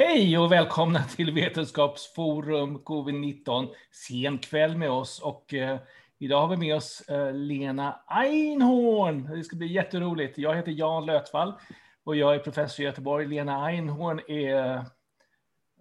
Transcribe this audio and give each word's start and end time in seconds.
Hej 0.00 0.38
och 0.38 0.52
välkomna 0.52 1.02
till 1.02 1.34
Vetenskapsforum 1.34 2.78
covid-19. 2.78 3.68
Sen 3.90 4.38
kväll 4.38 4.76
med 4.76 4.90
oss 4.90 5.20
och 5.20 5.54
eh, 5.54 5.78
idag 6.18 6.40
har 6.40 6.48
vi 6.48 6.56
med 6.56 6.76
oss 6.76 7.00
eh, 7.00 7.32
Lena 7.32 8.00
Einhorn. 8.06 9.36
Det 9.36 9.44
ska 9.44 9.56
bli 9.56 9.72
jätteroligt. 9.72 10.38
Jag 10.38 10.56
heter 10.56 10.72
Jan 10.72 11.06
Lötvall 11.06 11.54
och 12.04 12.16
jag 12.16 12.34
är 12.34 12.38
professor 12.38 12.82
i 12.82 12.86
Göteborg. 12.86 13.26
Lena 13.26 13.66
Einhorn 13.66 14.20
är 14.28 14.84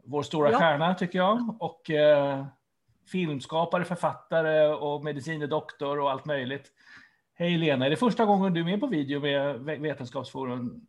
vår 0.03 0.23
stora 0.23 0.51
ja. 0.51 0.59
stjärna 0.59 0.93
tycker 0.93 1.19
jag 1.19 1.57
och 1.59 1.89
eh, 1.89 2.45
filmskapare, 3.11 3.85
författare 3.85 4.67
och 4.67 5.03
medicine 5.03 5.47
doktor 5.47 5.99
och 5.99 6.11
allt 6.11 6.25
möjligt. 6.25 6.71
Hej 7.33 7.57
Lena, 7.57 7.85
är 7.85 7.89
det 7.89 7.95
första 7.95 8.25
gången 8.25 8.53
du 8.53 8.59
är 8.59 8.65
med 8.65 8.79
på 8.79 8.87
video 8.87 9.19
med 9.19 9.59
Vetenskapsforum? 9.79 10.87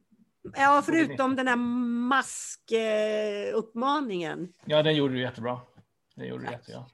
Ja, 0.57 0.83
förutom 0.87 1.37
den 1.37 1.49
här 1.49 1.57
maskuppmaningen. 3.57 4.53
Ja, 4.65 4.83
den 4.83 4.97
gjorde 4.97 5.15
du 5.15 5.21
jättebra. 5.21 5.61
Den 6.17 6.29
gjorde 6.29 6.45
du 6.45 6.51
jättebra. 6.51 6.85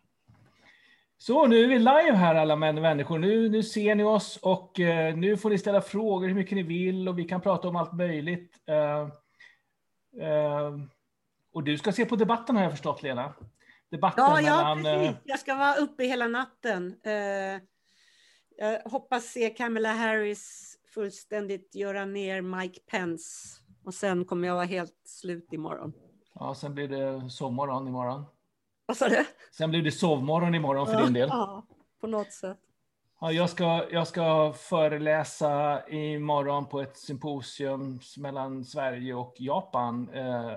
Så 1.18 1.46
nu 1.46 1.64
är 1.64 1.68
vi 1.68 1.78
live 1.78 2.12
här 2.12 2.34
alla 2.34 2.56
människor. 2.56 3.18
Nu, 3.18 3.48
nu 3.48 3.62
ser 3.62 3.94
ni 3.94 4.04
oss 4.04 4.38
och 4.42 4.78
uh, 4.78 5.16
nu 5.16 5.36
får 5.36 5.50
ni 5.50 5.58
ställa 5.58 5.80
frågor 5.80 6.28
hur 6.28 6.34
mycket 6.34 6.56
ni 6.56 6.62
vill 6.62 7.08
och 7.08 7.18
vi 7.18 7.24
kan 7.24 7.40
prata 7.40 7.68
om 7.68 7.76
allt 7.76 7.92
möjligt. 7.92 8.56
Uh, 8.70 9.08
uh, 10.26 10.80
och 11.52 11.64
du 11.64 11.78
ska 11.78 11.92
se 11.92 12.04
på 12.04 12.16
debatten 12.16 12.56
har 12.56 12.62
jag 12.62 12.72
förstått 12.72 13.02
Lena. 13.02 13.34
Debatten 13.90 14.24
ja, 14.24 14.40
ja 14.40 14.74
mellan, 14.74 15.00
precis. 15.00 15.16
Jag 15.24 15.38
ska 15.38 15.54
vara 15.54 15.74
uppe 15.74 16.04
hela 16.04 16.28
natten. 16.28 16.96
jag 18.56 18.80
hoppas 18.84 19.24
se 19.24 19.50
Kamala 19.50 19.92
Harris 19.92 20.73
fullständigt 20.94 21.74
göra 21.74 22.04
ner 22.04 22.40
Mike 22.40 22.80
Pence. 22.80 23.60
Och 23.84 23.94
sen 23.94 24.24
kommer 24.24 24.48
jag 24.48 24.54
vara 24.54 24.64
helt 24.64 25.00
slut 25.04 25.52
imorgon. 25.52 25.92
Ja, 26.34 26.54
sen 26.54 26.74
blir 26.74 26.88
det 26.88 27.30
sovmorgon 27.30 27.88
imorgon. 27.88 28.24
Vad 28.86 28.96
sa 28.96 29.08
du? 29.08 29.24
Sen 29.52 29.70
blir 29.70 29.82
det 29.82 29.92
sovmorgon 29.92 30.54
imorgon 30.54 30.86
för 30.86 31.02
din 31.02 31.12
del. 31.12 31.28
Ja, 31.28 31.66
på 32.00 32.06
något 32.06 32.32
sätt. 32.32 32.58
Ja, 33.20 33.32
jag, 33.32 33.50
ska, 33.50 33.88
jag 33.90 34.08
ska 34.08 34.52
föreläsa 34.52 35.82
imorgon 35.88 36.68
på 36.68 36.80
ett 36.80 36.96
symposium 36.96 38.00
mellan 38.16 38.64
Sverige 38.64 39.14
och 39.14 39.34
Japan 39.38 40.08
eh, 40.08 40.56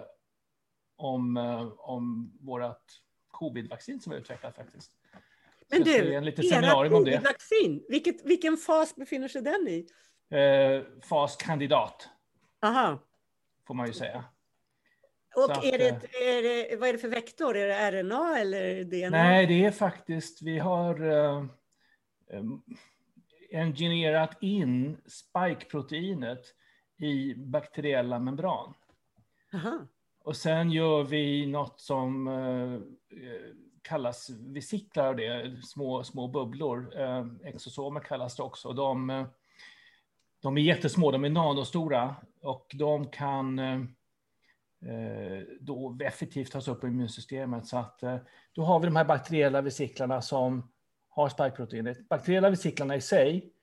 om, 0.96 1.38
eh, 1.38 1.68
om 1.78 2.34
vårt 2.42 3.02
covid-vaccin 3.28 4.00
som 4.00 4.10
vi 4.10 4.16
har 4.16 4.22
utvecklat 4.22 4.56
faktiskt. 4.56 4.92
Men 5.70 5.84
du, 5.84 6.16
ert 6.16 6.92
covid-vaccin, 6.92 7.84
vilken 8.24 8.58
fas 8.58 8.96
befinner 8.96 9.28
sig 9.28 9.42
den 9.42 9.68
i? 9.68 9.88
Eh, 10.30 10.84
faskandidat. 11.10 12.10
Aha. 12.62 13.00
Får 13.68 13.74
man 13.74 13.88
ju 13.88 13.94
säga. 13.94 14.24
Och 15.36 15.52
att, 15.52 15.64
är, 15.64 15.78
det, 15.78 15.90
eh, 15.90 16.38
är 16.38 16.44
det, 16.44 16.76
vad 16.76 16.90
är 16.90 16.94
det 16.94 17.00
för 17.00 17.08
vektor? 17.08 17.58
Är 17.58 17.68
det 17.68 18.04
RNA 18.04 18.40
eller 18.40 18.84
DNA? 18.84 19.10
Nej, 19.10 19.48
det 19.48 19.66
är 19.66 19.72
faktiskt, 19.72 20.42
vi 20.42 20.60
har 20.60 21.04
uh, 21.04 21.46
engineerat 23.52 24.38
in 24.42 24.98
spike-proteinet 25.08 26.42
i 26.98 27.36
bakteriella 27.36 28.20
membran. 28.20 28.74
Aha. 29.54 29.80
Och 30.24 30.36
sen 30.36 30.72
gör 30.72 31.04
vi 31.04 31.46
något 31.46 31.82
som 31.82 32.28
uh, 32.28 32.82
kallas 33.82 34.30
vesiklar 34.30 35.08
av 35.08 35.16
det, 35.16 35.64
små, 35.64 36.04
små 36.04 36.28
bubblor. 36.28 37.00
Uh, 37.00 37.28
exosomer 37.44 38.00
kallas 38.00 38.36
det 38.36 38.44
också. 38.44 38.74
De, 38.74 39.28
de 40.42 40.58
är 40.58 40.62
jättesmå, 40.62 41.12
de 41.12 41.26
är 41.26 41.30
nanostora 41.30 42.16
och 42.42 42.76
de 42.80 43.10
kan 43.10 43.60
eh, 43.60 43.82
då 45.60 45.98
effektivt 46.04 46.52
tas 46.52 46.68
upp 46.68 46.84
i 46.84 46.88
immunsystemet. 46.88 47.68
Så 47.68 47.78
att 47.78 48.04
eh, 48.04 48.18
då 48.54 48.64
har 48.64 48.80
vi 48.80 48.86
de 48.86 48.96
här 48.96 49.06
bakteriella 49.06 49.62
vesiklarna 49.62 50.22
som 50.22 50.72
har 51.10 51.30
spikeproteinet. 51.30 52.10
Bakteriella 52.10 52.50
vesiklarna 52.50 52.96
i 52.96 53.02
sig 53.02 53.54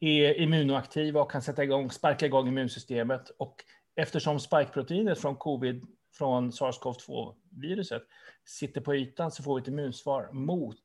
är 0.00 0.40
immunoaktiva 0.40 1.22
och 1.22 1.30
kan 1.30 1.42
sätta 1.42 1.64
igång, 1.64 1.90
sparka 1.90 2.26
igång 2.26 2.48
immunsystemet. 2.48 3.30
Och 3.38 3.64
eftersom 3.94 4.40
spikeproteinet 4.40 5.18
från 5.18 5.36
covid, 5.36 5.86
från 6.14 6.52
sars-cov-2-viruset, 6.52 8.02
sitter 8.44 8.80
på 8.80 8.94
ytan 8.94 9.30
så 9.30 9.42
får 9.42 9.54
vi 9.54 9.62
ett 9.62 9.68
immunsvar 9.68 10.28
mot, 10.32 10.82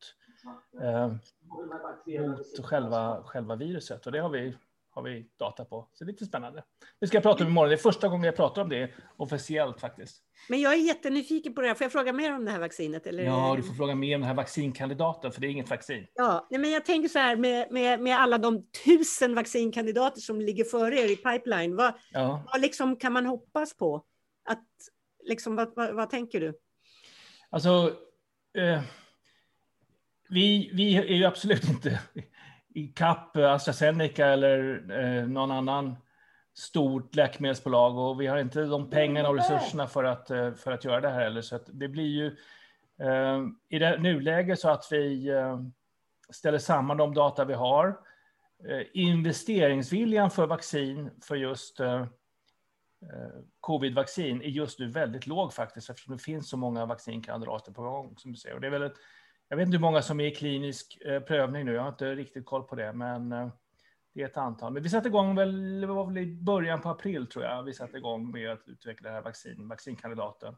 eh, 0.81 1.13
mot 2.19 2.65
själva, 2.65 3.23
själva 3.23 3.55
viruset. 3.55 4.05
Och 4.05 4.11
det 4.11 4.19
har 4.19 4.29
vi 4.29 4.55
har 4.95 5.01
vi 5.01 5.25
data 5.39 5.65
på. 5.65 5.89
Så 5.93 6.03
det 6.03 6.09
är 6.09 6.11
lite 6.11 6.25
spännande. 6.25 6.63
Det 6.99 7.07
ska 7.07 7.15
jag 7.17 7.23
prata 7.23 7.43
om 7.43 7.49
imorgon. 7.49 7.69
Det 7.69 7.75
är 7.75 7.77
första 7.77 8.07
gången 8.07 8.23
jag 8.23 8.35
pratar 8.35 8.61
om 8.61 8.69
det 8.69 8.91
officiellt 9.17 9.79
faktiskt. 9.79 10.23
Men 10.49 10.61
jag 10.61 10.73
är 10.73 10.77
jättenyfiken 10.77 11.53
på 11.53 11.61
det 11.61 11.67
här. 11.67 11.75
Får 11.75 11.85
jag 11.85 11.91
fråga 11.91 12.13
mer 12.13 12.35
om 12.35 12.45
det 12.45 12.51
här 12.51 12.59
vaccinet? 12.59 13.07
Eller? 13.07 13.23
Ja, 13.23 13.53
du 13.57 13.63
får 13.63 13.73
fråga 13.73 13.95
mer 13.95 14.15
om 14.15 14.21
den 14.21 14.27
här 14.27 14.35
vaccinkandidaten, 14.35 15.31
för 15.31 15.41
det 15.41 15.47
är 15.47 15.49
inget 15.49 15.69
vaccin. 15.69 16.07
Ja, 16.13 16.47
men 16.49 16.71
jag 16.71 16.85
tänker 16.85 17.09
så 17.09 17.19
här 17.19 17.35
med, 17.35 17.71
med, 17.71 18.01
med 18.01 18.19
alla 18.19 18.37
de 18.37 18.65
tusen 18.85 19.35
vaccinkandidater 19.35 20.21
som 20.21 20.41
ligger 20.41 20.63
före 20.63 20.99
er 20.99 21.11
i 21.11 21.15
pipeline. 21.15 21.75
Vad, 21.75 21.93
ja. 22.11 22.43
vad 22.51 22.61
liksom 22.61 22.95
kan 22.95 23.13
man 23.13 23.25
hoppas 23.25 23.77
på? 23.77 24.05
Att, 24.45 24.67
liksom, 25.23 25.55
vad, 25.55 25.75
vad, 25.75 25.95
vad 25.95 26.09
tänker 26.09 26.39
du? 26.39 26.53
Alltså, 27.49 27.95
eh, 28.57 28.81
vi, 30.29 30.69
vi 30.73 30.97
är 30.97 31.15
ju 31.15 31.25
absolut 31.25 31.69
inte 31.69 31.99
i 32.75 32.87
kapp 32.87 33.37
AstraZeneca 33.37 34.25
eller 34.27 34.85
eh, 34.91 35.27
någon 35.27 35.51
annan 35.51 35.95
stort 36.53 37.15
läkemedelsbolag 37.15 37.97
och 37.97 38.21
vi 38.21 38.27
har 38.27 38.37
inte 38.37 38.61
de 38.63 38.89
pengarna 38.89 39.29
och 39.29 39.35
resurserna 39.35 39.87
för 39.87 40.03
att, 40.03 40.31
eh, 40.31 40.53
för 40.53 40.71
att 40.71 40.85
göra 40.85 41.01
det 41.01 41.09
här 41.09 41.23
heller. 41.23 41.41
Så 41.41 41.59
det 41.67 41.87
blir 41.87 42.07
ju 42.07 42.25
eh, 43.07 43.43
i 43.69 43.79
det 43.79 43.99
nuläget 43.99 44.59
så 44.59 44.69
att 44.69 44.87
vi 44.91 45.29
eh, 45.29 45.59
ställer 46.29 46.57
samman 46.57 46.97
de 46.97 47.13
data 47.13 47.45
vi 47.45 47.53
har. 47.53 47.87
Eh, 48.69 48.81
investeringsviljan 48.93 50.31
för 50.31 50.47
vaccin 50.47 51.11
för 51.21 51.35
just 51.35 51.79
eh, 51.79 52.01
eh, 53.01 53.39
covid-vaccin 53.59 54.41
är 54.41 54.49
just 54.49 54.79
nu 54.79 54.91
väldigt 54.91 55.27
låg 55.27 55.53
faktiskt 55.53 55.89
eftersom 55.89 56.17
det 56.17 56.23
finns 56.23 56.49
så 56.49 56.57
många 56.57 56.85
vaccinkandidater 56.85 57.71
på 57.71 57.81
gång 57.81 58.17
som 58.17 58.31
du 58.31 58.37
säger. 58.37 58.55
Och 58.55 58.61
det 58.61 58.67
är 58.67 58.71
väl 58.71 58.83
ett 58.83 58.97
jag 59.49 59.57
vet 59.57 59.65
inte 59.65 59.77
hur 59.77 59.81
många 59.81 60.01
som 60.01 60.19
är 60.19 60.25
i 60.25 60.35
klinisk 60.35 61.01
eh, 61.01 61.19
prövning 61.19 61.65
nu, 61.65 61.73
jag 61.73 61.81
har 61.81 61.89
inte 61.89 62.15
riktigt 62.15 62.45
koll 62.45 62.63
på 62.63 62.75
det, 62.75 62.93
men 62.93 63.31
eh, 63.31 63.49
det 64.13 64.21
är 64.21 64.25
ett 64.25 64.37
antal. 64.37 64.73
Men 64.73 64.83
vi 64.83 64.89
satte 64.89 65.07
igång 65.07 65.35
väl, 65.35 65.81
det 65.81 65.87
var 65.87 66.05
väl 66.05 66.17
i 66.17 66.25
början 66.25 66.81
på 66.81 66.89
april 66.89 67.27
tror 67.27 67.45
jag, 67.45 67.63
vi 67.63 67.73
satte 67.73 67.97
igång 67.97 68.31
med 68.31 68.51
att 68.51 68.67
utveckla 68.67 69.09
det 69.09 69.15
här 69.15 69.21
vaccin, 69.21 69.67
vaccinkandidaten. 69.67 70.55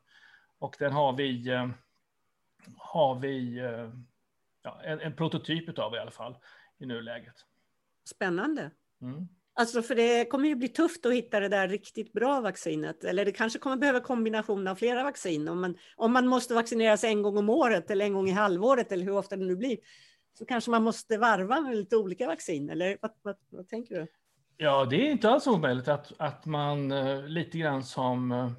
Och 0.60 0.76
den 0.80 0.92
har 0.92 1.14
vi, 1.14 1.50
eh, 1.50 1.70
har 2.78 3.20
vi 3.20 3.60
ja, 4.62 4.82
en, 4.84 5.00
en 5.00 5.16
prototyp 5.16 5.80
av 5.80 5.96
i 5.96 6.00
alla 6.00 6.12
fall 6.12 6.38
i 6.78 6.86
nuläget. 6.86 7.36
Spännande. 8.04 8.72
Mm. 9.02 9.28
Alltså 9.60 9.82
för 9.82 9.96
det 9.96 10.26
kommer 10.26 10.50
ju 10.50 10.56
bli 10.56 10.68
tufft 10.68 11.06
att 11.06 11.14
hitta 11.14 11.40
det 11.40 11.50
där 11.50 11.68
riktigt 11.68 12.14
bra 12.14 12.42
vaccinet. 12.42 13.04
Eller 13.04 13.26
det 13.26 13.32
kanske 13.32 13.60
kommer 13.60 13.78
behöva 13.78 14.00
kombination 14.00 14.68
av 14.68 14.76
flera 14.76 15.04
vaccin. 15.04 15.48
Om 15.48 15.62
man, 15.62 15.78
om 15.96 16.14
man 16.14 16.28
måste 16.28 16.54
vaccineras 16.54 17.04
en 17.04 17.22
gång 17.22 17.38
om 17.38 17.50
året 17.50 17.92
eller 17.92 18.06
en 18.06 18.14
gång 18.14 18.30
i 18.30 18.32
halvåret 18.32 18.92
eller 18.92 19.04
hur 19.06 19.18
ofta 19.18 19.36
det 19.36 19.46
nu 19.46 19.56
blir. 19.56 19.78
Så 20.38 20.46
kanske 20.46 20.72
man 20.72 20.84
måste 20.84 21.18
varva 21.18 21.62
med 21.62 21.78
lite 21.78 21.98
olika 21.98 22.28
vaccin. 22.28 22.70
Eller 22.70 22.98
vad, 23.02 23.12
vad, 23.22 23.36
vad 23.50 23.68
tänker 23.68 23.96
du? 23.96 24.08
Ja, 24.58 24.86
det 24.86 24.96
är 24.96 25.12
inte 25.12 25.30
alls 25.30 25.48
omöjligt 25.48 25.88
att, 25.88 26.14
att 26.18 26.46
man 26.46 26.92
eh, 26.92 27.24
lite 27.28 27.58
grann 27.58 27.84
som, 27.84 28.32
eh, 28.32 28.52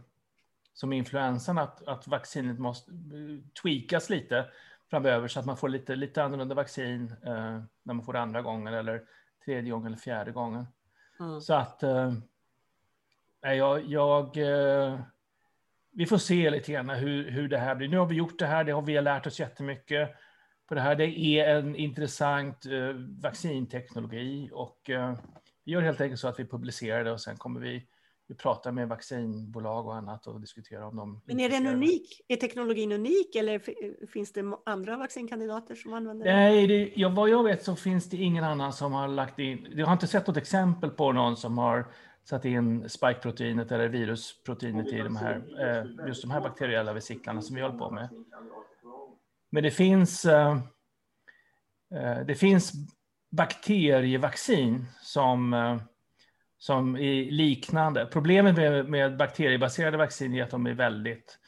som 0.72 0.92
influensan, 0.92 1.58
att, 1.58 1.88
att 1.88 2.08
vaccinet 2.08 2.58
måste 2.58 2.90
eh, 2.90 3.52
tweakas 3.62 4.10
lite 4.10 4.44
framöver 4.90 5.28
så 5.28 5.40
att 5.40 5.46
man 5.46 5.56
får 5.56 5.68
lite, 5.68 5.96
lite 5.96 6.22
annorlunda 6.22 6.54
vaccin 6.54 7.12
eh, 7.26 7.62
när 7.82 7.94
man 7.94 8.04
får 8.04 8.12
det 8.12 8.20
andra 8.20 8.42
gången 8.42 8.74
eller 8.74 9.02
tredje 9.44 9.70
gången 9.70 9.86
eller 9.86 9.96
fjärde 9.96 10.32
gången. 10.32 10.66
Mm. 11.20 11.40
Så 11.40 11.54
att 11.54 11.82
eh, 11.82 12.12
jag, 13.40 13.86
jag 13.86 14.36
eh, 14.36 15.00
vi 15.98 16.06
får 16.06 16.18
se 16.18 16.50
lite 16.50 16.72
grann 16.72 16.90
hur, 16.90 17.30
hur 17.30 17.48
det 17.48 17.58
här 17.58 17.74
blir. 17.74 17.88
Nu 17.88 17.98
har 17.98 18.06
vi 18.06 18.14
gjort 18.14 18.38
det 18.38 18.46
här, 18.46 18.64
det 18.64 18.72
har 18.72 18.82
vi 18.82 19.00
lärt 19.00 19.26
oss 19.26 19.40
jättemycket 19.40 20.10
på 20.68 20.74
det 20.74 20.80
här. 20.80 20.94
Det 20.94 21.18
är 21.18 21.56
en 21.56 21.76
intressant 21.76 22.66
eh, 22.66 22.92
vaccinteknologi 23.22 24.50
och 24.52 24.90
eh, 24.90 25.18
vi 25.64 25.72
gör 25.72 25.82
helt 25.82 26.00
enkelt 26.00 26.20
så 26.20 26.28
att 26.28 26.40
vi 26.40 26.44
publicerar 26.44 27.04
det 27.04 27.12
och 27.12 27.20
sen 27.20 27.36
kommer 27.36 27.60
vi 27.60 27.86
vi 28.28 28.34
pratar 28.34 28.72
med 28.72 28.88
vaccinbolag 28.88 29.86
och 29.86 29.94
annat 29.94 30.26
och 30.26 30.40
diskuterar 30.40 30.82
om 30.82 30.96
de... 30.96 31.20
Men 31.24 31.40
är 31.40 31.48
den 31.48 31.66
unik? 31.66 32.20
Är 32.28 32.36
teknologin 32.36 32.92
unik 32.92 33.36
eller 33.36 33.62
finns 34.06 34.32
det 34.32 34.42
andra 34.66 34.96
vaccinkandidater 34.96 35.74
som 35.74 35.92
använder 35.92 36.26
den? 36.26 36.36
Nej, 36.36 36.66
det, 36.66 36.92
ja, 36.96 37.08
vad 37.08 37.28
jag 37.28 37.44
vet 37.44 37.64
så 37.64 37.76
finns 37.76 38.10
det 38.10 38.16
ingen 38.16 38.44
annan 38.44 38.72
som 38.72 38.92
har 38.92 39.08
lagt 39.08 39.38
in... 39.38 39.66
Jag 39.70 39.86
har 39.86 39.92
inte 39.92 40.06
sett 40.06 40.26
något 40.26 40.36
exempel 40.36 40.90
på 40.90 41.12
någon 41.12 41.36
som 41.36 41.58
har 41.58 41.86
satt 42.24 42.44
in 42.44 42.88
spikeproteinet 42.88 43.72
eller 43.72 43.88
virusproteinet 43.88 44.86
i 44.86 44.98
de 44.98 45.16
här, 45.16 45.42
eh, 45.60 46.06
just 46.08 46.22
de 46.22 46.30
här 46.30 46.40
bakteriella 46.40 46.92
vesiklarna 46.92 47.42
som 47.42 47.56
vi 47.56 47.62
håller 47.62 47.78
på 47.78 47.90
med. 47.90 48.08
Men 49.50 49.62
det 49.62 49.70
finns, 49.70 50.24
eh, 50.24 50.58
eh, 51.94 52.18
det 52.26 52.34
finns 52.34 52.72
bakterievaccin 53.30 54.86
som 55.02 55.54
som 56.58 56.96
är 56.96 57.30
liknande. 57.30 58.06
Problemet 58.06 58.56
med, 58.56 58.88
med 58.88 59.16
bakteriebaserade 59.16 59.96
vaccin 59.96 60.34
är 60.34 60.42
att 60.42 60.50
de 60.50 60.66
är 60.66 60.74
väldigt 60.74 61.38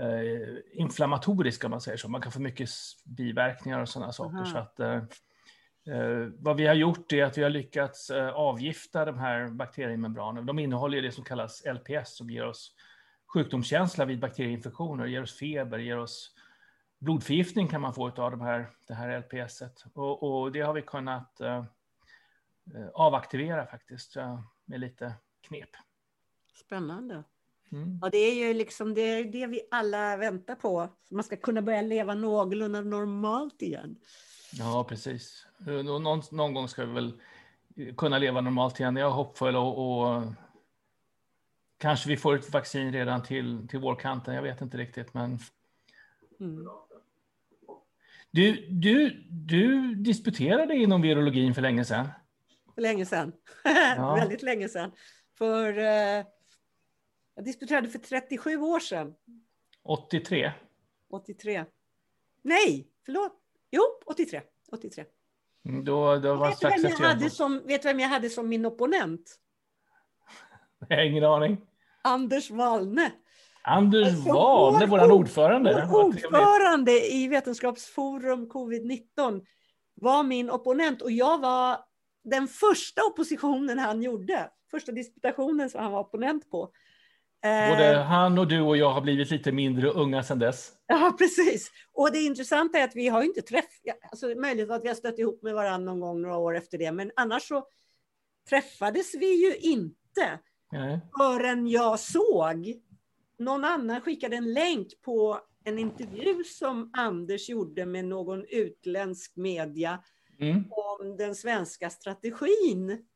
eh, 0.00 0.80
inflammatoriska, 0.80 1.66
om 1.66 1.70
man 1.70 1.80
säger 1.80 1.98
så. 1.98 2.08
Man 2.08 2.20
kan 2.20 2.32
få 2.32 2.40
mycket 2.40 2.68
biverkningar 3.04 3.80
och 3.80 3.88
sådana 3.88 4.12
saker. 4.12 4.44
Så 4.44 4.58
att, 4.58 4.80
eh, 4.80 4.94
eh, 5.94 6.28
vad 6.38 6.56
vi 6.56 6.66
har 6.66 6.74
gjort 6.74 7.12
är 7.12 7.24
att 7.24 7.38
vi 7.38 7.42
har 7.42 7.50
lyckats 7.50 8.10
eh, 8.10 8.28
avgifta 8.28 9.04
de 9.04 9.18
här 9.18 9.48
bakteriemembranerna. 9.48 10.46
De 10.46 10.58
innehåller 10.58 11.02
det 11.02 11.12
som 11.12 11.24
kallas 11.24 11.62
LPS, 11.66 12.16
som 12.16 12.30
ger 12.30 12.46
oss 12.46 12.72
sjukdomskänsla 13.34 14.04
vid 14.04 14.20
bakterieinfektioner, 14.20 15.06
ger 15.06 15.22
oss 15.22 15.38
feber, 15.38 15.78
ger 15.78 15.98
oss 15.98 16.30
blodförgiftning 16.98 17.68
kan 17.68 17.80
man 17.80 17.94
få 17.94 18.06
av 18.06 18.30
de 18.30 18.40
här, 18.40 18.70
det 18.88 18.94
här 18.94 19.18
LPS. 19.18 19.62
Och, 19.94 20.22
och 20.22 20.52
det 20.52 20.60
har 20.60 20.72
vi 20.72 20.82
kunnat 20.82 21.40
eh 21.40 21.64
avaktivera 22.94 23.66
faktiskt 23.66 24.16
med 24.64 24.80
lite 24.80 25.14
knep. 25.40 25.70
Spännande. 26.54 27.24
Mm. 27.72 27.98
Ja, 28.02 28.08
det 28.10 28.18
är 28.18 28.34
ju 28.34 28.54
liksom 28.54 28.94
det, 28.94 29.24
det 29.24 29.46
vi 29.46 29.60
alla 29.70 30.16
väntar 30.16 30.54
på. 30.54 30.88
Man 31.10 31.24
ska 31.24 31.36
kunna 31.36 31.62
börja 31.62 31.82
leva 31.82 32.14
någorlunda 32.14 32.80
normalt 32.80 33.62
igen. 33.62 33.96
Ja, 34.52 34.84
precis. 34.88 35.46
Någon, 35.58 36.22
någon 36.30 36.54
gång 36.54 36.68
ska 36.68 36.84
vi 36.84 36.92
väl 36.92 37.20
kunna 37.96 38.18
leva 38.18 38.40
normalt 38.40 38.80
igen. 38.80 38.96
Jag 38.96 39.10
är 39.10 39.14
hoppfull 39.14 39.56
och, 39.56 40.02
och 40.02 40.22
kanske 41.78 42.08
vi 42.08 42.16
får 42.16 42.34
ett 42.34 42.52
vaccin 42.52 42.92
redan 42.92 43.22
till, 43.22 43.68
till 43.68 43.78
vårkanten. 43.78 44.34
Jag 44.34 44.42
vet 44.42 44.60
inte 44.60 44.76
riktigt, 44.76 45.14
men. 45.14 45.38
Mm. 46.40 46.68
Du, 48.30 48.66
du, 48.70 49.24
du 49.28 49.94
disputerade 49.94 50.74
inom 50.74 51.02
virologin 51.02 51.54
för 51.54 51.62
länge 51.62 51.84
sedan. 51.84 52.08
För 52.74 52.82
länge 52.82 53.06
sedan. 53.06 53.32
Ja. 53.96 54.14
Väldigt 54.14 54.42
länge 54.42 54.68
sedan. 54.68 54.92
För 55.38 55.78
eh, 55.78 56.24
jag 57.34 57.44
disputerade 57.44 57.88
för 57.88 57.98
37 57.98 58.56
år 58.56 58.80
sedan. 58.80 59.14
83? 59.82 60.52
83. 61.10 61.64
Nej, 62.42 62.88
förlåt. 63.06 63.32
Jo, 63.70 63.82
83. 64.06 64.40
83. 64.72 65.04
Mm, 65.68 65.84
då, 65.84 66.16
då 66.16 66.34
var 66.34 66.48
vet, 66.48 66.60
du 66.60 66.68
vem 66.68 66.90
jag 66.90 67.08
hade 67.08 67.30
som, 67.30 67.62
vet 67.66 67.82
du 67.82 67.88
vem 67.88 68.00
jag 68.00 68.08
hade 68.08 68.30
som 68.30 68.48
min 68.48 68.66
opponent? 68.66 69.38
Jag 70.88 70.96
har 70.96 71.04
ingen 71.04 71.24
aning. 71.24 71.60
Anders 72.02 72.50
Wallne. 72.50 73.12
Anders 73.62 74.08
alltså, 74.08 74.32
Wallne, 74.32 74.86
vår 74.86 75.12
ordförande. 75.12 75.88
Vår 75.90 76.04
ordförande 76.04 77.12
i 77.12 77.28
Vetenskapsforum 77.28 78.50
covid-19 78.50 79.44
var 79.94 80.22
min 80.22 80.50
opponent 80.50 81.02
och 81.02 81.10
jag 81.10 81.38
var 81.38 81.78
den 82.24 82.48
första 82.48 83.02
oppositionen 83.02 83.78
han 83.78 84.02
gjorde. 84.02 84.50
Första 84.70 84.92
disputationen 84.92 85.70
som 85.70 85.82
han 85.82 85.92
var 85.92 86.00
opponent 86.00 86.50
på. 86.50 86.72
Både 87.42 87.94
eh, 87.94 88.02
han 88.02 88.38
och 88.38 88.48
du 88.48 88.60
och 88.60 88.76
jag 88.76 88.90
har 88.90 89.00
blivit 89.00 89.30
lite 89.30 89.52
mindre 89.52 89.90
unga 89.90 90.22
sedan 90.22 90.38
dess. 90.38 90.72
Ja, 90.86 91.14
precis. 91.18 91.70
Och 91.92 92.12
det 92.12 92.18
intressanta 92.18 92.78
är 92.78 92.84
att 92.84 92.96
vi 92.96 93.08
har 93.08 93.22
inte 93.22 93.42
träffat, 93.42 93.70
alltså 94.10 94.26
möjligt 94.26 94.70
att 94.70 94.84
vi 94.84 94.88
har 94.88 94.94
stött 94.94 95.18
ihop 95.18 95.42
med 95.42 95.54
varandra 95.54 95.92
någon 95.92 96.00
gång 96.00 96.22
några 96.22 96.36
år 96.36 96.56
efter 96.56 96.78
det, 96.78 96.92
men 96.92 97.10
annars 97.16 97.48
så 97.48 97.66
träffades 98.48 99.14
vi 99.14 99.46
ju 99.46 99.56
inte 99.56 100.38
Nej. 100.72 101.00
förrän 101.18 101.66
jag 101.66 102.00
såg 102.00 102.74
någon 103.38 103.64
annan 103.64 104.00
skickade 104.00 104.36
en 104.36 104.52
länk 104.52 104.88
på 105.04 105.40
en 105.64 105.78
intervju 105.78 106.44
som 106.44 106.90
Anders 106.92 107.48
gjorde 107.48 107.86
med 107.86 108.04
någon 108.04 108.44
utländsk 108.48 109.36
media 109.36 110.02
mm. 110.40 110.64
om 110.70 111.16
den 111.16 111.34
svenska 111.34 111.90
strategin. 111.90 113.06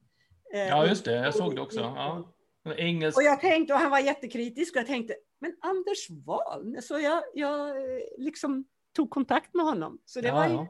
Ja, 0.53 0.87
just 0.87 1.05
det. 1.05 1.13
Jag 1.13 1.35
såg 1.35 1.57
det 1.57 1.61
också. 1.61 1.81
Ja. 1.81 2.35
Engelsk... 2.77 3.19
Och 3.19 3.23
jag 3.23 3.41
tänkte, 3.41 3.75
och 3.75 3.81
han 3.81 3.91
var 3.91 3.99
jättekritisk, 3.99 4.77
och 4.77 4.81
jag 4.81 4.87
tänkte, 4.87 5.15
men 5.41 5.57
Anders 5.61 6.11
Wall, 6.11 6.77
så 6.83 6.99
jag, 6.99 7.23
jag 7.35 7.77
liksom 8.19 8.65
tog 8.93 9.11
kontakt 9.11 9.55
med 9.55 9.65
honom. 9.65 9.99
Så 10.05 10.21
det 10.21 10.29
ja, 10.29 10.35
var 10.35 10.47
ju 10.47 10.55
ja. 10.55 10.69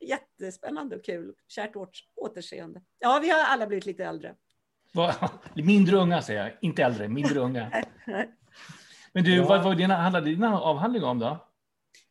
jättespännande 0.00 0.96
och 0.96 1.04
kul. 1.04 1.34
Kärt 1.48 1.72
återseende. 2.16 2.82
Ja, 2.98 3.18
vi 3.22 3.30
har 3.30 3.44
alla 3.44 3.66
blivit 3.66 3.86
lite 3.86 4.04
äldre. 4.04 4.34
Mindre 5.54 5.96
unga 5.96 6.22
säger 6.22 6.42
jag, 6.42 6.52
inte 6.60 6.82
äldre, 6.82 7.08
mindre 7.08 7.40
unga. 7.40 7.84
Men 9.12 9.24
du, 9.24 9.36
ja. 9.36 9.48
vad 9.48 9.64
var 9.64 9.74
dina, 9.74 9.96
handlade 9.96 10.26
din 10.26 10.44
avhandling 10.44 11.04
om 11.04 11.18
då? 11.18 11.46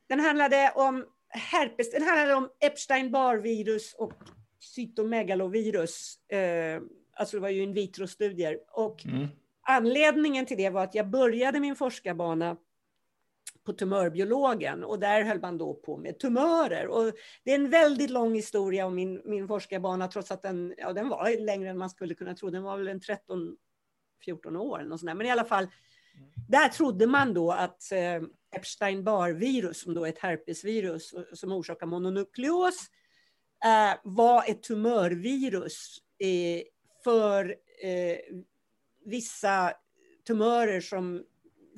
Den 0.07 0.19
handlade 0.19 0.71
om 0.75 1.05
herpes, 1.29 1.91
den 1.91 2.03
handlade 2.03 2.33
om 2.33 2.49
Epstein-Barr-virus 2.59 3.93
och 3.93 4.13
cytomegalovirus. 4.59 6.19
Eh, 6.27 6.81
alltså 7.13 7.37
det 7.37 7.41
var 7.41 7.49
ju 7.49 7.63
in 7.63 7.73
vitro-studier. 7.73 8.59
Och 8.71 9.05
mm. 9.05 9.27
anledningen 9.61 10.45
till 10.45 10.57
det 10.57 10.69
var 10.69 10.83
att 10.83 10.95
jag 10.95 11.09
började 11.09 11.59
min 11.59 11.75
forskarbana 11.75 12.57
på 13.63 13.73
tumörbiologen 13.73 14.83
och 14.83 14.99
där 14.99 15.23
höll 15.23 15.39
man 15.39 15.57
då 15.57 15.73
på 15.73 15.97
med 15.97 16.19
tumörer. 16.19 16.87
Och 16.87 17.13
det 17.43 17.51
är 17.51 17.55
en 17.55 17.69
väldigt 17.69 18.09
lång 18.09 18.35
historia 18.35 18.85
om 18.85 18.95
min, 18.95 19.21
min 19.25 19.47
forskarbana 19.47 20.07
trots 20.07 20.31
att 20.31 20.41
den, 20.41 20.73
ja, 20.77 20.93
den 20.93 21.09
var 21.09 21.45
längre 21.45 21.69
än 21.69 21.77
man 21.77 21.89
skulle 21.89 22.15
kunna 22.15 22.35
tro. 22.35 22.49
Den 22.49 22.63
var 22.63 22.77
väl 22.77 22.87
en 22.87 23.01
13, 23.01 23.57
14 24.25 24.55
år 24.55 24.79
eller 24.79 24.89
något 24.89 24.99
sånt 24.99 25.09
där. 25.09 25.15
Men 25.15 25.27
i 25.27 25.31
alla 25.31 25.45
fall, 25.45 25.67
där 26.47 26.69
trodde 26.69 27.07
man 27.07 27.33
då 27.33 27.51
att 27.51 27.91
eh, 27.91 28.21
Epstein-Barr-virus, 28.55 29.81
som 29.81 29.93
då 29.93 30.05
är 30.05 30.09
ett 30.09 30.19
herpesvirus 30.19 31.13
som 31.33 31.51
orsakar 31.51 31.85
mononukleos, 31.87 32.87
eh, 33.65 33.99
var 34.03 34.43
ett 34.47 34.63
tumörvirus 34.63 35.97
för 37.03 37.55
eh, 37.83 38.17
vissa 39.05 39.73
tumörer 40.27 40.81
som 40.81 41.23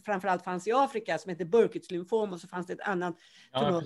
framförallt 0.05 0.43
fanns 0.43 0.67
i 0.67 0.71
Afrika 0.71 1.17
som 1.17 1.29
heter 1.29 1.45
Burkitts 1.45 1.91
lymfom 1.91 2.33
och 2.33 2.41
så 2.41 2.47
fanns 2.47 2.67
det 2.67 2.73
ett 2.73 2.87
annat 2.87 3.17
tumör. 3.53 3.83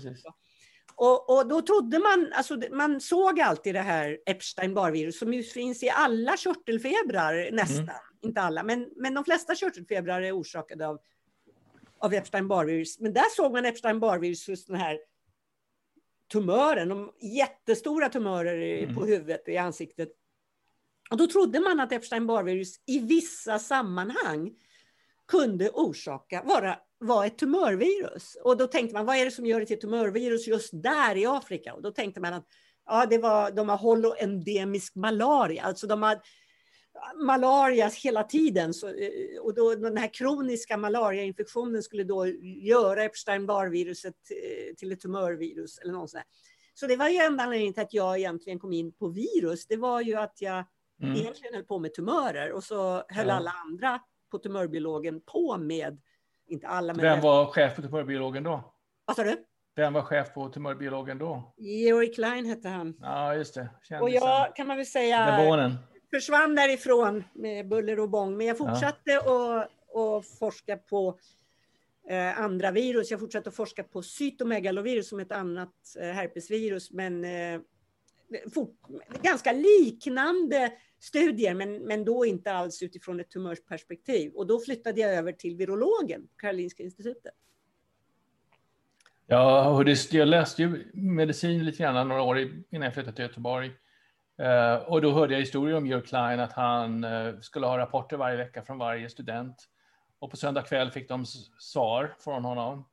och, 0.96 1.38
och, 1.38 1.48
då 1.48 1.62
trodde 1.62 2.00
man, 2.00 2.32
alltså 2.34 2.60
man 2.72 3.02
såg 3.02 3.40
alltid 3.40 3.76
det 3.76 3.82
här 3.82 4.18
Epstein-Barr-virus 4.26 5.20
som 5.20 5.34
ju 5.34 5.44
finns 5.44 5.84
i 5.84 5.90
alla 5.90 6.38
körtelfebrar 6.38 7.52
nästan, 7.52 7.84
mm. 7.84 7.96
Inte 8.26 8.42
alla, 8.42 8.64
men, 8.64 8.90
men 8.96 9.14
de 9.14 9.26
flesta 9.26 9.56
körtelfebrar 9.56 10.22
är 10.22 10.40
orsakade 10.40 10.88
av, 10.88 11.00
av 12.00 12.14
Epstein-Barr-virus. 12.14 13.00
Men 13.00 13.14
där 13.14 13.36
såg 13.36 13.52
man 13.52 13.66
Epstein-Barr-virus 13.66 14.48
hos 14.48 14.66
den 14.66 14.76
här 14.76 15.00
tumören, 16.32 16.90
de 16.90 17.12
jättestora 17.22 18.10
tumörer 18.10 18.84
mm. 18.84 18.96
på 18.96 19.06
huvudet, 19.06 19.48
i 19.48 19.58
ansiktet. 19.58 20.10
Och 21.12 21.18
då 21.18 21.28
trodde 21.28 21.60
man 21.60 21.80
att 21.80 21.92
Epstein-Barr-virus 21.92 22.76
i 22.86 23.00
vissa 23.00 23.60
sammanhang 23.60 24.52
kunde 25.28 25.70
orsaka, 25.70 26.44
vara, 26.46 26.80
vara 27.00 27.26
ett 27.26 27.38
tumörvirus. 27.38 28.38
Och 28.44 28.58
då 28.58 28.68
tänkte 28.68 28.94
man, 28.94 29.06
vad 29.06 29.16
är 29.16 29.26
det 29.26 29.32
som 29.32 29.46
gör 29.46 29.60
det 29.60 29.66
till 29.66 29.80
tumörvirus 29.80 30.48
just 30.48 30.70
där 30.74 31.18
i 31.18 31.26
Afrika? 31.26 31.74
Och 31.74 31.82
då 31.82 31.92
tänkte 31.92 32.22
man 32.22 32.34
att 32.34 32.48
ja, 32.86 33.06
det 33.06 33.18
var, 33.18 33.52
de 33.52 33.70
har 33.70 33.78
holoendemisk 33.78 34.96
malaria, 34.96 35.64
alltså 35.64 35.88
de 35.88 36.04
har 36.04 36.22
malaria 37.16 37.92
hela 38.04 38.24
tiden. 38.24 38.74
Så, 38.74 38.88
och 39.42 39.56
då, 39.56 39.76
den 39.76 39.98
här 39.98 40.14
kroniska 40.14 40.78
malariainfektionen 40.78 41.84
skulle 41.84 42.04
då 42.04 42.28
göra 42.62 43.04
Epstein-Barr-viruset 43.04 44.16
eh, 44.32 44.76
till 44.76 44.92
ett 44.92 45.00
tumörvirus 45.00 45.78
eller 45.78 45.94
något 45.94 46.10
sånt. 46.10 46.24
Så 46.74 46.88
det 46.88 46.96
var 46.96 47.10
ju 47.10 47.18
enda 47.18 47.44
anledningen 47.44 47.74
till 47.74 47.84
att 47.84 47.94
jag 47.94 48.18
egentligen 48.18 48.60
kom 48.60 48.74
in 48.74 48.92
på 48.92 49.08
virus. 49.08 49.68
Det 49.68 49.78
var 49.78 50.02
ju 50.02 50.16
att 50.16 50.42
jag 50.42 50.66
mm. 51.02 51.16
egentligen 51.16 51.54
höll 51.54 51.64
på 51.64 51.80
med 51.80 51.94
tumörer 51.94 52.52
och 52.52 52.64
så 52.64 53.04
höll 53.08 53.28
ja. 53.28 53.34
alla 53.34 53.52
andra 53.52 54.00
på 54.32 54.38
tumörbiologen 54.38 55.22
på 55.22 55.58
med, 55.58 56.02
inte 56.48 56.68
alla 56.68 56.94
men... 56.94 57.02
Vem 57.02 57.22
var 57.22 57.46
chef 57.46 57.76
på 57.76 57.82
tumörbiologen 57.82 58.44
då? 58.44 58.74
Vad 59.06 59.16
sa 59.16 59.24
du? 59.24 59.46
Vem 59.76 59.94
var 59.94 60.02
chef 60.02 60.34
på 60.34 60.50
tumörbiologen 60.50 61.18
då? 61.18 61.54
Georg 61.58 62.14
Klein 62.14 62.46
hette 62.46 62.70
han. 62.70 62.98
Ja, 63.02 63.36
just 63.36 63.54
det. 63.54 63.70
Kändisen. 63.84 64.02
Och 64.02 64.10
jag 64.10 64.56
kan 64.56 64.68
man 64.68 64.78
väl 64.78 64.86
säga 64.86 65.26
Demonen. 65.26 65.78
Försvann 66.10 66.56
därifrån 66.56 67.24
med 67.34 67.68
buller 67.68 68.00
och 68.00 68.10
bång, 68.10 68.38
men 68.38 68.48
jag 68.48 68.58
fortsatte 68.58 69.12
ja. 69.12 69.68
och, 69.92 70.16
och 70.18 70.26
forska 70.26 70.78
på 70.78 71.20
eh, 72.10 72.40
andra 72.40 72.72
virus. 72.72 73.12
Jag 73.12 73.20
fortsatte 73.20 73.50
att 73.50 73.56
forska 73.56 73.84
på 73.84 74.02
cytomegalovirus 74.02 75.10
som 75.10 75.20
ett 75.20 75.32
annat 75.32 75.96
eh, 76.00 76.10
herpesvirus, 76.10 76.92
men 76.92 77.26
eh, 77.26 77.62
fort, 78.54 78.78
ganska 79.22 79.52
liknande 79.52 80.72
studier, 81.00 81.54
men, 81.54 81.78
men 81.78 82.06
då 82.06 82.26
inte 82.26 82.54
alls 82.54 82.84
utifrån 82.84 83.20
ett 83.20 83.30
tumörsperspektiv. 83.30 84.32
Och 84.32 84.48
då 84.48 84.60
flyttade 84.60 85.02
jag 85.02 85.14
över 85.14 85.32
till 85.32 85.56
virologen 85.56 86.28
på 86.28 86.36
Karolinska 86.38 86.84
institutet. 86.84 87.34
Ja, 89.28 89.84
jag 90.12 90.28
läste 90.28 90.62
ju 90.62 90.92
medicin 90.94 91.66
lite 91.66 91.84
grann 91.84 92.08
några 92.08 92.22
år 92.22 92.40
innan 92.40 92.82
jag 92.82 92.94
flyttade 92.94 93.16
till 93.16 93.26
Göteborg. 93.26 93.72
Uh, 94.42 94.76
och 94.76 95.02
då 95.02 95.12
hörde 95.12 95.34
jag 95.34 95.40
historier 95.40 95.78
om 95.78 95.88
Jörg 95.88 96.02
Klein, 96.02 96.40
att 96.40 96.54
han 96.54 97.04
uh, 97.04 97.40
skulle 97.40 97.66
ha 97.66 97.78
rapporter 97.78 98.18
varje 98.18 98.38
vecka 98.38 98.62
från 98.62 98.78
varje 98.78 99.10
student. 99.10 99.56
Och 100.20 100.32
på 100.32 100.38
söndag 100.38 100.62
kväll 100.62 100.92
fick 100.92 101.10
de 101.10 101.26
svar 101.60 102.16
från 102.20 102.46
honom 102.46 102.86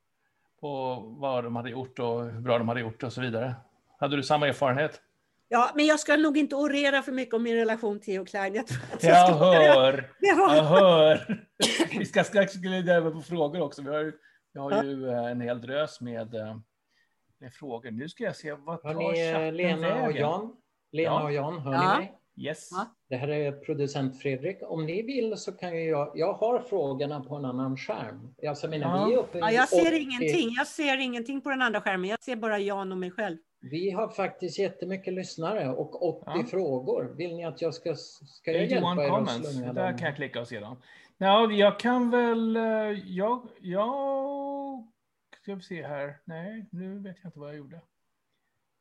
på 0.60 0.94
vad 1.18 1.44
de 1.44 1.56
hade 1.56 1.70
gjort 1.70 1.98
och 1.98 2.24
hur 2.24 2.40
bra 2.40 2.58
de 2.58 2.68
hade 2.68 2.80
gjort 2.80 3.02
och 3.02 3.12
så 3.12 3.20
vidare. 3.20 3.54
Hade 3.98 4.16
du 4.16 4.22
samma 4.22 4.48
erfarenhet? 4.48 5.00
Ja, 5.48 5.70
men 5.74 5.86
jag 5.86 6.00
ska 6.00 6.16
nog 6.16 6.38
inte 6.38 6.56
orera 6.56 7.02
för 7.02 7.12
mycket 7.12 7.34
om 7.34 7.42
min 7.42 7.56
relation 7.56 8.00
till 8.00 8.14
Theo 8.14 8.24
Klein. 8.24 8.54
Jag, 8.54 8.64
jag, 9.00 9.30
jag 9.30 9.34
hör, 9.34 10.10
jag 10.20 10.64
hör. 10.64 11.46
Vi 11.98 12.06
ska 12.06 12.24
strax 12.24 12.54
glida 12.54 12.94
över 12.94 13.10
på 13.10 13.20
frågor 13.20 13.60
också. 13.60 13.82
Vi 13.82 13.88
har 13.88 14.12
Jag 14.52 14.62
har 14.62 14.84
ju 14.84 15.08
eh, 15.08 15.24
en 15.24 15.40
hel 15.40 15.60
drös 15.60 16.00
med, 16.00 16.34
med 17.38 17.52
frågor. 17.54 17.90
Nu 17.90 18.08
ska 18.08 18.24
jag 18.24 18.36
se, 18.36 18.52
vad 18.52 18.82
tar 18.82 18.94
Hörrni, 18.94 19.52
Lena 19.52 19.88
vägen? 19.88 20.04
och 20.04 20.12
Jan, 20.12 20.56
Lena 20.92 21.10
ja. 21.10 21.24
och 21.24 21.32
Jan, 21.32 21.58
hör 21.58 21.72
ja. 21.72 21.98
ni 21.98 21.98
mig? 21.98 22.18
Yes. 22.36 22.70
Det 23.08 23.16
här 23.16 23.28
är 23.28 23.52
producent 23.52 24.22
Fredrik. 24.22 24.58
Om 24.62 24.86
ni 24.86 25.02
vill 25.02 25.36
så 25.36 25.52
kan 25.52 25.84
jag, 25.84 26.12
jag 26.14 26.32
har 26.32 26.58
frågorna 26.58 27.20
på 27.20 27.36
en 27.36 27.44
annan 27.44 27.76
skärm. 27.76 28.34
Alltså, 28.48 28.66
ja. 28.66 29.06
vi 29.06 29.14
är 29.14 29.18
uppe 29.18 29.38
ja, 29.38 29.50
jag 29.50 29.68
ser 29.68 29.86
80... 29.86 29.96
ingenting. 29.96 30.54
Jag 30.56 30.66
ser 30.66 31.00
ingenting 31.00 31.40
på 31.40 31.50
den 31.50 31.62
andra 31.62 31.80
skärmen. 31.80 32.10
Jag 32.10 32.22
ser 32.22 32.36
bara 32.36 32.58
Jan 32.58 32.92
och 32.92 32.98
mig 32.98 33.10
själv. 33.10 33.36
Vi 33.60 33.90
har 33.90 34.08
faktiskt 34.08 34.58
jättemycket 34.58 35.14
lyssnare 35.14 35.68
och 35.68 36.08
80 36.08 36.24
ja. 36.26 36.44
frågor. 36.50 37.14
Vill 37.16 37.36
ni 37.36 37.44
att 37.44 37.62
jag 37.62 37.74
ska, 37.74 37.94
ska 37.94 38.52
jag 38.52 38.66
hjälpa 38.66 39.04
er 39.04 39.08
comments. 39.08 39.36
att 39.36 39.52
slunga 39.52 39.72
Där 39.72 39.98
kan 39.98 40.06
jag 40.06 40.16
klicka 40.16 40.40
och 40.40 40.48
se 40.48 40.60
dem. 40.60 40.76
Ja, 41.18 41.50
jag 41.52 41.78
kan 41.80 42.10
väl... 42.10 42.56
Eh, 42.56 42.62
jag, 43.06 43.48
jag... 43.60 44.88
Ska 45.42 45.54
vi 45.54 45.62
se 45.62 45.86
här. 45.86 46.18
Nej, 46.24 46.66
nu 46.70 46.98
vet 46.98 47.16
jag 47.22 47.28
inte 47.28 47.38
vad 47.38 47.48
jag 47.48 47.56
gjorde. 47.56 47.80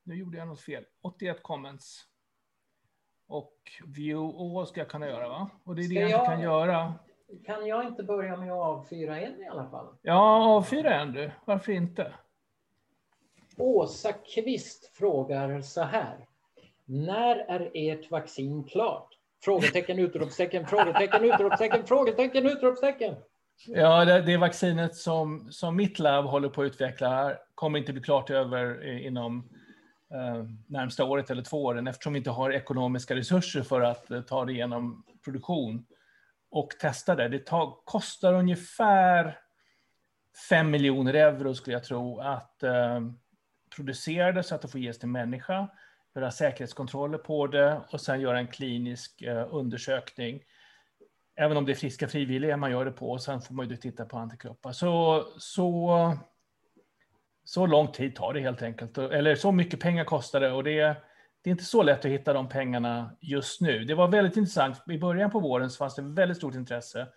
Nu 0.04 0.16
gjorde 0.16 0.38
jag 0.38 0.48
något 0.48 0.62
fel. 0.62 0.84
81 1.02 1.44
comments. 1.44 2.08
Och 3.28 3.54
view 3.88 4.38
all 4.38 4.68
ska 4.68 4.80
jag 4.80 4.90
kunna 4.90 5.08
göra, 5.08 5.30
va? 5.30 5.50
Och 5.64 5.76
det 5.76 5.82
är 5.82 5.84
ska 5.84 5.94
det 5.94 6.10
jag, 6.10 6.22
inte 6.22 6.32
kan 6.32 6.42
göra. 6.42 6.94
Kan 7.46 7.68
jag 7.68 7.88
inte 7.88 8.04
börja 8.04 8.38
med 8.38 8.52
att 8.52 8.60
avfyra 8.60 9.20
en 9.20 9.42
i 9.42 9.48
alla 9.48 9.70
fall? 9.70 9.96
Ja, 10.02 10.56
avfyra 10.56 11.02
en 11.02 11.12
du. 11.12 11.32
Varför 11.46 11.72
inte? 11.72 12.14
Åsa 13.58 14.14
Kvist 14.14 14.98
frågar 14.98 15.62
så 15.62 15.82
här. 15.82 16.28
När 16.86 17.36
är 17.36 17.72
ert 17.74 18.12
vaccin 18.12 18.64
klart? 18.64 19.08
Frågetecken, 19.44 20.00
utropstecken, 20.00 20.68
frågetecken, 20.68 21.24
utropstecken, 21.24 21.86
frågetecken, 21.86 22.46
utropstecken. 22.46 23.16
Ja, 23.68 24.06
det, 24.06 24.22
det 24.22 24.38
vaccinet 24.38 24.96
som, 24.96 25.52
som 25.52 25.76
mitt 25.76 26.00
labb 26.00 26.26
håller 26.26 26.50
på 26.50 26.62
att 26.62 26.66
utveckla 26.66 27.34
kommer 27.56 27.80
inte 27.80 27.94
bli 27.94 28.02
klart 28.02 28.30
över 28.30 28.88
inom 29.06 29.38
eh, 29.38 29.44
Eh, 30.14 30.46
närmsta 30.68 31.04
året 31.04 31.32
eller 31.32 31.44
två 31.44 31.64
åren 31.64 31.88
eftersom 31.88 32.14
vi 32.14 32.18
inte 32.18 32.30
har 32.30 32.52
ekonomiska 32.52 33.16
resurser 33.16 33.64
för 33.64 33.82
att 33.82 34.12
eh, 34.12 34.22
ta 34.22 34.46
det 34.46 34.54
genom 34.54 35.04
produktion 35.24 35.86
och 36.50 36.70
testa 36.70 37.16
det. 37.16 37.28
Det 37.28 37.46
tar, 37.46 37.78
kostar 37.86 38.34
ungefär 38.34 39.40
5 40.50 40.72
miljoner 40.72 41.14
euro 41.14 41.56
skulle 41.56 41.76
jag 41.76 41.84
tro 41.84 42.20
att 42.20 42.64
eh, 42.64 43.02
producera 43.76 44.32
det 44.32 44.44
så 44.44 44.56
att 44.56 44.62
det 44.62 44.68
får 44.68 44.80
ges 44.80 45.00
till 45.00 45.10
människa, 45.10 45.68
göra 46.16 46.32
säkerhetskontroller 46.32 47.18
på 47.18 47.48
det 47.48 47.82
och 47.90 48.02
sen 48.02 48.22
göra 48.22 48.40
en 48.40 48.48
klinisk 48.48 49.22
eh, 49.22 49.48
undersökning. 49.52 50.44
Även 51.36 51.58
om 51.58 51.66
det 51.66 51.72
är 51.72 51.76
friska 51.76 52.08
frivilliga 52.08 52.58
man 52.58 52.72
gör 52.72 52.86
det 52.86 52.92
på 52.92 53.12
och 53.12 53.22
sen 53.22 53.42
får 53.42 53.54
man 53.54 53.70
ju 53.70 53.78
titta 53.78 54.06
på 54.06 54.18
antikroppar. 54.18 54.72
Så, 54.72 55.26
så 55.38 56.18
så 57.52 57.66
lång 57.66 57.88
tid 57.88 58.16
tar 58.16 58.34
det 58.34 58.40
helt 58.40 58.62
enkelt. 58.62 58.98
Eller 58.98 59.36
så 59.36 59.52
mycket 59.52 59.80
pengar 59.80 60.04
kostar 60.04 60.40
det 60.40 60.52
och 60.52 60.64
det, 60.64 60.96
det 61.42 61.50
är 61.50 61.52
inte 61.52 61.64
så 61.64 61.84
lätt 61.84 62.06
att 62.06 62.12
hitta 62.12 62.34
de 62.34 62.50
pengarna 62.50 63.12
just 63.20 63.62
nu. 63.62 63.86
Det 63.86 63.96
var 63.96 64.08
väldigt 64.08 64.38
intressant. 64.38 64.78
I 64.90 64.98
början 64.98 65.32
på 65.32 65.40
våren 65.40 65.70
så 65.70 65.78
fanns 65.78 65.96
det 65.96 66.02
väldigt 66.02 66.38
stort 66.38 66.56
intresse 66.56 67.08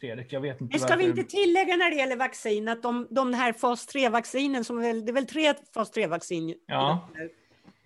Fredrik, 0.00 0.32
jag 0.32 0.40
vet 0.40 0.60
inte. 0.60 0.72
Det 0.72 0.78
ska 0.78 0.88
varför... 0.88 1.02
vi 1.04 1.20
inte 1.20 1.24
tillägga 1.24 1.76
när 1.76 1.90
det 1.90 1.96
gäller 1.96 2.16
vaccin, 2.16 2.68
att 2.68 2.82
de, 2.82 3.06
de 3.10 3.34
här 3.34 3.52
fas 3.52 3.88
3-vaccinen, 3.94 4.64
som 4.64 4.80
väl, 4.80 5.04
det 5.04 5.10
är 5.10 5.14
väl 5.14 5.26
tre 5.26 5.54
fas 5.74 5.92
3-vaccin 5.92 6.54
ja. 6.66 7.08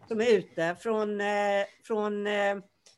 som 0.09 0.21
är 0.21 0.33
ute, 0.33 0.77
från, 0.81 1.21
eh, 1.21 1.27
från 1.85 2.27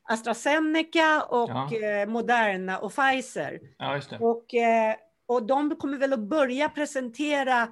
AstraZeneca 0.08 1.22
och 1.22 1.50
ja. 1.50 1.88
Eh, 1.88 2.08
Moderna 2.08 2.78
och 2.78 2.92
Pfizer. 2.92 3.60
Ja, 3.78 4.00
och, 4.20 4.54
eh, 4.54 4.94
och 5.26 5.46
de 5.46 5.76
kommer 5.76 5.98
väl 5.98 6.12
att 6.12 6.28
börja 6.28 6.68
presentera 6.68 7.68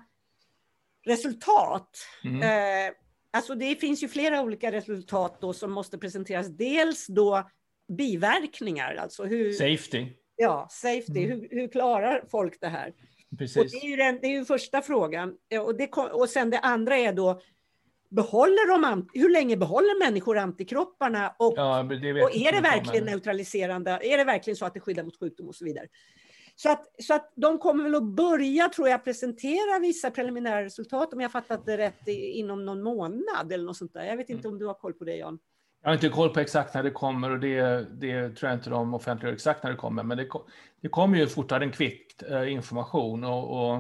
resultat. 1.07 1.89
Mm. 2.25 2.43
Eh, 2.43 2.95
alltså 3.33 3.55
det 3.55 3.75
finns 3.75 4.03
ju 4.03 4.09
flera 4.09 4.43
olika 4.43 4.73
resultat 4.73 5.41
då 5.41 5.53
som 5.53 5.73
måste 5.73 5.99
presenteras. 5.99 6.49
Dels 6.49 7.07
då 7.07 7.51
biverkningar, 7.89 8.95
alltså 8.95 9.25
hur... 9.25 9.53
Safety. 9.53 10.07
Ja, 10.37 10.69
safety. 10.71 11.25
Mm. 11.25 11.31
Hur, 11.31 11.49
hur 11.51 11.69
klarar 11.69 12.25
folk 12.31 12.61
det 12.61 12.69
här? 12.69 12.93
Precis. 13.39 13.57
Och 13.57 13.65
det 13.65 13.87
är 13.87 13.91
ju 13.91 13.97
den, 13.97 14.19
det 14.23 14.27
är 14.27 14.31
ju 14.31 14.45
första 14.45 14.83
frågan. 14.83 15.35
Och, 15.65 15.77
det, 15.77 15.89
och 15.93 16.29
sen 16.29 16.51
det 16.51 16.59
andra 16.59 16.97
är 16.97 17.13
då 17.13 17.41
behåller 18.15 18.81
de, 18.81 19.09
hur 19.15 19.33
länge 19.33 19.57
behåller 19.57 19.99
människor 19.99 20.39
antikropparna 20.39 21.35
och, 21.39 21.55
ja, 21.57 21.81
och 21.81 22.37
är 22.37 22.53
det 22.53 22.61
verkligen 22.61 23.05
neutraliserande? 23.05 23.91
Är 23.91 24.19
det 24.19 24.25
verkligen 24.25 24.57
så 24.57 24.65
att 24.65 24.75
det 24.75 24.81
skyddar 24.81 25.03
mot 25.03 25.21
sjukdom 25.21 25.49
och 25.49 25.55
så 25.55 25.65
vidare? 25.65 25.87
Så 26.57 26.73
att, 26.73 26.87
så 27.03 27.15
att 27.15 27.33
de 27.37 27.59
kommer 27.59 27.85
väl 27.85 27.95
att 27.95 28.03
börja, 28.03 28.69
tror 28.69 28.89
jag, 28.89 29.05
presentera 29.05 29.79
vissa 29.79 30.11
preliminära 30.11 30.65
resultat, 30.65 31.15
om 31.15 31.21
jag 31.21 31.33
fattat 31.33 31.67
det 31.67 31.79
rätt, 31.79 32.09
inom 32.09 32.65
någon 32.65 32.83
månad 32.83 33.53
eller 33.53 33.65
något 33.65 33.77
sånt 33.77 33.95
där. 33.95 34.05
Jag 34.05 34.17
vet 34.17 34.31
inte 34.31 34.49
mm. 34.49 34.55
om 34.55 34.59
du 34.59 34.67
har 34.67 34.75
koll 34.75 34.93
på 34.93 35.05
det, 35.05 35.17
Jan? 35.17 35.39
Jag 35.83 35.89
har 35.89 35.95
inte 35.95 36.09
koll 36.09 36.31
på 36.31 36.41
exakt 36.41 36.75
när 36.75 36.83
det 36.83 36.91
kommer 36.91 37.31
och 37.31 37.41
det, 37.41 37.87
det 38.01 38.31
tror 38.31 38.51
jag 38.51 38.59
inte 38.59 38.71
de 38.71 38.95
offentliggör 38.95 39.35
exakt 39.35 39.63
när 39.63 39.71
det 39.71 39.77
kommer, 39.77 40.03
men 40.03 40.19
det, 40.19 40.29
det 40.81 40.89
kommer 40.89 41.19
ju 41.19 41.27
fortare 41.27 41.65
än 41.65 41.73
kvickt 41.73 42.23
eh, 42.23 42.53
information 42.53 43.25
och, 43.25 43.61
och 43.61 43.75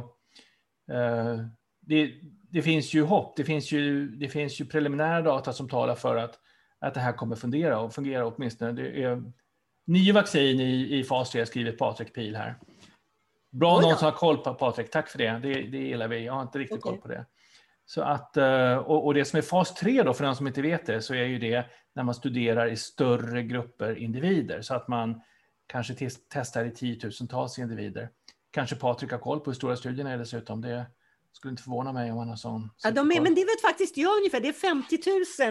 eh, 0.95 1.39
det, 1.81 2.11
det 2.55 2.63
finns 2.63 2.95
ju 2.95 3.03
hopp. 3.03 3.37
Det 3.37 3.45
finns 3.45 3.73
ju, 3.73 4.09
det 4.09 4.29
finns 4.29 4.61
ju 4.61 4.65
preliminära 4.65 5.23
data 5.23 5.53
som 5.53 5.69
talar 5.69 5.95
för 5.95 6.17
att, 6.17 6.39
att 6.81 6.95
det 6.95 7.01
här 7.01 7.13
kommer 7.13 7.37
fungera 7.37 7.81
och 7.81 7.95
fungera 7.95 8.27
åtminstone. 8.27 8.73
Det 8.73 9.03
är 9.03 9.23
nio 9.87 10.13
vaccin 10.13 10.61
i, 10.61 10.99
i 10.99 11.05
fas 11.05 11.31
3 11.31 11.47
skriver 11.47 11.73
Patrik 11.73 12.15
Pil 12.15 12.37
här. 12.37 12.59
Bra 13.53 13.81
någon 13.81 13.97
som 13.97 14.05
har 14.05 14.13
koll 14.13 14.37
på 14.37 14.55
Patrik, 14.55 14.91
tack 14.91 15.09
för 15.09 15.19
det. 15.19 15.41
Det, 15.43 15.55
det 15.63 15.79
gillar 15.79 16.09
vi. 16.09 16.25
Jag 16.25 16.33
har 16.33 16.43
inte 16.43 16.59
riktigt 16.59 16.79
okay. 16.79 16.91
koll 16.91 17.01
på 17.01 17.09
det. 17.09 17.27
Så 17.87 18.03
att, 18.03 18.37
eh, 18.37 18.77
och, 18.77 19.07
och, 19.07 19.15
det 19.15 19.25
som 19.25 19.39
är 19.39 19.43
fas 19.43 19.75
3 19.75 20.03
då, 20.03 20.15
för 20.15 20.25
den 20.25 20.37
som 20.37 20.47
inte 20.47 20.63
vet 20.63 20.87
det, 20.87 21.03
så 21.03 21.15
är 21.15 21.25
ju 21.25 21.39
det 21.39 21.67
när 21.95 22.03
man 22.03 22.15
studerar 22.15 22.67
i 22.67 22.77
större 22.77 23.43
grupper 23.43 23.99
individer, 23.99 24.63
så 24.63 24.75
att 24.75 24.89
man 24.89 25.21
kanske 25.67 26.11
testar 26.35 26.65
i 26.65 26.71
tiotusentals 26.71 27.59
individer. 27.59 28.11
Kanske 28.51 28.77
Patrik 28.77 29.11
har 29.11 29.19
koll 29.19 29.41
på 29.41 29.51
hur 29.51 29.55
stora 29.55 29.77
studierna 29.77 30.11
är 30.11 30.19
dessutom. 30.19 30.61
Det, 30.61 30.87
skulle 31.37 31.51
inte 31.51 31.63
förvåna 31.63 31.93
mig 31.93 32.13
om 32.13 32.19
han 32.19 32.29
har 32.29 32.37
sån. 32.37 32.71
Ja, 32.83 32.91
de 32.91 33.13
är, 33.13 33.21
men 33.21 33.35
det 33.35 33.45
vet 33.45 33.61
faktiskt 33.61 33.97
jag 33.97 34.17
ungefär. 34.17 34.41
Det 34.41 34.49
är 34.49 34.53
50 34.53 34.99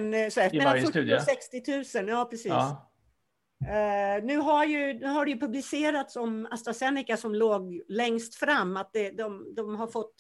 000, 0.02 0.13
eh, 0.13 0.30
så 0.30 0.42
här, 0.42 0.58
mellan 0.58 0.74
40 0.74 0.88
studie. 0.88 1.16
och 1.16 1.22
60 1.22 2.00
000. 2.00 2.10
Ja, 2.10 2.25
precis. 2.25 2.46
Ja. 2.46 2.90
Uh, 3.63 4.25
nu, 4.25 4.38
har 4.38 4.66
ju, 4.66 4.94
nu 4.94 5.08
har 5.08 5.25
det 5.25 5.32
ju 5.32 5.40
publicerats 5.40 6.16
om 6.16 6.48
AstraZeneca 6.52 7.18
som 7.18 7.36
låg 7.36 7.82
längst 7.88 8.36
fram, 8.36 8.78
att 8.78 8.94
det, 8.94 9.12
de, 9.12 9.56
de 9.56 9.75
har 9.75 9.88
fått 9.88 10.16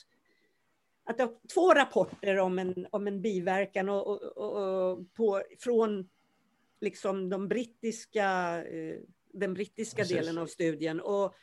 att 1.05 1.17
det 1.17 1.29
två 1.53 1.73
rapporter 1.73 2.39
om 2.39 2.59
en, 2.59 2.87
om 2.91 3.07
en 3.07 3.21
biverkan 3.21 3.89
och, 3.89 4.07
och, 4.07 4.21
och, 4.37 5.13
på, 5.13 5.41
från 5.59 6.09
liksom 6.81 7.29
de 7.29 7.47
brittiska, 7.47 8.57
uh, 8.63 8.95
den 9.33 9.53
brittiska 9.53 10.01
Precis. 10.01 10.17
delen 10.17 10.37
av 10.37 10.47
studien. 10.47 11.01
Och 11.01 11.35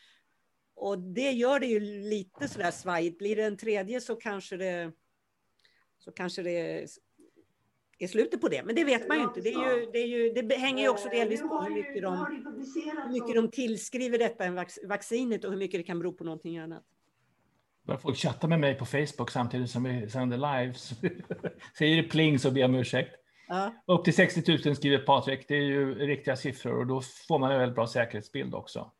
och 0.80 0.98
det 0.98 1.30
gör 1.30 1.60
det 1.60 1.66
ju 1.66 1.80
lite 1.80 2.48
sådär 2.48 2.70
svajigt. 2.70 3.18
Blir 3.18 3.36
det 3.36 3.44
en 3.44 3.56
tredje 3.56 4.00
så 4.00 4.16
kanske 4.16 4.56
det, 4.56 4.92
så 5.98 6.12
kanske 6.12 6.42
det 6.42 6.86
är 7.98 8.06
slutet 8.06 8.40
på 8.40 8.48
det. 8.48 8.62
Men 8.62 8.74
det 8.74 8.84
vet 8.84 9.08
man 9.08 9.16
ju 9.16 9.24
inte. 9.24 9.40
Det, 9.40 9.50
ju, 9.50 9.90
det, 9.92 9.98
ju, 9.98 10.32
det 10.32 10.56
hänger 10.56 10.82
ju 10.82 10.88
också 10.88 11.08
delvis 11.08 11.40
på 11.40 11.62
hur 11.62 11.70
mycket, 11.70 12.02
de, 12.02 12.16
hur 13.04 13.12
mycket 13.12 13.34
de 13.34 13.50
tillskriver 13.50 14.18
detta 14.18 14.44
än 14.44 14.64
vaccinet 14.88 15.44
och 15.44 15.50
hur 15.50 15.58
mycket 15.58 15.80
det 15.80 15.84
kan 15.84 15.98
bero 15.98 16.12
på 16.12 16.24
någonting 16.24 16.58
annat. 16.58 16.84
Börjar 17.82 17.98
folk 17.98 18.16
chatta 18.16 18.46
med 18.46 18.60
mig 18.60 18.74
på 18.74 18.86
Facebook 18.86 19.30
samtidigt 19.30 19.70
som 19.70 19.84
vi 19.84 20.10
sänder 20.10 20.36
live. 20.36 20.74
Säger 21.78 22.02
det 22.02 22.08
pling 22.08 22.38
så 22.38 22.50
ber 22.50 22.60
jag 22.60 22.68
om 22.68 22.74
ursäkt. 22.74 23.14
Ja. 23.48 23.74
Upp 23.86 24.04
till 24.04 24.14
60 24.14 24.58
000 24.66 24.76
skriver 24.76 24.98
Patrik. 24.98 25.48
Det 25.48 25.54
är 25.54 25.62
ju 25.62 25.94
riktiga 25.94 26.36
siffror 26.36 26.78
och 26.78 26.86
då 26.86 27.00
får 27.28 27.38
man 27.38 27.52
en 27.52 27.58
väldigt 27.58 27.74
bra 27.74 27.86
säkerhetsbild 27.86 28.54
också. 28.54 28.92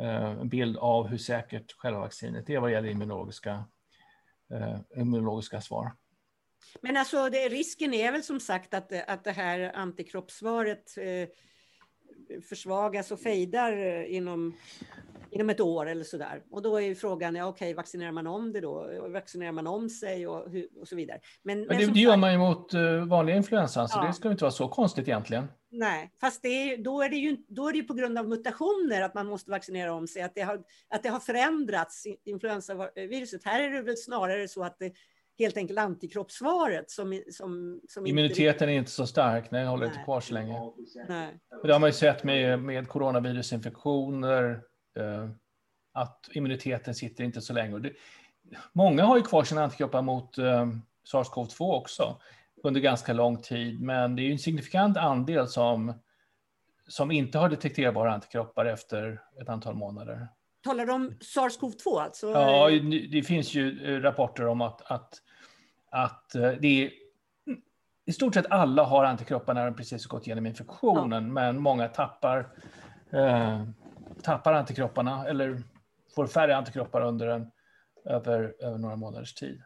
Eh, 0.00 0.30
en 0.30 0.48
bild 0.48 0.76
av 0.76 1.06
hur 1.06 1.18
säkert 1.18 1.72
själva 1.72 2.00
vaccinet 2.00 2.50
är 2.50 2.60
vad 2.60 2.72
gäller 2.72 2.88
immunologiska, 2.88 3.64
uh, 4.52 5.00
immunologiska 5.00 5.60
svar. 5.60 5.92
Men 6.80 6.96
alltså 6.96 7.30
det, 7.30 7.48
risken 7.48 7.94
är 7.94 8.12
väl 8.12 8.22
som 8.22 8.40
sagt 8.40 8.74
att, 8.74 9.08
att 9.08 9.24
det 9.24 9.30
här 9.30 9.72
antikroppssvaret 9.74 10.98
eh, 10.98 11.28
försvagas 12.48 13.10
och 13.10 13.20
fejdar 13.20 13.72
eh, 13.72 14.16
inom, 14.16 14.56
inom 15.30 15.50
ett 15.50 15.60
år 15.60 15.88
eller 15.88 16.04
så 16.04 16.16
där. 16.16 16.42
Och 16.50 16.62
då 16.62 16.76
är 16.76 16.80
ju 16.80 16.94
frågan, 16.94 17.34
ja, 17.34 17.46
okej, 17.46 17.74
vaccinerar 17.74 18.12
man 18.12 18.26
om 18.26 18.52
det 18.52 18.60
då? 18.60 19.08
Vaccinerar 19.12 19.52
man 19.52 19.66
om 19.66 19.88
sig 19.88 20.26
och, 20.26 20.46
och 20.80 20.88
så 20.88 20.96
vidare? 20.96 21.20
Men, 21.42 21.58
men, 21.58 21.68
men 21.68 21.76
det, 21.76 21.86
det 21.86 22.00
gör 22.00 22.16
man 22.16 22.32
ju 22.32 22.38
mot 22.38 22.74
vanliga 23.08 23.36
influensan, 23.36 23.88
så 23.88 23.98
ja. 23.98 24.06
det 24.06 24.12
ska 24.12 24.30
inte 24.30 24.44
vara 24.44 24.52
så 24.52 24.68
konstigt 24.68 25.08
egentligen. 25.08 25.48
Nej, 25.72 26.12
fast 26.20 26.44
är, 26.44 26.76
då, 26.76 27.02
är 27.02 27.08
det 27.08 27.16
ju, 27.16 27.36
då 27.48 27.68
är 27.68 27.72
det 27.72 27.82
på 27.82 27.94
grund 27.94 28.18
av 28.18 28.28
mutationer 28.28 29.02
att 29.02 29.14
man 29.14 29.26
måste 29.26 29.50
vaccinera 29.50 29.94
om 29.94 30.06
sig, 30.06 30.22
att 30.22 30.34
det 30.34 30.40
har, 30.40 30.62
att 30.88 31.02
det 31.02 31.08
har 31.08 31.20
förändrats, 31.20 32.06
influensaviruset. 32.24 33.44
Här 33.44 33.60
är 33.60 33.70
det 33.70 33.82
väl 33.82 33.96
snarare 33.96 34.48
så 34.48 34.64
att 34.64 34.78
det 34.78 34.92
helt 35.38 35.56
enkelt 35.56 35.78
antikroppssvaret. 35.78 36.90
Som, 36.90 37.22
som, 37.30 37.80
som 37.88 38.06
Immuniteten 38.06 38.52
inte... 38.52 38.64
är 38.64 38.78
inte 38.78 38.90
så 38.90 39.06
stark, 39.06 39.50
nej, 39.50 39.60
den 39.60 39.70
håller 39.70 39.86
nej. 39.86 39.94
inte 39.94 40.04
kvar 40.04 40.20
så 40.20 40.34
länge. 40.34 40.72
Nej. 41.08 41.38
Det 41.62 41.72
har 41.72 41.80
man 41.80 41.88
ju 41.88 41.94
sett 41.94 42.24
med, 42.24 42.62
med 42.62 42.88
coronavirusinfektioner, 42.88 44.62
eh, 44.98 45.30
att 45.92 46.28
immuniteten 46.32 46.94
sitter 46.94 47.24
inte 47.24 47.40
så 47.40 47.52
länge. 47.52 47.78
Det, 47.78 47.92
många 48.72 49.04
har 49.04 49.16
ju 49.16 49.22
kvar 49.22 49.44
sina 49.44 49.64
antikroppar 49.64 50.02
mot 50.02 50.38
eh, 50.38 50.66
SARS-CoV-2 51.12 51.74
också 51.74 52.20
under 52.62 52.80
ganska 52.80 53.12
lång 53.12 53.42
tid, 53.42 53.80
men 53.80 54.16
det 54.16 54.22
är 54.22 54.24
ju 54.24 54.32
en 54.32 54.38
signifikant 54.38 54.96
andel 54.96 55.48
som, 55.48 55.94
som 56.88 57.10
inte 57.10 57.38
har 57.38 57.48
detekterbara 57.48 58.14
antikroppar 58.14 58.66
efter 58.66 59.22
ett 59.40 59.48
antal 59.48 59.74
månader. 59.74 60.28
Talar 60.64 60.86
du 60.86 60.92
om 60.92 61.10
SARS-CoV-2 61.10 62.00
alltså? 62.00 62.30
Ja, 62.30 62.70
det 63.10 63.22
finns 63.22 63.54
ju 63.54 63.94
eh, 63.94 64.00
rapporter 64.00 64.46
om 64.46 64.60
att, 64.60 64.82
att 64.82 65.22
att 65.90 66.34
eh, 66.34 66.50
det 66.60 66.84
är 66.84 66.90
i 68.06 68.12
stort 68.12 68.34
sett 68.34 68.46
alla 68.50 68.84
har 68.84 69.04
antikroppar 69.04 69.54
när 69.54 69.64
de 69.64 69.74
precis 69.74 70.06
har 70.06 70.18
gått 70.18 70.26
igenom 70.26 70.46
infektionen, 70.46 71.26
ja. 71.26 71.32
men 71.32 71.62
många 71.62 71.88
tappar, 71.88 72.48
eh, 73.12 73.64
tappar 74.22 74.52
antikropparna 74.52 75.26
eller 75.26 75.62
får 76.14 76.26
färre 76.26 76.56
antikroppar 76.56 77.00
under 77.00 77.26
en, 77.26 77.50
över, 78.04 78.54
över 78.60 78.78
några 78.78 78.96
månaders 78.96 79.34
tid. 79.34 79.62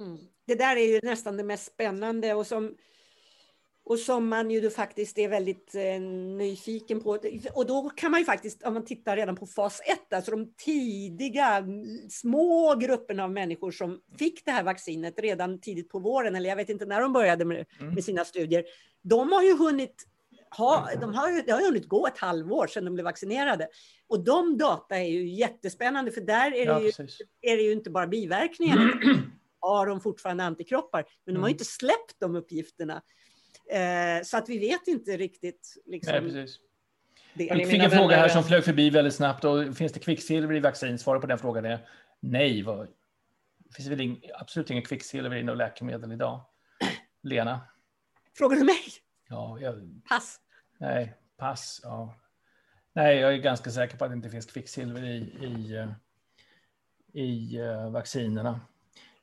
Mm. 0.00 0.18
Det 0.50 0.56
där 0.56 0.76
är 0.76 0.86
ju 0.86 1.00
nästan 1.02 1.36
det 1.36 1.44
mest 1.44 1.66
spännande 1.66 2.34
och 2.34 2.46
som 2.46 2.74
och 3.84 3.98
som 3.98 4.28
man 4.28 4.50
ju 4.50 4.70
faktiskt 4.70 5.18
är 5.18 5.28
väldigt 5.28 5.74
eh, 5.74 6.00
nyfiken 6.36 7.00
på. 7.00 7.18
Och 7.54 7.66
då 7.66 7.90
kan 7.90 8.10
man 8.10 8.20
ju 8.20 8.26
faktiskt, 8.26 8.62
om 8.62 8.74
man 8.74 8.84
tittar 8.84 9.16
redan 9.16 9.36
på 9.36 9.46
fas 9.46 9.80
1, 10.08 10.12
alltså 10.12 10.30
de 10.30 10.52
tidiga 10.54 11.64
små 12.10 12.74
grupperna 12.74 13.24
av 13.24 13.32
människor 13.32 13.70
som 13.70 14.00
fick 14.18 14.44
det 14.44 14.50
här 14.50 14.62
vaccinet 14.62 15.18
redan 15.18 15.60
tidigt 15.60 15.88
på 15.88 15.98
våren, 15.98 16.36
eller 16.36 16.48
jag 16.48 16.56
vet 16.56 16.68
inte 16.68 16.86
när 16.86 17.00
de 17.00 17.12
började 17.12 17.44
med, 17.44 17.66
mm. 17.80 17.94
med 17.94 18.04
sina 18.04 18.24
studier, 18.24 18.64
de 19.02 19.32
har 19.32 19.42
ju 19.42 19.56
hunnit 19.56 20.06
ha, 20.56 20.88
de 21.00 21.14
har 21.14 21.30
ju, 21.30 21.42
det 21.42 21.52
har 21.52 21.60
ju 21.60 21.66
hunnit 21.66 21.88
gå 21.88 22.06
ett 22.06 22.18
halvår 22.18 22.66
sedan 22.66 22.84
de 22.84 22.94
blev 22.94 23.04
vaccinerade. 23.04 23.68
Och 24.08 24.24
de 24.24 24.58
data 24.58 24.98
är 24.98 25.08
ju 25.08 25.28
jättespännande, 25.28 26.10
för 26.10 26.20
där 26.20 26.54
är 26.54 26.66
det, 26.66 26.72
ja, 26.72 26.80
ju, 26.80 26.92
är 27.40 27.56
det 27.56 27.62
ju 27.62 27.72
inte 27.72 27.90
bara 27.90 28.06
biverkningar. 28.06 29.00
Har 29.60 29.86
de 29.86 30.00
fortfarande 30.00 30.44
antikroppar? 30.44 31.04
Men 31.24 31.34
de 31.34 31.40
har 31.40 31.48
ju 31.48 31.50
mm. 31.50 31.54
inte 31.54 31.64
släppt 31.64 32.14
de 32.18 32.36
uppgifterna. 32.36 33.02
Eh, 33.70 34.22
så 34.24 34.36
att 34.36 34.48
vi 34.48 34.58
vet 34.58 34.86
inte 34.86 35.16
riktigt. 35.16 35.74
Liksom, 35.86 36.12
Nej, 36.12 36.22
precis. 36.22 36.60
Det. 37.34 37.44
Jag 37.44 37.68
fick 37.68 37.82
en 37.82 37.90
fråga 37.90 38.16
här 38.16 38.28
som 38.28 38.44
flög 38.44 38.64
förbi 38.64 38.90
väldigt 38.90 39.14
snabbt. 39.14 39.44
Och 39.44 39.76
finns 39.76 39.92
det 39.92 40.00
kvicksilver 40.00 40.54
i 40.54 40.60
vaccin? 40.60 40.98
Svaret 40.98 41.20
på 41.20 41.26
den 41.26 41.38
frågan 41.38 41.64
är 41.64 41.88
nej. 42.20 42.62
Det 42.62 43.74
finns 43.76 43.88
väl 43.88 44.00
ing, 44.00 44.22
absolut 44.34 44.70
inget 44.70 44.88
kvicksilver 44.88 45.36
i 45.36 45.42
något 45.42 45.58
läkemedel 45.58 46.12
idag. 46.12 46.40
Lena? 47.22 47.60
Frågar 48.38 48.56
du 48.56 48.64
mig? 48.64 48.84
Ja, 49.28 49.58
jag, 49.60 50.02
pass. 50.08 50.40
Nej, 50.78 51.14
pass. 51.36 51.80
Ja. 51.82 52.14
Nej, 52.92 53.16
jag 53.16 53.32
är 53.34 53.36
ganska 53.36 53.70
säker 53.70 53.96
på 53.96 54.04
att 54.04 54.10
det 54.10 54.14
inte 54.14 54.30
finns 54.30 54.46
kvicksilver 54.46 55.04
i, 55.04 55.16
i, 55.40 55.76
eh, 55.76 55.88
i 57.22 57.60
uh, 57.60 57.90
vaccinerna. 57.90 58.60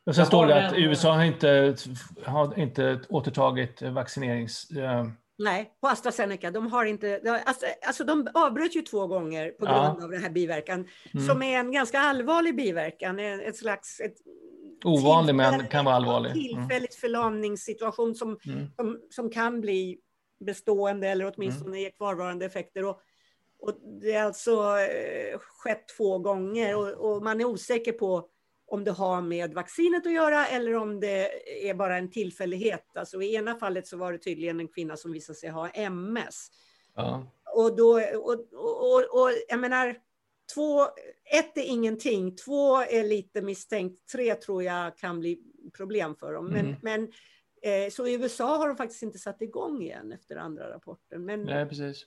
Och 0.08 0.16
sen 0.16 0.26
står 0.26 0.48
det 0.48 0.68
att 0.68 0.74
USA 0.74 1.14
har 1.14 1.24
inte, 1.24 1.76
har 2.26 2.60
inte 2.60 3.00
återtagit 3.10 3.82
vaccinerings... 3.82 4.72
Uh... 4.72 5.08
Nej, 5.38 5.72
på 5.82 5.88
AstraZeneca. 5.88 6.52
De, 6.52 6.72
har 6.72 6.86
inte, 6.86 7.42
alltså, 7.46 7.66
alltså 7.88 8.04
de 8.04 8.28
avbröt 8.34 8.76
ju 8.76 8.82
två 8.82 9.08
gånger 9.08 9.50
på 9.52 9.66
grund 9.66 9.98
ja. 10.00 10.04
av 10.04 10.12
den 10.12 10.22
här 10.22 10.30
biverkan, 10.30 10.88
mm. 11.14 11.28
som 11.28 11.42
är 11.42 11.60
en 11.60 11.72
ganska 11.72 12.00
allvarlig 12.00 12.56
biverkan. 12.56 13.20
Ett 13.20 13.58
slags... 13.58 14.00
Ett, 14.00 14.16
Ovanlig 14.86 15.36
men 15.36 15.68
kan 15.68 15.86
vara 15.86 15.96
allvarlig. 15.96 16.30
Mm. 16.30 16.44
Tillfälligt 16.44 16.96
förlamningssituation 16.96 18.16
som, 18.16 18.40
mm. 18.46 18.68
som, 18.76 19.00
som 19.10 19.30
kan 19.30 19.62
bli 19.62 19.98
bestående 20.46 21.08
eller 21.08 21.34
åtminstone 21.36 21.70
mm. 21.70 21.80
ge 21.80 21.92
kvarvarande 21.92 22.46
effekter. 22.46 22.86
Och, 22.86 23.02
och 23.60 23.74
det 24.02 24.14
är 24.14 24.24
alltså 24.24 24.52
eh, 24.80 25.40
skett 25.40 25.88
två 25.98 26.20
gånger 26.20 26.76
och, 26.76 27.16
och 27.16 27.24
man 27.24 27.42
är 27.42 27.46
osäker 27.46 27.92
på 27.92 28.30
om 28.68 28.84
det 28.84 28.92
har 28.92 29.22
med 29.22 29.54
vaccinet 29.54 30.06
att 30.06 30.14
göra 30.14 30.48
eller 30.48 30.76
om 30.76 31.00
det 31.00 31.30
är 31.70 31.74
bara 31.74 31.98
en 31.98 32.12
tillfällighet. 32.12 32.98
Alltså 32.98 33.22
I 33.22 33.36
ena 33.36 33.56
fallet 33.56 33.88
så 33.88 33.98
var 33.98 34.12
det 34.12 34.18
tydligen 34.18 34.60
en 34.60 34.68
kvinna 34.68 34.98
som 34.98 35.12
visade 35.12 35.40
sig 35.40 35.50
ha 35.50 35.70
MS. 35.70 36.50
Ja. 36.96 37.32
Och, 37.56 37.76
då, 37.76 38.02
och, 38.16 38.34
och, 38.54 39.22
och, 39.22 39.32
jag 39.50 39.60
menar, 39.60 39.98
två, 40.54 40.84
ett 41.40 41.58
är 41.58 41.64
ingenting, 41.64 42.36
två 42.36 42.78
är 42.78 43.04
lite 43.04 43.42
misstänkt, 43.42 44.08
tre 44.12 44.36
tror 44.36 44.64
jag 44.64 44.98
kan 44.98 45.20
bli 45.20 45.42
problem 45.78 46.16
för 46.16 46.34
dem. 46.34 46.46
Men, 46.46 46.66
mm. 46.66 46.76
men 46.82 47.12
eh, 47.62 47.90
så 47.92 48.08
i 48.08 48.14
USA 48.14 48.58
har 48.58 48.68
de 48.68 48.78
faktiskt 48.78 49.04
inte 49.04 49.20
satt 49.20 49.42
igång 49.42 49.82
igen 49.82 50.12
efter 50.12 50.36
andra 50.36 50.70
rapporten. 50.70 51.26
Men, 51.26 51.44
Nej, 51.44 51.66
precis. 51.66 52.06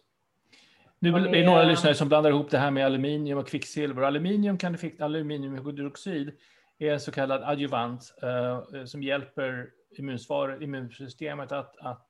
Nu 1.02 1.08
är 1.08 1.32
det 1.32 1.46
några 1.46 1.62
lyssnare 1.62 1.94
som 1.94 2.08
blandar 2.08 2.30
ihop 2.30 2.50
det 2.50 2.58
här 2.58 2.70
med 2.70 2.86
aluminium 2.86 3.38
och 3.38 3.48
kvicksilver. 3.48 4.02
Aluminium 4.02 4.58
kan 4.58 4.72
det 4.72 5.00
aluminiumhydroxid 5.00 6.32
är 6.78 6.92
en 6.92 7.00
så 7.00 7.12
kallad 7.12 7.42
adjuvant 7.42 8.14
eh, 8.22 8.84
som 8.84 9.02
hjälper 9.02 9.70
immunsvar, 9.98 10.62
immunsystemet 10.62 11.52
att, 11.52 11.76
att 11.78 12.08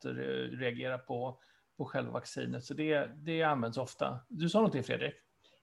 reagera 0.52 0.98
på, 0.98 1.38
på 1.78 1.84
själva 1.84 2.12
vaccinet. 2.12 2.64
Så 2.64 2.74
det, 2.74 3.10
det 3.16 3.42
används 3.42 3.78
ofta. 3.78 4.18
Du 4.28 4.48
sa 4.48 4.58
någonting 4.58 4.82
Fredrik? 4.82 5.14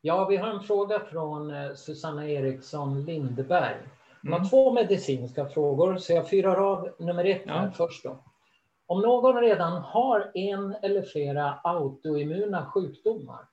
Ja, 0.02 0.28
vi 0.28 0.38
har 0.38 0.48
en 0.48 0.64
fråga 0.64 1.00
från 1.00 1.54
eh, 1.54 1.74
Susanna 1.76 2.30
Eriksson 2.30 3.06
Lindberg. 3.06 3.76
Hon 4.22 4.32
har 4.32 4.40
mm. 4.40 4.50
två 4.50 4.74
medicinska 4.74 5.46
frågor, 5.46 5.98
så 5.98 6.14
jag 6.14 6.30
fyrar 6.30 6.56
av 6.56 6.90
nummer 7.00 7.26
ett 7.26 7.44
ja. 7.46 7.72
först. 7.76 8.04
Då. 8.04 8.24
Om 8.90 9.02
någon 9.02 9.42
redan 9.42 9.82
har 9.82 10.32
en 10.34 10.76
eller 10.82 11.02
flera 11.02 11.60
autoimmuna 11.64 12.66
sjukdomar, 12.66 13.48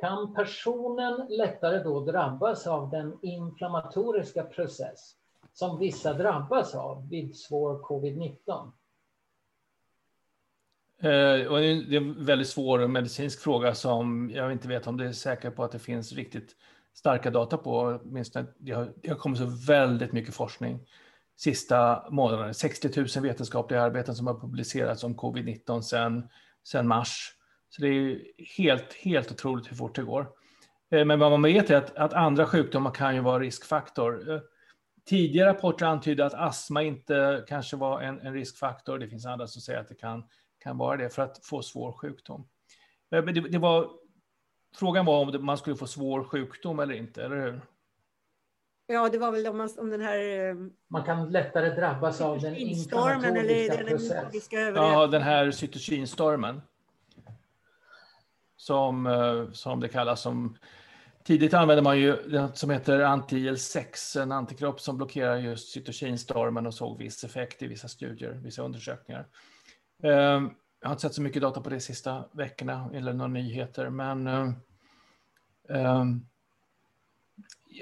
kan 0.00 0.34
personen 0.34 1.26
lättare 1.28 1.82
då 1.82 2.04
drabbas 2.04 2.66
av 2.66 2.90
den 2.90 3.18
inflammatoriska 3.22 4.44
process 4.44 5.14
som 5.52 5.78
vissa 5.78 6.12
drabbas 6.12 6.74
av 6.74 7.08
vid 7.08 7.36
svår 7.36 7.78
covid-19? 7.78 8.72
Eh, 11.00 11.10
det 11.50 11.96
är 11.96 11.96
en 11.96 12.24
väldigt 12.24 12.48
svår 12.48 12.86
medicinsk 12.86 13.40
fråga 13.40 13.74
som 13.74 14.30
jag 14.34 14.52
inte 14.52 14.68
vet 14.68 14.86
om 14.86 14.96
det 14.96 15.06
är 15.06 15.12
säker 15.12 15.50
på 15.50 15.64
att 15.64 15.72
det 15.72 15.78
finns 15.78 16.12
riktigt 16.12 16.56
starka 16.94 17.30
data 17.30 17.56
på. 17.56 18.00
Åtminstone 18.04 18.46
det 18.58 18.72
har, 18.72 18.92
det 18.96 19.08
har 19.08 19.16
kommit 19.16 19.38
så 19.38 19.46
väldigt 19.66 20.12
mycket 20.12 20.34
forskning 20.34 20.86
sista 21.38 22.04
månaderna. 22.10 22.54
60 22.54 22.90
000 22.96 23.06
vetenskapliga 23.22 23.82
arbeten 23.82 24.14
som 24.14 24.26
har 24.26 24.40
publicerats 24.40 25.04
om 25.04 25.16
covid-19 25.16 25.80
sedan, 25.80 26.28
sen 26.64 26.88
mars. 26.88 27.32
Så 27.70 27.82
det 27.82 27.88
är 27.88 28.20
helt, 28.56 28.94
helt 28.94 29.30
otroligt 29.30 29.70
hur 29.70 29.76
fort 29.76 29.94
det 29.94 30.02
går. 30.02 30.26
Eh, 30.90 31.04
men 31.04 31.18
vad 31.18 31.30
man 31.30 31.42
vet 31.42 31.70
är 31.70 31.76
att, 31.76 31.96
att 31.96 32.12
andra 32.12 32.46
sjukdomar 32.46 32.90
kan 32.90 33.14
ju 33.14 33.20
vara 33.20 33.38
riskfaktor. 33.38 34.32
Eh, 34.32 34.40
tidigare 35.08 35.50
rapporter 35.50 35.86
antydde 35.86 36.26
att 36.26 36.34
astma 36.34 36.82
inte 36.82 37.44
kanske 37.48 37.76
var 37.76 38.00
en, 38.00 38.20
en, 38.20 38.32
riskfaktor. 38.32 38.98
Det 38.98 39.08
finns 39.08 39.26
andra 39.26 39.46
som 39.46 39.62
säger 39.62 39.80
att 39.80 39.88
det 39.88 39.94
kan, 39.94 40.24
kan 40.58 40.78
vara 40.78 40.96
det 40.96 41.14
för 41.14 41.22
att 41.22 41.46
få 41.46 41.62
svår 41.62 41.92
sjukdom. 41.92 42.48
Eh, 43.14 43.24
men 43.24 43.34
det, 43.34 43.40
det 43.40 43.58
var, 43.58 43.90
frågan 44.76 45.04
var 45.04 45.36
om 45.36 45.44
man 45.44 45.58
skulle 45.58 45.76
få 45.76 45.86
svår 45.86 46.24
sjukdom 46.24 46.78
eller 46.78 46.94
inte, 46.94 47.24
eller 47.24 47.36
hur? 47.36 47.60
Ja, 48.90 49.08
det 49.08 49.18
var 49.18 49.32
väl 49.32 49.46
om, 49.46 49.56
man, 49.56 49.68
om 49.78 49.90
den 49.90 50.00
här... 50.00 50.48
Eh, 50.48 50.54
man 50.88 51.04
kan 51.04 51.30
lättare 51.30 51.70
drabbas 51.70 52.20
av 52.20 52.40
den 52.40 52.56
inflammatoriska 52.56 53.74
eller 53.74 53.90
processen. 53.90 54.74
Ja, 54.74 55.06
den 55.06 55.22
här 55.22 55.50
cytokinstormen. 55.50 56.62
Som, 58.56 59.06
eh, 59.06 59.50
som 59.52 59.80
det 59.80 59.88
kallas. 59.88 60.20
Som, 60.20 60.56
tidigt 61.24 61.54
använde 61.54 61.82
man 61.82 61.98
ju 61.98 62.16
det 62.16 62.50
som 62.54 62.70
heter 62.70 63.00
anti-IL6, 63.00 64.22
en 64.22 64.32
antikropp 64.32 64.80
som 64.80 64.96
blockerar 64.96 65.36
just 65.36 65.68
cytokinstormen 65.68 66.66
och 66.66 66.74
såg 66.74 66.98
viss 66.98 67.24
effekt 67.24 67.62
i 67.62 67.66
vissa 67.66 67.88
studier, 67.88 68.32
vissa 68.32 68.62
undersökningar. 68.62 69.26
Ehm, 70.02 70.50
jag 70.80 70.88
har 70.88 70.92
inte 70.92 71.02
sett 71.02 71.14
så 71.14 71.22
mycket 71.22 71.42
data 71.42 71.60
på 71.60 71.70
det 71.70 71.80
sista 71.80 72.24
veckorna 72.32 72.90
eller 72.94 73.12
några 73.12 73.28
nyheter, 73.28 73.90
men 73.90 74.26
um, 75.68 76.26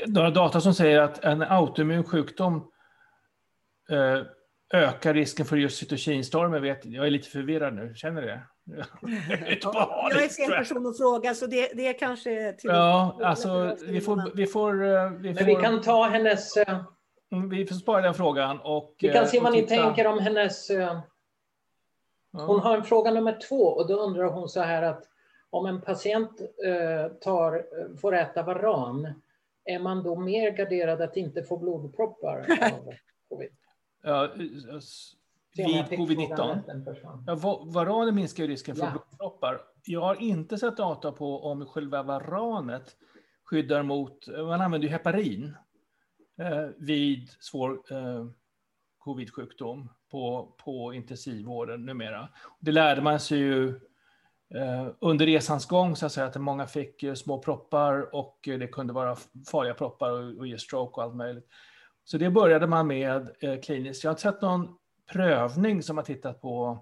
några 0.06 0.30
data 0.30 0.60
som 0.60 0.74
säger 0.74 1.00
att 1.00 1.24
en 1.24 1.42
autoimmun 1.42 2.04
sjukdom 2.04 2.56
uh, 3.92 4.22
ökar 4.74 5.14
risken 5.14 5.46
för 5.46 5.56
just 5.56 5.78
cytokinstormen. 5.78 6.62
Vet, 6.62 6.84
jag 6.84 7.06
är 7.06 7.10
lite 7.10 7.28
förvirrad 7.28 7.74
nu, 7.74 7.94
känner 7.94 8.22
du 8.22 8.28
det? 8.28 8.42
jag 10.10 10.22
är 10.22 10.28
fel 10.28 10.50
person 10.50 10.86
att 10.86 10.98
fråga, 10.98 11.34
så 11.34 11.46
det, 11.46 11.70
det 11.74 11.86
är 11.86 11.98
kanske... 11.98 12.52
Till 12.52 12.70
ja, 12.70 13.20
alltså 13.24 13.76
vi 13.86 14.00
får... 14.00 14.36
Vi 14.36 14.46
får, 14.46 14.84
eh, 14.84 15.10
vi 15.10 15.34
får 15.34 15.44
Men 15.44 15.56
vi 15.56 15.62
kan 15.62 15.82
ta 15.82 16.04
hennes... 16.08 16.56
Mm, 17.32 17.48
vi 17.48 17.66
får 17.66 17.74
spara 17.74 18.02
den 18.02 18.14
frågan 18.14 18.60
och... 18.60 18.94
Vi 19.00 19.12
kan 19.12 19.26
se 19.26 19.40
vad 19.40 19.52
ni 19.52 19.62
tänker 19.62 20.06
om 20.06 20.18
hennes 20.18 20.70
hon 22.44 22.60
har 22.60 22.76
en 22.76 22.84
fråga 22.84 23.10
nummer 23.10 23.38
två 23.48 23.62
och 23.62 23.88
då 23.88 23.94
undrar 23.94 24.24
hon 24.24 24.48
så 24.48 24.60
här 24.60 24.82
att 24.82 25.04
om 25.50 25.66
en 25.66 25.80
patient 25.80 26.40
eh, 26.40 27.12
tar, 27.12 27.62
får 28.00 28.14
äta 28.14 28.42
varan, 28.42 29.22
är 29.66 29.78
man 29.78 30.02
då 30.02 30.16
mer 30.16 30.50
garderad 30.50 31.02
att 31.02 31.16
inte 31.16 31.42
få 31.42 31.56
blodproppar 31.56 32.38
av 32.72 32.94
covid? 33.28 33.50
Ja, 34.02 34.32
vid 35.56 35.84
covid-19? 35.84 37.24
Ja, 37.26 37.64
varanen 37.66 38.14
minskar 38.14 38.44
ju 38.44 38.50
risken 38.50 38.76
för 38.76 38.84
ja. 38.84 38.90
blodproppar. 38.90 39.60
Jag 39.84 40.00
har 40.00 40.22
inte 40.22 40.58
sett 40.58 40.76
data 40.76 41.12
på 41.12 41.44
om 41.44 41.66
själva 41.66 42.02
varanet 42.02 42.96
skyddar 43.44 43.82
mot, 43.82 44.28
man 44.28 44.60
använder 44.60 44.88
ju 44.88 44.92
heparin 44.92 45.56
eh, 46.38 46.66
vid 46.76 47.30
svår 47.40 47.92
eh, 47.92 48.26
covid-sjukdom 48.98 49.88
på, 50.10 50.54
på 50.64 50.94
intensivvården 50.94 51.86
numera. 51.86 52.28
Det 52.60 52.72
lärde 52.72 53.02
man 53.02 53.20
sig 53.20 53.38
ju 53.38 53.68
eh, 53.68 53.74
Eh, 54.54 54.88
under 55.00 55.26
resans 55.26 55.66
gång, 55.66 55.96
så 55.96 56.06
att 56.06 56.12
säga, 56.12 56.26
att 56.26 56.36
många 56.36 56.66
fick 56.66 57.02
eh, 57.02 57.14
små 57.14 57.38
proppar 57.38 58.14
och 58.14 58.48
eh, 58.48 58.58
det 58.58 58.66
kunde 58.66 58.92
vara 58.92 59.16
farliga 59.50 59.74
proppar 59.74 60.10
och, 60.10 60.38
och 60.38 60.46
ge 60.46 60.58
stroke 60.58 60.96
och 60.96 61.02
allt 61.02 61.16
möjligt. 61.16 61.46
Så 62.04 62.18
det 62.18 62.30
började 62.30 62.66
man 62.66 62.86
med 62.86 63.30
kliniskt. 63.64 64.04
Jag 64.04 64.10
har 64.10 64.12
inte 64.12 64.22
sett 64.22 64.42
någon 64.42 64.76
prövning 65.12 65.82
som 65.82 65.96
har 65.96 66.04
tittat 66.04 66.40
på 66.40 66.78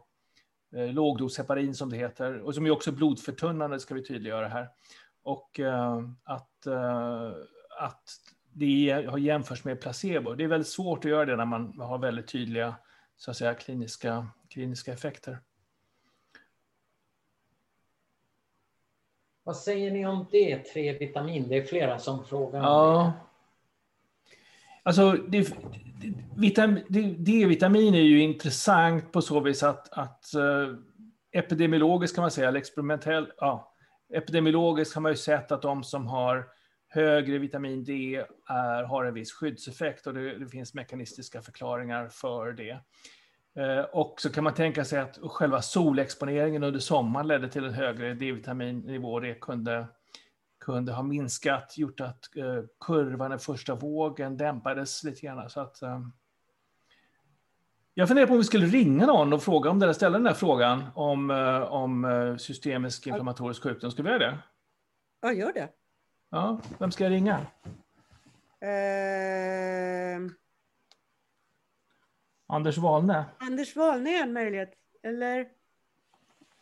lågdosheparin 0.72 1.74
som 1.74 1.90
det 1.90 1.96
heter, 1.96 2.40
och 2.40 2.54
som 2.54 2.66
är 2.66 2.70
också 2.70 2.92
blodförtunnande, 2.92 3.80
ska 3.80 3.94
vi 3.94 4.04
tydliggöra 4.04 4.48
här. 4.48 4.68
Och 5.22 5.60
att, 6.24 6.66
att 7.78 8.02
det 8.52 9.06
har 9.08 9.18
jämförts 9.18 9.64
med 9.64 9.80
placebo. 9.80 10.34
Det 10.34 10.44
är 10.44 10.48
väldigt 10.48 10.68
svårt 10.68 11.04
att 11.04 11.10
göra 11.10 11.24
det 11.24 11.36
när 11.36 11.44
man 11.44 11.80
har 11.80 11.98
väldigt 11.98 12.28
tydliga 12.28 12.74
så 13.16 13.30
att 13.30 13.36
säga, 13.36 13.54
kliniska, 13.54 14.28
kliniska 14.50 14.92
effekter. 14.92 15.38
Vad 19.44 19.56
säger 19.56 19.90
ni 19.90 20.06
om 20.06 20.26
D3-vitamin? 20.32 21.48
Det 21.48 21.56
är 21.56 21.64
flera 21.64 21.98
som 21.98 22.24
frågar. 22.24 22.60
Ja. 22.60 23.12
Alltså, 24.82 25.12
D-vitamin 27.16 27.94
är 27.94 28.00
ju 28.00 28.20
intressant 28.20 29.12
på 29.12 29.22
så 29.22 29.40
vis 29.40 29.62
att, 29.62 29.92
att 29.92 30.24
uh, 30.36 30.76
epidemiologiskt 31.32 32.14
kan 32.14 32.22
man 32.22 32.30
säga, 32.30 32.48
eller 32.48 32.58
experimentellt, 32.58 33.28
ja, 33.38 33.74
epidemiologiskt 34.12 34.94
har 34.94 35.02
man 35.02 35.12
ju 35.12 35.16
sett 35.16 35.52
att 35.52 35.62
de 35.62 35.84
som 35.84 36.06
har 36.06 36.48
högre 36.88 37.38
vitamin 37.38 37.84
D 37.84 38.24
är, 38.48 38.82
har 38.82 39.04
en 39.04 39.14
viss 39.14 39.32
skyddseffekt 39.32 40.06
och 40.06 40.14
det, 40.14 40.38
det 40.38 40.48
finns 40.48 40.74
mekanistiska 40.74 41.42
förklaringar 41.42 42.08
för 42.08 42.52
det. 42.52 42.78
Eh, 43.56 43.80
och 43.80 44.20
så 44.20 44.32
kan 44.32 44.44
man 44.44 44.54
tänka 44.54 44.84
sig 44.84 45.00
att 45.00 45.18
själva 45.22 45.62
solexponeringen 45.62 46.62
under 46.62 46.80
sommaren 46.80 47.26
ledde 47.26 47.48
till 47.48 47.64
en 47.64 47.74
högre 47.74 48.14
D-vitaminnivå. 48.14 49.20
Det 49.20 49.34
kunde, 49.34 49.86
kunde 50.60 50.92
ha 50.92 51.02
minskat, 51.02 51.78
gjort 51.78 52.00
att 52.00 52.36
eh, 52.36 52.64
kurvan 52.80 53.30
den 53.30 53.38
första 53.38 53.74
vågen 53.74 54.36
dämpades 54.36 55.04
lite 55.04 55.20
grann. 55.20 55.50
Så 55.50 55.60
att, 55.60 55.82
eh, 55.82 56.00
jag 57.94 58.08
funderar 58.08 58.26
på 58.26 58.32
om 58.32 58.38
vi 58.38 58.44
skulle 58.44 58.66
ringa 58.66 59.06
någon 59.06 59.32
och 59.32 59.42
fråga 59.42 59.70
om 59.70 59.78
det 59.78 59.94
ställa 59.94 60.18
den 60.18 60.24
där 60.24 60.34
frågan 60.34 60.84
om, 60.94 61.30
om 61.70 62.36
systemisk 62.40 63.06
inflammatorisk 63.06 63.62
sjukdom. 63.62 63.90
Ska 63.90 64.02
vi 64.02 64.08
göra 64.08 64.18
det? 64.18 64.38
Ja, 65.22 65.32
gör 65.32 65.52
det. 65.52 65.68
Ja, 66.30 66.60
vem 66.78 66.92
ska 66.92 67.04
jag 67.04 67.10
ringa? 67.10 67.38
Uh... 68.62 70.30
Anders 72.54 72.78
Wahlne? 72.78 73.24
Anders 73.38 73.76
Wahlne 73.76 74.10
är 74.10 74.22
en 74.22 74.32
möjlighet. 74.32 74.72
Eller? 75.02 75.46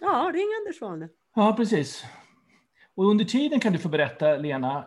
Ja, 0.01 0.31
ring 0.35 0.49
Anders 0.61 0.81
Wahlne. 0.81 1.09
Ja, 1.35 1.55
precis. 1.57 2.05
Och 2.95 3.05
under 3.05 3.25
tiden 3.25 3.61
kan 3.61 3.73
du 3.73 3.79
få 3.79 3.89
berätta, 3.89 4.37
Lena, 4.37 4.85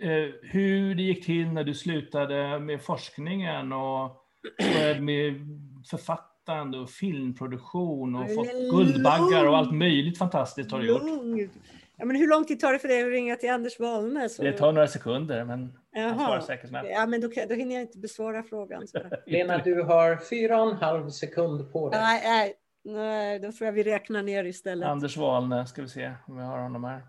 eh, 0.00 0.34
hur 0.42 0.94
det 0.94 1.02
gick 1.02 1.24
till 1.26 1.46
när 1.46 1.64
du 1.64 1.74
slutade 1.74 2.58
med 2.58 2.82
forskningen 2.82 3.72
och 3.72 4.24
började 4.74 5.00
med 5.00 5.34
författande 5.90 6.78
och 6.78 6.90
filmproduktion 6.90 8.14
och 8.14 8.34
fått 8.34 8.52
Guldbaggar 8.70 9.46
och 9.46 9.56
allt 9.56 9.74
möjligt 9.74 10.18
fantastiskt 10.18 10.72
har 10.72 10.80
du 10.80 10.86
gjort. 10.86 11.50
Ja, 12.00 12.06
men 12.06 12.16
hur 12.16 12.28
lång 12.28 12.44
tid 12.44 12.60
tar 12.60 12.72
det 12.72 12.78
för 12.78 12.88
dig 12.88 13.02
att 13.02 13.08
ringa 13.08 13.36
till 13.36 13.50
Anders 13.50 13.78
Wahlne? 13.78 14.28
Så... 14.28 14.42
Det 14.42 14.52
tar 14.52 14.72
några 14.72 14.88
sekunder, 14.88 15.44
men 15.44 15.78
jag 15.90 16.16
svarar 16.16 16.40
säkert 16.40 16.68
snabbt. 16.68 16.88
Ja, 16.90 17.06
men 17.06 17.20
då, 17.20 17.28
då 17.48 17.54
hinner 17.54 17.74
jag 17.74 17.82
inte 17.82 17.98
besvara 17.98 18.42
frågan. 18.42 18.86
Lena, 19.26 19.58
du 19.58 19.82
har 19.82 20.16
fyra 20.16 20.62
och 20.62 20.70
en 20.70 20.76
halv 20.76 21.10
sekund 21.10 21.72
på 21.72 21.90
dig. 21.90 22.00
Nej, 22.00 22.22
nej, 22.24 22.54
nej, 22.84 23.38
då 23.38 23.52
tror 23.52 23.66
jag 23.66 23.72
vi 23.72 23.82
räknar 23.82 24.22
ner 24.22 24.44
istället. 24.44 24.88
Anders 24.88 25.16
Wahlne, 25.16 25.66
ska 25.66 25.82
vi 25.82 25.88
se 25.88 26.12
om 26.26 26.36
vi 26.36 26.42
har 26.42 26.58
honom 26.58 26.84
här. 26.84 27.02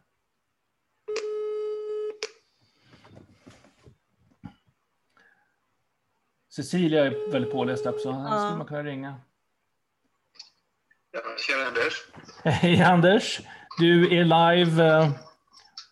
Cecilia 6.55 7.05
är 7.05 7.31
väldigt 7.31 7.51
påläst 7.51 7.85
också. 7.85 8.11
Här 8.11 8.35
ja. 8.35 8.39
skulle 8.39 8.57
man 8.57 8.67
kunna 8.67 8.83
ringa. 8.83 9.15
Ja, 11.11 11.19
tjena 11.37 11.67
Anders. 11.67 11.93
Hej 12.43 12.81
Anders. 12.81 13.41
Du 13.77 14.17
är 14.17 14.23
live 14.23 14.87
eh, 14.87 15.11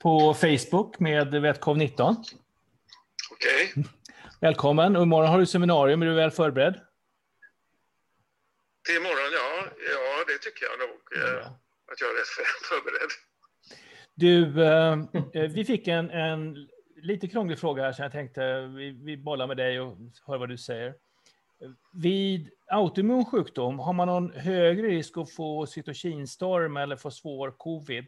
på 0.02 0.34
Facebook 0.34 1.00
med 1.00 1.36
VetCov19. 1.36 2.16
Okej. 3.32 3.72
Okay. 3.76 3.84
Välkommen. 4.42 4.96
Och 4.96 5.04
imorgon 5.04 5.30
har 5.30 5.40
du 5.40 5.46
seminarium. 5.46 6.02
Är 6.02 6.06
du 6.06 6.14
väl 6.14 6.32
förberedd? 6.32 6.80
Till 8.86 8.96
imorgon, 8.96 9.32
ja. 9.34 9.66
Ja, 9.92 10.24
det 10.28 10.38
tycker 10.38 10.66
jag 10.66 10.80
nog. 10.80 10.98
Ja. 11.12 11.60
Att 11.92 12.02
jag 12.02 12.10
är 12.10 12.16
rätt 12.16 12.66
förberedd. 12.70 13.10
Du, 14.16 14.64
eh, 14.64 15.44
eh, 15.44 15.52
vi 15.52 15.66
fick 15.66 15.88
en, 15.88 16.10
en 16.10 16.56
lite 17.02 17.28
krånglig 17.28 17.60
fråga 17.60 17.84
här 17.84 17.92
som 17.92 18.04
jag 18.04 18.12
tänkte 18.12 18.62
vi, 18.62 18.92
vi 18.92 19.18
bollar 19.18 19.48
med 19.48 19.58
dig 19.58 19.80
och 19.80 19.98
hör 20.28 20.38
vad 20.38 20.50
du 20.50 20.58
säger. 20.58 20.94
Vid 21.94 22.50
autoimmun 22.68 23.26
sjukdom, 23.26 23.80
har 23.80 23.94
man 23.94 24.08
någon 24.08 24.32
högre 24.32 24.88
risk 24.88 25.18
att 25.18 25.34
få 25.34 25.68
cytokinstorm 25.68 26.78
eller 26.78 26.96
få 26.96 27.12
svår 27.12 27.52
covid 27.52 28.06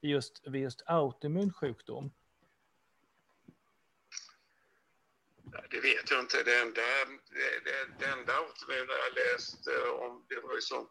vid 0.00 0.10
just, 0.10 0.42
vid 0.46 0.62
just 0.62 0.82
autoimmun 0.86 1.52
sjukdom? 1.52 2.10
Det 5.70 5.80
vet 5.80 6.10
jag 6.10 6.20
inte. 6.20 6.42
Det 6.42 6.60
enda, 6.60 6.80
det, 7.64 7.98
det, 7.98 8.06
enda 8.06 8.32
autoimmuna 8.32 8.92
jag 9.04 9.14
läst 9.14 9.68
om, 10.00 10.24
det 10.28 10.40
var 10.46 10.54
ju 10.54 10.60
som 10.60 10.88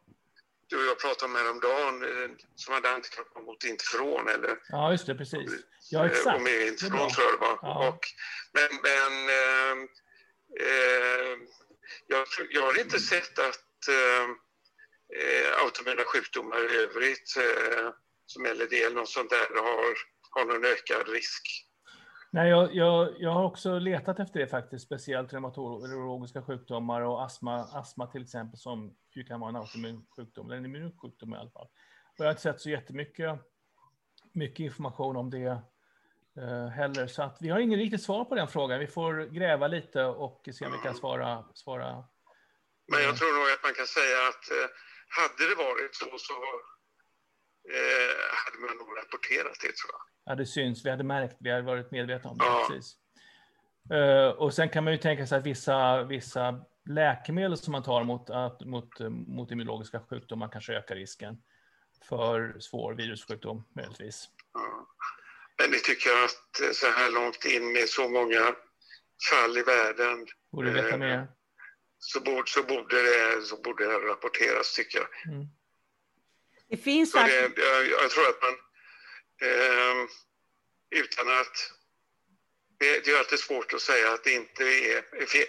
du 0.68 0.78
och 0.78 0.86
jag 0.92 1.00
pratade 1.00 1.26
om 1.26 1.36
häromdagen, 1.36 1.96
eh, 2.04 2.30
som 2.56 2.74
hade 2.74 2.90
antikroppar 2.90 3.42
mot 3.42 3.64
interferon. 3.64 4.28
Eller, 4.28 4.58
ja, 4.70 4.92
just 4.92 5.06
det, 5.06 5.16
precis. 5.16 5.52
Ja, 5.92 6.06
exakt. 6.06 6.36
Och 6.36 6.42
med 6.42 6.68
interferon 6.68 7.10
tror 7.10 7.26
jag 7.26 7.34
det 7.34 7.46
var. 7.48 7.60
Ja. 7.62 7.90
Och, 7.90 8.04
men 8.56 8.70
men 8.90 9.14
eh, 9.40 9.74
eh, 10.68 11.34
jag, 12.08 12.26
jag 12.52 12.62
har 12.62 12.82
inte 12.82 13.00
sett 13.00 13.40
att 13.40 13.80
eh, 13.96 14.28
autoimmuna 15.64 16.04
sjukdomar 16.14 16.58
i 16.74 16.78
övrigt, 16.84 17.30
eh, 17.38 17.90
som 18.26 18.44
LD 18.44 18.74
eller 18.74 18.96
något 18.96 19.10
sånt 19.10 19.30
där, 19.30 19.62
har, 19.62 19.94
har 20.36 20.46
någon 20.46 20.66
ökad 20.66 21.14
risk. 21.14 21.44
Nej, 22.34 22.50
jag, 22.50 22.76
jag, 22.76 23.16
jag 23.20 23.32
har 23.32 23.44
också 23.44 23.80
letat 23.80 24.20
efter 24.20 24.40
det 24.40 24.48
faktiskt, 24.48 24.86
speciellt 24.86 25.34
reumatologiska 25.34 26.42
sjukdomar 26.42 27.02
och 27.02 27.24
astma, 27.24 27.64
astma 27.64 28.08
till 28.08 28.24
exempel, 28.24 28.60
som 28.60 28.96
ju 29.16 29.24
kan 29.24 29.40
vara 29.40 29.50
en 29.50 29.56
autoimmun 29.56 30.06
sjukdom, 30.16 30.46
eller 30.46 30.58
en 30.58 30.66
immunsjukdom 30.66 31.34
i 31.34 31.38
alla 31.38 31.52
fall. 31.52 31.68
Och 32.18 32.20
jag 32.20 32.26
har 32.26 32.32
inte 32.32 32.42
sett 32.42 32.62
så 32.62 32.70
jättemycket 32.70 33.40
mycket 34.34 34.60
information 34.60 35.16
om 35.18 35.30
det 35.30 35.62
heller. 36.76 37.08
Så 37.08 37.24
att 37.24 37.38
vi 37.42 37.50
har 37.50 37.60
ingen 37.60 37.80
riktigt 37.80 38.04
svar 38.04 38.26
på 38.26 38.36
den 38.36 38.48
frågan. 38.48 38.80
Vi 38.80 38.88
får 38.88 39.26
gräva 39.26 39.68
lite 39.68 40.04
och 40.04 40.50
se 40.54 40.66
om 40.66 40.72
vi 40.72 40.78
kan 40.78 40.96
svara. 40.96 41.46
svara. 41.54 42.04
Men 42.92 43.04
jag 43.04 43.18
tror 43.18 43.34
nog 43.40 43.52
att 43.54 43.64
man 43.64 43.74
kan 43.74 43.88
säga 43.88 44.18
att 44.30 44.52
eh, 44.52 44.68
hade 45.08 45.50
det 45.50 45.56
varit 45.56 45.96
så 45.96 46.06
så 46.18 46.34
eh, 47.74 48.24
hade 48.44 48.58
man 48.66 48.78
nog 48.78 48.98
rapporterat 48.98 49.58
det 49.62 49.76
tror 49.78 49.92
jag. 49.92 50.02
Ja, 50.26 50.36
det 50.36 50.46
syns. 50.46 50.86
Vi 50.86 50.90
hade 50.90 51.04
märkt, 51.04 51.38
vi 51.40 51.52
hade 51.52 51.64
varit 51.64 51.92
medvetna 51.92 52.30
om 52.30 52.38
det. 52.38 52.46
Ja. 52.46 52.66
Precis. 52.70 52.98
Och 54.38 54.54
sen 54.54 54.70
kan 54.70 54.84
man 54.84 54.94
ju 54.94 55.00
tänka 55.00 55.28
sig 55.28 55.38
att 55.38 55.46
vissa, 55.46 56.04
vissa 56.04 56.66
läkemedel 56.90 57.58
som 57.58 57.72
man 57.72 57.84
tar 57.84 58.04
mot, 58.04 58.30
mot, 58.66 59.00
mot 59.28 59.52
immunologiska 59.52 60.00
sjukdomar 60.10 60.50
kanske 60.50 60.74
ökar 60.74 60.96
risken 60.96 61.38
för 62.04 62.56
svår 62.60 62.94
virussjukdom 62.94 63.64
möjligtvis. 63.76 64.30
Ja. 64.54 64.88
Men 65.58 65.72
ni 65.72 65.80
tycker 65.80 66.24
att 66.24 66.76
så 66.76 66.88
här 66.88 67.12
långt 67.12 67.46
in 67.46 67.72
med 67.72 67.90
så 67.90 68.10
många 68.10 68.56
fall 69.30 69.58
i 69.58 69.64
världen 69.64 70.28
borde 70.52 70.72
veta 70.72 70.90
eh, 70.90 70.98
mer. 70.98 71.28
Så, 72.00 72.20
borde, 72.20 72.50
så, 72.50 72.64
borde 72.64 73.02
det, 73.02 73.42
så 73.42 73.62
borde 73.62 73.86
det 73.86 73.98
rapporteras 73.98 74.74
tycker 74.76 75.00
jag. 75.00 75.34
Mm. 75.34 75.48
Det 76.70 76.78
finns 76.78 77.12
det, 77.12 77.52
jag, 77.56 77.90
jag, 77.90 78.10
tror 78.10 78.30
att 78.30 78.42
man 78.42 78.56
eh, 79.50 80.08
utan 80.90 81.30
att 81.40 81.72
det, 82.80 83.06
det, 83.06 83.12
är 83.12 83.20
alltid 83.20 83.40
svårt 83.40 83.74
att 83.74 83.82
säga 83.82 84.14
att, 84.14 84.24
det 84.24 84.34
inte 84.34 84.64
är, 84.64 84.98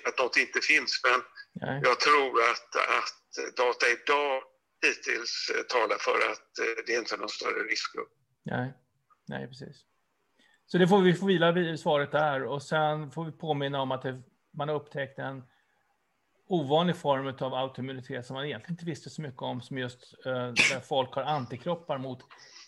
att 0.08 0.18
något 0.18 0.36
inte 0.36 0.60
finns 0.60 1.00
men 1.04 1.22
Nej. 1.52 1.80
jag 1.84 2.00
tror 2.00 2.42
att, 2.42 2.76
att 2.76 3.56
data 3.56 3.86
idag 3.88 4.42
hittills 4.86 5.50
talar 5.68 5.98
för 5.98 6.30
att 6.30 6.58
eh, 6.58 6.84
det 6.86 6.92
inte 6.92 7.14
är 7.14 7.18
någon 7.18 7.28
större 7.28 7.62
riskgrupp. 7.62 8.12
Nej. 8.44 8.72
Nej, 9.28 9.48
precis. 9.48 9.91
Så 10.72 10.78
det 10.78 10.88
får 10.88 11.00
vi 11.00 11.14
får 11.14 11.26
vila 11.26 11.52
vid 11.52 11.80
svaret 11.80 12.12
där 12.12 12.42
och 12.42 12.62
sen 12.62 13.10
får 13.10 13.24
vi 13.24 13.32
påminna 13.32 13.80
om 13.80 13.90
att 13.90 14.02
det, 14.02 14.22
man 14.50 14.68
har 14.68 14.76
upptäckt 14.76 15.18
en 15.18 15.42
ovanlig 16.48 16.96
form 16.96 17.34
av 17.40 17.54
autoimmunitet 17.54 18.26
som 18.26 18.34
man 18.34 18.44
egentligen 18.44 18.72
inte 18.72 18.84
visste 18.84 19.10
så 19.10 19.22
mycket 19.22 19.42
om, 19.42 19.60
som 19.60 19.78
just 19.78 20.14
eh, 20.26 20.32
där 20.32 20.80
folk 20.80 21.14
har 21.14 21.22
antikroppar 21.22 21.98
mot 21.98 22.18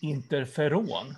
interferon. 0.01 1.15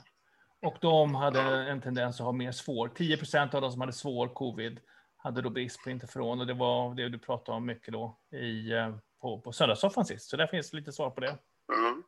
Och 0.61 0.77
de 0.81 1.15
hade 1.15 1.41
en 1.41 1.81
tendens 1.81 2.19
att 2.19 2.25
ha 2.25 2.31
mer 2.31 2.51
svår. 2.51 2.87
10 2.87 3.17
procent 3.17 3.53
av 3.53 3.61
de 3.61 3.71
som 3.71 3.81
hade 3.81 3.93
svår 3.93 4.27
covid 4.27 4.79
hade 5.17 5.41
då 5.41 5.49
brist 5.49 5.83
på 5.83 5.89
interferon 5.89 6.39
och 6.39 6.47
det 6.47 6.53
var 6.53 6.95
det 6.95 7.09
du 7.09 7.19
pratade 7.19 7.55
om 7.55 7.65
mycket 7.65 7.93
då 7.93 8.17
i, 8.31 8.71
eh, 8.71 8.95
på, 9.21 9.41
på 9.41 9.51
söndagssoffan 9.51 10.05
sist. 10.05 10.29
Så 10.29 10.37
där 10.37 10.47
finns 10.47 10.73
lite 10.73 10.91
svar 10.91 11.09
på 11.09 11.21
det. 11.21 11.37
Mm. 11.77 12.03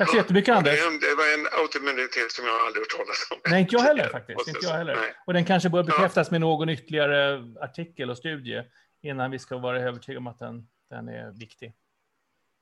Tack 0.00 0.10
så 0.10 0.16
jättemycket 0.16 0.56
Anders. 0.56 0.80
Det 1.00 1.14
var 1.14 1.34
en 1.34 1.46
autoimmunitet 1.62 2.32
som 2.32 2.46
jag 2.46 2.54
aldrig 2.66 2.82
hört 2.82 2.90
talas 2.90 3.28
om. 3.30 3.38
Nej, 3.50 3.60
inte 3.60 3.74
jag 3.74 3.82
heller 3.82 4.08
faktiskt. 4.12 4.48
Inte 4.48 4.66
jag 4.66 4.72
heller. 4.72 4.98
Och 5.26 5.32
den 5.32 5.44
kanske 5.44 5.68
bör 5.68 5.82
bekräftas 5.82 6.30
med 6.30 6.40
någon 6.40 6.68
ytterligare 6.68 7.44
artikel 7.60 8.10
och 8.10 8.18
studie 8.18 8.62
innan 9.02 9.30
vi 9.30 9.38
ska 9.38 9.58
vara 9.58 9.80
övertygade 9.80 10.18
om 10.18 10.26
att 10.26 10.38
den, 10.38 10.68
den 10.90 11.08
är 11.08 11.30
viktig. 11.38 11.72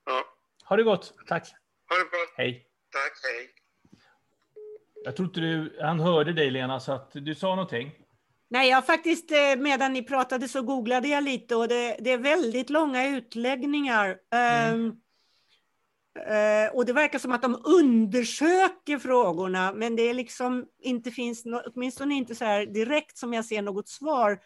Ja. 0.06 0.24
Ha 0.64 0.76
det 0.76 0.82
gott. 0.82 1.14
Tack. 1.28 1.48
Ha 1.88 1.96
det 1.96 2.10
bra. 2.10 2.18
Hej. 2.36 2.66
Tack, 2.92 3.12
hej. 3.22 3.50
Jag 5.04 5.16
tror 5.16 5.28
inte 5.28 5.40
du, 5.40 5.78
han 5.80 6.00
hörde 6.00 6.32
dig 6.32 6.50
Lena, 6.50 6.80
så 6.80 6.92
att 6.92 7.10
du 7.12 7.34
sa 7.34 7.48
någonting. 7.48 7.92
Nej, 8.48 8.70
jag 8.70 8.86
faktiskt, 8.86 9.30
eh, 9.30 9.56
medan 9.58 9.92
ni 9.92 10.02
pratade 10.02 10.48
så 10.48 10.62
googlade 10.62 11.08
jag 11.08 11.24
lite 11.24 11.56
och 11.56 11.68
det, 11.68 11.96
det 12.00 12.10
är 12.12 12.18
väldigt 12.18 12.70
långa 12.70 13.08
utläggningar. 13.08 14.18
Mm. 14.30 14.74
Um, 14.74 15.00
och 16.72 16.86
det 16.86 16.92
verkar 16.92 17.18
som 17.18 17.32
att 17.32 17.42
de 17.42 17.62
undersöker 17.64 18.98
frågorna, 18.98 19.72
men 19.72 19.96
det 19.96 20.02
är 20.02 20.14
liksom 20.14 20.66
inte 20.82 21.10
finns, 21.10 21.44
åtminstone 21.74 22.14
inte 22.14 22.34
så 22.34 22.44
här 22.44 22.66
direkt 22.66 23.18
som 23.18 23.32
jag 23.32 23.44
ser 23.44 23.62
något 23.62 23.88
svar 23.88 24.40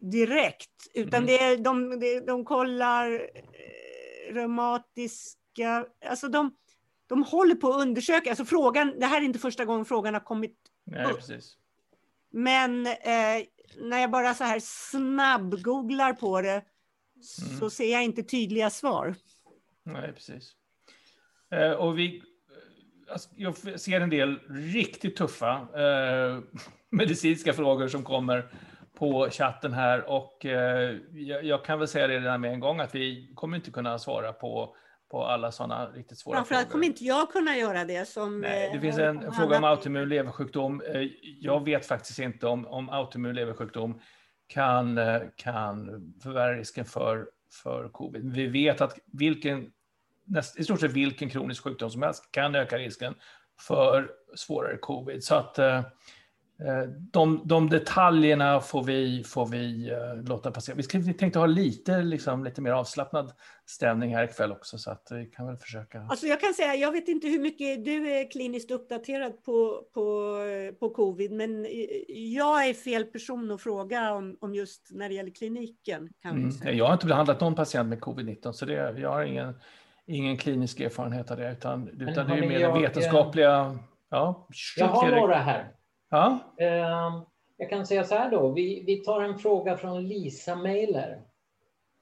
direkt, 0.00 0.70
utan 0.94 1.22
mm. 1.22 1.26
det 1.26 1.38
är, 1.38 1.56
de, 1.56 2.00
de, 2.00 2.20
de 2.20 2.44
kollar 2.44 3.12
eh, 3.12 4.34
reumatiska, 4.34 5.86
alltså 6.06 6.28
de, 6.28 6.56
de 7.06 7.22
håller 7.22 7.54
på 7.54 7.68
att 7.68 7.80
undersöka, 7.80 8.30
alltså 8.30 8.44
frågan, 8.44 8.94
det 8.98 9.06
här 9.06 9.20
är 9.20 9.24
inte 9.24 9.38
första 9.38 9.64
gången 9.64 9.84
frågan 9.84 10.14
har 10.14 10.20
kommit 10.20 10.58
Nej, 10.84 11.04
upp. 11.04 11.16
Precis. 11.16 11.56
Men 12.30 12.86
eh, 12.86 13.44
när 13.80 13.98
jag 13.98 14.10
bara 14.10 14.34
så 14.34 14.44
här 14.44 14.60
snabb-googlar 14.60 16.12
på 16.12 16.40
det 16.40 16.64
mm. 17.42 17.58
så 17.60 17.70
ser 17.70 17.92
jag 17.92 18.04
inte 18.04 18.22
tydliga 18.22 18.70
svar. 18.70 19.14
Nej, 19.84 20.12
precis. 20.12 20.52
Eh, 21.50 21.70
och 21.70 21.98
vi, 21.98 22.22
alltså, 23.12 23.28
jag 23.36 23.56
ser 23.56 24.00
en 24.00 24.10
del 24.10 24.38
riktigt 24.48 25.16
tuffa 25.16 25.52
eh, 25.74 26.40
medicinska 26.90 27.52
frågor 27.52 27.88
som 27.88 28.02
kommer 28.02 28.50
på 28.98 29.28
chatten 29.30 29.72
här 29.72 30.10
och 30.10 30.46
eh, 30.46 30.96
jag, 31.42 31.64
kan 31.64 31.78
väl 31.78 31.88
säga 31.88 32.06
det 32.06 32.20
redan 32.20 32.40
med 32.40 32.52
en 32.52 32.60
gång 32.60 32.80
att 32.80 32.94
vi 32.94 33.32
kommer 33.34 33.56
inte 33.56 33.70
kunna 33.70 33.98
svara 33.98 34.32
på 34.32 34.76
på 35.10 35.24
alla 35.24 35.52
sådana 35.52 35.90
riktigt 35.90 36.18
svåra 36.18 36.36
Framförallt 36.36 36.62
frågor. 36.62 36.72
kommer 36.72 36.86
inte 36.86 37.04
jag 37.04 37.32
kunna 37.32 37.56
göra 37.56 37.84
det. 37.84 38.08
Som, 38.08 38.40
Nej, 38.40 38.70
det 38.72 38.80
finns 38.80 38.98
en 38.98 39.32
fråga 39.32 39.58
om 39.58 39.64
autoimmun 39.64 40.08
leversjukdom. 40.08 40.80
Eh, 40.80 41.02
jag 41.40 41.64
vet 41.64 41.86
faktiskt 41.86 42.18
inte 42.18 42.46
om, 42.46 42.66
om 42.66 42.90
autoimmun 42.90 43.34
leversjukdom 43.34 44.00
kan, 44.46 44.98
eh, 44.98 45.22
kan 45.36 45.86
förvärra 46.22 46.58
risken 46.58 46.84
för, 46.84 47.28
för 47.62 47.88
covid. 47.88 48.32
Vi 48.32 48.46
vet 48.46 48.80
att 48.80 48.98
vilken, 49.12 49.70
näst, 50.24 50.58
i 50.58 50.64
stort 50.64 50.80
sett 50.80 50.92
vilken 50.92 51.30
kronisk 51.30 51.64
sjukdom 51.64 51.90
som 51.90 52.02
helst 52.02 52.28
kan 52.30 52.54
öka 52.54 52.78
risken 52.78 53.14
för 53.60 54.10
svårare 54.34 54.76
covid. 54.76 55.24
Så 55.24 55.34
att 55.34 55.58
eh, 55.58 55.82
Eh, 56.60 56.88
de, 56.88 57.42
de 57.44 57.70
detaljerna 57.70 58.60
får 58.60 58.84
vi, 58.84 59.24
får 59.24 59.46
vi 59.46 59.90
uh, 59.90 60.28
låta 60.28 60.50
passera. 60.50 60.76
Vi, 60.76 60.82
ska, 60.82 60.98
vi 60.98 61.14
tänkte 61.14 61.38
ha 61.38 61.46
lite, 61.46 62.02
liksom, 62.02 62.44
lite 62.44 62.60
mer 62.60 62.70
avslappnad 62.70 63.32
stämning 63.66 64.16
här 64.16 64.24
ikväll 64.24 64.52
också, 64.52 64.78
så 64.78 64.90
att 64.90 65.08
vi 65.10 65.26
kan 65.26 65.46
väl 65.46 65.56
försöka. 65.56 66.06
Alltså 66.10 66.26
jag 66.26 66.40
kan 66.40 66.54
säga, 66.54 66.74
jag 66.74 66.92
vet 66.92 67.08
inte 67.08 67.28
hur 67.28 67.40
mycket 67.40 67.84
du 67.84 68.10
är 68.10 68.30
kliniskt 68.30 68.70
uppdaterad 68.70 69.44
på, 69.44 69.84
på, 69.94 70.38
på 70.80 70.90
covid, 70.90 71.32
men 71.32 71.66
jag 72.08 72.68
är 72.68 72.74
fel 72.74 73.04
person 73.04 73.50
att 73.50 73.62
fråga 73.62 74.12
om, 74.12 74.36
om 74.40 74.54
just 74.54 74.88
när 74.90 75.08
det 75.08 75.14
gäller 75.14 75.34
kliniken. 75.34 76.08
Kan 76.22 76.36
mm. 76.36 76.78
Jag 76.78 76.86
har 76.86 76.92
inte 76.92 77.06
behandlat 77.06 77.40
någon 77.40 77.54
patient 77.54 77.88
med 77.88 78.00
covid-19, 78.00 78.52
så 78.52 78.66
det, 78.66 79.00
jag 79.00 79.10
har 79.10 79.22
ingen, 79.22 79.54
ingen 80.06 80.36
klinisk 80.36 80.80
erfarenhet 80.80 81.30
av 81.30 81.36
det, 81.36 81.52
utan, 81.52 81.88
utan 81.88 82.28
det 82.28 82.34
är 82.34 82.48
mer 82.48 82.58
jag, 82.58 82.80
vetenskapliga... 82.80 83.78
Ja, 84.10 84.48
jag 84.76 84.86
har 84.86 85.10
några 85.10 85.36
här. 85.36 85.72
Ja. 86.10 86.38
Ehm, 86.58 87.22
jag 87.56 87.70
kan 87.70 87.86
säga 87.86 88.04
så 88.04 88.14
här 88.14 88.30
då, 88.30 88.52
vi, 88.52 88.84
vi 88.86 88.96
tar 88.96 89.22
en 89.22 89.38
fråga 89.38 89.76
från 89.76 90.08
Lisa 90.08 90.56
Mailer. 90.56 91.22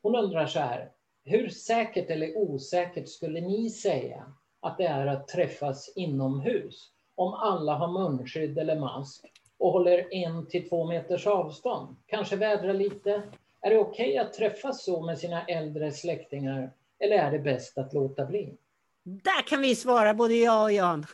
Hon 0.02 0.16
undrar 0.16 0.46
så 0.46 0.60
här, 0.60 0.90
hur 1.24 1.48
säkert 1.48 2.10
eller 2.10 2.36
osäkert 2.38 3.08
skulle 3.08 3.40
ni 3.40 3.70
säga 3.70 4.32
att 4.60 4.78
det 4.78 4.86
är 4.86 5.06
att 5.06 5.28
träffas 5.28 5.92
inomhus 5.96 6.88
om 7.14 7.34
alla 7.34 7.74
har 7.74 7.88
munskydd 7.88 8.58
eller 8.58 8.80
mask 8.80 9.24
och 9.58 9.72
håller 9.72 10.14
en 10.14 10.46
till 10.46 10.68
två 10.68 10.86
meters 10.86 11.26
avstånd? 11.26 11.96
Kanske 12.06 12.36
vädra 12.36 12.72
lite? 12.72 13.22
Är 13.60 13.70
det 13.70 13.78
okej 13.78 14.08
okay 14.08 14.18
att 14.18 14.32
träffas 14.32 14.84
så 14.84 15.02
med 15.02 15.18
sina 15.18 15.46
äldre 15.46 15.92
släktingar 15.92 16.72
eller 17.02 17.16
är 17.16 17.30
det 17.30 17.38
bäst 17.38 17.78
att 17.78 17.92
låta 17.92 18.26
bli? 18.26 18.56
Där 19.02 19.42
kan 19.42 19.60
vi 19.60 19.76
svara, 19.76 20.14
både 20.14 20.34
jag 20.34 20.62
och 20.62 20.72
Jan. 20.72 21.06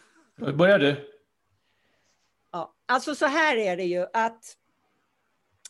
Börjar 0.54 0.78
du? 0.78 1.18
Alltså 2.90 3.14
så 3.14 3.26
här 3.26 3.56
är 3.56 3.76
det 3.76 3.84
ju 3.84 4.06
att 4.12 4.56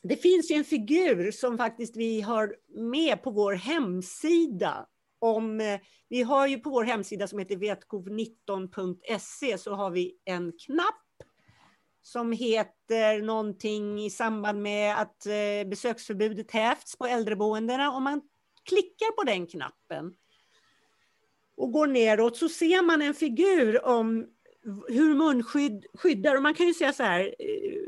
det 0.02 0.16
finns 0.16 0.50
ju 0.50 0.54
en 0.54 0.64
figur 0.64 1.30
som 1.30 1.58
faktiskt 1.58 1.96
vi 1.96 2.20
har 2.20 2.56
med 2.68 3.22
på 3.22 3.30
vår 3.30 3.52
hemsida. 3.52 4.86
Om, 5.18 5.60
eh, 5.60 5.80
vi 6.08 6.22
har 6.22 6.46
ju 6.46 6.58
på 6.58 6.70
vår 6.70 6.84
hemsida 6.84 7.26
som 7.26 7.38
heter 7.38 7.56
vetcov19.se 7.56 9.58
så 9.58 9.74
har 9.74 9.90
vi 9.90 10.18
en 10.24 10.52
knapp 10.66 11.04
som 12.02 12.32
heter 12.32 13.22
någonting 13.22 14.04
i 14.04 14.10
samband 14.10 14.62
med 14.62 15.00
att 15.00 15.26
eh, 15.26 15.68
besöksförbudet 15.68 16.50
hävts 16.50 16.98
på 16.98 17.06
äldreboendena. 17.06 17.92
Om 17.92 18.04
man 18.04 18.20
klickar 18.68 19.12
på 19.16 19.24
den 19.24 19.46
knappen 19.46 20.14
och 21.56 21.72
går 21.72 21.86
neråt 21.86 22.36
så 22.36 22.48
ser 22.48 22.82
man 22.82 23.02
en 23.02 23.14
figur 23.14 23.84
om 23.84 24.26
hur 24.88 25.14
munskydd 25.14 25.86
skyddar. 25.94 26.36
Och 26.36 26.42
man 26.42 26.54
kan 26.54 26.66
ju 26.66 26.74
säga 26.74 26.92
så 26.92 27.02
här, 27.02 27.34
eh, 27.38 27.82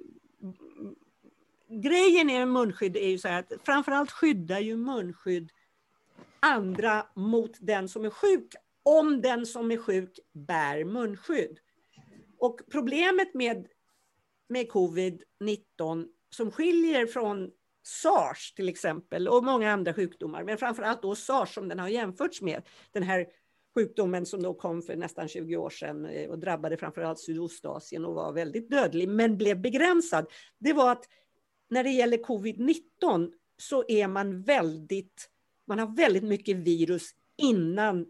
grejen 1.68 2.26
med 2.26 2.48
munskydd 2.48 2.96
är 2.96 3.08
ju 3.08 3.18
så 3.18 3.28
här 3.28 3.38
att 3.38 3.52
framförallt 3.64 4.10
skyddar 4.10 4.60
ju 4.60 4.76
munskydd 4.76 5.50
andra 6.40 7.06
mot 7.14 7.56
den 7.60 7.88
som 7.88 8.04
är 8.04 8.10
sjuk, 8.10 8.54
om 8.82 9.20
den 9.20 9.46
som 9.46 9.70
är 9.70 9.76
sjuk 9.76 10.18
bär 10.32 10.84
munskydd. 10.84 11.58
Och 12.38 12.60
problemet 12.70 13.34
med, 13.34 13.66
med 14.48 14.68
covid-19 14.68 16.06
som 16.30 16.50
skiljer 16.50 17.06
från 17.06 17.50
SARS 17.82 18.52
till 18.54 18.68
exempel 18.68 19.28
och 19.28 19.44
många 19.44 19.72
andra 19.72 19.94
sjukdomar, 19.94 20.44
men 20.44 20.58
framförallt 20.58 21.02
då 21.02 21.14
SARS 21.14 21.54
som 21.54 21.68
den 21.68 21.78
har 21.78 21.88
jämförts 21.88 22.42
med, 22.42 22.62
den 22.92 23.02
här 23.02 23.26
sjukdomen 23.74 24.26
som 24.26 24.42
då 24.42 24.54
kom 24.54 24.82
för 24.82 24.96
nästan 24.96 25.28
20 25.28 25.56
år 25.56 25.70
sedan 25.70 26.06
eh, 26.06 26.30
och 26.30 26.38
drabbade 26.38 26.76
framförallt 26.76 27.20
Sydostasien 27.20 28.04
och 28.04 28.14
var 28.14 28.32
väldigt 28.32 28.70
dödlig, 28.70 29.08
men 29.08 29.36
blev 29.38 29.60
begränsad. 29.60 30.26
Det 30.58 30.72
var 30.72 30.92
att 30.92 31.04
när 31.70 31.84
det 31.84 31.90
gäller 31.90 32.18
covid-19 32.18 33.32
så 33.56 33.84
är 33.88 34.08
man 34.08 34.42
väldigt, 34.42 35.30
man 35.66 35.78
har 35.78 35.96
väldigt 35.96 36.24
mycket 36.24 36.56
virus 36.56 37.10
innan, 37.36 38.06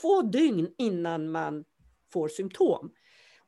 två 0.00 0.22
dygn 0.22 0.74
innan 0.78 1.30
man 1.30 1.64
får 2.12 2.28
symptom. 2.28 2.92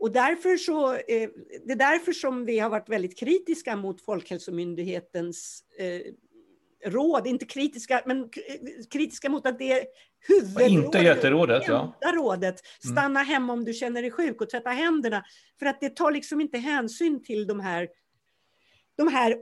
Och 0.01 0.13
därför 0.13 0.57
så, 0.57 0.93
eh, 0.95 1.31
det 1.67 1.73
är 1.73 1.77
därför 1.77 2.13
som 2.13 2.45
vi 2.45 2.59
har 2.59 2.71
varit 2.71 2.89
väldigt 2.89 3.19
kritiska 3.19 3.77
mot 3.77 4.01
Folkhälsomyndighetens 4.01 5.65
eh, 5.79 6.01
råd, 6.91 7.27
inte 7.27 7.47
kritiska, 7.47 8.03
men 8.07 8.31
kritiska 8.91 9.29
mot 9.29 9.47
att 9.47 9.59
det 9.59 9.73
är 9.73 9.87
huvudrådet, 10.29 10.71
inte 10.71 10.99
jätterådet, 10.99 11.63
ja. 11.67 11.95
rådet, 12.15 12.61
mm. 12.85 12.97
stanna 12.97 13.21
mm. 13.21 13.33
hemma 13.33 13.53
om 13.53 13.65
du 13.65 13.73
känner 13.73 14.03
dig 14.03 14.11
sjuk 14.11 14.41
och 14.41 14.51
tvätta 14.51 14.71
händerna. 14.71 15.25
För 15.59 15.67
att 15.67 15.81
det 15.81 15.97
tar 15.97 16.13
liksom 16.13 16.41
inte 16.41 16.59
hänsyn 16.59 17.23
till 17.23 17.47
de 17.47 17.61
här, 17.61 17.89
de 18.97 19.09
här 19.09 19.37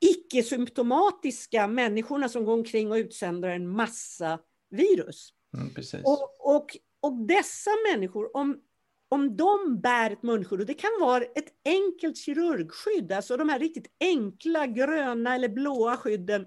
icke-symptomatiska 0.00 1.66
människorna 1.66 2.28
som 2.28 2.44
går 2.44 2.52
omkring 2.52 2.90
och 2.90 2.96
utsänder 2.96 3.48
en 3.48 3.68
massa 3.68 4.38
virus. 4.70 5.32
Mm, 5.54 6.04
och, 6.04 6.56
och, 6.56 6.76
och 7.00 7.26
dessa 7.26 7.70
människor, 7.92 8.36
om, 8.36 8.60
om 9.08 9.36
de 9.36 9.80
bär 9.80 10.10
ett 10.10 10.22
munskydd, 10.22 10.60
och 10.60 10.66
det 10.66 10.74
kan 10.74 10.90
vara 11.00 11.24
ett 11.24 11.52
enkelt 11.64 12.16
kirurgskydd, 12.16 13.12
alltså 13.12 13.36
de 13.36 13.48
här 13.48 13.58
riktigt 13.58 13.86
enkla 14.00 14.66
gröna 14.66 15.34
eller 15.34 15.48
blåa 15.48 15.96
skydden, 15.96 16.46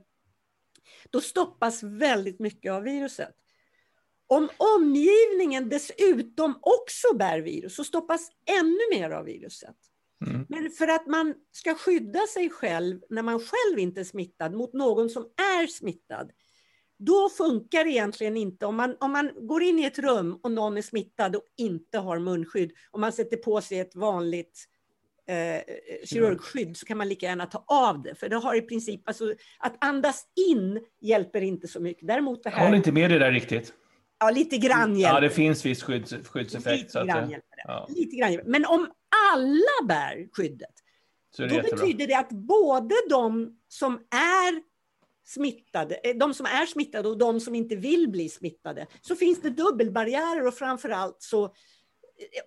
då 1.09 1.21
stoppas 1.21 1.83
väldigt 1.83 2.39
mycket 2.39 2.71
av 2.71 2.83
viruset. 2.83 3.35
Om 4.27 4.49
omgivningen 4.57 5.69
dessutom 5.69 6.59
också 6.61 7.17
bär 7.17 7.39
virus 7.39 7.75
så 7.75 7.83
stoppas 7.83 8.29
ännu 8.59 8.99
mer 8.99 9.09
av 9.09 9.25
viruset. 9.25 9.75
Mm. 10.25 10.45
Men 10.49 10.71
för 10.71 10.87
att 10.87 11.07
man 11.07 11.35
ska 11.51 11.75
skydda 11.75 12.27
sig 12.27 12.49
själv 12.49 13.01
när 13.09 13.21
man 13.21 13.39
själv 13.39 13.79
inte 13.79 13.99
är 13.99 14.05
smittad 14.05 14.53
mot 14.53 14.73
någon 14.73 15.09
som 15.09 15.23
är 15.23 15.67
smittad, 15.67 16.31
då 16.99 17.29
funkar 17.29 17.83
det 17.83 17.89
egentligen 17.89 18.37
inte. 18.37 18.65
Om 18.65 18.75
man, 18.75 18.95
om 18.99 19.11
man 19.11 19.31
går 19.35 19.63
in 19.63 19.79
i 19.79 19.85
ett 19.85 19.99
rum 19.99 20.39
och 20.43 20.51
någon 20.51 20.77
är 20.77 20.81
smittad 20.81 21.35
och 21.35 21.43
inte 21.57 21.97
har 21.97 22.19
munskydd, 22.19 22.71
och 22.91 22.99
man 22.99 23.11
sätter 23.11 23.37
på 23.37 23.61
sig 23.61 23.79
ett 23.79 23.95
vanligt 23.95 24.65
eh, 25.27 25.61
kirurgskydd 26.05 26.77
så 26.77 26.85
kan 26.85 26.97
man 26.97 27.09
lika 27.09 27.25
gärna 27.25 27.45
ta 27.45 27.63
av 27.67 28.01
det. 28.01 28.15
För 28.15 28.29
det 28.29 28.35
har 28.35 28.55
i 28.55 28.61
princip, 28.61 29.07
alltså, 29.07 29.33
att 29.59 29.83
andas 29.85 30.25
in 30.49 30.85
hjälper 31.01 31.41
inte 31.41 31.67
så 31.67 31.79
mycket. 31.79 32.07
Däremot 32.07 32.43
det 32.43 32.49
här... 32.49 32.57
Jag 32.57 32.65
håller 32.65 32.77
inte 32.77 32.91
med 32.91 33.09
dig 33.09 33.19
där 33.19 33.31
riktigt. 33.31 33.73
Ja, 34.19 34.29
lite 34.29 34.57
grann 34.57 34.99
hjälper 34.99 35.15
Ja, 35.15 35.19
det 35.21 35.29
finns 35.29 35.65
viss 35.65 35.83
skydds, 35.83 36.13
skyddseffekt. 36.27 36.83
Lite 36.83 37.05
grann 37.05 37.23
att, 37.23 37.31
hjälper 37.31 37.55
det. 37.55 37.63
Ja. 37.67 37.87
Lite 37.89 38.15
grann 38.15 38.31
hjälper. 38.31 38.49
Men 38.49 38.65
om 38.65 38.87
alla 39.33 39.87
bär 39.87 40.27
skyddet, 40.31 40.73
då 41.37 41.43
jättebra. 41.43 41.61
betyder 41.61 42.07
det 42.07 42.13
att 42.13 42.29
både 42.29 42.95
de 43.09 43.57
som 43.67 43.93
är 44.11 44.68
smittade, 45.29 45.95
eh, 46.03 46.15
de 46.15 46.33
som 46.33 46.45
är 46.45 46.65
smittade 46.65 47.09
och 47.09 47.17
de 47.17 47.39
som 47.39 47.55
inte 47.55 47.75
vill 47.75 48.09
bli 48.09 48.29
smittade, 48.29 48.87
så 49.01 49.15
finns 49.15 49.41
det 49.41 49.49
dubbelbarriärer 49.49 50.47
och 50.47 50.53
framför 50.53 50.89
allt 50.89 51.17
så 51.19 51.45
eh, 51.45 51.51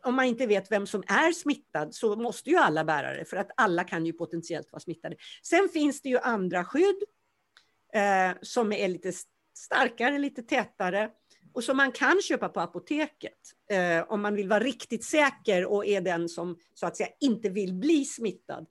om 0.02 0.14
man 0.14 0.24
inte 0.24 0.46
vet 0.46 0.70
vem 0.70 0.86
som 0.86 1.02
är 1.06 1.32
smittad 1.32 1.94
så 1.94 2.16
måste 2.16 2.50
ju 2.50 2.56
alla 2.56 2.84
bära 2.84 3.14
det 3.14 3.24
för 3.24 3.36
att 3.36 3.50
alla 3.56 3.84
kan 3.84 4.06
ju 4.06 4.12
potentiellt 4.12 4.72
vara 4.72 4.80
smittade. 4.80 5.16
Sen 5.42 5.68
finns 5.68 6.02
det 6.02 6.08
ju 6.08 6.18
andra 6.18 6.64
skydd 6.64 7.02
eh, 7.94 8.36
som 8.42 8.72
är 8.72 8.88
lite 8.88 9.12
starkare, 9.54 10.18
lite 10.18 10.42
tätare 10.42 11.10
och 11.54 11.64
som 11.64 11.76
man 11.76 11.92
kan 11.92 12.22
köpa 12.22 12.48
på 12.48 12.60
apoteket 12.60 13.38
eh, 13.70 14.12
om 14.12 14.22
man 14.22 14.34
vill 14.34 14.48
vara 14.48 14.64
riktigt 14.64 15.04
säker 15.04 15.66
och 15.66 15.86
är 15.86 16.00
den 16.00 16.28
som 16.28 16.56
så 16.74 16.86
att 16.86 16.96
säga 16.96 17.08
inte 17.20 17.48
vill 17.48 17.74
bli 17.74 18.04
smittad. 18.04 18.66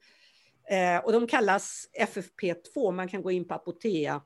Eh, 0.72 0.98
och 0.98 1.12
de 1.12 1.28
kallas 1.28 1.90
FFP2, 2.00 2.92
man 2.92 3.08
kan 3.08 3.22
gå 3.22 3.32
in 3.32 3.48
på 3.48 3.54
apotea.se. 3.54 4.22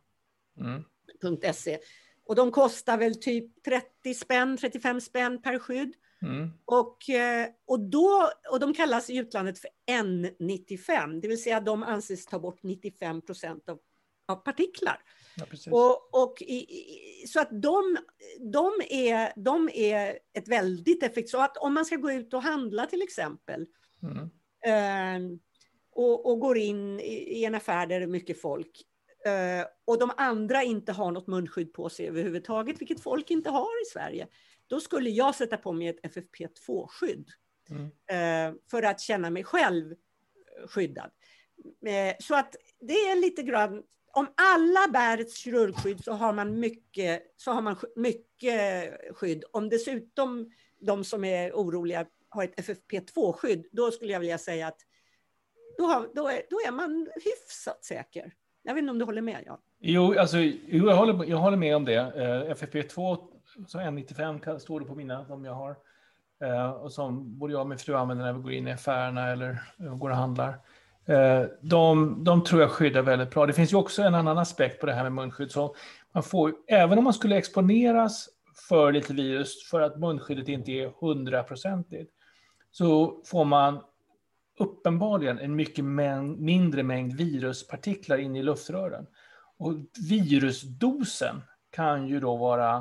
Mm. 1.71 1.81
Och 2.25 2.35
de 2.35 2.51
kostar 2.51 2.97
väl 2.97 3.21
typ 3.21 3.63
30 3.63 4.13
spänn, 4.13 4.57
35 4.57 5.01
spänn 5.01 5.41
per 5.41 5.59
skydd. 5.59 5.93
Mm. 6.21 6.51
Och, 6.65 7.09
eh, 7.09 7.47
och, 7.65 7.79
då, 7.79 8.29
och 8.51 8.59
de 8.59 8.73
kallas 8.73 9.09
i 9.09 9.17
utlandet 9.17 9.59
för 9.59 9.69
N95, 9.91 11.21
det 11.21 11.27
vill 11.27 11.43
säga 11.43 11.59
de 11.59 11.83
anses 11.83 12.25
ta 12.25 12.39
bort 12.39 12.63
95 12.63 13.21
procent 13.21 13.69
av, 13.69 13.79
av 14.27 14.35
partiklar. 14.35 15.01
Ja, 15.35 15.45
och, 15.71 16.23
och 16.23 16.41
i, 16.41 16.67
så 17.27 17.39
att 17.39 17.49
de, 17.61 17.97
de, 18.39 18.71
är, 18.89 19.33
de 19.35 19.69
är 19.73 20.19
ett 20.33 20.47
väldigt 20.47 21.03
effektivt... 21.03 21.29
Så 21.29 21.41
att 21.41 21.57
om 21.57 21.73
man 21.73 21.85
ska 21.85 21.95
gå 21.95 22.11
ut 22.11 22.33
och 22.33 22.43
handla 22.43 22.85
till 22.85 23.01
exempel 23.01 23.65
mm. 24.03 24.29
eh, 24.65 25.37
och, 25.95 26.25
och, 26.25 26.39
går 26.39 26.57
in 26.57 26.99
i, 26.99 27.39
i, 27.39 27.45
en 27.45 27.55
affär 27.55 27.87
där 27.87 27.99
det 27.99 28.05
är 28.05 28.07
mycket 28.07 28.41
folk 28.41 28.81
eh, 29.25 29.65
och 29.85 29.99
de 29.99 30.11
andra 30.17 30.63
inte 30.63 30.91
har 30.91 31.11
något 31.11 31.27
munskydd 31.27 31.73
på 31.73 31.89
sig 31.89 32.07
överhuvudtaget, 32.07 32.81
vilket 32.81 33.03
folk 33.03 33.31
inte 33.31 33.49
har 33.49 33.81
i 33.81 33.85
Sverige, 33.93 34.27
då 34.67 34.79
skulle 34.79 35.09
jag 35.09 35.35
sätta 35.35 35.57
på 35.57 35.71
mig 35.71 35.87
ett 35.87 36.15
FFP2-skydd 36.15 37.29
mm. 37.69 37.83
eh, 37.85 38.59
för 38.71 38.83
att 38.83 38.99
känna 38.99 39.29
mig 39.29 39.43
själv 39.43 39.95
skyddad. 40.67 41.11
Eh, 41.85 42.15
så 42.19 42.35
att 42.35 42.55
det 42.79 42.93
är 42.93 43.21
lite 43.21 43.43
grann 43.43 43.83
om 44.13 44.27
alla 44.37 44.87
bär 44.93 45.17
ett 45.17 45.35
kirurgskydd 45.35 46.03
så 46.03 46.11
har 46.11 46.33
man 46.33 46.59
mycket, 46.59 47.33
så 47.37 47.51
har 47.51 47.61
man 47.61 47.77
mycket 47.95 48.91
skydd. 49.15 49.43
Om 49.51 49.69
dessutom 49.69 50.51
de 50.79 51.03
som 51.03 51.23
är 51.23 51.51
oroliga 51.51 52.05
har 52.29 52.43
ett 52.43 52.59
FFP2-skydd, 52.59 53.65
då 53.71 53.91
skulle 53.91 54.13
jag 54.13 54.19
vilja 54.19 54.37
säga 54.37 54.67
att 54.67 54.79
då, 55.77 55.83
har, 55.83 56.09
då, 56.15 56.27
är, 56.27 56.41
då 56.49 56.55
är 56.67 56.71
man 56.71 57.07
hyfsat 57.15 57.83
säker. 57.83 58.33
Jag 58.63 58.73
vet 58.73 58.81
inte 58.81 58.91
om 58.91 58.99
du 58.99 59.05
håller 59.05 59.21
med? 59.21 59.43
Ja. 59.45 59.59
Jo, 59.79 60.19
alltså, 60.19 60.37
jo 60.37 60.89
jag, 60.89 60.95
håller, 60.95 61.25
jag 61.25 61.37
håller 61.37 61.57
med 61.57 61.75
om 61.75 61.85
det. 61.85 61.95
Eh, 61.95 62.47
uh, 62.47 62.53
FFP2, 62.53 63.17
så 63.67 63.79
N95 63.79 64.57
står 64.57 64.79
det 64.79 64.85
på 64.85 64.95
mina, 64.95 65.23
de 65.23 65.45
jag 65.45 65.53
har. 65.53 65.75
Uh, 66.43 66.69
och 66.69 66.91
som 66.91 67.39
både 67.39 67.53
jag 67.53 67.61
och 67.61 67.67
min 67.67 67.77
fru 67.77 67.95
använder 67.95 68.25
när 68.25 68.33
vi 68.33 68.41
går 68.41 68.51
in 68.51 68.67
i 68.67 68.71
affärerna 68.71 69.31
eller 69.31 69.63
eh, 69.79 69.95
går 69.95 70.09
och 70.09 70.15
handlar. 70.15 70.59
De, 71.61 72.23
de 72.23 72.43
tror 72.43 72.61
jag 72.61 72.71
skyddar 72.71 73.01
väldigt 73.01 73.29
bra. 73.29 73.45
Det 73.45 73.53
finns 73.53 73.73
ju 73.73 73.77
också 73.77 74.01
en 74.01 74.15
annan 74.15 74.37
aspekt 74.37 74.79
på 74.79 74.85
det 74.85 74.93
här 74.93 75.03
med 75.03 75.11
munskydd. 75.11 75.51
Så 75.51 75.75
man 76.11 76.23
får, 76.23 76.53
även 76.67 76.97
om 76.97 77.03
man 77.03 77.13
skulle 77.13 77.37
exponeras 77.37 78.29
för 78.69 78.91
lite 78.91 79.13
virus 79.13 79.69
för 79.69 79.81
att 79.81 79.99
munskyddet 79.99 80.47
inte 80.47 80.71
är 80.71 80.91
hundraprocentigt, 80.99 82.11
så 82.71 83.21
får 83.25 83.45
man 83.45 83.81
uppenbarligen 84.57 85.39
en 85.39 85.55
mycket 85.55 85.85
mäng, 85.85 86.45
mindre 86.45 86.83
mängd 86.83 87.13
viruspartiklar 87.13 88.17
in 88.17 88.35
i 88.35 88.43
luftrören. 88.43 89.07
Och 89.57 89.73
virusdosen 90.09 91.41
kan 91.71 92.07
ju 92.07 92.19
då 92.19 92.35
vara 92.35 92.75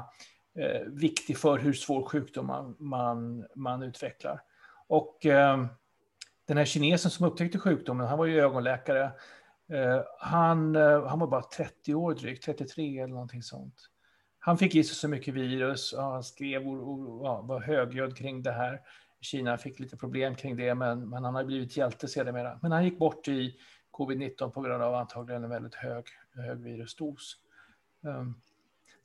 eh, 0.58 0.80
viktig 0.86 1.38
för 1.38 1.58
hur 1.58 1.72
svår 1.72 2.02
sjukdom 2.02 2.46
man, 2.46 2.76
man, 2.78 3.46
man 3.54 3.82
utvecklar. 3.82 4.40
Och 4.86 5.26
eh, 5.26 5.66
den 6.48 6.56
här 6.56 6.64
kinesen 6.64 7.10
som 7.10 7.26
upptäckte 7.26 7.58
sjukdomen, 7.58 8.06
han 8.06 8.18
var 8.18 8.26
ju 8.26 8.40
ögonläkare. 8.40 9.12
Eh, 9.72 10.00
han, 10.18 10.76
eh, 10.76 11.06
han 11.06 11.18
var 11.18 11.26
bara 11.26 11.42
30 11.42 11.94
år 11.94 12.14
drygt, 12.14 12.44
33 12.44 12.98
eller 12.98 13.14
någonting 13.14 13.42
sånt. 13.42 13.74
Han 14.38 14.58
fick 14.58 14.74
i 14.74 14.84
sig 14.84 14.96
så 14.96 15.08
mycket 15.08 15.34
virus 15.34 15.92
och 15.92 16.02
han 16.02 16.24
skrev 16.24 16.68
och, 16.68 16.88
och, 16.88 17.38
och 17.38 17.46
var 17.46 17.60
högljudd 17.60 18.16
kring 18.16 18.42
det 18.42 18.52
här. 18.52 18.80
Kina 19.24 19.58
fick 19.58 19.80
lite 19.80 19.96
problem 19.96 20.34
kring 20.34 20.56
det, 20.56 20.74
men, 20.74 21.08
men 21.08 21.24
han 21.24 21.34
har 21.34 21.44
blivit 21.44 21.76
hjälte 21.76 22.08
sedermera. 22.08 22.58
Men 22.62 22.72
han 22.72 22.84
gick 22.84 22.98
bort 22.98 23.28
i 23.28 23.56
covid-19 23.92 24.50
på 24.50 24.60
grund 24.60 24.82
av 24.82 24.94
antagligen 24.94 25.44
en 25.44 25.50
väldigt 25.50 25.74
hög, 25.74 26.04
hög 26.34 26.58
virusdos. 26.58 27.36
Um, 28.02 28.34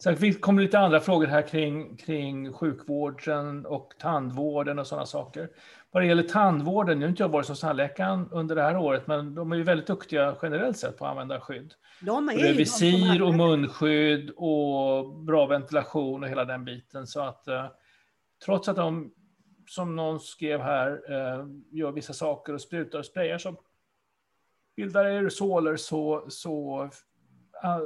Sen 0.04 0.34
kommer 0.34 0.62
lite 0.62 0.80
andra 0.80 1.00
frågor 1.00 1.28
här 1.28 1.42
kring, 1.42 1.98
kring 1.98 2.54
sjukvården 2.54 3.66
och 3.66 3.94
tandvården 4.00 4.80
och 4.80 4.88
sådana 4.88 5.06
saker. 5.06 5.50
Vad 5.92 6.04
det 6.04 6.08
gäller 6.08 6.24
tandvården, 6.24 7.00
nu 7.00 7.06
har 7.06 7.10
inte 7.10 7.24
jag 7.24 7.30
varit 7.30 7.46
som 7.46 7.56
tandläkaren 7.56 8.30
under 8.32 8.56
det 8.56 8.62
här 8.62 8.78
året, 8.78 9.08
men 9.08 9.36
de 9.36 9.52
är 9.52 9.56
ju 9.56 9.64
väldigt 9.64 9.88
duktiga 9.88 10.36
generellt 10.42 10.78
sett 10.78 10.98
på 10.98 11.06
att 11.06 11.12
använda 11.12 11.40
skydd. 11.40 11.74
De 12.02 12.30
är 12.30 12.36
det 12.36 12.50
är 12.50 12.54
visir 12.54 13.22
och 13.22 13.34
munskydd 13.34 14.30
och 14.30 15.16
bra 15.16 15.46
ventilation 15.46 16.24
och 16.24 16.30
hela 16.30 16.46
den 16.46 16.66
biten. 16.66 17.08
Så 17.08 17.22
att 17.22 17.48
eh, 17.48 17.66
trots 18.46 18.70
att 18.70 18.76
de, 18.76 19.12
som 19.70 19.96
någon 19.96 20.20
skrev 20.20 20.60
här, 20.60 21.12
eh, 21.12 21.46
gör 21.72 21.92
vissa 21.92 22.14
saker 22.14 22.54
och 22.54 22.62
sprutar 22.62 23.00
och 23.00 23.06
sprayar 23.06 23.38
som 23.38 23.58
bildar 24.76 25.06
aerosoler 25.06 25.76
så, 25.76 26.26
så 26.30 26.84
eh, 27.64 27.80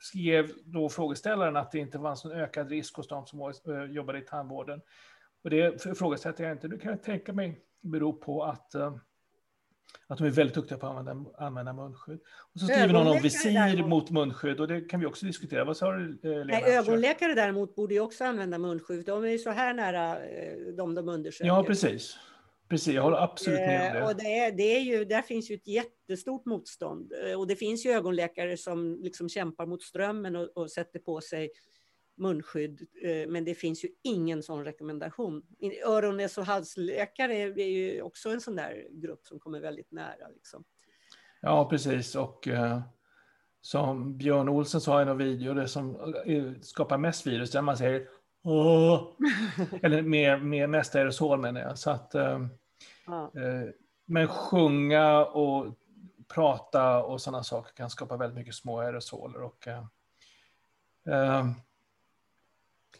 skrev 0.00 0.50
då 0.64 0.88
frågeställaren 0.88 1.56
att 1.56 1.72
det 1.72 1.78
inte 1.78 1.98
fanns 1.98 2.24
någon 2.24 2.32
ökad 2.32 2.68
risk 2.68 2.96
hos 2.96 3.08
de 3.08 3.26
som 3.26 3.40
eh, 3.40 3.84
jobbade 3.84 4.18
i 4.18 4.22
tandvården. 4.22 4.80
Och 5.44 5.50
det 5.50 5.86
ifrågasätter 5.86 6.44
jag 6.44 6.52
inte. 6.52 6.68
Det 6.68 6.78
kan 6.78 6.90
jag 6.90 7.02
tänka 7.02 7.32
mig 7.32 7.60
beror 7.80 8.12
på 8.12 8.44
att, 8.44 8.74
eh, 8.74 8.96
att 10.12 10.18
de 10.18 10.26
är 10.26 10.30
väldigt 10.30 10.54
duktiga 10.54 10.78
på 10.78 10.86
att 10.86 10.96
använda, 10.96 11.30
använda 11.38 11.72
munskydd. 11.72 12.20
Och 12.54 12.60
så 12.60 12.66
skriver 12.66 12.92
någon 12.92 13.06
om 13.06 13.22
visir 13.22 13.52
däremot. 13.52 13.88
mot 13.88 14.10
munskydd 14.10 14.60
och 14.60 14.68
det 14.68 14.80
kan 14.80 15.00
vi 15.00 15.06
också 15.06 15.26
diskutera. 15.26 15.64
Vad 15.64 15.76
sa 15.76 15.92
du, 15.92 16.18
Lena? 16.22 16.44
Nej, 16.44 16.76
ögonläkare 16.76 17.34
däremot 17.34 17.74
borde 17.74 17.94
ju 17.94 18.00
också 18.00 18.24
använda 18.24 18.58
munskydd. 18.58 19.06
De 19.06 19.24
är 19.24 19.28
ju 19.28 19.38
så 19.38 19.50
här 19.50 19.74
nära 19.74 20.18
de 20.76 20.94
de 20.94 21.08
undersöker. 21.08 21.46
Ja, 21.46 21.62
precis. 21.62 22.16
Precis, 22.68 22.94
jag 22.94 23.02
håller 23.02 23.16
absolut 23.16 23.58
med 23.58 23.90
om 23.90 23.96
det. 23.96 24.04
Och 24.04 24.16
det, 24.16 24.38
är, 24.38 24.52
det 24.52 24.76
är 24.76 24.80
ju, 24.80 25.04
där 25.04 25.22
finns 25.22 25.50
ju 25.50 25.54
ett 25.54 25.66
jättestort 25.66 26.44
motstånd. 26.44 27.12
Och 27.36 27.46
det 27.46 27.56
finns 27.56 27.86
ju 27.86 27.90
ögonläkare 27.90 28.56
som 28.56 28.98
liksom 29.02 29.28
kämpar 29.28 29.66
mot 29.66 29.82
strömmen 29.82 30.36
och, 30.36 30.48
och 30.56 30.70
sätter 30.70 30.98
på 30.98 31.20
sig 31.20 31.50
munskydd, 32.16 32.86
eh, 33.02 33.28
men 33.28 33.44
det 33.44 33.54
finns 33.54 33.84
ju 33.84 33.88
ingen 34.02 34.42
sån 34.42 34.64
rekommendation. 34.64 35.42
Öron, 35.86 36.16
näs 36.16 36.38
och 36.38 36.46
halsläkare 36.46 37.34
är 37.34 37.68
ju 37.68 38.02
också 38.02 38.30
en 38.30 38.40
sån 38.40 38.56
där 38.56 38.88
grupp 38.90 39.26
som 39.26 39.40
kommer 39.40 39.60
väldigt 39.60 39.90
nära. 39.90 40.28
Liksom. 40.34 40.64
Ja, 41.40 41.68
precis. 41.68 42.14
Och 42.14 42.48
eh, 42.48 42.80
som 43.60 44.18
Björn 44.18 44.48
Olsen 44.48 44.80
sa 44.80 45.02
i 45.02 45.04
någon 45.04 45.18
video, 45.18 45.54
det 45.54 45.68
som 45.68 46.14
eh, 46.26 46.52
skapar 46.60 46.98
mest 46.98 47.26
virus, 47.26 47.50
där 47.50 47.62
man 47.62 47.76
säger 47.76 48.08
Åh! 48.44 49.08
Eller 49.82 50.02
mer, 50.02 50.38
mer, 50.38 50.66
mest 50.66 50.94
aerosol 50.94 51.40
menar 51.40 51.60
jag. 51.60 51.78
Så 51.78 51.90
att, 51.90 52.14
eh, 52.14 52.46
ja. 53.06 53.32
eh, 53.36 53.70
men 54.04 54.28
sjunga 54.28 55.24
och 55.24 55.74
prata 56.34 57.02
och 57.02 57.20
sådana 57.20 57.42
saker 57.42 57.74
kan 57.74 57.90
skapa 57.90 58.16
väldigt 58.16 58.38
mycket 58.38 58.54
små 58.54 58.80
aerosoler. 58.80 59.42
Och, 59.42 59.68
eh 59.68 59.84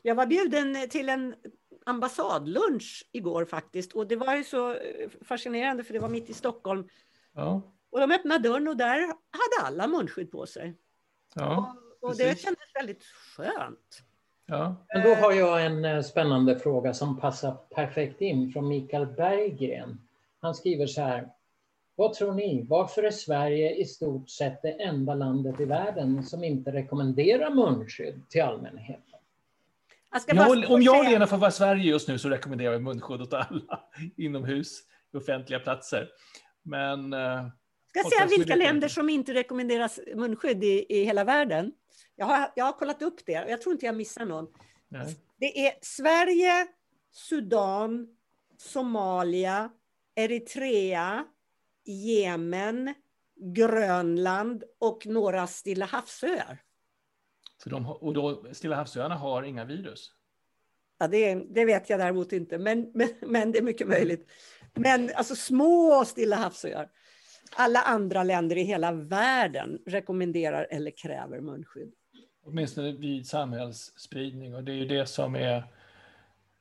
jag 0.02 0.14
var 0.14 0.26
bjuden 0.26 0.88
till 0.90 1.08
en 1.08 1.34
ambassadlunch 1.86 3.08
igår 3.12 3.44
faktiskt 3.44 3.92
och 3.92 4.06
det 4.06 4.16
var 4.16 4.34
ju 4.34 4.44
så 4.44 4.70
eh, 4.70 5.08
fascinerande 5.24 5.84
för 5.84 5.92
det 5.92 6.00
var 6.00 6.08
mitt 6.08 6.30
i 6.30 6.34
Stockholm. 6.34 6.88
Ja. 7.32 7.62
Och 7.90 8.00
de 8.00 8.12
öppnade 8.12 8.48
dörren 8.48 8.68
och 8.68 8.76
där 8.76 8.98
hade 9.06 9.66
alla 9.66 9.86
munskydd 9.86 10.30
på 10.30 10.46
sig. 10.46 10.74
Ja, 11.34 11.76
och, 12.00 12.08
och 12.08 12.16
det 12.16 12.40
kändes 12.40 12.74
väldigt 12.74 13.04
skönt. 13.04 14.02
Ja. 14.46 14.76
Men 14.94 15.02
då 15.02 15.14
har 15.14 15.32
jag 15.32 15.66
en 15.66 15.84
eh, 15.84 16.02
spännande 16.02 16.58
fråga 16.58 16.94
som 16.94 17.20
passar 17.20 17.52
perfekt 17.52 18.20
in 18.20 18.52
från 18.52 18.68
Mikael 18.68 19.06
Berggren. 19.06 20.00
Han 20.40 20.54
skriver 20.54 20.86
så 20.86 21.00
här. 21.00 21.28
Vad 21.94 22.14
tror 22.14 22.32
ni? 22.32 22.66
Varför 22.68 23.02
är 23.02 23.10
Sverige 23.10 23.74
i 23.74 23.84
stort 23.84 24.30
sett 24.30 24.62
det 24.62 24.70
enda 24.70 25.14
landet 25.14 25.60
i 25.60 25.64
världen 25.64 26.22
som 26.22 26.44
inte 26.44 26.72
rekommenderar 26.72 27.50
munskydd 27.50 28.28
till 28.28 28.42
allmänheten? 28.42 29.11
Jag 30.26 30.70
om 30.70 30.82
jag 30.82 30.98
och 30.98 31.04
Lena 31.04 31.26
får 31.26 31.36
vara 31.36 31.50
Sverige 31.50 31.84
just 31.84 32.08
nu 32.08 32.18
så 32.18 32.28
rekommenderar 32.28 32.72
jag 32.72 32.82
munskydd 32.82 33.20
åt 33.20 33.34
alla 33.34 33.80
inomhus 34.16 34.80
i 35.14 35.16
offentliga 35.16 35.60
platser. 35.60 36.08
Men... 36.62 37.12
Eh, 37.12 37.46
ska 37.88 37.98
jag 37.98 38.12
säga 38.12 38.38
vilka 38.38 38.56
länder 38.56 38.88
som 38.88 39.08
inte 39.08 39.34
rekommenderas 39.34 40.00
munskydd 40.14 40.64
i, 40.64 40.86
i 40.88 41.04
hela 41.04 41.24
världen? 41.24 41.72
Jag 42.16 42.26
har, 42.26 42.52
jag 42.54 42.64
har 42.64 42.72
kollat 42.72 43.02
upp 43.02 43.26
det 43.26 43.44
och 43.44 43.50
jag 43.50 43.62
tror 43.62 43.72
inte 43.72 43.86
jag 43.86 43.96
missar 43.96 44.24
någon. 44.24 44.46
Nej. 44.88 45.16
Det 45.38 45.66
är 45.66 45.72
Sverige, 45.82 46.66
Sudan, 47.12 48.08
Somalia, 48.58 49.70
Eritrea, 50.14 51.24
Jemen, 51.84 52.94
Grönland 53.36 54.64
och 54.80 55.06
några 55.06 55.46
Stilla 55.46 55.86
havsöar. 55.86 56.58
Så 57.62 57.68
de, 57.68 57.86
och 57.86 58.14
då, 58.14 58.44
Stilla 58.52 58.76
havsöarna 58.76 59.14
har 59.14 59.42
inga 59.42 59.64
virus? 59.64 60.12
Ja, 60.98 61.08
det, 61.08 61.34
det, 61.34 61.64
vet 61.64 61.90
jag 61.90 62.00
däremot 62.00 62.32
inte, 62.32 62.58
men, 62.58 62.90
men, 62.94 63.08
men 63.20 63.52
det 63.52 63.58
är 63.58 63.62
mycket 63.62 63.88
möjligt. 63.88 64.30
Men 64.74 65.10
alltså 65.14 65.36
små 65.36 66.04
Stilla 66.06 66.36
havsöar. 66.36 66.88
Alla 67.56 67.82
andra 67.82 68.22
länder 68.22 68.56
i 68.56 68.62
hela 68.62 68.92
världen 68.92 69.78
rekommenderar 69.86 70.66
eller 70.70 70.90
kräver 70.90 71.40
munskydd. 71.40 71.92
Åtminstone 72.44 72.92
vid 72.92 73.26
samhällsspridning 73.26 74.54
och 74.54 74.64
det 74.64 74.72
är 74.72 74.76
ju 74.76 74.86
det 74.86 75.06
som 75.06 75.34
är, 75.34 75.64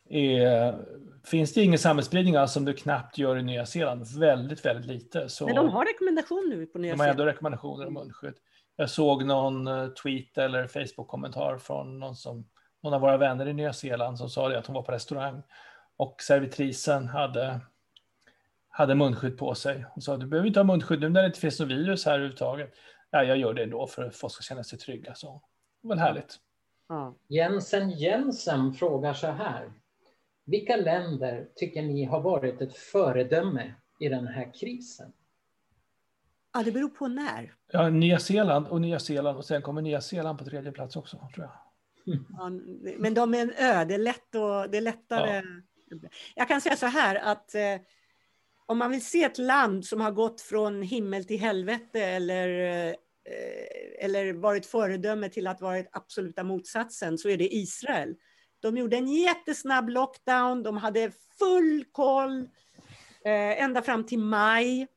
är 0.10 0.76
Finns 1.24 1.54
det 1.54 1.64
ingen 1.64 1.80
samhällsspridning 1.80 2.36
alls 2.36 2.54
som 2.54 2.66
det 2.66 2.74
knappt 2.74 3.18
gör 3.18 3.38
i 3.38 3.44
Nya 3.44 3.66
Zeeland, 3.66 4.20
väldigt, 4.20 4.66
väldigt 4.66 4.86
lite. 4.86 5.30
Så 5.30 5.46
Men 5.46 5.56
de 5.56 5.70
har 5.70 5.86
rekommendation 5.86 6.50
nu 6.50 6.66
på 6.66 6.80
Nya 6.80 6.92
Zeeland. 6.92 7.00
De 7.00 7.04
har 7.04 7.10
ändå 7.10 7.26
rekommendationer 7.26 7.88
om 7.88 7.94
munskydd. 7.94 8.36
Jag 8.76 8.90
såg 8.90 9.26
någon 9.26 9.68
eh, 9.68 9.88
tweet 9.88 10.38
eller 10.38 10.68
Facebook-kommentar 10.68 11.58
från 11.58 12.00
någon, 12.00 12.16
som, 12.16 12.50
någon 12.84 12.94
av 12.94 13.02
våra 13.02 13.18
vänner 13.18 13.48
i 13.48 13.54
Nya 13.54 13.74
Zeeland 13.74 14.18
som 14.18 14.30
sa 14.30 14.50
det 14.50 14.60
att 14.60 14.68
hon 14.68 14.74
var 14.74 14.84
på 14.84 14.92
restaurang 14.92 15.44
och 15.98 16.22
servitrisen 16.22 17.08
hade, 17.08 17.60
hade 18.70 18.96
munskydd 18.96 19.38
på 19.38 19.56
sig. 19.56 19.86
Hon 19.94 20.02
sa 20.02 20.18
du 20.18 20.26
behöver 20.26 20.48
inte 20.48 20.60
ha 20.60 20.64
munskydd 20.64 21.00
nu 21.00 21.10
när 21.10 21.22
det 21.22 21.28
inte 21.28 21.40
finns 21.40 21.60
något 21.60 21.70
virus 21.70 22.06
här 22.06 22.14
överhuvudtaget. 22.14 22.74
Ja, 23.12 23.24
jag 23.24 23.38
gör 23.38 23.54
det 23.54 23.64
ändå 23.64 23.88
för 23.88 24.04
att 24.04 24.16
folk 24.16 24.34
ska 24.34 24.42
känna 24.42 24.64
sig 24.64 24.80
trygga, 24.80 25.16
så 25.16 25.42
det 25.82 25.88
var 25.88 25.96
härligt. 25.96 26.40
Ja. 26.90 27.16
Jensen 27.28 27.90
Jensen 27.90 28.74
frågar 28.74 29.14
så 29.14 29.28
här. 29.28 29.72
Vilka 30.46 30.76
länder 30.76 31.48
tycker 31.56 31.82
ni 31.82 32.04
har 32.06 32.22
varit 32.22 32.62
ett 32.62 32.78
föredöme 32.78 33.74
i 34.00 34.10
den 34.10 34.28
här 34.28 34.54
krisen? 34.54 35.14
Ja, 36.54 36.64
det 36.64 36.72
beror 36.72 36.90
på 36.90 37.08
när. 37.08 37.54
Ja, 37.72 37.90
Nya 37.90 38.20
Zeeland 38.20 38.68
och 38.68 38.82
Nya 38.82 39.00
Zeeland 39.00 39.38
och 39.38 39.46
sen 39.46 39.62
kommer 39.62 39.82
Nya 39.82 40.02
Zeeland 40.02 40.40
på 40.40 40.46
tredje 40.46 40.72
plats 40.72 40.96
också, 40.96 41.18
tror 41.36 41.46
jag. 41.46 41.54
Ja, 42.30 42.50
men 42.98 43.14
de 43.14 43.34
är 43.34 43.42
en 43.42 43.52
ö, 43.52 43.86
det 43.86 43.94
är, 43.94 43.98
lätt 43.98 44.36
och, 44.36 44.70
det 44.72 44.78
är 44.78 44.82
lättare. 44.82 45.36
Ja. 45.36 45.44
Jag 46.36 46.48
kan 46.48 46.62
säga 46.62 46.76
så 46.76 46.86
här 46.86 47.16
att 47.16 47.56
eh, 47.56 47.82
om 48.66 48.78
man 48.78 48.92
vill 48.92 49.06
se 49.06 49.24
ett 49.24 49.38
land 49.38 49.86
som 49.86 50.02
har 50.02 50.12
gått 50.12 50.42
från 50.42 50.82
himmel 50.82 51.26
till 51.26 51.40
helvete 51.40 52.04
eller, 52.04 52.48
eh, 52.88 54.06
eller 54.06 54.34
varit 54.34 54.66
föredöme 54.66 55.30
till 55.30 55.48
att 55.48 55.62
vara 55.62 55.84
absoluta 55.92 56.44
motsatsen 56.44 57.18
så 57.18 57.30
är 57.30 57.38
det 57.38 57.56
Israel. 57.56 58.16
De 58.62 58.78
gjorde 58.78 58.98
en 58.98 59.08
jättesnabb 59.08 59.90
lockdown, 59.90 60.64
de 60.64 60.78
hade 60.78 61.12
full 61.40 61.86
koll 61.92 62.40
eh, 63.26 63.64
ända 63.64 63.82
fram 63.82 64.06
till 64.06 64.20
maj. 64.20 64.88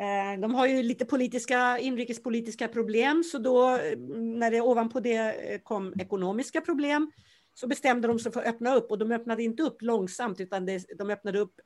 Eh, 0.00 0.40
de 0.40 0.54
har 0.54 0.66
ju 0.66 0.82
lite 0.82 1.04
politiska, 1.04 1.78
inrikespolitiska 1.78 2.68
problem, 2.68 3.24
så 3.24 3.38
då 3.38 3.68
mm, 3.68 4.38
när 4.38 4.50
det 4.50 4.60
ovanpå 4.60 5.00
det 5.00 5.52
eh, 5.52 5.60
kom 5.60 5.94
ekonomiska 6.00 6.60
problem 6.60 7.10
så 7.54 7.66
bestämde 7.66 8.08
de 8.08 8.18
sig 8.18 8.32
för 8.32 8.40
att 8.40 8.46
öppna 8.46 8.74
upp 8.74 8.90
och 8.90 8.98
de 8.98 9.12
öppnade 9.12 9.42
inte 9.42 9.62
upp 9.62 9.82
långsamt 9.82 10.40
utan 10.40 10.66
det, 10.66 10.84
de 10.98 11.10
öppnade 11.10 11.38
upp, 11.38 11.60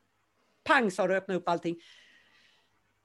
pang 0.64 0.90
sa 0.90 1.06
de, 1.06 1.14
öppna 1.14 1.34
upp 1.34 1.48
allting. 1.48 1.76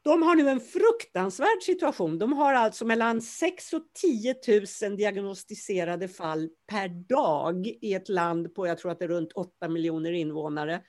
De 0.04 0.24
har 0.24 0.36
nu 0.36 0.50
en 0.50 0.60
fruktansvärd 0.60 1.64
situation. 1.64 2.20
De 2.20 2.34
har 2.34 2.54
alltså 2.54 2.86
mellan 2.86 3.22
6 3.22 3.74
och 3.74 3.84
10 4.02 4.36
000 4.84 4.98
diagnostiserade 4.98 6.08
fall 6.08 6.50
per 6.68 6.88
dag 6.88 7.68
i 7.68 7.94
ett 7.94 8.10
land 8.10 8.56
på, 8.56 8.68
jag 8.68 8.78
tror 8.78 8.92
att 8.92 9.00
det 9.00 9.06
är 9.06 9.10
runt 9.10 9.32
8 9.32 9.70
miljoner 9.70 10.12
invånare. 10.12 10.82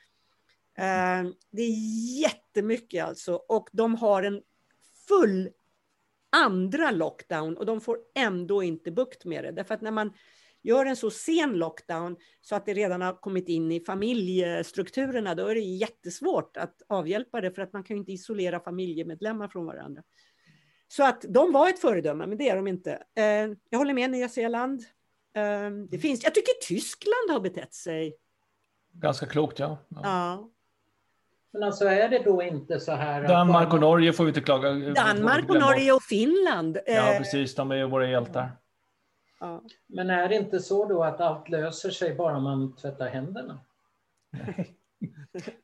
Eh, 0.78 1.30
det 1.50 1.62
är 1.62 2.20
jättemycket 2.20 3.04
alltså 3.04 3.34
och 3.34 3.68
de 3.72 3.94
har 3.94 4.22
en 4.22 4.42
full 5.08 5.50
andra 6.36 6.90
lockdown 6.90 7.56
och 7.56 7.66
de 7.66 7.80
får 7.80 7.98
ändå 8.14 8.62
inte 8.62 8.90
bukt 8.90 9.24
med 9.24 9.44
det. 9.44 9.52
Därför 9.52 9.74
att 9.74 9.80
när 9.80 9.90
man 9.90 10.12
gör 10.62 10.86
en 10.86 10.96
så 10.96 11.10
sen 11.10 11.52
lockdown 11.52 12.16
så 12.40 12.54
att 12.54 12.66
det 12.66 12.74
redan 12.74 13.02
har 13.02 13.20
kommit 13.20 13.48
in 13.48 13.72
i 13.72 13.80
familjestrukturerna, 13.80 15.34
då 15.34 15.46
är 15.46 15.54
det 15.54 15.60
jättesvårt 15.60 16.56
att 16.56 16.82
avhjälpa 16.88 17.40
det 17.40 17.50
för 17.50 17.62
att 17.62 17.72
man 17.72 17.84
kan 17.84 17.96
ju 17.96 18.00
inte 18.00 18.12
isolera 18.12 18.60
familjemedlemmar 18.60 19.48
från 19.48 19.66
varandra. 19.66 20.02
Så 20.88 21.04
att 21.04 21.24
de 21.28 21.52
var 21.52 21.68
ett 21.68 21.78
föredöme, 21.78 22.26
men 22.26 22.38
det 22.38 22.48
är 22.48 22.56
de 22.56 22.66
inte. 22.66 23.02
Eh, 23.16 23.24
jag 23.70 23.78
håller 23.78 23.94
med 23.94 24.10
Nya 24.10 24.28
Zeeland. 24.28 24.82
Eh, 25.34 25.70
det 25.90 25.98
finns, 25.98 26.24
jag 26.24 26.34
tycker 26.34 26.52
Tyskland 26.68 27.30
har 27.30 27.40
betett 27.40 27.74
sig. 27.74 28.16
Ganska 28.92 29.26
klokt, 29.26 29.58
ja. 29.58 29.78
ja. 29.88 30.00
ja. 30.02 30.50
Men 31.56 31.62
alltså 31.62 31.84
är 31.84 32.08
det 32.08 32.18
då 32.18 32.42
inte 32.42 32.80
så 32.80 32.92
här... 32.92 33.28
Danmark 33.28 33.72
och 33.72 33.80
Norge 33.80 34.12
får 34.12 34.24
vi 34.24 34.28
inte 34.28 34.40
klaga. 34.40 34.72
Danmark 34.72 35.50
och 35.50 35.60
Norge 35.60 35.92
och 35.92 36.02
Finland. 36.02 36.78
Ja, 36.86 37.12
eh, 37.12 37.18
precis. 37.18 37.54
De 37.54 37.70
är 37.70 37.76
ju 37.76 37.86
våra 37.86 38.10
hjältar. 38.10 38.50
Ja. 39.40 39.62
Men 39.86 40.10
är 40.10 40.28
det 40.28 40.34
inte 40.34 40.60
så 40.60 40.84
då 40.84 41.04
att 41.04 41.20
allt 41.20 41.48
löser 41.48 41.90
sig 41.90 42.14
bara 42.14 42.40
man 42.40 42.76
tvättar 42.76 43.08
händerna? 43.08 43.60
Nej. 44.46 44.76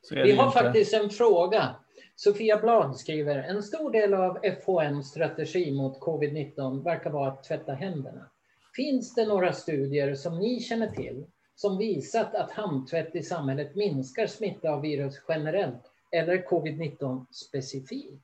vi 0.09 0.31
har 0.31 0.47
inte. 0.47 0.59
faktiskt 0.59 0.93
en 0.93 1.09
fråga. 1.09 1.75
Sofia 2.15 2.57
Blad 2.57 2.97
skriver, 2.97 3.35
en 3.35 3.63
stor 3.63 3.91
del 3.91 4.13
av 4.13 4.37
FHNs 4.43 5.09
strategi 5.09 5.71
mot 5.71 5.99
covid-19 5.99 6.83
verkar 6.83 7.09
vara 7.09 7.31
att 7.31 7.43
tvätta 7.43 7.73
händerna. 7.73 8.29
Finns 8.75 9.15
det 9.15 9.25
några 9.25 9.53
studier 9.53 10.15
som 10.15 10.39
ni 10.39 10.59
känner 10.59 10.87
till 10.87 11.25
som 11.55 11.77
visat 11.77 12.35
att 12.35 12.51
handtvätt 12.51 13.15
i 13.15 13.23
samhället 13.23 13.75
minskar 13.75 14.27
smitta 14.27 14.69
av 14.69 14.81
virus 14.81 15.21
generellt 15.27 15.91
eller 16.11 16.37
covid-19 16.37 17.25
specifikt? 17.31 18.23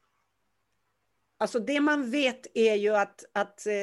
Alltså 1.41 1.59
det 1.59 1.80
man 1.80 2.11
vet 2.11 2.47
är 2.53 2.75
ju 2.75 2.95
att, 2.95 3.25
att, 3.34 3.67
eh, 3.67 3.73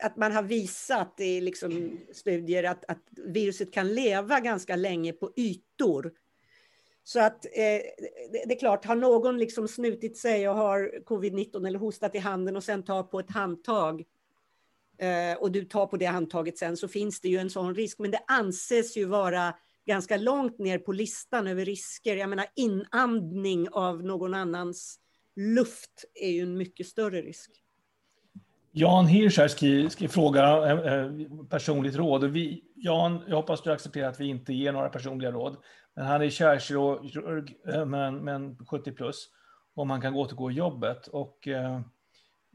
att 0.00 0.16
man 0.16 0.32
har 0.32 0.42
visat 0.42 1.20
i 1.20 1.40
liksom 1.40 1.98
studier 2.12 2.64
att, 2.64 2.84
att 2.88 3.02
viruset 3.10 3.72
kan 3.72 3.94
leva 3.94 4.40
ganska 4.40 4.76
länge 4.76 5.12
på 5.12 5.32
ytor 5.36 6.12
Så 7.04 7.20
att 7.20 7.44
eh, 7.44 7.52
det, 8.32 8.44
det, 8.46 8.54
är 8.54 8.58
klart, 8.58 8.84
har 8.84 8.96
någon 8.96 9.38
liksom 9.38 9.68
snutit 9.68 10.16
sig 10.16 10.48
och 10.48 10.54
har 10.54 11.00
covid-19 11.04 11.66
eller 11.66 11.78
hostat 11.78 12.14
i 12.14 12.18
handen 12.18 12.56
och 12.56 12.64
sen 12.64 12.82
tar 12.82 13.02
på 13.02 13.18
ett 13.18 13.30
handtag 13.30 14.04
Eh, 14.98 15.38
och 15.38 15.52
du 15.52 15.64
tar 15.64 15.86
på 15.86 15.96
det 15.96 16.06
handtaget 16.06 16.58
sen 16.58 16.76
så 16.76 16.88
finns 16.88 17.20
det 17.20 17.28
ju 17.28 17.38
en 17.38 17.50
sån 17.50 17.74
risk. 17.74 17.98
Men 17.98 18.10
det 18.10 18.20
anses 18.26 18.96
ju 18.96 19.04
vara 19.04 19.54
ganska 19.86 20.16
långt 20.16 20.58
ner 20.58 20.78
på 20.78 20.92
listan 20.92 21.46
över 21.46 21.64
risker. 21.64 22.16
Jag 22.16 22.28
menar 22.28 22.46
inandning 22.54 23.68
av 23.72 24.04
någon 24.04 24.34
annans 24.34 24.98
luft 25.36 26.04
är 26.14 26.30
ju 26.30 26.42
en 26.42 26.56
mycket 26.56 26.86
större 26.86 27.22
risk. 27.22 27.50
Jan 28.72 29.06
Hirsch 29.06 29.38
här 29.38 29.48
skriver, 29.48 29.88
skriver 29.88 30.12
fråga 30.12 30.70
eh, 30.70 30.92
eh, 30.94 31.10
personligt 31.50 31.96
råd. 31.96 32.24
Vi, 32.24 32.64
Jan, 32.74 33.22
jag 33.28 33.36
hoppas 33.36 33.62
du 33.62 33.72
accepterar 33.72 34.08
att 34.08 34.20
vi 34.20 34.26
inte 34.26 34.52
ger 34.52 34.72
några 34.72 34.88
personliga 34.88 35.32
råd. 35.32 35.56
Men 35.94 36.06
han 36.06 36.22
är 36.22 36.30
kärlkirurg, 36.30 37.56
eh, 37.68 37.86
men, 37.86 38.16
men 38.16 38.56
70 38.56 38.92
plus. 38.92 39.28
Om 39.74 39.90
han 39.90 40.00
kan 40.00 40.14
återgå 40.14 40.50
i 40.50 40.54
jobbet. 40.54 41.06
Och, 41.06 41.48
eh, 41.48 41.80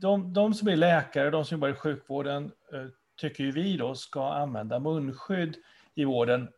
de, 0.01 0.33
de 0.33 0.53
som 0.53 0.67
är 0.67 0.75
läkare, 0.75 1.29
de 1.29 1.45
som 1.45 1.55
jobbar 1.55 1.69
i 1.69 1.73
sjukvården, 1.73 2.51
eh, 2.73 2.85
tycker 3.15 3.43
ju 3.43 3.51
vi 3.51 3.77
då 3.77 3.95
ska 3.95 4.33
använda 4.33 4.79
munskydd 4.79 5.55
i 5.95 6.05
vården. 6.05 6.49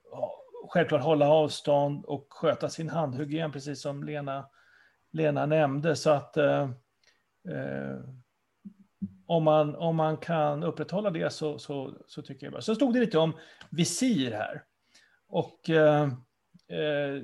Självklart 0.70 1.02
hålla 1.02 1.30
avstånd 1.30 2.06
och 2.06 2.28
sköta 2.30 2.70
sin 2.70 2.90
handhygien, 2.90 3.52
precis 3.52 3.82
som 3.82 4.04
Lena, 4.04 4.46
Lena 5.12 5.46
nämnde. 5.46 5.96
Så 5.96 6.10
att 6.10 6.38
eh, 6.38 6.70
eh 7.50 8.00
om, 9.26 9.44
man, 9.44 9.76
om 9.76 9.96
man 9.96 10.18
kan 10.18 10.64
upprätthålla 10.64 11.10
det 11.10 11.34
så, 11.34 11.60
så, 11.60 11.94
så 12.08 12.22
tycker 12.22 12.46
jag 12.46 12.52
bra. 12.54 12.62
Så 12.62 12.76
stod 12.76 12.94
det 12.94 13.00
lite 13.00 13.18
om 13.18 13.34
visir 13.70 14.32
här. 14.32 14.64
Och 15.28 15.70
eh, 15.70 16.04
eh, 16.68 17.24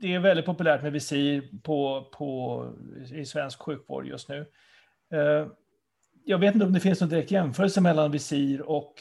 det 0.00 0.14
är 0.14 0.18
väldigt 0.18 0.46
populärt 0.46 0.82
med 0.82 0.92
visir 0.92 1.48
på, 1.62 2.08
på, 2.12 2.72
i 3.12 3.24
svensk 3.24 3.62
sjukvård 3.62 4.06
just 4.06 4.28
nu. 4.28 4.46
Eh, 5.12 5.46
jag 6.24 6.38
vet 6.38 6.54
inte 6.54 6.66
om 6.66 6.72
det 6.72 6.80
finns 6.80 7.00
någon 7.00 7.10
direkt 7.10 7.30
jämförelse 7.30 7.80
mellan 7.80 8.10
visir 8.10 8.62
och, 8.62 8.94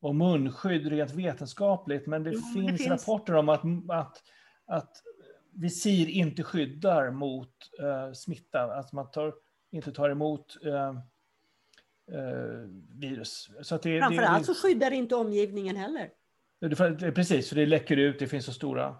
och 0.00 0.14
munskydd 0.14 0.86
rent 0.86 1.14
vetenskapligt, 1.14 2.06
men 2.06 2.22
det, 2.22 2.30
jo, 2.30 2.40
finns, 2.54 2.72
det 2.72 2.78
finns, 2.78 3.08
rapporter 3.08 3.34
om 3.34 3.48
att, 3.48 3.62
att, 3.88 4.22
att 4.66 5.02
visir 5.52 6.08
inte 6.08 6.42
skyddar 6.42 7.10
mot 7.10 7.48
uh, 7.82 8.12
smitta, 8.12 8.62
att 8.62 8.92
man 8.92 9.10
tar, 9.10 9.34
inte 9.70 9.92
tar 9.92 10.10
emot 10.10 10.56
uh, 10.66 10.74
uh, 10.74 12.68
virus. 12.98 13.50
Så 13.62 13.74
att 13.74 13.82
det, 13.82 14.00
Framförallt 14.00 14.46
det, 14.46 14.54
så 14.54 14.68
skyddar 14.68 14.90
inte 14.90 15.14
omgivningen 15.14 15.76
heller. 15.76 16.10
Precis, 17.14 17.48
för 17.48 17.56
det 17.56 17.66
läcker 17.66 17.96
ut, 17.96 18.18
det 18.18 18.26
finns 18.26 18.44
så 18.44 18.52
stora... 18.52 18.96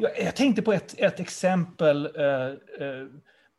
Jag, 0.00 0.20
jag 0.20 0.36
tänkte 0.36 0.62
på 0.62 0.72
ett, 0.72 0.94
ett 0.98 1.20
exempel 1.20 2.08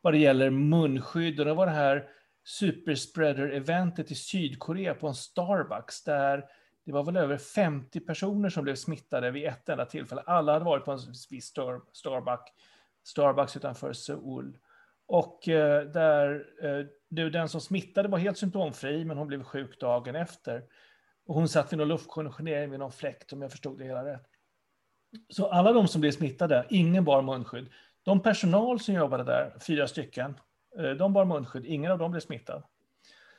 vad 0.00 0.12
det 0.12 0.18
gäller 0.18 0.50
munskydd, 0.50 1.40
och 1.40 1.46
det 1.46 1.54
var 1.54 1.66
det 1.66 1.72
här 1.72 2.08
superspreader-eventet 2.46 4.10
i 4.10 4.14
Sydkorea 4.14 4.94
på 4.94 5.08
en 5.08 5.14
Starbucks 5.14 6.04
där 6.04 6.44
det 6.84 6.92
var 6.92 7.04
väl 7.04 7.16
över 7.16 7.36
50 7.36 8.00
personer 8.00 8.48
som 8.48 8.64
blev 8.64 8.74
smittade 8.74 9.30
vid 9.30 9.46
ett 9.46 9.68
enda 9.68 9.84
tillfälle. 9.84 10.22
Alla 10.26 10.52
hade 10.52 10.64
varit 10.64 10.84
på 10.84 10.92
en 10.92 10.98
viss 11.30 11.46
Starbucks, 11.92 12.52
Starbucks 13.04 13.56
utanför 13.56 13.92
Seoul. 13.92 14.58
Och 15.06 15.48
eh, 15.48 15.86
där 15.86 16.46
eh, 16.62 17.26
den 17.26 17.48
som 17.48 17.60
smittade 17.60 18.08
var 18.08 18.18
helt 18.18 18.38
symptomfri, 18.38 19.04
men 19.04 19.18
hon 19.18 19.26
blev 19.26 19.42
sjuk 19.42 19.80
dagen 19.80 20.16
efter. 20.16 20.62
Och 21.26 21.34
hon 21.34 21.48
satt 21.48 21.72
vid 21.72 21.78
någon 21.78 21.88
luftkonditionering 21.88 22.70
vid 22.70 22.78
någon 22.78 22.92
fläkt, 22.92 23.32
om 23.32 23.42
jag 23.42 23.50
förstod 23.50 23.78
det 23.78 23.84
hela 23.84 24.04
rätt. 24.04 24.26
Så 25.28 25.46
alla 25.46 25.72
de 25.72 25.88
som 25.88 26.00
blev 26.00 26.10
smittade, 26.10 26.66
ingen 26.70 27.04
bar 27.04 27.22
munskydd. 27.22 27.68
De 28.02 28.20
personal 28.22 28.80
som 28.80 28.94
jobbade 28.94 29.24
där, 29.24 29.58
fyra 29.66 29.88
stycken, 29.88 30.34
de 30.98 31.12
bar 31.12 31.24
munskydd, 31.24 31.66
ingen 31.66 31.92
av 31.92 31.98
dem 31.98 32.10
blev 32.10 32.20
smittad. 32.20 32.62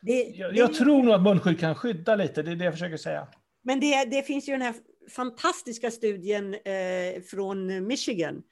Det, 0.02 0.24
jag, 0.24 0.56
jag 0.56 0.74
tror 0.74 1.04
nog 1.04 1.14
att 1.14 1.24
munskydd 1.24 1.60
kan 1.60 1.76
skydda 1.76 2.16
lite, 2.16 2.44
det 2.44 2.52
är 2.52 2.56
det 2.56 2.66
jag 2.66 2.74
försöker 2.74 2.98
säga. 2.98 3.28
Men 3.62 3.80
det, 3.80 4.06
det 4.06 4.24
finns 4.24 4.50
ju 4.50 4.52
den 4.52 4.62
här 4.62 4.76
fantastiska 5.12 5.92
studien 5.92 6.54
eh, 6.54 7.22
från 7.22 7.88
Michigan 7.88 8.44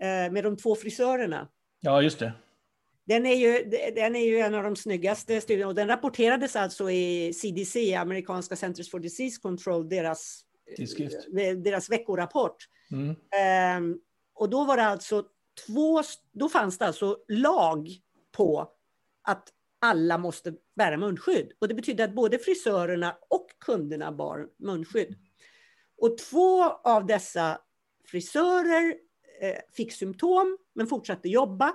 eh, 0.00 0.32
med 0.32 0.44
de 0.44 0.56
två 0.56 0.74
frisörerna. 0.74 1.48
Ja, 1.80 2.02
just 2.02 2.18
det. 2.18 2.32
Den 3.06 3.26
är, 3.26 3.34
ju, 3.34 3.70
den 3.94 4.16
är 4.16 4.24
ju 4.24 4.38
en 4.38 4.54
av 4.54 4.62
de 4.62 4.76
snyggaste 4.76 5.40
studierna 5.40 5.68
och 5.68 5.74
den 5.74 5.88
rapporterades 5.88 6.56
alltså 6.56 6.90
i 6.90 7.32
CDC, 7.32 7.94
amerikanska 7.94 8.56
Centers 8.56 8.90
for 8.90 8.98
Disease 8.98 9.40
Control, 9.40 9.88
deras, 9.88 10.40
eh, 11.38 11.56
deras 11.56 11.90
veckorapport. 11.90 12.56
Mm. 12.90 13.10
Eh, 13.10 13.96
och 14.34 14.50
då 14.50 14.64
var 14.64 14.76
det 14.76 14.84
alltså 14.84 15.24
två, 15.66 16.02
då 16.32 16.48
fanns 16.48 16.78
det 16.78 16.86
alltså 16.86 17.16
lag 17.28 17.88
på 18.34 18.72
att 19.22 19.48
alla 19.80 20.18
måste 20.18 20.54
bära 20.76 20.96
munskydd. 20.96 21.52
Och 21.58 21.68
det 21.68 21.74
betyder 21.74 22.04
att 22.04 22.14
både 22.14 22.38
frisörerna 22.38 23.16
och 23.28 23.46
kunderna 23.58 24.12
bar 24.12 24.48
munskydd. 24.58 25.14
Och 25.96 26.18
två 26.18 26.64
av 26.64 27.06
dessa 27.06 27.58
frisörer 28.06 28.94
eh, 29.40 29.58
fick 29.72 29.92
symptom 29.92 30.58
men 30.74 30.86
fortsatte 30.86 31.28
jobba 31.28 31.74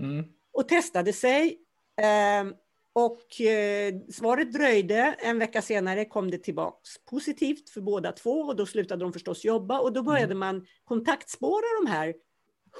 mm. 0.00 0.24
och 0.52 0.68
testade 0.68 1.12
sig. 1.12 1.58
Eh, 2.00 2.52
och 2.92 3.40
eh, 3.40 3.94
svaret 4.10 4.52
dröjde. 4.52 5.16
En 5.18 5.38
vecka 5.38 5.62
senare 5.62 6.04
kom 6.04 6.30
det 6.30 6.38
tillbaks 6.38 7.04
positivt 7.04 7.70
för 7.70 7.80
båda 7.80 8.12
två 8.12 8.40
och 8.40 8.56
då 8.56 8.66
slutade 8.66 9.04
de 9.04 9.12
förstås 9.12 9.44
jobba 9.44 9.80
och 9.80 9.92
då 9.92 10.02
började 10.02 10.24
mm. 10.24 10.38
man 10.38 10.66
kontaktspåra 10.84 11.84
de 11.84 11.90
här 11.90 12.14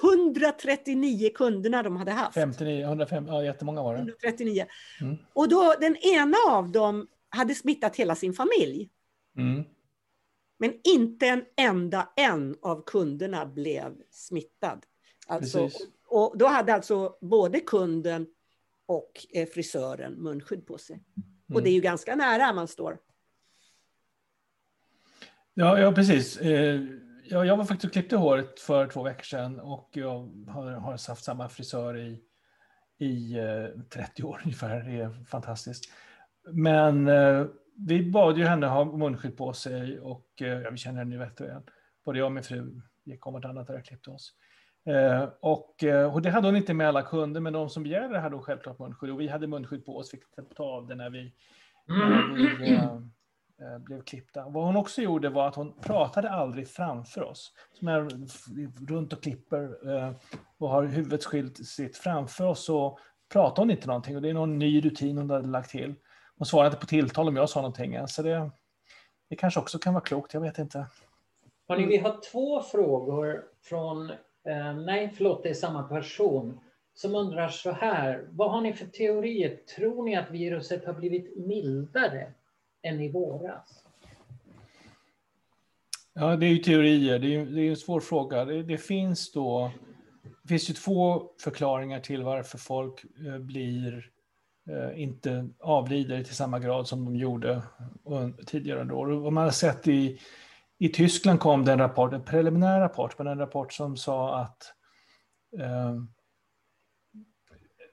139 0.02 1.30
kunderna 1.34 1.82
de 1.82 1.96
hade 1.96 2.12
haft. 2.12 2.34
59, 2.34 2.84
105, 2.84 3.26
ja 3.26 3.44
jättemånga 3.44 3.82
var 3.82 3.94
det. 3.94 3.98
139. 3.98 4.66
Mm. 5.00 5.16
Och 5.32 5.48
då 5.48 5.74
den 5.80 5.96
ena 5.96 6.36
av 6.48 6.72
dem 6.72 7.06
hade 7.28 7.54
smittat 7.54 7.96
hela 7.96 8.14
sin 8.14 8.32
familj. 8.32 8.90
Mm. 9.36 9.64
Men 10.58 10.72
inte 10.84 11.26
en 11.26 11.44
enda 11.56 12.08
en 12.16 12.56
av 12.62 12.84
kunderna 12.84 13.46
blev 13.46 13.94
smittad. 14.10 14.86
Alltså, 15.26 15.70
och 16.06 16.38
då 16.38 16.46
hade 16.46 16.74
alltså 16.74 17.16
både 17.20 17.60
kunden 17.60 18.26
och 18.86 19.26
eh, 19.32 19.48
frisören 19.48 20.12
munskydd 20.12 20.66
på 20.66 20.78
sig. 20.78 20.94
Mm. 20.94 21.56
Och 21.56 21.62
det 21.62 21.70
är 21.70 21.74
ju 21.74 21.80
ganska 21.80 22.16
nära 22.16 22.52
man 22.52 22.68
står. 22.68 22.98
Ja, 25.54 25.78
ja 25.78 25.92
precis. 25.92 26.36
Eh, 26.36 26.80
Ja, 27.30 27.44
jag 27.44 27.56
var 27.56 27.64
faktiskt 27.64 27.84
och 27.84 27.92
klippte 27.92 28.16
håret 28.16 28.60
för 28.60 28.86
två 28.86 29.02
veckor 29.02 29.22
sedan 29.22 29.60
och 29.60 29.90
jag 29.92 30.30
har, 30.48 30.70
har 30.70 31.08
haft 31.08 31.24
samma 31.24 31.48
frisör 31.48 31.96
i, 31.96 32.20
i 32.98 33.36
30 33.90 34.22
eh, 34.22 34.28
år 34.28 34.40
ungefär. 34.44 34.80
Det 34.80 35.00
är 35.00 35.24
fantastiskt. 35.24 35.84
Men 36.52 37.08
eh, 37.08 37.46
vi 37.76 38.10
bad 38.10 38.38
ju 38.38 38.44
henne 38.44 38.66
ha 38.66 38.84
munskydd 38.84 39.36
på 39.36 39.52
sig 39.52 40.00
och 40.00 40.42
eh, 40.42 40.70
vi 40.70 40.76
känner 40.76 40.98
henne 40.98 41.14
ju 41.14 41.20
rätt 41.20 41.40
väl. 41.40 41.62
Både 42.04 42.18
jag 42.18 42.26
och 42.26 42.32
min 42.32 42.42
fru 42.42 42.80
gick 43.04 43.26
om 43.26 43.34
vartannat 43.34 43.66
där 43.66 43.78
och 43.78 43.84
klippte 43.84 44.10
oss. 44.10 44.32
Eh, 44.86 45.28
och, 45.40 45.84
och, 46.12 46.22
det 46.22 46.30
hade 46.30 46.48
hon 46.48 46.56
inte 46.56 46.74
med 46.74 46.88
alla 46.88 47.02
kunder, 47.02 47.40
men 47.40 47.52
de 47.52 47.70
som 47.70 47.82
begärde 47.82 48.08
det 48.08 48.20
hade 48.20 48.36
hon 48.36 48.44
självklart 48.44 48.78
munskydd. 48.78 49.10
Och 49.10 49.20
vi 49.20 49.28
hade 49.28 49.46
munskydd 49.46 49.84
på 49.84 49.96
oss, 49.96 50.10
fick 50.10 50.22
ta 50.56 50.64
av 50.64 50.86
det 50.86 50.94
när 50.94 51.10
vi, 51.10 51.32
när 51.86 52.58
vi 52.58 52.74
Eh, 52.74 53.00
Eh, 53.62 53.78
blev 53.78 54.02
klippta. 54.02 54.48
Vad 54.48 54.64
hon 54.64 54.76
också 54.76 55.02
gjorde 55.02 55.28
var 55.28 55.48
att 55.48 55.54
hon 55.54 55.72
pratade 55.80 56.30
aldrig 56.30 56.68
framför 56.68 57.22
oss. 57.22 57.52
Som 57.72 57.88
är 57.88 58.08
runt 58.90 59.12
och 59.12 59.22
klipper 59.22 59.90
eh, 59.96 60.12
och 60.58 60.68
har 60.68 60.84
huvudet 60.84 61.24
skilt 61.24 61.66
sitt 61.66 61.96
framför 61.96 62.46
oss 62.46 62.64
så 62.64 62.98
pratar 63.32 63.62
hon 63.62 63.70
inte 63.70 63.86
någonting 63.86 64.16
och 64.16 64.22
det 64.22 64.30
är 64.30 64.34
någon 64.34 64.58
ny 64.58 64.80
rutin 64.80 65.18
hon 65.18 65.30
hade 65.30 65.48
lagt 65.48 65.70
till. 65.70 65.94
Hon 66.38 66.46
svarade 66.46 66.66
inte 66.66 66.80
på 66.80 66.86
tilltal 66.86 67.28
om 67.28 67.36
jag 67.36 67.48
sa 67.48 67.60
någonting. 67.60 68.08
Så 68.08 68.22
det, 68.22 68.50
det 69.30 69.36
kanske 69.36 69.60
också 69.60 69.78
kan 69.78 69.94
vara 69.94 70.04
klokt, 70.04 70.34
jag 70.34 70.40
vet 70.40 70.58
inte. 70.58 70.86
Hörrni, 71.68 71.86
vi 71.86 71.96
har 71.96 72.20
två 72.32 72.62
frågor 72.62 73.44
från, 73.62 74.10
eh, 74.44 74.74
nej 74.74 75.12
förlåt 75.16 75.42
det 75.42 75.48
är 75.48 75.54
samma 75.54 75.82
person, 75.82 76.60
som 76.94 77.14
undrar 77.14 77.48
så 77.48 77.70
här. 77.70 78.26
Vad 78.30 78.50
har 78.50 78.60
ni 78.60 78.72
för 78.72 78.86
teorier? 78.86 79.56
Tror 79.76 80.04
ni 80.04 80.16
att 80.16 80.30
viruset 80.30 80.86
har 80.86 80.92
blivit 80.92 81.46
mildare 81.46 82.32
än 82.82 83.00
i 83.00 83.12
våras? 83.12 83.84
Ja, 86.20 86.36
det 86.36 86.46
är 86.46 86.50
ju 86.50 86.58
teorier. 86.58 87.18
Det 87.18 87.34
är, 87.34 87.46
det 87.46 87.60
är 87.60 87.70
en 87.70 87.76
svår 87.76 88.00
fråga. 88.00 88.44
Det, 88.44 88.62
det, 88.62 88.78
finns 88.78 89.32
då... 89.32 89.70
Det 90.42 90.48
finns 90.48 90.70
ju 90.70 90.74
två 90.74 91.30
förklaringar 91.40 92.00
till 92.00 92.22
varför 92.22 92.58
folk 92.58 93.04
eh, 93.26 93.38
blir 93.38 94.10
eh, 94.70 95.02
inte 95.02 95.48
avlider 95.60 96.22
till 96.22 96.34
samma 96.34 96.58
grad 96.58 96.88
som 96.88 97.04
de 97.04 97.16
gjorde 97.16 97.62
tidigare 98.46 98.80
under 98.80 98.94
år. 98.94 99.10
Och 99.10 99.32
man 99.32 99.44
har 99.44 99.50
sett 99.50 99.88
i, 99.88 100.20
i 100.78 100.88
Tyskland 100.88 101.40
kom 101.40 101.64
det 101.64 101.72
en 101.72 101.78
rapport, 101.78 102.12
en 102.12 102.24
preliminär 102.24 102.80
rapport, 102.80 103.18
men 103.18 103.26
en 103.26 103.38
rapport 103.38 103.72
som 103.72 103.96
sa 103.96 104.38
att 104.40 104.72
eh, 105.58 105.96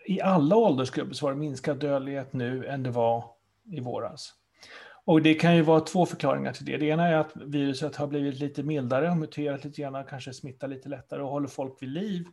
i 0.06 0.22
alla 0.22 0.56
åldersgrupper 0.56 1.14
så 1.14 1.26
var 1.26 1.34
det 1.34 1.40
minskad 1.40 1.80
dödlighet 1.80 2.34
nu 2.34 2.66
än 2.66 2.84
det 2.84 2.92
var 2.92 3.26
i 3.72 3.80
våras. 3.80 4.34
Och 5.06 5.22
det 5.22 5.34
kan 5.34 5.56
ju 5.56 5.62
vara 5.62 5.80
två 5.80 6.06
förklaringar 6.06 6.54
till 6.54 6.66
det. 6.66 6.78
Det 6.78 6.86
ena 6.86 7.08
är 7.08 7.16
att 7.16 7.32
viruset 7.36 7.96
har 7.96 8.08
blivit 8.08 8.40
lite 8.40 8.64
mildare, 8.64 9.16
muterat 9.16 9.64
lite 9.64 9.82
grann, 9.82 10.06
kanske 10.06 10.34
smittar 10.34 10.68
lite 10.68 10.90
lättare 10.90 11.22
och 11.22 11.30
håller 11.30 11.48
folk 11.48 11.82
vid 11.82 11.90
liv. 11.90 12.28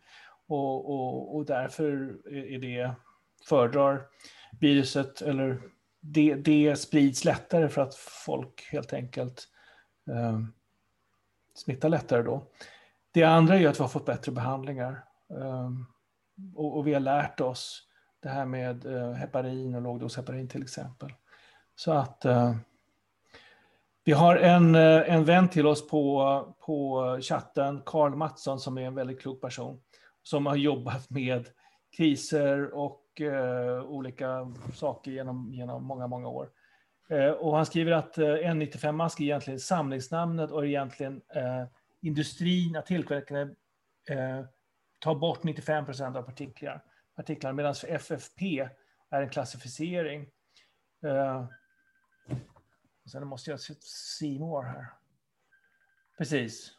Och, 0.46 0.90
och, 0.90 1.36
och 1.36 1.46
därför 1.46 1.86
är 2.32 2.58
det, 2.58 2.94
föredrar 3.48 4.02
viruset, 4.60 5.22
eller 5.22 5.62
det, 6.00 6.34
det 6.34 6.76
sprids 6.76 7.24
lättare 7.24 7.68
för 7.68 7.82
att 7.82 7.94
folk 7.94 8.68
helt 8.72 8.92
enkelt 8.92 9.48
eh, 10.10 10.40
smittar 11.54 11.88
lättare 11.88 12.22
då. 12.22 12.46
Det 13.12 13.24
andra 13.24 13.58
är 13.58 13.68
att 13.68 13.78
vi 13.78 13.82
har 13.82 13.88
fått 13.88 14.06
bättre 14.06 14.32
behandlingar. 14.32 15.04
Eh, 15.30 15.70
och, 16.54 16.76
och, 16.76 16.86
vi 16.86 16.92
har 16.92 17.00
lärt 17.00 17.40
oss 17.40 17.88
det 18.22 18.28
här 18.28 18.46
med 18.46 18.86
eh, 18.86 19.12
heparin 19.12 19.74
och 19.74 19.82
lågdosheparin 19.82 20.48
till 20.48 20.62
exempel. 20.62 21.12
Så 21.74 21.92
att 21.92 22.24
eh, 22.24 22.54
vi 24.04 24.12
har 24.12 24.36
en, 24.36 24.74
eh, 24.74 25.14
en 25.14 25.24
vän 25.24 25.48
till 25.48 25.66
oss 25.66 25.88
på, 25.88 26.56
på 26.66 27.18
chatten, 27.22 27.82
Karl 27.86 28.14
Mattsson, 28.14 28.60
som 28.60 28.78
är 28.78 28.82
en 28.82 28.94
väldigt 28.94 29.20
klok 29.20 29.40
person, 29.40 29.80
som 30.22 30.46
har 30.46 30.56
jobbat 30.56 31.10
med 31.10 31.48
kriser 31.96 32.74
och 32.74 33.20
eh, 33.20 33.82
olika 33.84 34.52
saker 34.74 35.10
genom, 35.10 35.54
genom 35.54 35.84
många, 35.84 36.06
många 36.06 36.28
år. 36.28 36.50
Eh, 37.10 37.30
och 37.30 37.56
han 37.56 37.66
skriver 37.66 37.92
att 37.92 38.18
eh, 38.18 38.24
N95-mask 38.24 39.20
är 39.20 39.24
egentligen 39.24 39.60
samlingsnamnet 39.60 40.50
och 40.50 40.66
egentligen 40.66 41.22
eh, 41.34 41.64
industrin, 42.02 42.76
att 42.76 42.86
tillverkarna 42.86 43.40
eh, 44.10 44.44
tar 45.00 45.14
bort 45.14 45.42
95 45.42 45.84
procent 45.84 46.16
av 46.16 46.22
partiklar, 46.22 46.84
partiklar 47.16 47.52
medan 47.52 47.74
FFP 47.88 48.68
är 49.10 49.22
en 49.22 49.28
klassificering. 49.28 50.22
Eh, 51.06 51.44
Eh, 53.06 53.10
sen 53.10 53.26
måste 53.26 53.50
jag 53.50 53.60
se 53.60 54.38
more 54.38 54.66
här. 54.66 54.86
Precis. 56.18 56.72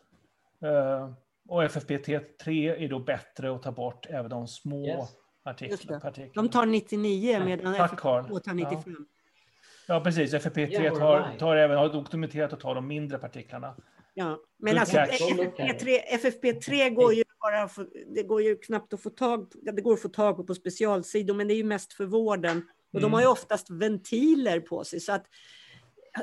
Uh, 0.64 1.14
och 1.48 1.64
FFP3 1.64 2.50
är 2.76 2.90
då 2.90 3.00
bättre 3.00 3.56
att 3.56 3.64
ta 3.64 3.72
bort 3.72 4.06
även 4.10 4.30
de 4.30 4.48
små 4.48 4.88
yes. 4.88 5.10
partiklar, 5.44 6.00
partiklarna. 6.00 6.48
De 6.48 6.50
tar 6.50 6.66
99 6.66 7.46
medan 7.46 7.76
FFP2 7.76 8.40
tar 8.40 8.54
95. 8.54 8.84
Ja. 9.88 9.96
ja, 9.96 10.02
precis. 10.04 10.34
FFP3 10.34 11.00
tar, 11.00 11.38
tar 11.40 11.56
även, 11.56 11.78
har 11.78 11.90
dokumenterat 11.90 12.54
att 12.54 12.60
ta 12.60 12.74
de 12.74 12.88
mindre 12.88 13.18
partiklarna. 13.18 13.76
Ja, 14.14 14.40
men 14.58 14.78
alltså 14.78 14.98
FFP3, 14.98 16.00
FFP3 16.24 16.90
går 16.90 17.14
ju 17.14 17.24
bara, 17.42 17.68
för, 17.68 17.88
det 18.16 18.24
går 18.24 18.42
ju 18.42 18.58
knappt 18.58 18.94
att 18.94 19.02
få 19.02 19.10
tag 19.10 19.52
på, 19.52 19.58
det 19.62 19.82
går 19.82 19.94
att 19.94 20.02
få 20.02 20.10
tag 20.10 20.38
på 20.38 20.44
på 20.44 20.56
specialsidor, 20.56 21.36
men 21.36 21.48
det 21.48 21.54
är 21.54 21.58
ju 21.58 21.64
mest 21.64 21.94
för 21.94 22.06
vården. 22.06 22.58
Och 22.94 23.00
mm. 23.00 23.02
de 23.02 23.14
har 23.14 23.22
ju 23.22 23.28
oftast 23.28 23.70
ventiler 23.70 24.60
på 24.60 24.84
sig, 24.84 25.00
så 25.00 25.12
att 25.12 25.26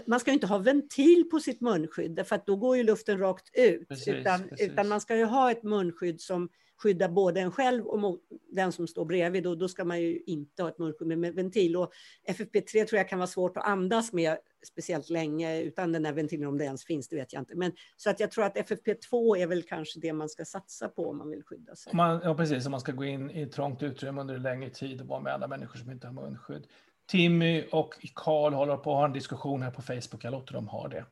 man 0.06 0.20
ska 0.20 0.32
inte 0.32 0.46
ha 0.46 0.58
ventil 0.58 1.24
på 1.30 1.40
sitt 1.40 1.60
munskydd, 1.60 2.26
för 2.26 2.36
att 2.36 2.46
då 2.46 2.56
går 2.56 2.76
ju 2.76 2.82
luften 2.82 3.18
rakt 3.18 3.50
ut. 3.52 3.88
Precis, 3.88 4.08
utan, 4.08 4.48
precis. 4.48 4.68
utan 4.68 4.88
man 4.88 5.00
ska 5.00 5.16
ju 5.16 5.24
ha 5.24 5.50
ett 5.50 5.62
munskydd 5.62 6.20
som 6.20 6.48
skyddar 6.82 7.08
både 7.08 7.40
en 7.40 7.52
själv 7.52 7.86
och 7.86 8.18
den 8.52 8.72
som 8.72 8.86
står 8.86 9.04
bredvid. 9.04 9.46
Och 9.46 9.58
då 9.58 9.68
ska 9.68 9.84
man 9.84 10.00
ju 10.00 10.22
inte 10.26 10.62
ha 10.62 10.70
ett 10.70 10.78
munskydd 10.78 11.18
med 11.18 11.34
ventil. 11.34 11.76
Och 11.76 11.92
FFP3 12.28 12.84
tror 12.84 12.98
jag 12.98 13.08
kan 13.08 13.18
vara 13.18 13.26
svårt 13.26 13.56
att 13.56 13.64
andas 13.64 14.12
med 14.12 14.36
speciellt 14.66 15.10
länge 15.10 15.60
utan 15.60 15.92
den 15.92 16.02
där 16.02 16.12
ventilen, 16.12 16.46
om 16.46 16.58
det 16.58 16.64
ens 16.64 16.84
finns, 16.84 17.08
det 17.08 17.16
vet 17.16 17.32
jag 17.32 17.42
inte. 17.42 17.54
Men, 17.56 17.72
så 17.96 18.10
att 18.10 18.20
jag 18.20 18.30
tror 18.30 18.44
att 18.44 18.56
FFP2 18.56 19.36
är 19.36 19.46
väl 19.46 19.62
kanske 19.62 20.00
det 20.00 20.12
man 20.12 20.28
ska 20.28 20.44
satsa 20.44 20.88
på 20.88 21.10
om 21.10 21.18
man 21.18 21.30
vill 21.30 21.42
skydda 21.42 21.76
sig. 21.76 21.94
Man, 21.94 22.20
ja, 22.24 22.34
precis. 22.34 22.66
Om 22.66 22.70
man 22.70 22.80
ska 22.80 22.92
gå 22.92 23.04
in 23.04 23.30
i 23.30 23.42
ett 23.42 23.52
trångt 23.52 23.82
utrymme 23.82 24.20
under 24.20 24.34
en 24.34 24.42
längre 24.42 24.70
tid 24.70 25.00
och 25.00 25.06
vara 25.06 25.20
med 25.20 25.34
andra 25.34 25.48
människor 25.48 25.78
som 25.78 25.90
inte 25.90 26.06
har 26.06 26.14
munskydd. 26.14 26.66
Timmy 27.10 27.64
och 27.72 27.94
Karl 28.14 28.52
håller 28.52 28.76
på 28.76 28.90
att 28.90 28.98
ha 28.98 29.04
en 29.04 29.12
diskussion 29.12 29.62
här 29.62 29.70
på 29.70 29.82
Facebook. 29.82 30.24
Jag 30.24 30.30
låter 30.30 30.54
dem 30.54 30.68
ha 30.68 30.88
det. 30.88 31.04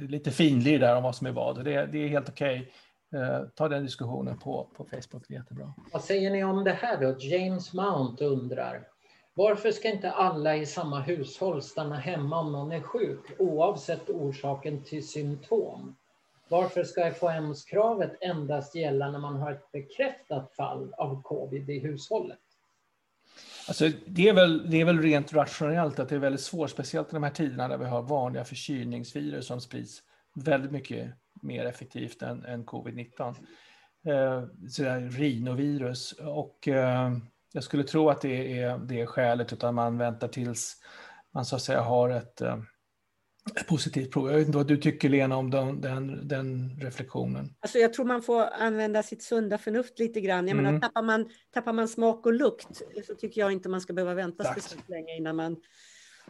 Lite 0.00 0.30
finlir 0.30 0.78
där 0.78 0.96
om 0.96 1.02
vad 1.02 1.16
som 1.16 1.26
är 1.26 1.30
vad. 1.32 1.64
Det, 1.64 1.86
det 1.86 1.98
är 1.98 2.08
helt 2.08 2.28
okej. 2.28 2.72
Okay. 3.10 3.22
Eh, 3.22 3.42
ta 3.54 3.68
den 3.68 3.82
diskussionen 3.82 4.38
på, 4.38 4.68
på 4.76 4.84
Facebook, 4.84 5.24
det 5.28 5.34
är 5.34 5.38
jättebra. 5.38 5.74
Vad 5.92 6.04
säger 6.04 6.30
ni 6.30 6.44
om 6.44 6.64
det 6.64 6.72
här 6.72 7.00
då? 7.00 7.16
James 7.18 7.72
Mount 7.72 8.24
undrar. 8.24 8.86
Varför 9.34 9.70
ska 9.70 9.88
inte 9.88 10.10
alla 10.10 10.56
i 10.56 10.66
samma 10.66 11.00
hushåll 11.00 11.62
stanna 11.62 11.96
hemma 11.96 12.40
om 12.40 12.52
någon 12.52 12.72
är 12.72 12.80
sjuk, 12.80 13.20
oavsett 13.38 14.10
orsaken 14.10 14.82
till 14.84 15.08
symptom? 15.08 15.96
Varför 16.48 16.84
ska 16.84 17.10
FHM-kravet 17.10 18.12
endast 18.20 18.74
gälla 18.74 19.10
när 19.10 19.18
man 19.18 19.36
har 19.36 19.52
ett 19.52 19.72
bekräftat 19.72 20.54
fall 20.56 20.94
av 20.94 21.22
covid 21.22 21.70
i 21.70 21.78
hushållet? 21.78 22.38
Alltså, 23.68 23.88
det, 24.06 24.28
är 24.28 24.32
väl, 24.32 24.70
det 24.70 24.80
är 24.80 24.84
väl 24.84 25.02
rent 25.02 25.32
rationellt 25.32 25.98
att 25.98 26.08
det 26.08 26.14
är 26.14 26.18
väldigt 26.18 26.40
svårt, 26.40 26.70
speciellt 26.70 27.08
i 27.08 27.14
de 27.14 27.22
här 27.22 27.30
tiderna 27.30 27.68
där 27.68 27.78
vi 27.78 27.84
har 27.84 28.02
vanliga 28.02 28.44
förkylningsvirus 28.44 29.46
som 29.46 29.60
sprids 29.60 30.02
väldigt 30.34 30.72
mycket 30.72 31.12
mer 31.42 31.64
effektivt 31.64 32.22
än, 32.22 32.44
än 32.44 32.64
covid-19. 32.64 33.34
Eh, 34.06 34.44
sådär 34.68 35.00
rinovirus. 35.00 36.12
Och 36.12 36.68
eh, 36.68 37.12
jag 37.52 37.64
skulle 37.64 37.84
tro 37.84 38.10
att 38.10 38.20
det 38.20 38.60
är 38.60 38.78
det 38.78 39.00
är 39.00 39.06
skälet, 39.06 39.52
utan 39.52 39.74
man 39.74 39.98
väntar 39.98 40.28
tills 40.28 40.76
man 41.34 41.44
så 41.44 41.56
att 41.56 41.62
säga 41.62 41.80
har 41.80 42.10
ett 42.10 42.40
eh, 42.40 42.58
ett 43.60 43.66
positivt 43.66 44.12
prov. 44.12 44.30
Jag 44.30 44.38
vet 44.38 44.46
inte 44.46 44.58
vad 44.58 44.66
du 44.66 44.76
tycker 44.76 45.08
Lena 45.08 45.36
om 45.36 45.50
den, 45.50 45.80
den, 45.80 46.28
den 46.28 46.76
reflektionen. 46.80 47.54
Alltså 47.60 47.78
jag 47.78 47.92
tror 47.92 48.04
man 48.04 48.22
får 48.22 48.42
använda 48.42 49.02
sitt 49.02 49.22
sunda 49.22 49.58
förnuft 49.58 49.98
lite 49.98 50.20
grann. 50.20 50.48
Jag 50.48 50.58
mm. 50.58 50.64
menar, 50.64 50.80
tappar, 50.80 51.02
man, 51.02 51.28
tappar 51.54 51.72
man 51.72 51.88
smak 51.88 52.26
och 52.26 52.32
lukt 52.32 52.82
så 53.06 53.14
tycker 53.14 53.40
jag 53.40 53.52
inte 53.52 53.68
man 53.68 53.80
ska 53.80 53.92
behöva 53.92 54.14
vänta 54.14 54.42
Exakt. 54.42 54.62
speciellt 54.62 54.88
länge 54.88 55.16
innan 55.16 55.36
man... 55.36 55.56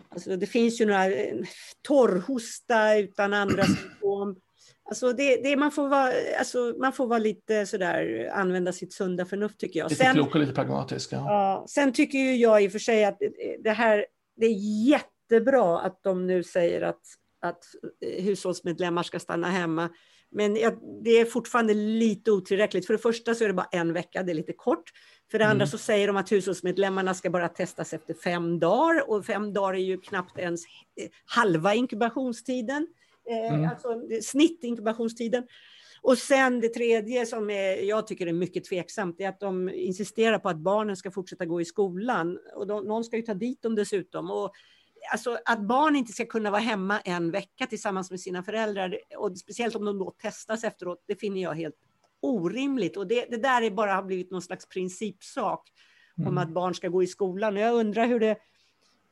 Alltså 0.08 0.36
det 0.36 0.46
finns 0.46 0.80
ju 0.80 0.86
några 0.86 1.06
eh, 1.06 1.36
torrhosta 1.82 2.96
utan 2.98 3.34
andra 3.34 3.62
symptom. 3.64 4.36
Alltså 4.84 5.12
det, 5.12 5.36
det, 5.36 5.56
man, 5.56 5.70
får 5.70 5.88
vara, 5.88 6.12
alltså 6.38 6.74
man 6.78 6.92
får 6.92 7.06
vara 7.06 7.18
lite 7.18 7.66
sådär, 7.66 8.30
använda 8.34 8.72
sitt 8.72 8.92
sunda 8.92 9.24
förnuft 9.24 9.58
tycker 9.58 9.80
jag. 9.80 9.90
Lite 9.90 10.04
sen, 10.04 10.14
klok 10.14 10.34
och 10.34 10.40
lite 10.40 10.52
pragmatisk. 10.52 11.12
Ja. 11.12 11.18
ja. 11.18 11.66
sen 11.68 11.92
tycker 11.92 12.18
ju 12.18 12.36
jag 12.36 12.62
i 12.62 12.68
och 12.68 12.72
för 12.72 12.78
sig 12.78 13.04
att 13.04 13.18
det 13.64 13.70
här, 13.70 14.06
det 14.36 14.46
är 14.46 14.86
jätte 14.88 15.11
jättebra 15.32 15.80
att 15.80 16.02
de 16.02 16.26
nu 16.26 16.42
säger 16.42 16.82
att, 16.82 17.02
att 17.40 17.64
hushållsmedlemmar 18.00 19.02
ska 19.02 19.18
stanna 19.18 19.48
hemma. 19.50 19.90
Men 20.30 20.54
det 21.04 21.10
är 21.10 21.24
fortfarande 21.24 21.74
lite 21.74 22.30
otillräckligt. 22.32 22.86
För 22.86 22.94
det 22.94 22.98
första 22.98 23.34
så 23.34 23.44
är 23.44 23.48
det 23.48 23.54
bara 23.54 23.68
en 23.72 23.92
vecka, 23.92 24.22
det 24.22 24.32
är 24.32 24.34
lite 24.34 24.52
kort. 24.52 24.90
För 25.30 25.38
det 25.38 25.44
andra 25.44 25.64
mm. 25.64 25.66
så 25.66 25.78
säger 25.78 26.06
de 26.06 26.16
att 26.16 26.32
hushållsmedlemmarna 26.32 27.14
ska 27.14 27.30
bara 27.30 27.48
testas 27.48 27.92
efter 27.92 28.14
fem 28.14 28.58
dagar 28.58 29.10
och 29.10 29.26
fem 29.26 29.52
dagar 29.52 29.74
är 29.74 29.78
ju 29.78 30.00
knappt 30.00 30.38
ens 30.38 30.60
halva 31.24 31.74
inkubationstiden, 31.74 32.86
eh, 33.30 33.54
mm. 33.54 33.70
alltså 33.70 33.88
snittinkubationstiden. 34.22 35.44
Och 36.02 36.18
sen 36.18 36.60
det 36.60 36.68
tredje 36.68 37.26
som 37.26 37.50
är, 37.50 37.88
jag 37.88 38.06
tycker 38.06 38.26
är 38.26 38.32
mycket 38.32 38.64
tveksamt, 38.64 39.20
är 39.20 39.28
att 39.28 39.40
de 39.40 39.68
insisterar 39.68 40.38
på 40.38 40.48
att 40.48 40.56
barnen 40.56 40.96
ska 40.96 41.10
fortsätta 41.10 41.46
gå 41.46 41.60
i 41.60 41.64
skolan. 41.64 42.38
Och 42.54 42.66
de, 42.66 42.84
någon 42.84 43.04
ska 43.04 43.16
ju 43.16 43.22
ta 43.22 43.34
dit 43.34 43.62
dem 43.62 43.74
dessutom. 43.74 44.30
Och 44.30 44.52
alltså 45.10 45.38
att 45.44 45.60
barn 45.60 45.96
inte 45.96 46.12
ska 46.12 46.26
kunna 46.26 46.50
vara 46.50 46.60
hemma 46.60 47.00
en 47.00 47.30
vecka 47.30 47.66
tillsammans 47.66 48.10
med 48.10 48.20
sina 48.20 48.42
föräldrar, 48.42 48.98
och 49.16 49.38
speciellt 49.38 49.76
om 49.76 49.84
de 49.84 49.98
då 49.98 50.10
testas 50.10 50.64
efteråt, 50.64 51.04
det 51.06 51.16
finner 51.16 51.42
jag 51.42 51.54
helt 51.54 51.76
orimligt. 52.20 52.96
Och 52.96 53.06
det, 53.06 53.26
det 53.30 53.36
där 53.36 53.62
är 53.62 53.70
bara 53.70 53.94
har 53.94 54.02
blivit 54.02 54.30
någon 54.30 54.42
slags 54.42 54.66
principsak 54.68 55.72
mm. 56.18 56.28
om 56.28 56.38
att 56.38 56.48
barn 56.48 56.74
ska 56.74 56.88
gå 56.88 57.02
i 57.02 57.06
skolan. 57.06 57.56
Och 57.56 57.62
jag 57.62 57.74
undrar 57.74 58.06
hur, 58.06 58.20
det, 58.20 58.36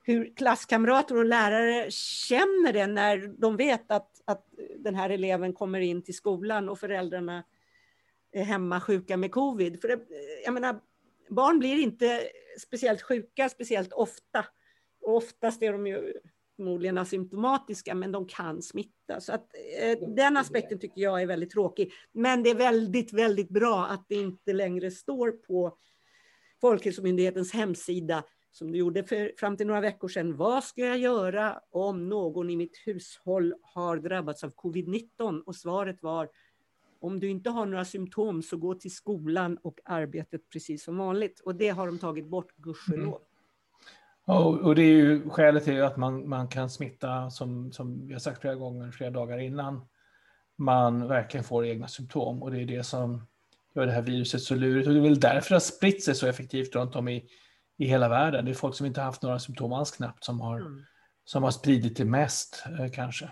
hur 0.02 0.36
klasskamrater 0.36 1.16
och 1.16 1.24
lärare 1.24 1.90
känner 1.90 2.72
det 2.72 2.86
när 2.86 3.34
de 3.38 3.56
vet 3.56 3.90
att, 3.90 4.22
att 4.24 4.46
den 4.78 4.94
här 4.94 5.10
eleven 5.10 5.52
kommer 5.52 5.80
in 5.80 6.02
till 6.02 6.14
skolan 6.14 6.68
och 6.68 6.78
föräldrarna 6.78 7.44
är 8.32 8.44
hemma 8.44 8.80
sjuka 8.80 9.16
med 9.16 9.32
covid. 9.32 9.80
För 9.80 9.88
det, 9.88 10.00
jag 10.44 10.54
menar, 10.54 10.80
barn 11.28 11.58
blir 11.58 11.76
inte 11.76 12.22
speciellt 12.58 13.02
sjuka 13.02 13.48
speciellt 13.48 13.92
ofta 13.92 14.46
och 15.00 15.16
oftast 15.16 15.62
är 15.62 15.72
de 15.72 15.86
ju 15.86 16.12
förmodligen 16.56 16.98
asymptomatiska, 16.98 17.94
men 17.94 18.12
de 18.12 18.26
kan 18.26 18.62
smitta. 18.62 19.20
Så 19.20 19.32
att, 19.32 19.54
eh, 19.80 20.08
den 20.08 20.36
aspekten 20.36 20.78
tycker 20.78 21.00
jag 21.00 21.22
är 21.22 21.26
väldigt 21.26 21.50
tråkig. 21.50 21.92
Men 22.12 22.42
det 22.42 22.50
är 22.50 22.54
väldigt, 22.54 23.12
väldigt 23.12 23.48
bra 23.48 23.86
att 23.86 24.04
det 24.08 24.14
inte 24.14 24.52
längre 24.52 24.90
står 24.90 25.30
på 25.30 25.76
Folkhälsomyndighetens 26.60 27.52
hemsida 27.52 28.24
som 28.52 28.72
det 28.72 28.78
gjorde 28.78 29.04
för, 29.04 29.32
fram 29.38 29.56
till 29.56 29.66
några 29.66 29.80
veckor 29.80 30.08
sedan. 30.08 30.36
Vad 30.36 30.64
ska 30.64 30.80
jag 30.80 30.98
göra 30.98 31.60
om 31.70 32.08
någon 32.08 32.50
i 32.50 32.56
mitt 32.56 32.76
hushåll 32.86 33.54
har 33.62 33.96
drabbats 33.96 34.44
av 34.44 34.50
covid-19? 34.50 35.42
Och 35.46 35.56
svaret 35.56 36.02
var 36.02 36.28
om 37.00 37.20
du 37.20 37.28
inte 37.28 37.50
har 37.50 37.66
några 37.66 37.84
symptom 37.84 38.42
så 38.42 38.56
gå 38.56 38.74
till 38.74 38.94
skolan 38.94 39.58
och 39.62 39.80
arbetet 39.84 40.48
precis 40.48 40.84
som 40.84 40.96
vanligt. 40.96 41.40
Och 41.40 41.54
det 41.54 41.68
har 41.68 41.86
de 41.86 41.98
tagit 41.98 42.26
bort, 42.26 42.56
gudskelov. 42.56 43.16
Mm. 43.16 43.29
Och, 44.30 44.60
och 44.60 44.74
det 44.74 44.82
är 44.82 44.92
ju 44.92 45.30
skälet 45.30 45.64
till 45.64 45.82
att 45.82 45.96
man, 45.96 46.28
man 46.28 46.48
kan 46.48 46.70
smitta, 46.70 47.30
som, 47.30 47.72
som 47.72 48.06
vi 48.06 48.12
har 48.12 48.20
sagt 48.20 48.40
flera 48.40 48.54
gånger, 48.54 48.90
flera 48.90 49.10
dagar 49.10 49.38
innan 49.38 49.88
man 50.56 51.08
verkligen 51.08 51.44
får 51.44 51.66
egna 51.66 51.88
symptom. 51.88 52.42
Och 52.42 52.50
det 52.50 52.62
är 52.62 52.66
det 52.66 52.84
som 52.84 53.26
gör 53.74 53.86
det 53.86 53.92
här 53.92 54.02
viruset 54.02 54.40
så 54.40 54.54
lurigt. 54.54 54.88
Och 54.88 54.94
det 54.94 55.00
är 55.00 55.02
väl 55.02 55.20
därför 55.20 55.48
det 55.48 55.54
har 55.54 55.60
spritt 55.60 56.04
sig 56.04 56.14
så 56.14 56.26
effektivt 56.26 56.74
runt 56.74 56.96
om 56.96 57.08
i, 57.08 57.28
i 57.78 57.86
hela 57.86 58.08
världen. 58.08 58.44
Det 58.44 58.50
är 58.50 58.54
folk 58.54 58.74
som 58.74 58.86
inte 58.86 59.00
haft 59.00 59.22
några 59.22 59.38
symptom 59.38 59.72
alls 59.72 59.90
knappt 59.90 60.24
som 60.24 60.40
har, 60.40 60.60
mm. 60.60 60.84
som 61.24 61.42
har 61.42 61.50
spridit 61.50 61.96
det 61.96 62.04
mest 62.04 62.64
eh, 62.80 62.90
kanske. 62.92 63.30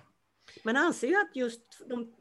Man 0.64 0.76
anser 0.76 1.08
ju 1.08 1.14
att 1.14 1.36
just 1.36 1.62
de, 1.88 2.14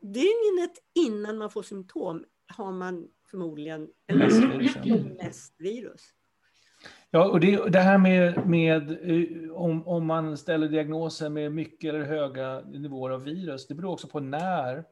dygnet 0.00 0.78
innan 0.94 1.38
man 1.38 1.50
får 1.50 1.62
symptom 1.62 2.24
har 2.56 2.72
man 2.72 3.08
förmodligen 3.30 3.88
mest 5.18 5.54
virus. 5.58 6.02
Ja, 7.14 7.28
och 7.28 7.40
det, 7.40 7.70
det 7.70 7.78
här 7.78 7.98
med, 7.98 8.46
med 8.46 8.90
eh, 8.90 9.52
om, 9.52 9.88
om 9.88 10.06
man 10.06 10.36
ställer 10.36 10.68
diagnosen 10.68 11.32
med 11.32 11.52
mycket 11.52 11.88
eller 11.88 12.04
höga 12.04 12.60
nivåer 12.60 13.10
av 13.10 13.22
virus, 13.22 13.66
det 13.66 13.74
beror 13.74 13.92
också 13.92 14.08
på 14.08 14.20
när 14.20 14.84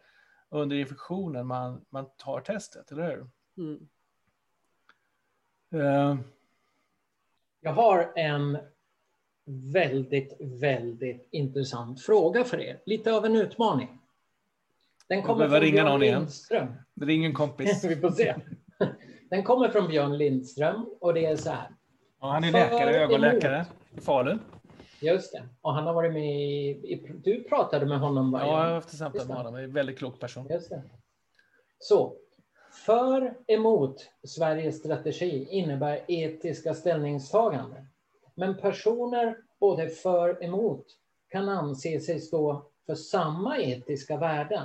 under 0.50 0.76
infektionen 0.76 1.46
man, 1.46 1.84
man 1.90 2.06
tar 2.16 2.40
testet, 2.40 2.92
eller 2.92 3.02
hur? 3.02 3.26
Mm. 3.64 3.88
Uh. 5.74 6.18
Jag 7.60 7.72
har 7.72 8.12
en 8.16 8.58
väldigt, 9.72 10.36
väldigt 10.40 11.28
intressant 11.30 12.02
fråga 12.02 12.44
för 12.44 12.60
er. 12.60 12.80
Lite 12.86 13.12
av 13.12 13.24
en 13.24 13.36
utmaning. 13.36 13.98
Den 15.08 15.22
kommer 15.22 15.48
från 15.48 15.60
Björn 15.60 16.00
Lindström. 16.00 16.68
Ring 17.00 17.24
en 17.24 17.34
kompis. 17.34 17.84
Vi 17.88 17.96
får 17.96 18.10
se. 18.10 18.34
Den 19.30 19.42
kommer 19.42 19.68
från 19.68 19.88
Björn 19.88 20.16
Lindström 20.18 20.86
och 21.00 21.14
det 21.14 21.26
är 21.26 21.36
så 21.36 21.50
här. 21.50 21.68
Ja, 22.22 22.28
han 22.28 22.44
är 22.44 22.52
läkare, 22.52 22.96
ögonläkare 22.96 23.66
i 23.96 24.00
Falun. 24.00 24.40
Just 25.00 25.32
det. 25.32 25.42
Och 25.60 25.74
han 25.74 25.86
har 25.86 25.94
varit 25.94 26.12
med 26.12 26.40
i... 26.40 27.20
Du 27.24 27.44
pratade 27.44 27.86
med 27.86 28.00
honom 28.00 28.30
varje 28.30 28.46
Ja, 28.46 28.58
jag 28.58 28.66
har 28.66 28.74
haft 28.74 28.96
samtal 28.96 29.26
med 29.26 29.36
honom. 29.36 29.54
En 29.54 29.72
väldigt 29.72 29.98
klok 29.98 30.20
person. 30.20 30.46
Just 30.50 30.70
det. 30.70 30.82
Så, 31.78 32.16
för 32.86 33.34
emot 33.46 34.10
Sveriges 34.24 34.78
strategi 34.78 35.48
innebär 35.50 36.00
etiska 36.08 36.74
ställningstaganden. 36.74 37.86
Men 38.34 38.56
personer 38.56 39.36
både 39.60 39.88
för 39.88 40.44
emot 40.44 40.86
kan 41.28 41.48
anse 41.48 42.00
sig 42.00 42.20
stå 42.20 42.62
för 42.86 42.94
samma 42.94 43.58
etiska 43.58 44.16
värden. 44.16 44.64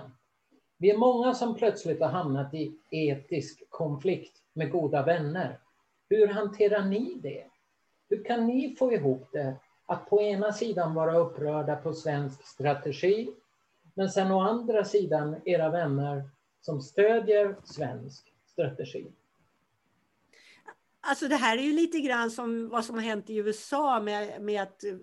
Vi 0.78 0.90
är 0.90 0.98
många 0.98 1.34
som 1.34 1.56
plötsligt 1.56 2.02
har 2.02 2.10
hamnat 2.10 2.54
i 2.54 2.72
etisk 2.92 3.70
konflikt 3.70 4.38
med 4.54 4.72
goda 4.72 5.04
vänner. 5.04 5.60
Hur 6.10 6.28
hanterar 6.28 6.86
ni 6.86 7.20
det? 7.24 7.46
Hur 8.10 8.24
kan 8.24 8.48
ni 8.48 8.76
få 8.80 8.94
ihop 8.94 9.30
det 9.32 9.56
att 9.86 10.10
på 10.10 10.22
ena 10.22 10.54
sidan 10.54 10.94
vara 10.94 11.18
upprörda 11.18 11.76
på 11.76 11.94
svensk 11.94 12.48
strategi, 12.48 13.30
men 13.94 14.10
sen 14.10 14.32
å 14.32 14.40
andra 14.40 14.84
sidan 14.84 15.36
era 15.46 15.70
vänner 15.70 16.30
som 16.62 16.82
stödjer 16.82 17.56
svensk 17.64 18.34
strategi? 18.46 19.08
Alltså 21.02 21.28
det 21.28 21.36
här 21.36 21.58
är 21.58 21.62
ju 21.62 21.74
lite 21.74 22.00
grann 22.00 22.32
som 22.32 22.70
vad 22.70 22.86
som 22.86 22.96
har 22.96 23.02
hänt 23.02 23.30
i 23.30 23.36
USA 23.36 24.00
med, 24.00 24.42
med 24.42 24.62
att 24.62 24.84
eh, 24.84 24.94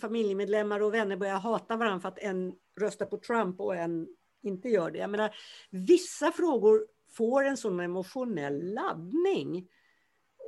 familjemedlemmar 0.00 0.80
och 0.80 0.94
vänner 0.94 1.16
börjar 1.16 1.38
hata 1.38 1.76
varandra 1.76 2.00
för 2.00 2.08
att 2.08 2.18
en 2.18 2.54
röstar 2.80 3.06
på 3.06 3.18
Trump 3.18 3.60
och 3.60 3.76
en 3.76 4.08
inte 4.42 4.68
gör 4.68 4.90
det. 4.90 4.98
Jag 4.98 5.10
menar, 5.10 5.34
vissa 5.70 6.32
frågor 6.32 6.86
får 7.10 7.44
en 7.44 7.56
sån 7.56 7.80
emotionell 7.80 8.74
laddning. 8.74 9.68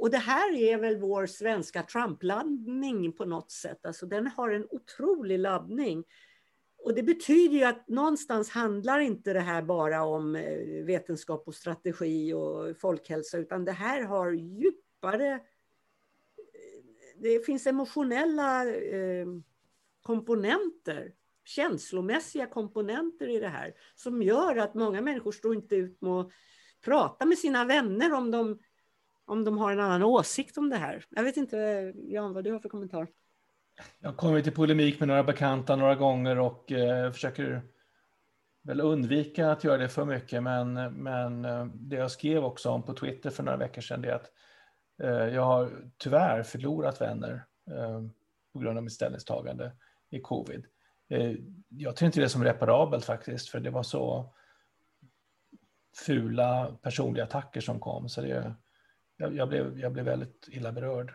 Och 0.00 0.10
det 0.10 0.18
här 0.18 0.54
är 0.54 0.78
väl 0.78 0.96
vår 0.96 1.26
svenska 1.26 1.82
Trump-laddning 1.82 3.12
på 3.12 3.24
något 3.24 3.50
sätt. 3.50 3.86
Alltså 3.86 4.06
den 4.06 4.26
har 4.26 4.50
en 4.50 4.66
otrolig 4.70 5.38
laddning. 5.38 6.04
Och 6.78 6.94
det 6.94 7.02
betyder 7.02 7.56
ju 7.56 7.64
att 7.64 7.88
någonstans 7.88 8.50
handlar 8.50 8.98
inte 8.98 9.32
det 9.32 9.40
här 9.40 9.62
bara 9.62 10.04
om 10.04 10.36
eh, 10.36 10.84
vetenskap 10.84 11.48
och 11.48 11.54
strategi 11.54 12.32
och 12.32 12.76
folkhälsa, 12.76 13.38
utan 13.38 13.64
det 13.64 13.72
här 13.72 14.02
har 14.02 14.32
djupare... 14.32 15.32
Eh, 15.32 15.40
det 17.20 17.46
finns 17.46 17.66
emotionella 17.66 18.70
eh, 18.74 19.26
komponenter, 20.02 21.12
känslomässiga 21.44 22.46
komponenter 22.46 23.28
i 23.28 23.40
det 23.40 23.48
här, 23.48 23.74
som 23.94 24.22
gör 24.22 24.56
att 24.56 24.74
många 24.74 25.00
människor 25.00 25.32
står 25.32 25.54
inte 25.54 25.76
ut 25.76 26.00
med 26.00 26.12
att 26.12 26.30
prata 26.84 27.26
med 27.26 27.38
sina 27.38 27.64
vänner 27.64 28.12
om 28.12 28.30
de, 28.30 28.58
om 29.28 29.44
de 29.44 29.58
har 29.58 29.72
en 29.72 29.80
annan 29.80 30.02
åsikt 30.02 30.58
om 30.58 30.70
det 30.70 30.76
här. 30.76 31.04
Jag 31.10 31.22
vet 31.22 31.36
inte, 31.36 31.92
Jan, 31.96 32.32
vad 32.32 32.44
du 32.44 32.52
har 32.52 32.58
för 32.58 32.68
kommentar? 32.68 33.08
Jag 33.98 34.08
har 34.08 34.16
kommit 34.16 34.46
i 34.46 34.50
polemik 34.50 35.00
med 35.00 35.08
några 35.08 35.24
bekanta 35.24 35.76
några 35.76 35.94
gånger 35.94 36.38
och 36.38 36.72
eh, 36.72 37.12
försöker 37.12 37.62
väl 38.62 38.80
undvika 38.80 39.50
att 39.50 39.64
göra 39.64 39.76
det 39.76 39.88
för 39.88 40.04
mycket. 40.04 40.42
Men, 40.42 40.74
men 41.02 41.44
eh, 41.44 41.64
det 41.64 41.96
jag 41.96 42.10
skrev 42.10 42.44
också 42.44 42.70
om 42.70 42.82
på 42.82 42.94
Twitter 42.94 43.30
för 43.30 43.42
några 43.42 43.58
veckor 43.58 43.82
sedan 43.82 44.04
är 44.04 44.12
att 44.12 44.30
eh, 45.02 45.34
jag 45.34 45.42
har 45.42 45.70
tyvärr 45.98 46.42
förlorat 46.42 47.00
vänner 47.00 47.44
eh, 47.70 48.00
på 48.52 48.58
grund 48.58 48.78
av 48.78 48.84
mitt 48.84 48.92
ställningstagande 48.92 49.72
i 50.10 50.20
covid. 50.20 50.66
Eh, 51.08 51.32
jag 51.68 51.96
tror 51.96 52.06
inte 52.06 52.20
det 52.20 52.24
är 52.24 52.28
som 52.28 52.44
reparabelt 52.44 53.04
faktiskt, 53.04 53.48
för 53.48 53.60
det 53.60 53.70
var 53.70 53.82
så 53.82 54.34
fula 56.06 56.76
personliga 56.82 57.24
attacker 57.24 57.60
som 57.60 57.80
kom. 57.80 58.08
Så 58.08 58.20
det, 58.20 58.54
jag, 59.18 59.34
jag, 59.34 59.48
blev, 59.48 59.78
jag 59.78 59.92
blev 59.92 60.04
väldigt 60.04 60.48
illa 60.50 60.72
berörd. 60.72 61.14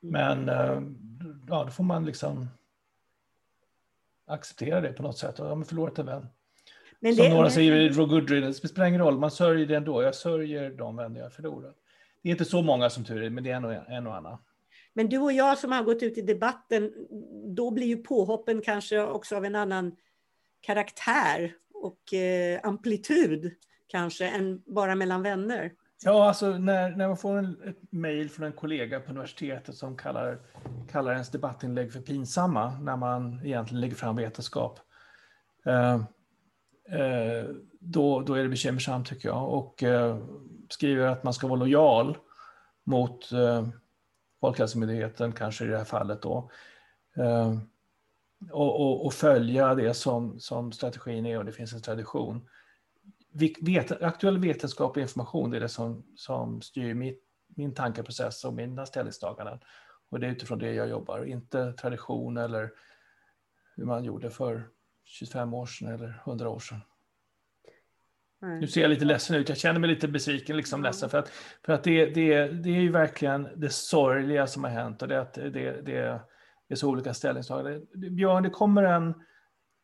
Men 0.00 0.48
eh, 0.48 0.82
ja, 1.48 1.64
då 1.64 1.70
får 1.70 1.84
man 1.84 2.04
liksom 2.04 2.48
acceptera 4.26 4.80
det 4.80 4.92
på 4.92 5.02
något 5.02 5.18
sätt. 5.18 5.34
Ja, 5.38 5.54
men 5.54 5.64
förlorat 5.64 5.98
en 5.98 6.06
vän. 6.06 6.26
Men 7.00 7.16
Som 7.16 7.28
några 7.28 7.50
säger 7.50 7.72
i 7.72 7.88
Rogoodry, 7.88 8.40
det 8.40 8.54
spelar 8.54 8.86
ingen 8.86 9.00
roll, 9.00 9.18
man 9.18 9.30
sörjer 9.30 9.66
det 9.66 9.74
ändå. 9.74 10.02
Jag 10.02 10.14
sörjer 10.14 10.70
de 10.70 10.96
vänner 10.96 11.20
jag 11.20 11.32
förlorat. 11.32 11.76
Det 12.22 12.28
är 12.28 12.30
inte 12.30 12.44
så 12.44 12.62
många 12.62 12.90
som 12.90 13.04
tur 13.04 13.22
är, 13.22 13.30
men 13.30 13.44
det 13.44 13.50
är 13.50 13.56
en 13.56 13.64
och, 13.64 13.72
en 13.72 14.06
och 14.06 14.16
annan. 14.16 14.38
Men 14.92 15.08
du 15.08 15.18
och 15.18 15.32
jag 15.32 15.58
som 15.58 15.72
har 15.72 15.82
gått 15.82 16.02
ut 16.02 16.18
i 16.18 16.22
debatten, 16.22 16.92
då 17.56 17.70
blir 17.70 17.86
ju 17.86 17.96
påhoppen 17.96 18.60
kanske 18.60 19.02
också 19.02 19.36
av 19.36 19.44
en 19.44 19.54
annan 19.54 19.96
karaktär 20.60 21.54
och 21.74 22.14
eh, 22.14 22.60
amplitud 22.62 23.54
kanske 23.86 24.28
än 24.28 24.62
bara 24.66 24.94
mellan 24.94 25.22
vänner. 25.22 25.72
Ja, 26.06 26.28
alltså 26.28 26.58
när, 26.58 26.90
när 26.90 27.08
man 27.08 27.16
får 27.16 27.38
en, 27.38 27.62
ett 27.64 27.92
mejl 27.92 28.30
från 28.30 28.46
en 28.46 28.52
kollega 28.52 29.00
på 29.00 29.10
universitetet 29.10 29.74
som 29.74 29.96
kallar, 29.96 30.38
kallar 30.92 31.12
ens 31.12 31.30
debattinlägg 31.30 31.92
för 31.92 32.00
pinsamma 32.00 32.78
när 32.80 32.96
man 32.96 33.40
egentligen 33.44 33.80
lägger 33.80 33.94
fram 33.94 34.16
vetenskap. 34.16 34.80
Eh, 35.64 35.94
eh, 37.00 37.44
då, 37.80 38.20
då 38.20 38.34
är 38.34 38.42
det 38.42 38.48
bekymmersamt 38.48 39.08
tycker 39.08 39.28
jag. 39.28 39.48
Och 39.48 39.82
eh, 39.82 40.18
skriver 40.68 41.06
att 41.06 41.24
man 41.24 41.34
ska 41.34 41.46
vara 41.46 41.58
lojal 41.58 42.18
mot 42.84 43.32
eh, 43.32 43.68
Folkhälsomyndigheten, 44.40 45.32
kanske 45.32 45.64
i 45.64 45.68
det 45.68 45.78
här 45.78 45.84
fallet 45.84 46.22
då. 46.22 46.50
Eh, 47.16 47.58
och, 48.50 48.80
och, 48.80 49.06
och, 49.06 49.12
följa 49.12 49.74
det 49.74 49.94
som, 49.94 50.40
som 50.40 50.72
strategin 50.72 51.26
är 51.26 51.38
och 51.38 51.44
det 51.44 51.52
finns 51.52 51.72
en 51.72 51.82
tradition 51.82 52.48
vet, 53.60 54.02
aktuell 54.02 54.38
vetenskaplig 54.38 55.02
information 55.02 55.50
det 55.50 55.56
är 55.56 55.60
det 55.60 55.68
som, 55.68 56.04
som 56.16 56.62
styr 56.62 56.94
mitt, 56.94 57.22
min 57.56 57.74
tankeprocess 57.74 58.44
och 58.44 58.54
mina 58.54 58.86
ställningstaganden. 58.86 59.58
Och 60.10 60.20
det 60.20 60.26
är 60.26 60.30
utifrån 60.30 60.58
det 60.58 60.72
jag 60.72 60.88
jobbar, 60.88 61.24
inte 61.24 61.72
tradition 61.72 62.36
eller 62.36 62.70
hur 63.76 63.84
man 63.84 64.04
gjorde 64.04 64.30
för 64.30 64.68
25 65.04 65.54
år 65.54 65.66
sedan 65.66 65.88
eller 65.88 66.22
100 66.26 66.48
år 66.48 66.58
sedan. 66.58 66.80
Nej. 68.40 68.60
Nu 68.60 68.66
ser 68.66 68.80
jag 68.80 68.88
lite 68.88 69.04
ledsen 69.04 69.36
ut, 69.36 69.48
jag 69.48 69.58
känner 69.58 69.80
mig 69.80 69.90
lite 69.90 70.08
besviken, 70.08 70.56
liksom 70.56 70.80
mm. 70.80 70.88
ledsen, 70.88 71.10
för 71.10 71.18
att, 71.18 71.28
för 71.64 71.72
att 71.72 71.84
det, 71.84 72.06
det, 72.06 72.48
det 72.48 72.70
är 72.70 72.80
ju 72.80 72.90
verkligen 72.90 73.48
det 73.56 73.70
sorgliga 73.70 74.46
som 74.46 74.64
har 74.64 74.70
hänt 74.70 75.02
och 75.02 75.08
det, 75.08 75.20
att 75.20 75.34
det, 75.34 75.50
det, 75.50 75.82
det 75.82 76.74
är 76.74 76.74
så 76.74 76.88
olika 76.88 77.14
ställningstaganden. 77.14 77.86
Björn, 77.94 78.42
det 78.42 78.50
kommer 78.50 78.82
en, 78.82 79.14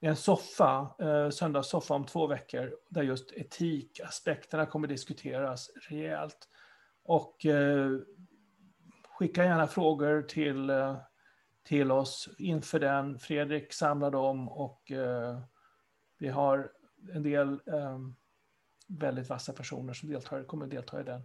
en 0.01 0.16
soffa, 0.16 0.94
eh, 0.98 1.30
söndagssoffa 1.30 1.94
om 1.94 2.07
två 2.07 2.26
veckor, 2.26 2.76
där 2.88 3.03
just 3.03 3.32
etikaspekterna 3.32 4.66
kommer 4.66 4.88
diskuteras 4.88 5.70
rejält. 5.88 6.48
Och 7.03 7.46
eh, 7.46 7.98
skicka 9.05 9.44
gärna 9.44 9.66
frågor 9.66 10.22
till, 10.22 10.70
eh, 10.70 10.96
till 11.62 11.92
oss 11.92 12.28
inför 12.38 12.80
den. 12.80 13.18
Fredrik 13.18 13.72
samlar 13.72 14.11
dem 14.11 14.48
och 14.48 14.90
eh, 14.90 15.40
vi 16.18 16.28
har 16.28 16.72
en 17.14 17.22
del 17.22 17.48
eh, 17.66 17.98
väldigt 18.88 19.28
vassa 19.28 19.53
personer 19.53 19.92
som 19.92 20.09
deltar, 20.09 20.44
kommer 20.44 20.64
att 20.64 20.70
delta 20.70 21.01
i 21.01 21.05
den. 21.05 21.22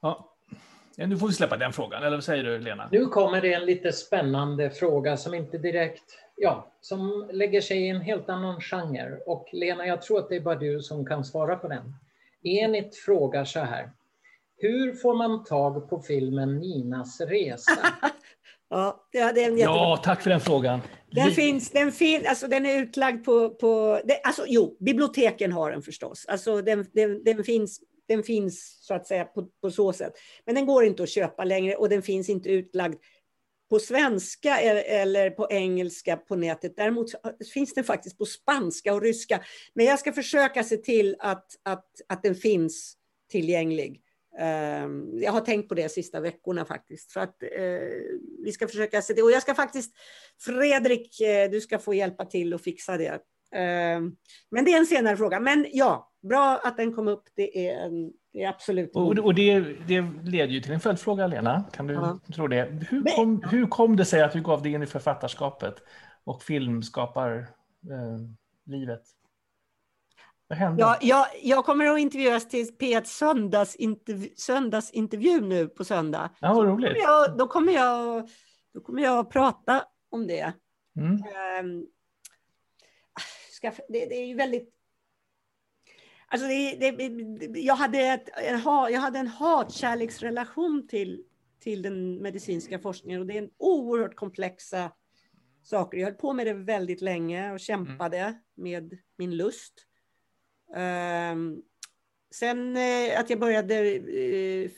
Ja. 0.00 0.37
Nu 1.06 1.18
får 1.18 1.28
vi 1.28 1.34
släppa 1.34 1.56
den 1.56 1.72
frågan, 1.72 2.02
eller 2.02 2.16
vad 2.16 2.24
säger 2.24 2.44
du 2.44 2.58
Lena? 2.58 2.88
Nu 2.92 3.06
kommer 3.06 3.40
det 3.40 3.52
en 3.52 3.64
lite 3.64 3.92
spännande 3.92 4.70
fråga 4.70 5.16
som 5.16 5.34
inte 5.34 5.58
direkt, 5.58 6.04
ja, 6.36 6.72
som 6.80 7.30
lägger 7.32 7.60
sig 7.60 7.78
i 7.78 7.88
en 7.88 8.00
helt 8.00 8.28
annan 8.28 8.60
genre. 8.60 9.18
Och 9.26 9.48
Lena, 9.52 9.86
jag 9.86 10.02
tror 10.02 10.18
att 10.18 10.28
det 10.28 10.36
är 10.36 10.40
bara 10.40 10.54
du 10.54 10.80
som 10.80 11.06
kan 11.06 11.24
svara 11.24 11.56
på 11.56 11.68
den. 11.68 11.94
Enit 12.42 12.96
frågar 12.96 13.44
så 13.44 13.60
här. 13.60 13.90
Hur 14.56 14.92
får 14.92 15.14
man 15.14 15.44
tag 15.44 15.90
på 15.90 16.00
filmen 16.00 16.58
Ninas 16.58 17.20
resa? 17.20 17.72
ja, 18.68 19.06
det 19.10 19.18
är 19.18 19.48
en 19.48 19.58
ja, 19.58 20.00
tack 20.04 20.22
för 20.22 20.30
den 20.30 20.40
frågan. 20.40 20.80
Den 21.10 21.30
finns, 21.30 21.70
den, 21.70 21.92
fin, 21.92 22.24
alltså 22.28 22.48
den 22.48 22.66
är 22.66 22.78
utlagd 22.78 23.24
på, 23.24 23.50
på 23.50 24.00
det, 24.04 24.20
alltså, 24.24 24.44
jo, 24.46 24.76
biblioteken 24.80 25.52
har 25.52 25.70
den 25.70 25.82
förstås. 25.82 26.26
Alltså 26.28 26.62
den, 26.62 26.86
den, 26.92 27.24
den 27.24 27.44
finns 27.44 27.80
den 28.08 28.22
finns 28.22 28.78
så 28.80 28.94
att 28.94 29.06
säga 29.06 29.24
på, 29.24 29.48
på 29.60 29.70
så 29.70 29.92
sätt. 29.92 30.12
Men 30.44 30.54
den 30.54 30.66
går 30.66 30.84
inte 30.84 31.02
att 31.02 31.08
köpa 31.08 31.44
längre 31.44 31.76
och 31.76 31.88
den 31.88 32.02
finns 32.02 32.28
inte 32.28 32.48
utlagd 32.48 32.96
på 33.70 33.78
svenska 33.78 34.60
eller 34.60 35.30
på 35.30 35.46
engelska 35.50 36.16
på 36.16 36.36
nätet. 36.36 36.76
Däremot 36.76 37.10
finns 37.54 37.74
den 37.74 37.84
faktiskt 37.84 38.18
på 38.18 38.26
spanska 38.26 38.94
och 38.94 39.02
ryska. 39.02 39.40
Men 39.74 39.86
jag 39.86 39.98
ska 39.98 40.12
försöka 40.12 40.64
se 40.64 40.76
till 40.76 41.16
att, 41.18 41.46
att, 41.62 41.86
att 42.08 42.22
den 42.22 42.34
finns 42.34 42.96
tillgänglig. 43.30 44.02
Ehm, 44.38 45.18
jag 45.22 45.32
har 45.32 45.40
tänkt 45.40 45.68
på 45.68 45.74
det 45.74 45.82
de 45.82 45.88
sista 45.88 46.20
veckorna 46.20 46.64
faktiskt. 46.64 47.12
För 47.12 47.20
att, 47.20 47.42
eh, 47.42 47.48
vi 48.44 48.52
ska 48.52 48.68
försöka 48.68 49.02
se 49.02 49.14
det. 49.14 49.22
Och 49.22 49.30
jag 49.30 49.42
ska 49.42 49.54
faktiskt, 49.54 49.94
Fredrik, 50.40 51.20
eh, 51.20 51.50
du 51.50 51.60
ska 51.60 51.78
få 51.78 51.94
hjälpa 51.94 52.24
till 52.24 52.54
att 52.54 52.62
fixa 52.62 52.96
det. 52.96 53.20
Ehm, 53.54 54.16
men 54.50 54.64
det 54.64 54.72
är 54.72 54.78
en 54.78 54.86
senare 54.86 55.16
fråga. 55.16 55.40
Men 55.40 55.66
ja, 55.72 56.12
bra 56.22 56.60
att 56.64 56.76
den 56.76 56.94
kom 56.94 57.08
upp. 57.08 57.22
Det 57.34 57.68
är, 57.68 57.84
en, 57.84 58.12
det 58.32 58.42
är 58.42 58.48
absolut. 58.48 58.96
Och, 58.96 59.18
och 59.18 59.34
det, 59.34 59.60
det 59.86 60.00
leder 60.24 60.52
ju 60.52 60.60
till 60.60 60.72
en 60.72 60.80
följdfråga, 60.80 61.26
Lena. 61.26 61.64
Kan 61.72 61.86
du 61.86 61.94
ja. 61.94 62.18
tro 62.34 62.48
det? 62.48 62.86
Hur 62.90 63.16
kom, 63.16 63.42
hur 63.50 63.66
kom 63.66 63.96
det 63.96 64.04
sig 64.04 64.22
att 64.22 64.32
du 64.32 64.42
gav 64.42 64.62
dig 64.62 64.72
in 64.72 64.82
i 64.82 64.86
författarskapet 64.86 65.74
och 66.24 66.42
filmskaparlivet? 66.42 67.48
Eh, 68.70 68.96
vad 70.48 70.58
hände? 70.58 70.80
Ja, 70.82 70.98
jag, 71.00 71.26
jag 71.42 71.64
kommer 71.64 71.86
att 71.86 71.98
intervjuas 71.98 72.48
till 72.48 72.66
P1 72.66 73.04
söndagsintervju, 73.04 74.28
söndagsintervju 74.36 75.40
nu 75.40 75.68
på 75.68 75.84
söndag. 75.84 76.30
Ja, 76.40 76.54
vad 76.54 76.66
roligt. 76.66 76.90
Då 76.90 76.94
kommer 76.94 77.02
jag, 77.02 77.38
då 77.38 77.46
kommer 77.46 77.72
jag, 77.72 78.28
då 78.74 78.80
kommer 78.80 79.02
jag 79.02 79.18
att 79.18 79.30
prata 79.30 79.84
om 80.10 80.26
det. 80.26 80.52
Mm. 80.96 81.12
Um, 81.12 81.86
ska, 83.58 83.72
det, 83.88 84.06
det, 84.06 84.14
är 84.14 84.26
ju 84.26 84.34
väldigt... 84.34 84.74
Alltså 86.26 86.48
det, 86.48 86.76
det, 86.76 87.60
jag, 87.60 87.74
hade 87.74 87.98
ett, 87.98 88.28
en, 88.36 88.60
jag 88.64 89.00
hade 89.00 89.18
en 89.18 89.26
hatkärleksrelation 89.26 90.88
till, 90.88 91.24
till 91.60 91.82
den 91.82 92.22
medicinska 92.22 92.78
forskningen 92.78 93.20
och 93.20 93.26
det 93.26 93.34
är 93.34 93.42
en 93.42 93.50
oerhört 93.58 94.14
komplexa 94.14 94.92
saker. 95.62 95.98
Jag 95.98 96.06
höll 96.06 96.14
på 96.14 96.32
med 96.32 96.46
det 96.46 96.54
väldigt 96.54 97.00
länge 97.00 97.52
och 97.52 97.60
kämpade 97.60 98.18
mm. 98.18 98.34
med 98.54 98.98
min 99.16 99.36
lust. 99.36 99.74
Um, 101.32 101.62
sen 102.30 102.76
uh, 102.76 103.20
att 103.20 103.30
jag 103.30 103.40
började 103.40 103.98
uh, 103.98 104.70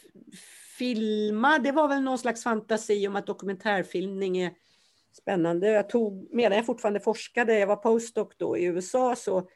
filma, 0.78 1.58
det 1.58 1.72
var 1.72 1.88
väl 1.88 2.02
någon 2.02 2.18
slags 2.18 2.42
fantasi 2.42 3.08
om 3.08 3.16
att 3.16 3.26
dokumentärfilmning 3.26 4.38
är 4.38 4.50
spännande. 5.12 5.68
Jag 5.68 5.88
tog, 5.88 6.28
medan 6.34 6.56
jag 6.56 6.66
fortfarande 6.66 7.00
forskade, 7.00 7.58
jag 7.58 7.66
var 7.66 7.76
postdoc 7.76 8.28
då 8.36 8.56
i 8.56 8.64
USA, 8.64 9.16
så, 9.16 9.48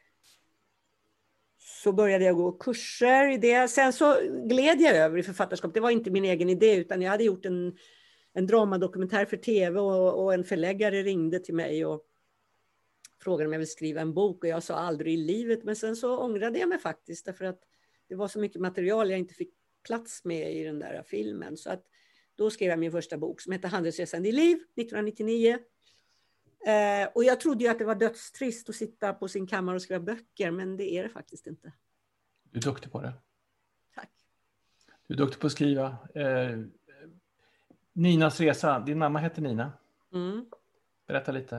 så 1.59 1.92
började 1.92 2.24
jag 2.24 2.36
gå 2.36 2.52
kurser 2.52 3.32
i 3.32 3.36
det. 3.36 3.68
Sen 3.68 3.92
så 3.92 4.16
gled 4.48 4.80
jag 4.80 4.96
över 4.96 5.18
i 5.18 5.22
författarskap. 5.22 5.74
Det 5.74 5.80
var 5.80 5.90
inte 5.90 6.11
min 6.11 6.24
egen 6.24 6.50
idé, 6.50 6.76
utan 6.76 7.02
jag 7.02 7.11
hade 7.11 7.24
gjort 7.24 7.44
en, 7.44 7.76
en 8.32 8.46
dramadokumentär 8.46 9.24
för 9.24 9.36
tv 9.36 9.80
och, 9.80 10.24
och 10.24 10.34
en 10.34 10.44
förläggare 10.44 11.02
ringde 11.02 11.38
till 11.38 11.55
mig 11.55 11.86
och 11.86 12.05
frågade 13.20 13.46
om 13.46 13.52
jag 13.52 13.59
ville 13.59 13.66
skriva 13.66 14.00
en 14.00 14.14
bok 14.14 14.44
och 14.44 14.50
jag 14.50 14.62
sa 14.62 14.74
aldrig 14.74 15.14
i 15.14 15.16
livet. 15.16 15.64
Men 15.64 15.76
sen 15.76 15.96
så 15.96 16.18
ångrade 16.18 16.59
jag 16.59 16.68
mig 16.68 16.78
faktiskt 16.78 17.26
därför 17.26 17.44
att 17.44 17.61
det 18.09 18.14
var 18.14 18.28
så 18.28 18.38
mycket 18.38 18.61
material 18.61 19.11
jag 19.11 19.18
inte 19.18 19.34
fick 19.34 19.55
plats 19.86 20.24
med 20.24 20.57
i 20.57 20.64
den 20.64 20.78
där 20.78 21.02
filmen. 21.07 21.57
Så 21.57 21.70
att 21.70 21.84
då 22.35 22.51
skrev 22.51 22.70
jag 22.70 22.78
min 22.78 22.93
första 22.93 23.18
bok 23.18 23.41
som 23.41 23.53
heter 23.53 23.68
Handelsresande 23.68 24.28
i 24.28 24.32
liv 24.32 24.57
1999. 24.57 25.59
Eh, 26.66 27.09
och 27.14 27.24
jag 27.24 27.41
trodde 27.41 27.64
ju 27.64 27.70
att 27.70 27.78
det 27.78 27.85
var 27.85 27.95
dödstrist 27.95 28.68
att 28.68 28.74
sitta 28.74 29.12
på 29.12 29.28
sin 29.28 29.47
kammare 29.47 29.76
och 29.76 29.82
skriva 29.82 30.01
böcker, 30.01 30.51
men 30.51 30.76
det 30.76 30.93
är 30.93 31.03
det 31.03 31.09
faktiskt 31.09 31.47
inte. 31.47 31.72
Du 32.51 32.59
är 32.59 32.62
duktig 32.62 32.93
på 32.93 33.01
det. 33.01 33.12
Tack. 33.95 34.11
Du 35.07 35.14
är 35.14 35.18
duktig 35.18 35.41
på 35.41 35.47
att 35.47 35.53
skriva. 35.53 35.97
Eh, 36.14 36.59
Ninas 37.93 38.41
resa, 38.41 38.80
din 38.80 38.99
mamma 38.99 39.18
hette 39.18 39.41
Nina. 39.41 39.72
Mm. 40.12 40.47
Berätta 41.07 41.32
lite. 41.32 41.57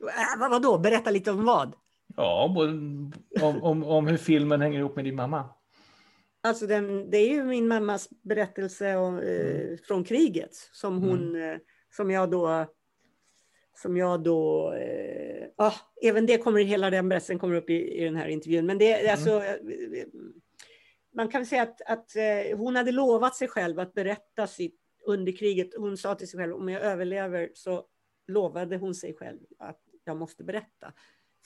Äh, 0.00 0.50
vad 0.50 0.62
då? 0.62 0.78
Berätta 0.78 1.10
lite 1.10 1.30
om 1.30 1.44
vad? 1.44 1.74
Ja, 2.16 2.44
om, 2.44 3.60
om, 3.62 3.84
om 3.84 4.06
hur 4.06 4.16
filmen 4.16 4.60
hänger 4.60 4.78
ihop 4.78 4.96
med 4.96 5.04
din 5.04 5.16
mamma. 5.16 5.48
Alltså 6.46 6.66
den, 6.66 7.10
det 7.10 7.18
är 7.18 7.28
ju 7.28 7.44
min 7.44 7.68
mammas 7.68 8.08
berättelse 8.22 8.96
om, 8.96 9.18
eh, 9.18 9.50
mm. 9.50 9.78
från 9.78 10.04
kriget 10.04 10.54
som 10.54 11.02
hon, 11.02 11.36
mm. 11.36 11.60
som 11.96 12.10
jag 12.10 12.30
då, 12.30 12.66
som 13.82 13.96
jag 13.96 14.22
då, 14.22 14.72
eh, 14.72 15.46
ah, 15.56 15.74
även 16.02 16.26
det 16.26 16.38
kommer, 16.38 16.60
hela 16.60 16.90
den 16.90 17.08
berättelsen 17.08 17.38
kommer 17.38 17.54
upp 17.54 17.70
i, 17.70 18.00
i 18.00 18.04
den 18.04 18.16
här 18.16 18.28
intervjun. 18.28 18.66
Men 18.66 18.78
det, 18.78 18.92
mm. 18.92 19.12
alltså, 19.12 19.44
eh, 19.44 20.06
man 21.14 21.28
kan 21.28 21.46
säga 21.46 21.62
att, 21.62 21.80
att 21.82 22.16
eh, 22.16 22.58
hon 22.58 22.76
hade 22.76 22.92
lovat 22.92 23.36
sig 23.36 23.48
själv 23.48 23.78
att 23.78 23.94
berätta 23.94 24.46
sitt 24.46 24.80
under 25.06 25.32
kriget. 25.32 25.68
Hon 25.76 25.96
sa 25.96 26.14
till 26.14 26.28
sig 26.28 26.40
själv, 26.40 26.54
om 26.54 26.68
jag 26.68 26.82
överlever 26.82 27.50
så 27.54 27.86
lovade 28.26 28.76
hon 28.76 28.94
sig 28.94 29.14
själv 29.14 29.40
att 29.58 29.80
jag 30.04 30.16
måste 30.16 30.44
berätta 30.44 30.92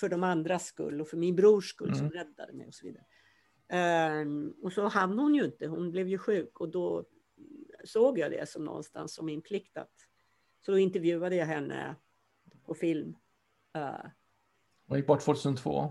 för 0.01 0.09
de 0.09 0.23
andras 0.23 0.67
skull 0.67 1.01
och 1.01 1.09
för 1.09 1.17
min 1.17 1.37
brors 1.37 1.71
skull 1.71 1.89
mm. 1.89 1.99
som 1.99 2.11
räddade 2.11 2.53
mig 2.53 2.67
och 2.67 2.75
så 2.75 2.87
vidare. 2.87 3.05
Um, 3.73 4.55
och 4.63 4.73
så 4.73 4.89
hann 4.89 5.19
hon 5.19 5.35
ju 5.35 5.45
inte, 5.45 5.67
hon 5.67 5.91
blev 5.91 6.09
ju 6.09 6.19
sjuk 6.19 6.61
och 6.61 6.69
då 6.69 7.05
såg 7.85 8.19
jag 8.19 8.31
det 8.31 8.49
som 8.49 8.65
någonstans 8.65 9.15
som 9.15 9.27
min 9.27 9.43
plikt 9.43 9.77
att... 9.77 9.93
Så 10.65 10.73
då 10.73 10.79
intervjuade 10.79 11.37
jag 11.37 11.47
henne 11.47 11.97
på 12.67 12.75
film. 12.75 13.17
Uh, 13.77 14.11
hon 14.87 14.99
gick 14.99 15.07
bort 15.07 15.21
2002? 15.21 15.91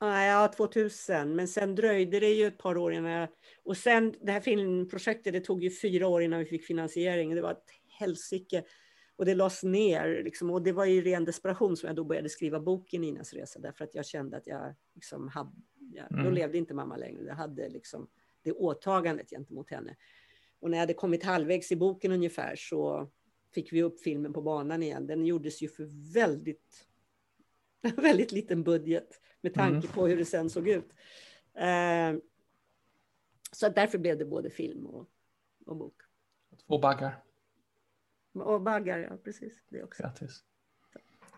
Ja, 0.00 0.52
2000. 0.56 1.36
Men 1.36 1.48
sen 1.48 1.74
dröjde 1.74 2.20
det 2.20 2.32
ju 2.32 2.46
ett 2.46 2.58
par 2.58 2.76
år 2.76 2.92
innan 2.92 3.10
jag... 3.10 3.28
Och 3.64 3.76
sen 3.76 4.14
det 4.20 4.32
här 4.32 4.40
filmprojektet, 4.40 5.32
det 5.32 5.40
tog 5.40 5.62
ju 5.62 5.70
fyra 5.70 6.08
år 6.08 6.22
innan 6.22 6.38
vi 6.38 6.44
fick 6.44 6.64
finansiering. 6.64 7.34
Det 7.34 7.42
var 7.42 7.52
ett 7.52 7.70
helsike. 7.88 8.64
Och 9.16 9.24
det 9.24 9.34
lades 9.34 9.62
ner. 9.62 10.22
Liksom, 10.24 10.50
och 10.50 10.62
det 10.62 10.72
var 10.72 10.86
i 10.86 11.02
ren 11.02 11.24
desperation 11.24 11.76
som 11.76 11.86
jag 11.86 11.96
då 11.96 12.04
började 12.04 12.28
skriva 12.28 12.60
boken 12.60 13.00
Ninas 13.00 13.32
resa. 13.32 13.58
Därför 13.58 13.84
att 13.84 13.94
jag 13.94 14.06
kände 14.06 14.36
att 14.36 14.46
jag 14.46 14.74
liksom 14.94 15.28
hade 15.28 15.50
Ja, 15.94 16.02
mm. 16.10 16.24
Då 16.24 16.30
levde 16.30 16.58
inte 16.58 16.74
mamma 16.74 16.96
längre. 16.96 17.24
Jag 17.24 17.34
hade 17.34 17.68
liksom 17.68 18.08
det 18.42 18.52
åtagandet 18.52 19.30
gentemot 19.30 19.70
henne. 19.70 19.96
Och 20.60 20.70
när 20.70 20.78
jag 20.78 20.82
hade 20.82 20.94
kommit 20.94 21.24
halvvägs 21.24 21.72
i 21.72 21.76
boken 21.76 22.12
ungefär 22.12 22.56
så 22.56 23.10
fick 23.54 23.72
vi 23.72 23.82
upp 23.82 24.00
filmen 24.00 24.32
på 24.32 24.42
banan 24.42 24.82
igen. 24.82 25.06
Den 25.06 25.26
gjordes 25.26 25.62
ju 25.62 25.68
för 25.68 26.12
väldigt, 26.14 26.86
väldigt 27.96 28.32
liten 28.32 28.62
budget 28.62 29.20
med 29.40 29.54
tanke 29.54 29.86
mm. 29.86 29.94
på 29.94 30.06
hur 30.06 30.16
det 30.16 30.24
sen 30.24 30.50
såg 30.50 30.68
ut. 30.68 30.92
Eh, 31.54 32.14
så 33.52 33.68
därför 33.68 33.98
blev 33.98 34.18
det 34.18 34.24
både 34.24 34.50
film 34.50 34.86
och, 34.86 35.08
och 35.66 35.76
bok. 35.76 35.94
Två 36.66 36.78
baggar. 36.78 37.22
Och 38.32 38.60
baggar, 38.60 38.98
ja 38.98 39.16
precis. 39.24 39.62
Det 39.68 39.82
också. 39.82 40.02
Grattis. 40.02 40.44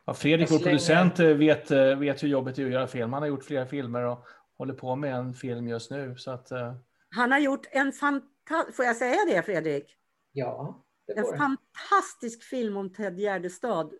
Ja, 0.04 0.14
Fredrik, 0.14 0.50
vår 0.50 0.58
producent, 0.58 1.20
eh, 1.20 1.26
vet, 1.26 1.70
eh, 1.70 1.98
vet 1.98 2.22
hur 2.22 2.28
det 2.28 2.34
är 2.34 2.50
att 2.50 2.58
göra 2.58 2.86
film. 2.86 3.12
Han 3.12 3.22
har 3.22 3.28
gjort 3.28 3.44
flera 3.44 3.66
filmer 3.66 4.02
och 4.02 4.26
håller 4.58 4.74
på 4.74 4.96
med 4.96 5.14
en 5.14 5.34
film 5.34 5.68
just 5.68 5.90
nu. 5.90 6.16
Så 6.16 6.30
att, 6.30 6.52
uh... 6.52 6.74
Han 7.10 7.32
har 7.32 7.38
gjort 7.38 7.66
en 7.70 7.92
fantastisk, 7.92 8.76
får 8.76 8.84
jag 8.84 8.96
säga 8.96 9.18
det 9.26 9.42
Fredrik? 9.42 9.96
Ja. 10.32 10.84
Det 11.06 11.18
en 11.18 11.24
fantastisk 11.24 12.42
film 12.42 12.76
om 12.76 12.92
Ted 12.92 13.18
Gärdestad. 13.18 13.92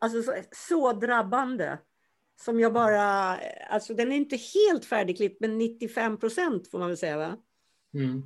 Alltså 0.00 0.22
så, 0.22 0.32
så, 0.52 0.92
drabbande. 0.92 1.78
Som 2.44 2.60
jag 2.60 2.72
bara, 2.72 3.38
alltså 3.68 3.94
den 3.94 4.12
är 4.12 4.16
inte 4.16 4.36
helt 4.36 4.84
färdigklippt, 4.84 5.40
men 5.40 5.58
95 5.58 6.18
procent 6.18 6.70
får 6.70 6.78
man 6.78 6.88
väl 6.88 6.96
säga 6.96 7.16
va? 7.16 7.36
Mm. 7.94 8.22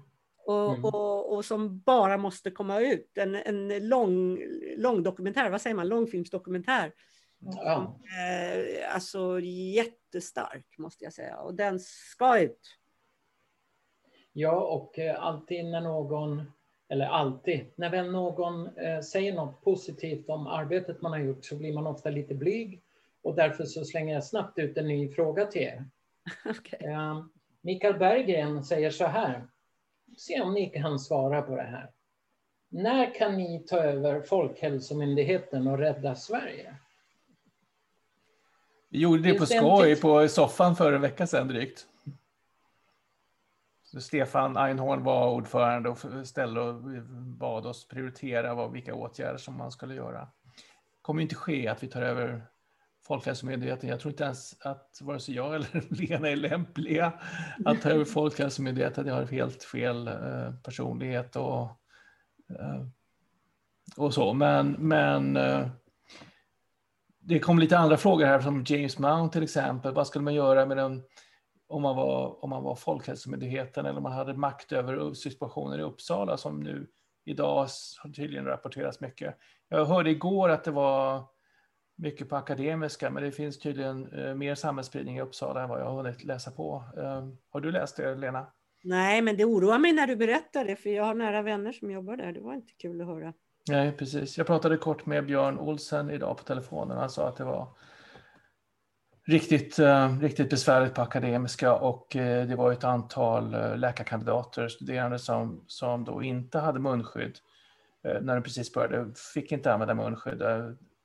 Och, 0.47 0.73
mm. 0.73 0.85
Och, 0.85 1.33
och, 1.33 1.45
som 1.45 1.81
bara 1.81 2.17
måste 2.17 2.51
komma 2.51 2.81
ut. 2.81 3.19
En, 3.19 3.35
en 3.35 3.89
lång, 3.89 4.39
lång 4.77 5.03
dokumentär, 5.03 5.51
vad 5.51 5.61
säger 5.61 5.77
man, 5.77 5.89
långfilmsdokumentär 5.89 6.93
Ja. 7.39 7.99
Eh, 8.19 8.95
alltså 8.95 9.41
jättestark 9.41 10.79
måste 10.79 11.05
jag 11.05 11.13
säga 11.13 11.37
och 11.37 11.55
den 11.55 11.81
ska 11.81 12.41
ut. 12.41 12.79
Ja, 14.33 14.61
och 14.61 14.99
eh, 14.99 15.23
alltid 15.23 15.65
när 15.65 15.81
någon, 15.81 16.53
eller 16.89 17.07
alltid, 17.07 17.67
när 17.75 17.91
väl 17.91 18.11
någon 18.11 18.77
eh, 18.77 19.01
säger 19.01 19.35
något 19.35 19.65
positivt 19.65 20.29
om 20.29 20.47
arbetet 20.47 21.03
man 21.03 21.13
har 21.13 21.19
gjort 21.19 21.45
så 21.45 21.57
blir 21.57 21.73
man 21.73 21.87
ofta 21.87 22.11
lite 22.11 22.35
blyg 22.35 22.83
och 23.23 23.35
därför 23.35 23.65
så 23.65 23.85
slänger 23.85 24.15
jag 24.15 24.25
snabbt 24.25 24.59
ut 24.59 24.77
en 24.77 24.89
ny 24.89 25.09
fråga 25.09 25.47
till 25.47 25.63
er. 25.63 25.85
okay. 26.51 26.95
Mikael 27.61 27.99
Berggren 27.99 28.65
säger 28.65 28.91
så 28.91 29.05
här, 29.05 29.49
se 30.17 30.41
om 30.41 30.55
ni 30.55 30.67
kan 30.71 30.99
svara 30.99 31.43
på 31.43 31.57
det 31.57 31.63
här. 31.63 31.91
När 32.69 33.15
kan 33.15 33.37
ni 33.37 33.59
ta 33.59 33.77
över 33.77 34.21
Folkhälsomyndigheten 34.21 35.67
och 35.67 35.79
rädda 35.79 36.15
Sverige? 36.15 36.77
Vi 38.91 38.99
gjorde 38.99 39.23
det 39.23 39.35
på 39.35 39.47
skoj 39.47 40.01
på 40.01 40.29
soffan 40.29 40.77
för 40.77 40.93
en 40.93 41.01
vecka 41.01 41.27
sedan 41.27 41.49
drygt. 41.49 41.87
Så 43.85 44.01
Stefan 44.01 44.57
Einhorn 44.57 45.05
var 45.05 45.31
ordförande 45.31 45.89
och 45.89 45.99
ställde 46.25 46.61
och 46.61 46.83
bad 47.39 47.67
oss 47.67 47.89
prioritera 47.89 48.55
vad, 48.55 48.73
vilka 48.73 48.95
åtgärder 48.95 49.39
som 49.39 49.57
man 49.57 49.73
skulle 49.73 49.95
göra. 49.95 50.21
Det 50.21 51.03
kommer 51.03 51.23
inte 51.23 51.35
ske 51.35 51.69
att 51.69 51.83
vi 51.83 51.89
tar 51.89 52.03
över 52.03 52.47
Folkhälsomyndigheten. 53.07 53.89
Jag 53.89 54.01
tror 54.01 54.13
inte 54.13 54.25
ens 54.25 54.57
att 54.61 54.99
vare 55.01 55.21
sig 55.21 55.35
jag 55.35 55.55
eller 55.55 55.85
Lena 56.09 56.29
är 56.29 56.37
lämpliga 56.37 57.13
att 57.65 57.83
ta 57.83 57.91
över 57.91 58.05
Folkhälsomyndigheten. 58.15 59.07
Jag 59.07 59.15
har 59.15 59.25
helt 59.25 59.65
fel 59.65 60.09
eh, 60.09 60.55
personlighet 60.65 61.37
och, 61.37 61.63
eh, 62.59 62.87
och 63.97 64.15
så. 64.15 64.33
Men, 64.33 64.73
men 64.73 65.37
eh, 65.37 65.69
det 67.29 67.39
kom 67.39 67.59
lite 67.59 67.79
andra 67.79 67.97
frågor 67.97 68.27
här 68.27 68.41
som 68.41 68.65
James 68.67 68.99
Mount 68.99 69.33
till 69.33 69.43
exempel. 69.43 69.95
Vad 69.95 70.07
skulle 70.07 70.25
man 70.25 70.35
göra 70.35 70.67
med 70.67 70.77
den 70.77 71.03
om 71.69 71.83
man 71.83 71.97
var, 71.97 72.45
om 72.45 72.51
man 72.51 72.63
var 72.63 72.75
Folkhälsomyndigheten 72.75 73.87
eller 73.87 73.97
om 73.97 74.03
man 74.03 74.13
hade 74.13 74.35
makt 74.35 74.73
över 74.73 75.15
situationen 75.15 75.81
i 75.81 75.83
Uppsala 75.83 76.37
som 76.37 76.61
nu 76.61 76.87
idag 77.25 77.69
har 78.03 78.13
tydligen 78.13 78.45
rapporterats 78.45 79.01
mycket. 79.01 79.35
Jag 79.69 79.85
hörde 79.85 80.11
igår 80.11 80.49
att 80.49 80.65
det 80.65 80.71
var 80.71 81.23
mycket 81.97 82.29
på 82.29 82.37
akademiska, 82.37 83.11
men 83.11 83.23
det 83.23 83.33
finns 83.33 83.59
tydligen 83.59 84.13
eh, 84.13 84.35
mer 84.35 84.55
samhällsspridning 84.55 85.17
i 85.17 85.21
Uppsala 85.21 85.63
än 85.63 85.69
vad 85.69 85.81
jag 85.81 85.85
har 85.85 86.03
hunnit 86.03 86.25
läsa 86.25 86.51
på. 86.51 86.85
Eh, 86.97 87.29
har 87.51 87.61
du 87.61 87.73
läst 87.73 87.97
det, 87.97 88.15
Lena? 88.15 88.47
Nej, 88.85 89.23
men 89.23 89.37
det 89.37 89.45
oroar 89.45 89.79
mig 89.79 89.93
när 89.93 90.07
du 90.07 90.17
berättar 90.17 90.65
det, 90.65 90.77
för 90.77 90.91
jag 90.91 91.05
har 91.05 91.15
nära 91.15 91.43
vänner 91.43 91.73
som 91.73 91.91
jobbar 91.91 92.17
där. 92.17 92.33
Det 92.33 92.41
var 92.41 92.55
inte 92.55 92.73
kul 92.79 93.01
att 93.01 93.07
höra. 93.07 93.33
Nej, 93.69 93.93
precis. 93.93 94.39
Jag 94.39 94.47
pratade 94.47 94.77
kort 94.77 95.07
med 95.07 95.27
Björn 95.27 95.59
Olsen 95.59 96.11
idag 96.11 96.37
på 96.37 96.45
telefonen. 96.45 96.99
Han 96.99 97.11
sa 97.11 97.29
att 97.29 97.37
det 97.37 97.45
var 97.45 97.69
riktigt, 99.27 99.79
uh, 99.79 100.19
riktigt 100.21 100.51
besvärligt 100.51 100.95
på 100.95 101.03
akademiska 101.03 101.75
och 101.75 102.17
uh, 102.17 102.43
det 102.47 102.57
var 102.57 102.73
ett 102.73 102.85
antal 102.85 103.55
uh, 103.55 103.77
läkarkandidater, 103.77 104.69
studerande 104.69 105.19
som, 105.19 105.65
som 105.67 106.05
då 106.05 106.23
inte 106.23 106.59
hade 106.59 106.81
munskydd 106.81 107.39
när 108.21 108.35
de 108.35 108.43
precis 108.43 108.73
började, 108.73 109.15
fick 109.35 109.53
inte 109.53 109.73
använda 109.73 109.95
munskydd. 109.95 110.43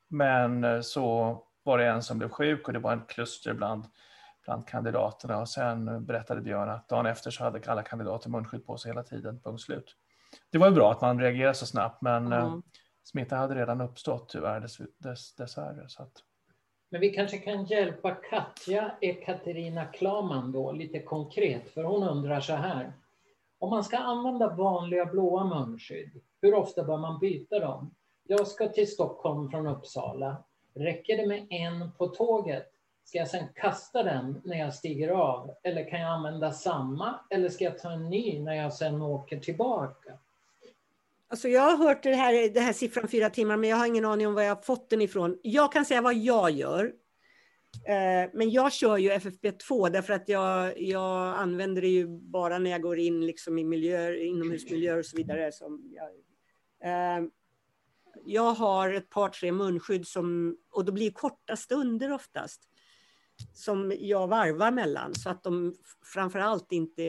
Men 0.10 0.84
så 0.84 1.38
var 1.64 1.78
det 1.78 1.86
en 1.86 2.04
som 2.04 2.18
blev 2.18 2.30
sjuk 2.30 2.68
och 2.68 2.74
det 2.74 2.80
var 2.80 2.94
en 2.94 3.02
kluster 3.08 3.54
bland, 3.54 3.86
bland 4.46 4.68
kandidaterna 4.68 5.38
och 5.38 5.50
sen 5.50 6.06
berättade 6.06 6.42
Björn 6.42 6.70
att 6.70 6.90
dagen 6.90 7.06
efter 7.06 7.32
så 7.32 7.44
hade 7.44 7.72
alla 7.72 7.84
kandidater 7.84 8.30
munskydd 8.30 8.66
på 8.66 8.78
sig 8.78 8.92
hela 8.92 9.04
tiden, 9.04 9.40
punkt 9.40 9.62
slut. 9.62 9.96
Det 10.50 10.58
var 10.58 10.68
ju 10.68 10.74
bra 10.74 10.92
att 10.92 11.02
man 11.02 11.20
reagerade 11.20 11.54
så 11.54 11.66
snabbt 11.66 12.02
men 12.02 12.34
mm. 12.34 12.62
smitta 13.04 13.36
hade 13.36 13.56
redan 13.56 13.82
uppstått 13.82 14.30
tyvärr 14.30 14.60
dess, 14.60 14.78
dess, 14.98 15.36
dessvärre. 15.36 15.90
Så 15.90 16.04
att... 16.04 16.12
Men 16.90 17.02
vi 17.02 17.10
kanske 17.10 17.38
kan 17.38 17.66
hjälpa 17.66 18.12
Katja 18.12 18.92
Ekaterina 19.02 19.86
Klaman 19.86 20.52
då 20.52 20.72
lite 20.72 21.00
konkret, 21.00 21.70
för 21.70 21.84
hon 21.84 22.04
undrar 22.04 22.40
så 22.40 22.54
här. 22.54 22.94
Om 23.60 23.70
man 23.70 23.84
ska 23.84 23.98
använda 23.98 24.50
vanliga 24.50 25.06
blåa 25.06 25.44
munskydd, 25.44 26.22
hur 26.42 26.54
ofta 26.54 26.84
bör 26.84 26.98
man 26.98 27.20
byta 27.20 27.60
dem? 27.60 27.96
Jag 28.28 28.48
ska 28.48 28.68
till 28.68 28.92
Stockholm 28.92 29.50
från 29.50 29.68
Uppsala. 29.68 30.44
Räcker 30.74 31.18
det 31.18 31.28
med 31.28 31.48
en 31.50 31.92
på 31.92 32.08
tåget? 32.08 32.70
Ska 33.06 33.18
jag 33.18 33.28
sedan 33.28 33.48
kasta 33.56 34.04
den 34.04 34.42
när 34.44 34.58
jag 34.58 34.74
stiger 34.74 35.10
av? 35.10 35.52
Eller 35.64 35.90
kan 35.90 36.02
jag 36.02 36.10
använda 36.10 36.52
samma? 36.52 37.20
Eller 37.30 37.50
ska 37.50 37.64
jag 37.64 37.80
ta 37.80 37.92
en 37.92 38.10
ny 38.10 38.40
när 38.40 38.54
jag 38.54 38.74
sedan 38.74 39.02
åker 39.02 39.40
tillbaka? 39.40 40.18
Alltså 41.34 41.48
jag 41.48 41.62
har 41.62 41.78
hört 41.78 42.04
det 42.04 42.16
här, 42.16 42.50
det 42.50 42.60
här 42.60 42.74
siffran 42.74 43.08
fyra 43.08 43.30
timmar, 43.30 43.58
men 43.58 43.70
jag 43.70 43.78
har 43.78 43.86
ingen 43.86 44.06
aning 44.06 44.28
om 44.28 44.34
var 44.34 44.42
jag 44.42 44.56
har 44.56 44.62
fått 44.62 44.90
den 44.90 45.02
ifrån. 45.02 45.40
Jag 45.44 45.72
kan 45.72 45.86
säga 45.86 46.02
vad 46.02 46.16
jag 46.16 46.52
gör. 46.52 46.86
Eh, 47.88 48.30
men 48.34 48.50
jag 48.52 48.74
kör 48.74 48.98
ju 48.98 49.12
FFP2 49.12 49.90
därför 49.90 50.14
att 50.14 50.30
jag, 50.30 50.82
jag 50.82 51.38
använder 51.38 51.82
det 51.82 51.88
ju 51.88 52.08
bara 52.08 52.60
när 52.60 52.72
jag 52.72 52.82
går 52.82 53.00
in 53.00 53.26
liksom 53.26 53.58
i 53.58 53.64
miljöer, 53.64 54.14
inomhusmiljöer 54.14 54.98
och 54.98 55.06
så 55.06 55.18
vidare. 55.18 55.52
Som 55.52 55.92
jag, 55.92 56.10
eh, 56.92 57.24
jag 58.26 58.54
har 58.54 58.94
ett 58.94 59.10
par, 59.10 59.30
tre 59.30 59.52
munskydd 59.52 60.08
som, 60.08 60.58
och 60.72 60.86
det 60.86 60.92
blir 60.92 61.12
korta 61.12 61.56
stunder 61.56 62.12
oftast, 62.12 62.62
som 63.54 63.94
jag 64.00 64.28
varvar 64.28 64.72
mellan 64.72 65.16
så 65.16 65.30
att 65.30 65.44
de 65.44 65.76
framför 66.14 66.40
allt 66.40 66.72
inte, 66.72 67.04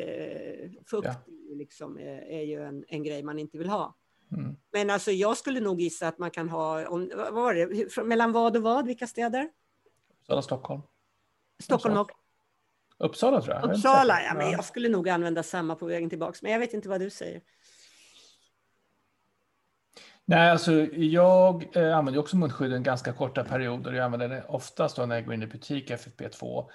fukt 0.87 1.09
ja. 1.09 1.35
liksom, 1.55 1.99
är, 1.99 2.23
är 2.23 2.43
ju 2.43 2.63
en, 2.63 2.85
en 2.89 3.03
grej 3.03 3.23
man 3.23 3.39
inte 3.39 3.59
vill 3.59 3.69
ha. 3.69 3.97
Mm. 4.33 4.57
Men 4.73 4.91
alltså 4.91 5.11
jag 5.11 5.37
skulle 5.37 5.61
nog 5.61 5.81
gissa 5.81 6.09
att 6.09 6.19
man 6.19 6.31
kan 6.31 6.49
ha, 6.49 6.89
om, 6.89 7.11
vad 7.17 7.33
var 7.35 7.55
det, 7.55 8.05
mellan 8.05 8.33
vad 8.33 8.57
och 8.57 8.63
vad, 8.63 8.87
vilka 8.87 9.07
städer? 9.07 9.49
Uppsala, 10.21 10.43
Stockholm. 10.43 10.83
Stockholm 11.63 11.97
och? 11.97 12.11
Uppsala 12.99 13.41
tror 13.41 13.55
jag. 13.55 13.71
Uppsala, 13.71 14.23
ja, 14.23 14.35
men 14.35 14.51
jag 14.51 14.65
skulle 14.65 14.89
nog 14.89 15.09
använda 15.09 15.43
samma 15.43 15.75
på 15.75 15.87
vägen 15.87 16.11
tillbaka, 16.11 16.39
men 16.43 16.53
jag 16.53 16.59
vet 16.59 16.75
inte 16.75 16.89
vad 16.89 17.01
du 17.01 17.11
säger. 17.11 17.41
Nej, 20.27 20.51
alltså 20.51 20.73
jag 20.93 21.77
eh, 21.77 21.97
använder 21.97 22.21
också 22.21 22.37
munskydden 22.37 22.83
ganska 22.83 23.13
korta 23.13 23.45
perioder. 23.45 23.93
Jag 23.93 24.05
använder 24.05 24.29
det 24.29 24.45
oftast 24.49 24.99
när 24.99 25.15
jag 25.15 25.25
går 25.25 25.35
in 25.35 25.43
i 25.43 25.47
butik 25.47 25.91
FFP2. 25.91 26.71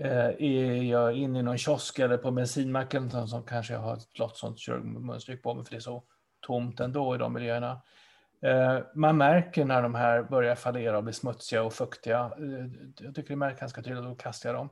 Eh, 0.00 0.26
är 0.38 0.82
jag 0.82 1.16
inne 1.16 1.38
i 1.38 1.42
någon 1.42 1.58
kiosk 1.58 1.98
eller 1.98 2.16
på 2.16 2.30
bensinmacken 2.30 3.28
som 3.28 3.44
kanske 3.44 3.72
jag 3.72 3.80
har 3.80 3.96
ett 3.96 4.12
blått 4.12 4.36
sånt 4.36 4.58
munstryk 4.84 5.42
på 5.42 5.54
mig 5.54 5.64
för 5.64 5.70
det 5.70 5.76
är 5.76 5.80
så 5.80 6.04
tomt 6.40 6.80
ändå 6.80 7.14
i 7.14 7.18
de 7.18 7.32
miljöerna. 7.32 7.80
Eh, 8.42 8.78
man 8.94 9.16
märker 9.16 9.64
när 9.64 9.82
de 9.82 9.94
här 9.94 10.22
börjar 10.22 10.54
fallera 10.54 10.96
och 10.96 11.04
bli 11.04 11.12
smutsiga 11.12 11.62
och 11.62 11.72
fuktiga. 11.72 12.32
Eh, 12.38 12.66
jag 12.98 13.14
tycker 13.14 13.28
det 13.28 13.36
märks 13.36 13.60
ganska 13.60 13.82
tydligt, 13.82 14.04
då 14.04 14.14
kastar 14.14 14.48
jag 14.48 14.56
dem. 14.58 14.68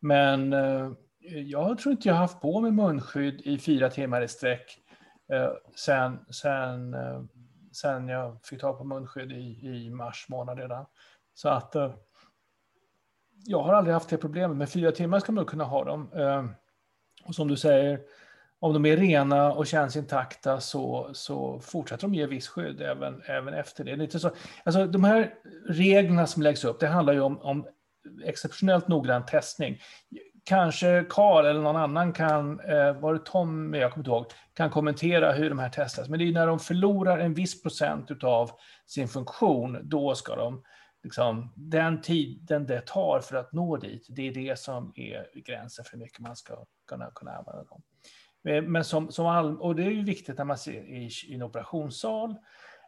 Men 0.00 0.52
eh, 0.52 0.90
jag 1.28 1.78
tror 1.78 1.92
inte 1.92 2.08
jag 2.08 2.14
haft 2.14 2.40
på 2.40 2.60
mig 2.60 2.70
munskydd 2.70 3.40
i 3.40 3.58
fyra 3.58 3.90
timmar 3.90 4.22
i 4.22 4.28
sträck 4.28 4.82
sen, 5.76 6.24
sen, 6.30 6.96
sen 7.72 8.08
jag 8.08 8.44
fick 8.44 8.60
tag 8.60 8.78
på 8.78 8.84
munskydd 8.84 9.32
i, 9.32 9.66
i 9.66 9.90
mars 9.90 10.26
månad 10.28 10.58
redan. 10.58 10.86
Så 11.34 11.48
att 11.48 11.74
jag 13.44 13.62
har 13.62 13.74
aldrig 13.74 13.94
haft 13.94 14.08
det 14.08 14.16
problemet, 14.16 14.56
men 14.56 14.66
fyra 14.66 14.92
timmar 14.92 15.20
ska 15.20 15.32
man 15.32 15.44
kunna 15.44 15.64
ha 15.64 15.84
dem. 15.84 16.10
Och 17.24 17.34
som 17.34 17.48
du 17.48 17.56
säger, 17.56 18.00
om 18.60 18.72
de 18.72 18.86
är 18.86 18.96
rena 18.96 19.52
och 19.52 19.66
känns 19.66 19.96
intakta 19.96 20.60
så, 20.60 21.10
så 21.12 21.60
fortsätter 21.60 22.02
de 22.02 22.14
ge 22.14 22.26
viss 22.26 22.48
skydd 22.48 22.80
även, 22.80 23.22
även 23.26 23.54
efter 23.54 23.84
det. 23.84 23.96
Lite 23.96 24.20
så, 24.20 24.30
alltså 24.64 24.86
de 24.86 25.04
här 25.04 25.34
reglerna 25.68 26.26
som 26.26 26.42
läggs 26.42 26.64
upp, 26.64 26.80
det 26.80 26.86
handlar 26.86 27.12
ju 27.12 27.20
om, 27.20 27.38
om 27.38 27.66
exceptionellt 28.24 28.88
noggrann 28.88 29.26
testning. 29.26 29.78
Kanske 30.44 31.06
Karl 31.10 31.46
eller 31.46 31.60
någon 31.60 31.76
annan 31.76 32.12
kan, 32.12 32.60
eh, 32.60 32.92
var 32.92 33.14
det 33.14 33.20
Tom, 33.24 33.74
jag 33.74 33.92
kommer 33.92 34.02
inte 34.02 34.10
ihåg, 34.10 34.26
kan 34.54 34.70
kommentera 34.70 35.32
hur 35.32 35.48
de 35.48 35.58
här 35.58 35.68
testas. 35.68 36.08
Men 36.08 36.18
det 36.18 36.28
är 36.28 36.32
när 36.32 36.46
de 36.46 36.58
förlorar 36.58 37.18
en 37.18 37.34
viss 37.34 37.62
procent 37.62 38.24
av 38.24 38.50
sin 38.86 39.08
funktion, 39.08 39.78
då 39.82 40.14
ska 40.14 40.36
de, 40.36 40.62
liksom, 41.02 41.52
den 41.56 42.00
tiden 42.00 42.66
det 42.66 42.80
tar 42.80 43.20
för 43.20 43.36
att 43.36 43.52
nå 43.52 43.76
dit, 43.76 44.06
det 44.08 44.28
är 44.28 44.34
det 44.34 44.58
som 44.58 44.92
är 44.94 45.40
gränsen 45.46 45.84
för 45.84 45.92
hur 45.92 45.98
mycket 45.98 46.18
man 46.18 46.36
ska 46.36 46.64
kunna, 46.88 47.10
kunna 47.14 47.30
använda 47.30 47.64
dem. 47.64 47.82
Eh, 48.46 48.62
men 48.62 48.84
som, 48.84 49.10
som 49.12 49.26
all, 49.26 49.60
och 49.60 49.76
det 49.76 49.82
är 49.82 49.90
ju 49.90 50.04
viktigt 50.04 50.38
när 50.38 50.44
man 50.44 50.58
ser 50.58 50.72
i, 50.72 51.10
i 51.26 51.34
en 51.34 51.42
operationssal 51.42 52.34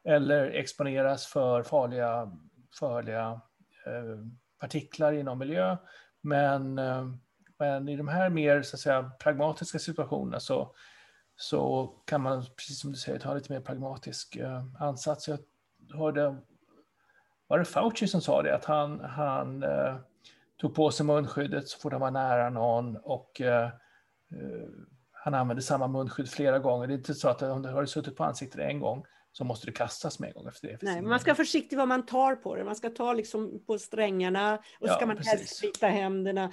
eller 0.04 0.50
exponeras 0.50 1.26
för 1.26 1.62
farliga, 1.62 2.32
farliga 2.80 3.40
eh, 3.86 4.26
partiklar 4.60 5.12
inom 5.12 5.38
miljö. 5.38 5.76
Men, 6.20 6.78
eh, 6.78 7.06
men 7.58 7.88
i 7.88 7.96
de 7.96 8.08
här 8.08 8.30
mer 8.30 8.62
så 8.62 8.76
att 8.76 8.80
säga, 8.80 9.10
pragmatiska 9.18 9.78
situationerna 9.78 10.40
så, 10.40 10.74
så 11.36 11.86
kan 12.04 12.20
man, 12.20 12.44
precis 12.56 12.80
som 12.80 12.92
du 12.92 12.96
säger, 12.96 13.18
ta 13.18 13.34
lite 13.34 13.52
mer 13.52 13.60
pragmatisk 13.60 14.36
eh, 14.36 14.64
ansats. 14.78 15.28
Jag 15.28 15.38
hörde, 15.94 16.36
var 17.46 17.58
det 17.58 17.64
Fauci 17.64 18.08
som 18.08 18.20
sa 18.20 18.42
det, 18.42 18.54
att 18.54 18.64
han, 18.64 19.00
han 19.00 19.62
eh, 19.62 19.96
tog 20.56 20.74
på 20.74 20.90
sig 20.90 21.06
munskyddet 21.06 21.68
så 21.68 21.78
fort 21.78 21.92
han 21.92 22.00
var 22.00 22.10
nära 22.10 22.50
någon 22.50 22.96
och 22.96 23.40
eh, 23.40 23.70
han 25.28 25.40
använder 25.40 25.62
samma 25.62 25.88
munskydd 25.88 26.30
flera 26.30 26.58
gånger. 26.58 26.86
Det 26.86 26.92
är 26.92 26.96
inte 26.96 27.14
så 27.14 27.28
att 27.28 27.42
om 27.42 27.62
du 27.62 27.68
har 27.68 27.86
suttit 27.86 28.16
på 28.16 28.24
ansiktet 28.24 28.60
en 28.60 28.80
gång 28.80 29.04
så 29.32 29.44
måste 29.44 29.66
det 29.66 29.72
kastas 29.72 30.18
med 30.18 30.28
en 30.28 30.34
gång 30.34 30.48
efter 30.48 30.68
det. 30.68 30.78
Nej, 30.82 31.02
man 31.02 31.20
ska 31.20 31.30
vara 31.30 31.36
försiktig 31.36 31.76
vad 31.76 31.88
man 31.88 32.06
tar 32.06 32.36
på 32.36 32.56
det. 32.56 32.64
Man 32.64 32.76
ska 32.76 32.90
ta 32.90 33.12
liksom 33.12 33.64
på 33.66 33.78
strängarna 33.78 34.54
och 34.54 34.88
ja, 34.88 34.94
ska 34.94 35.06
man 35.06 35.16
precis. 35.16 35.32
helst 35.32 35.62
byta 35.62 35.86
händerna 35.86 36.52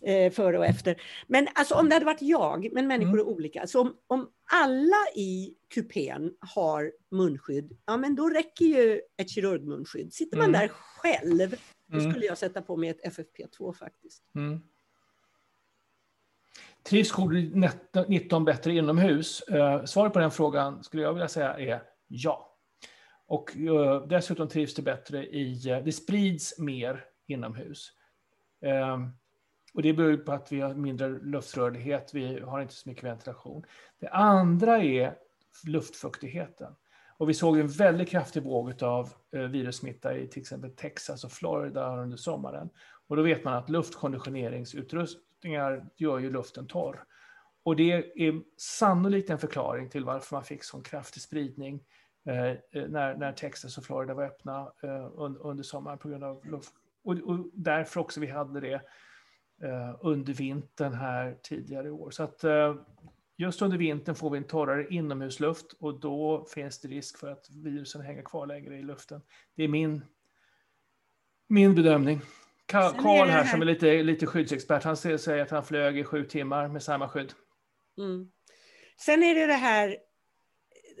eh, 0.00 0.32
före 0.32 0.58
och 0.58 0.66
efter. 0.66 1.02
Men 1.26 1.48
alltså 1.54 1.74
om 1.74 1.88
det 1.88 1.94
hade 1.94 2.06
varit 2.06 2.22
jag, 2.22 2.68
men 2.72 2.86
människor 2.86 3.12
mm. 3.12 3.26
är 3.26 3.32
olika. 3.32 3.58
Så 3.58 3.62
alltså, 3.62 3.80
om, 3.80 3.96
om 4.06 4.30
alla 4.52 5.20
i 5.20 5.54
kupén 5.74 6.32
har 6.40 6.92
munskydd, 7.10 7.78
ja 7.86 7.96
men 7.96 8.14
då 8.14 8.28
räcker 8.28 8.64
ju 8.64 9.00
ett 9.16 9.30
kirurgmunskydd. 9.30 10.12
Sitter 10.12 10.36
man 10.36 10.48
mm. 10.48 10.60
där 10.60 10.68
själv, 10.68 11.56
då 11.86 11.98
mm. 11.98 12.10
skulle 12.10 12.26
jag 12.26 12.38
sätta 12.38 12.62
på 12.62 12.76
mig 12.76 12.88
ett 12.88 13.16
FFP2 13.16 13.72
faktiskt. 13.72 14.22
Mm. 14.34 14.60
Trivs 16.84 17.12
covid-19 17.12 18.44
bättre 18.44 18.72
inomhus? 18.72 19.40
Eh, 19.40 19.84
svaret 19.84 20.12
på 20.12 20.18
den 20.18 20.30
frågan 20.30 20.84
skulle 20.84 21.02
jag 21.02 21.12
vilja 21.12 21.28
säga 21.28 21.58
är 21.58 21.82
ja. 22.08 22.56
Och 23.26 23.56
eh, 23.56 24.06
dessutom 24.06 24.48
trivs 24.48 24.74
det 24.74 24.82
bättre 24.82 25.26
i, 25.26 25.70
eh, 25.70 25.78
det 25.84 25.92
sprids 25.92 26.58
mer 26.58 27.04
inomhus. 27.26 27.92
Och 29.74 29.82
det 29.82 29.92
beror 29.92 30.16
på 30.16 30.32
att 30.32 30.52
vi 30.52 30.60
har 30.60 30.74
mindre 30.74 31.08
luftrörlighet, 31.08 32.14
vi 32.14 32.40
har 32.40 32.60
inte 32.60 32.74
så 32.74 32.88
mycket 32.88 33.04
ventilation. 33.04 33.64
Det 34.00 34.08
andra 34.08 34.78
är 34.82 35.14
luftfuktigheten. 35.66 36.74
Och 37.16 37.28
vi 37.28 37.34
såg 37.34 37.58
en 37.58 37.68
väldigt 37.68 38.08
kraftig 38.08 38.42
våg 38.42 38.82
av 38.82 39.12
virussmitta 39.30 40.16
i 40.16 40.26
till 40.26 40.40
exempel 40.40 40.70
Texas 40.70 41.24
och 41.24 41.32
Florida 41.32 41.96
under 41.96 42.16
sommaren. 42.16 42.70
Och 43.08 43.16
då 43.16 43.22
vet 43.22 43.44
man 43.44 43.54
att 43.54 43.70
luftkonditioneringsutrustning 43.70 45.31
luftkonditioneringsutrustningar 45.42 45.86
gör 45.96 46.18
ju 46.18 46.30
luften 46.30 46.66
torr. 46.66 47.04
Och 47.64 47.76
det 47.76 47.92
är 47.92 48.42
sannolikt 48.56 49.30
en 49.30 49.38
förklaring 49.38 49.88
till 49.88 50.04
varför 50.04 50.36
man 50.36 50.44
fick 50.44 50.64
sån 50.64 50.82
kraftig 50.82 51.22
spridning 51.22 51.84
eh, 52.26 52.50
eh 52.50 52.88
när, 52.88 53.14
när 53.14 53.32
Texas 53.32 53.78
och 53.78 53.84
Florida 53.84 54.14
var 54.14 54.24
öppna 54.24 54.72
eh, 54.82 55.10
under 55.40 55.62
sommaren 55.62 55.98
på 55.98 56.08
grund 56.08 56.24
av 56.24 56.46
luft. 56.46 56.72
Och, 57.04 57.18
och 57.18 57.50
därför 57.52 58.00
också 58.00 58.20
vi 58.20 58.26
hade 58.26 58.60
det 58.60 58.82
eh, 59.62 59.96
under 60.00 60.32
vintern 60.32 60.92
här 60.92 61.38
tidigare 61.42 61.88
i 61.88 61.90
år. 61.90 62.10
Så 62.10 62.22
att 62.22 62.44
eh, 62.44 62.74
just 63.36 63.62
under 63.62 63.78
vintern 63.78 64.14
får 64.14 64.30
vi 64.30 64.38
en 64.38 64.44
torrare 64.44 64.86
inomhusluft 64.90 65.72
och 65.80 66.00
då 66.00 66.44
finns 66.44 66.80
det 66.80 66.88
risk 66.88 67.18
för 67.18 67.32
att 67.32 67.50
virusen 67.50 68.02
hänger 68.02 68.22
kvar 68.22 68.46
längre 68.46 68.78
i 68.78 68.82
luften. 68.82 69.22
Det 69.54 69.64
är 69.64 69.68
min, 69.68 70.04
min 71.48 71.74
bedömning. 71.74 72.20
Karl 72.66 73.28
här, 73.28 73.44
som 73.44 73.62
är 73.62 73.66
lite, 73.66 74.02
lite 74.02 74.26
skyddsexpert, 74.26 74.84
han 74.84 74.96
säger 74.96 75.42
att 75.42 75.50
han 75.50 75.64
flög 75.64 75.98
i 75.98 76.04
sju 76.04 76.24
timmar 76.24 76.68
med 76.68 76.82
samma 76.82 77.08
skydd. 77.08 77.32
Mm. 77.98 78.28
Sen 79.00 79.22
är 79.22 79.34
det 79.34 79.46
det 79.46 79.52
här, 79.52 79.96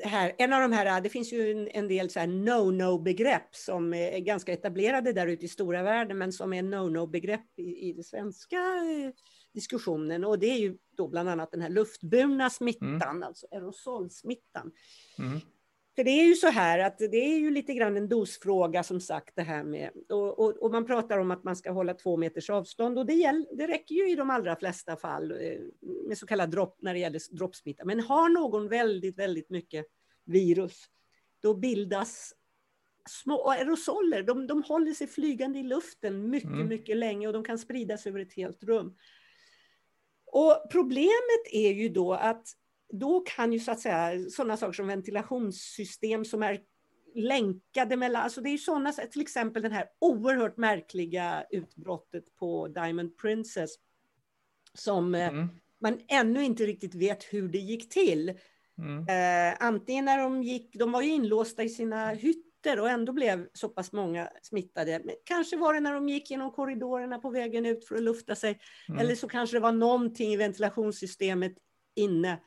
här, 0.04 0.32
en 0.38 0.52
av 0.52 0.60
de 0.60 0.72
här, 0.72 1.00
det 1.00 1.08
finns 1.08 1.32
ju 1.32 1.50
en, 1.50 1.68
en 1.68 1.88
del 1.88 2.08
no-no-begrepp 2.28 3.48
som 3.50 3.94
är 3.94 4.18
ganska 4.18 4.52
etablerade 4.52 5.12
där 5.12 5.26
ute 5.26 5.44
i 5.44 5.48
stora 5.48 5.82
världen, 5.82 6.18
men 6.18 6.32
som 6.32 6.52
är 6.52 6.62
no-no-begrepp 6.62 7.58
i, 7.58 7.88
i 7.88 7.92
den 7.92 8.04
svenska 8.04 8.56
eh, 8.56 9.12
diskussionen. 9.54 10.24
Och 10.24 10.38
det 10.38 10.46
är 10.46 10.58
ju 10.58 10.76
då 10.96 11.08
bland 11.08 11.28
annat 11.28 11.50
den 11.50 11.62
här 11.62 11.70
luftburna 11.70 12.50
smittan, 12.50 13.02
mm. 13.02 13.22
alltså 13.22 13.46
aerosolsmittan. 13.50 14.72
Mm. 15.18 15.40
För 15.96 16.04
det 16.04 16.10
är 16.10 16.24
ju 16.24 16.34
så 16.34 16.48
här 16.48 16.78
att 16.78 16.98
det 16.98 17.16
är 17.34 17.38
ju 17.38 17.50
lite 17.50 17.74
grann 17.74 17.96
en 17.96 18.08
dosfråga 18.08 18.82
som 18.82 19.00
sagt 19.00 19.36
det 19.36 19.42
här 19.42 19.64
med 19.64 19.90
och, 20.08 20.38
och, 20.38 20.62
och 20.62 20.70
man 20.70 20.86
pratar 20.86 21.18
om 21.18 21.30
att 21.30 21.44
man 21.44 21.56
ska 21.56 21.72
hålla 21.72 21.94
två 21.94 22.16
meters 22.16 22.50
avstånd 22.50 22.98
och 22.98 23.06
det, 23.06 23.14
gäll, 23.14 23.46
det 23.52 23.66
räcker 23.66 23.94
ju 23.94 24.10
i 24.10 24.14
de 24.14 24.30
allra 24.30 24.56
flesta 24.56 24.96
fall 24.96 25.30
eh, 25.30 25.58
med 26.08 26.18
så 26.18 26.26
kallad 26.26 26.50
dropp 26.50 26.76
när 26.82 26.94
det 26.94 27.00
gäller 27.00 27.36
droppsmitta. 27.36 27.84
Men 27.84 28.00
har 28.00 28.28
någon 28.28 28.68
väldigt, 28.68 29.18
väldigt 29.18 29.50
mycket 29.50 29.86
virus, 30.24 30.84
då 31.42 31.54
bildas 31.54 32.34
små 33.08 33.50
aerosoler. 33.50 34.22
De, 34.22 34.46
de 34.46 34.62
håller 34.62 34.92
sig 34.92 35.06
flygande 35.06 35.58
i 35.58 35.62
luften 35.62 36.30
mycket, 36.30 36.50
mm. 36.50 36.68
mycket 36.68 36.96
länge 36.96 37.26
och 37.26 37.32
de 37.32 37.44
kan 37.44 37.58
spridas 37.58 38.06
över 38.06 38.20
ett 38.20 38.32
helt 38.32 38.64
rum. 38.64 38.96
Och 40.26 40.62
problemet 40.70 41.46
är 41.52 41.72
ju 41.72 41.88
då 41.88 42.12
att 42.12 42.46
då 42.92 43.20
kan 43.20 43.52
ju 43.52 43.58
så 43.58 43.70
att 43.70 43.80
säga 43.80 44.30
sådana 44.30 44.56
saker 44.56 44.72
som 44.72 44.86
ventilationssystem 44.86 46.24
som 46.24 46.42
är 46.42 46.60
länkade 47.14 47.96
mellan, 47.96 48.22
alltså 48.22 48.40
det 48.40 48.50
är 48.50 48.58
sådana, 48.58 48.92
till 48.92 49.20
exempel 49.20 49.62
den 49.62 49.72
här 49.72 49.86
oerhört 49.98 50.56
märkliga 50.56 51.44
utbrottet 51.50 52.36
på 52.36 52.68
Diamond 52.68 53.18
Princess 53.18 53.70
som 54.74 55.14
eh, 55.14 55.28
mm. 55.28 55.48
man 55.80 56.00
ännu 56.08 56.44
inte 56.44 56.66
riktigt 56.66 56.94
vet 56.94 57.24
hur 57.24 57.48
det 57.48 57.58
gick 57.58 57.88
till. 57.88 58.38
Mm. 58.78 58.98
Eh, 59.08 59.56
antingen 59.60 60.04
när 60.04 60.18
de 60.18 60.42
gick, 60.42 60.74
de 60.78 60.92
var 60.92 61.02
ju 61.02 61.10
inlåsta 61.10 61.62
i 61.62 61.68
sina 61.68 62.08
hytter 62.08 62.80
och 62.80 62.88
ändå 62.90 63.12
blev 63.12 63.48
så 63.52 63.68
pass 63.68 63.92
många 63.92 64.28
smittade. 64.42 65.00
Men 65.04 65.14
kanske 65.24 65.56
var 65.56 65.74
det 65.74 65.80
när 65.80 65.92
de 65.92 66.08
gick 66.08 66.30
genom 66.30 66.50
korridorerna 66.50 67.18
på 67.18 67.30
vägen 67.30 67.66
ut 67.66 67.84
för 67.84 67.94
att 67.94 68.02
lufta 68.02 68.34
sig. 68.34 68.58
Mm. 68.88 69.00
Eller 69.00 69.14
så 69.14 69.28
kanske 69.28 69.56
det 69.56 69.60
var 69.60 69.72
någonting 69.72 70.32
i 70.32 70.36
ventilationssystemet 70.36 71.52
inne 71.94 72.40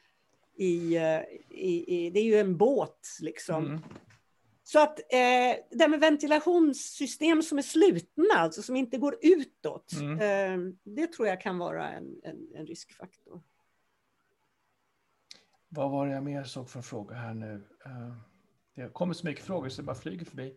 i, 0.55 0.95
eh, 0.95 1.21
i, 1.49 1.85
i, 1.87 2.09
det 2.09 2.19
är 2.19 2.23
ju 2.23 2.35
en 2.35 2.57
båt 2.57 3.17
liksom. 3.21 3.65
Mm. 3.65 3.81
Så 4.67 4.79
att 4.79 4.99
eh, 4.99 5.55
det 5.69 5.79
här 5.79 5.87
med 5.87 5.99
ventilationssystem 5.99 7.41
som 7.41 7.57
är 7.57 7.61
slutna, 7.61 8.33
alltså 8.35 8.61
som 8.61 8.75
inte 8.75 8.97
går 8.97 9.15
utåt, 9.21 9.93
mm. 9.93 10.19
eh, 10.19 10.73
det 10.83 11.07
tror 11.07 11.27
jag 11.27 11.41
kan 11.41 11.57
vara 11.57 11.91
en, 11.91 12.19
en, 12.23 12.47
en, 12.55 12.65
riskfaktor. 12.67 13.41
Vad 15.69 15.91
var 15.91 16.07
det 16.07 16.13
jag 16.13 16.23
mer 16.23 16.43
såg 16.43 16.69
för 16.69 16.81
fråga 16.81 17.15
här 17.15 17.33
nu? 17.33 17.63
Eh, 17.85 18.15
det 18.75 18.93
kommer 18.93 19.13
så 19.13 19.27
mycket 19.27 19.45
frågor 19.45 19.69
så 19.69 19.81
det 19.81 19.85
bara 19.85 19.95
flyger 19.95 20.25
förbi. 20.25 20.55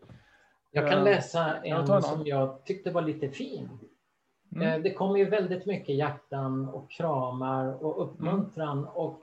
Jag 0.70 0.90
kan 0.90 0.98
eh, 0.98 1.04
läsa 1.04 1.56
en 1.56 1.86
jag 1.86 2.04
som 2.04 2.26
jag 2.26 2.64
tyckte 2.64 2.90
var 2.90 3.02
lite 3.02 3.30
fin. 3.30 3.68
Mm. 4.52 4.82
Det 4.82 4.94
kommer 4.94 5.18
ju 5.18 5.24
väldigt 5.24 5.66
mycket 5.66 5.96
hjärtan 5.96 6.68
och 6.68 6.90
kramar 6.90 7.84
och 7.84 8.02
uppmuntran 8.02 8.78
mm. 8.78 8.90
och 8.90 9.22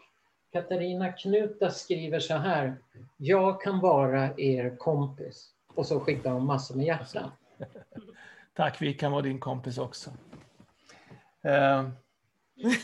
Katarina 0.51 1.11
Knuta 1.11 1.71
skriver 1.71 2.19
så 2.19 2.33
här. 2.33 2.75
Jag 3.17 3.61
kan 3.61 3.79
vara 3.79 4.29
er 4.37 4.75
kompis. 4.77 5.51
Och 5.75 5.85
så 5.85 5.99
skickar 5.99 6.31
hon 6.31 6.45
massor 6.45 6.75
med 6.75 6.85
hjärtan. 6.85 7.31
Tack, 8.53 8.81
vi 8.81 8.93
kan 8.93 9.11
vara 9.11 9.21
din 9.21 9.39
kompis 9.39 9.77
också. 9.77 10.09
Uh. 11.45 11.89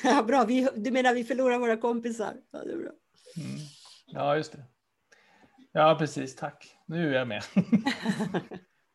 Ja, 0.03 0.23
bra, 0.27 0.43
vi, 0.43 0.69
du 0.75 0.91
menar 0.91 1.13
vi 1.13 1.23
förlorar 1.23 1.59
våra 1.59 1.77
kompisar? 1.77 2.33
Ja, 2.51 2.59
det 2.59 2.71
är 2.71 2.77
bra. 2.77 2.91
Mm. 3.37 3.59
Ja, 4.05 4.35
just 4.35 4.51
det. 4.51 4.63
Ja, 5.71 5.95
precis. 5.99 6.35
Tack. 6.35 6.77
Nu 6.85 7.09
är 7.09 7.19
jag 7.19 7.27
med. 7.27 7.43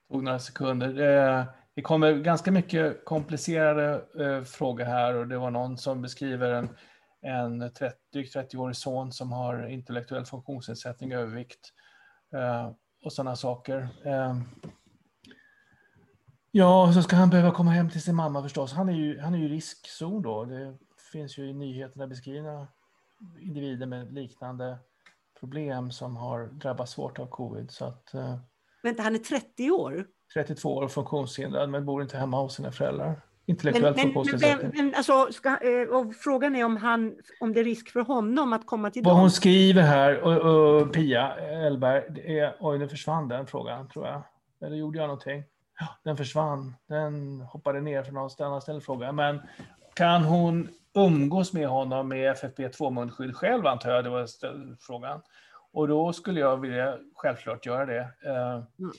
tog 0.09 0.23
några 0.23 0.39
sekunder. 0.39 1.47
Det 1.75 1.83
kommer 1.83 2.13
ganska 2.13 2.51
mycket 2.51 3.05
komplicerade 3.05 4.03
eh, 4.21 4.43
frågor 4.45 4.85
här 4.85 5.15
och 5.15 5.29
det 5.29 5.39
var 5.39 5.51
någon 5.51 5.79
som 5.79 6.03
beskriver 6.03 6.53
en 6.53 6.69
en 7.27 7.73
30, 7.75 7.97
drygt 8.13 8.37
30-årig 8.37 8.77
son 8.77 9.13
som 9.13 9.33
har 9.33 9.67
intellektuell 9.67 10.25
funktionsnedsättning, 10.25 11.13
övervikt 11.13 11.73
eh, 12.35 12.71
och 13.05 13.13
sådana 13.13 13.37
saker. 13.37 13.89
Eh, 14.05 14.37
ja, 16.51 16.93
så 16.95 17.03
ska 17.03 17.17
han 17.17 17.31
behöva 17.31 17.55
komma 17.55 17.71
hem 17.71 17.91
till 17.91 18.03
sin 18.03 18.15
mamma 18.15 18.43
förstås. 18.43 18.73
Han 18.73 18.89
är 18.89 18.93
ju, 18.93 19.21
han 19.21 19.35
är 19.35 19.39
ju 19.39 19.49
riskzon 19.49 20.23
då. 20.23 20.45
Det 20.45 20.79
finns 21.13 21.39
ju 21.39 21.49
i 21.49 21.53
nyheterna 21.53 22.07
beskrivna 22.07 22.69
individer 23.41 23.87
med 23.87 24.13
liknande 24.13 24.79
problem 25.41 25.91
som 25.91 26.17
har 26.17 26.47
drabbats 26.47 26.93
svårt 26.93 27.19
av 27.19 27.27
covid. 27.27 27.71
Så 27.71 27.85
att, 27.85 28.15
eh, 28.15 28.39
Vänta, 28.83 29.03
han 29.03 29.15
är 29.15 29.19
30 29.19 29.71
år? 29.71 30.07
32 30.35 30.77
år 30.77 30.83
och 30.83 30.93
funktionshindrad 30.93 31.71
men 31.71 31.87
bor 31.87 32.03
inte 32.03 32.19
hemma 32.19 32.41
hos 32.41 32.55
sina 32.55 32.73
föräldrar 32.73 33.26
intellektuellt 33.47 34.01
funktionsnedsättning. 34.01 34.71
Men, 34.75 34.87
men, 34.87 34.95
alltså, 34.95 35.33
ska, 35.33 35.49
eh, 35.49 35.89
och 35.89 36.15
frågan 36.15 36.57
är 36.57 36.65
om, 36.65 36.77
han, 36.77 37.17
om 37.41 37.53
det 37.53 37.61
är 37.61 37.65
risk 37.65 37.91
för 37.91 38.01
honom 38.01 38.53
att 38.53 38.67
komma 38.67 38.91
till 38.91 39.03
Vad 39.03 39.15
dem. 39.15 39.21
hon 39.21 39.31
skriver 39.31 39.83
här, 39.83 40.21
och, 40.21 40.81
och 40.81 40.93
Pia 40.93 41.35
Elberg, 41.37 42.03
är, 42.39 42.57
oj 42.61 42.79
nu 42.79 42.89
försvann 42.89 43.29
den 43.29 43.47
frågan 43.47 43.89
tror 43.89 44.07
jag. 44.07 44.23
Eller 44.67 44.77
gjorde 44.77 44.99
jag 44.99 45.07
någonting? 45.07 45.45
Den 46.05 46.17
försvann. 46.17 46.75
Den 46.89 47.41
hoppade 47.41 47.81
ner 47.81 48.03
från 48.03 48.15
någon 48.15 48.31
annan 48.39 48.63
ställe 48.63 48.81
fråga. 48.81 49.13
Men 49.13 49.41
kan 49.95 50.23
hon 50.23 50.69
umgås 50.95 51.53
med 51.53 51.69
honom 51.69 52.09
med 52.09 52.37
FFP2-munskydd 52.37 53.33
själv 53.33 53.67
antar 53.67 53.91
jag, 53.91 54.05
det 54.05 54.11
var 54.11 54.29
frågan. 54.87 55.21
Och 55.73 55.89
då 55.89 56.13
skulle 56.13 56.41
jag 56.41 56.57
vilja 56.57 56.99
självklart 57.15 57.67
göra 57.67 57.87
det. 57.87 58.09
Eh, 58.25 58.63
mm 58.79 58.93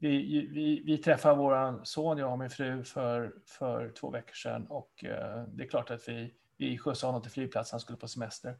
vi, 0.00 0.46
vi, 0.46 0.82
vi 0.84 0.98
träffade 0.98 1.36
vår 1.36 1.84
son, 1.84 2.18
jag 2.18 2.32
och 2.32 2.38
min 2.38 2.50
fru, 2.50 2.84
för, 2.84 3.34
för 3.46 3.92
två 4.00 4.10
veckor 4.10 4.34
sedan 4.34 4.66
och 4.66 5.04
eh, 5.04 5.44
det 5.48 5.64
är 5.64 5.68
klart 5.68 5.90
att 5.90 6.08
vi, 6.08 6.34
vi 6.56 6.78
skjutsade 6.78 7.08
honom 7.08 7.22
till 7.22 7.30
flygplatsen, 7.30 7.74
han 7.74 7.80
skulle 7.80 7.98
på 7.98 8.08
semester. 8.08 8.50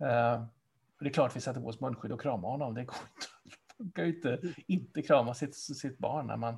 Eh, 0.00 0.44
det 1.00 1.08
är 1.08 1.12
klart 1.12 1.36
vi 1.36 1.40
satte 1.40 1.60
på 1.60 1.66
oss 1.66 1.80
munskydd 1.80 2.12
och 2.12 2.20
kramade 2.20 2.52
honom, 2.52 2.74
det 2.74 2.84
går 2.84 2.96
inte, 2.96 3.26
man 3.78 3.90
kan 3.92 4.04
ju 4.04 4.16
inte, 4.16 4.40
inte 4.66 5.02
krama 5.02 5.34
sitt, 5.34 5.56
sitt 5.56 5.98
barn 5.98 6.26
när 6.26 6.36
man 6.36 6.56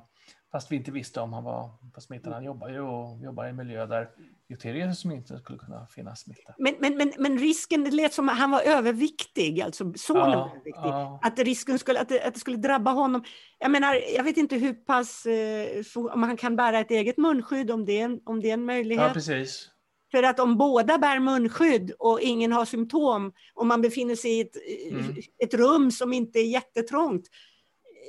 Fast 0.51 0.71
vi 0.71 0.75
inte 0.75 0.91
visste 0.91 1.19
om 1.19 1.33
han 1.33 1.43
var 1.43 1.69
på 1.93 2.01
smittan. 2.01 2.33
Han 2.33 2.43
jobbar 2.43 2.69
ju 2.69 2.79
och 2.81 3.19
jobbar 3.23 3.45
i 3.45 3.49
en 3.49 3.55
miljö 3.55 3.85
där 3.85 4.09
det 4.47 4.95
som 4.95 5.11
inte 5.11 5.37
skulle 5.37 5.59
kunna 5.59 5.87
finnas 5.87 6.19
smitta. 6.19 6.53
Men, 6.57 6.75
men, 6.79 6.97
men, 6.97 7.13
men 7.17 7.39
risken, 7.39 7.83
det 7.83 7.91
lät 7.91 8.13
som 8.13 8.29
att 8.29 8.37
han 8.37 8.51
var 8.51 8.61
överviktig, 8.61 9.61
alltså 9.61 9.93
sonen 9.95 10.31
ja, 10.31 10.39
var 10.39 10.45
överviktig. 10.45 10.71
Ja. 10.83 11.19
Att 11.21 11.39
risken 11.39 11.79
skulle, 11.79 11.99
att 11.99 12.09
det, 12.09 12.23
att 12.23 12.33
det 12.33 12.39
skulle 12.39 12.57
drabba 12.57 12.91
honom. 12.91 13.23
Jag 13.59 13.71
menar, 13.71 13.95
jag 14.15 14.23
vet 14.23 14.37
inte 14.37 14.55
hur 14.55 14.73
pass, 14.73 15.25
eh, 15.25 15.83
om 16.13 16.23
han 16.23 16.37
kan 16.37 16.55
bära 16.55 16.79
ett 16.79 16.91
eget 16.91 17.17
munskydd, 17.17 17.71
om 17.71 17.85
det 17.85 18.19
om 18.25 18.41
det 18.41 18.49
är 18.49 18.53
en 18.53 18.65
möjlighet. 18.65 19.07
Ja, 19.07 19.13
precis. 19.13 19.69
För 20.11 20.23
att 20.23 20.39
om 20.39 20.57
båda 20.57 20.97
bär 20.97 21.19
munskydd 21.19 21.91
och 21.99 22.21
ingen 22.21 22.51
har 22.51 22.65
symptom, 22.65 23.33
och 23.53 23.67
man 23.67 23.81
befinner 23.81 24.15
sig 24.15 24.31
i 24.31 24.41
ett, 24.41 24.55
mm. 24.91 25.15
ett 25.43 25.53
rum 25.53 25.91
som 25.91 26.13
inte 26.13 26.39
är 26.39 26.47
jättetrångt, 26.47 27.27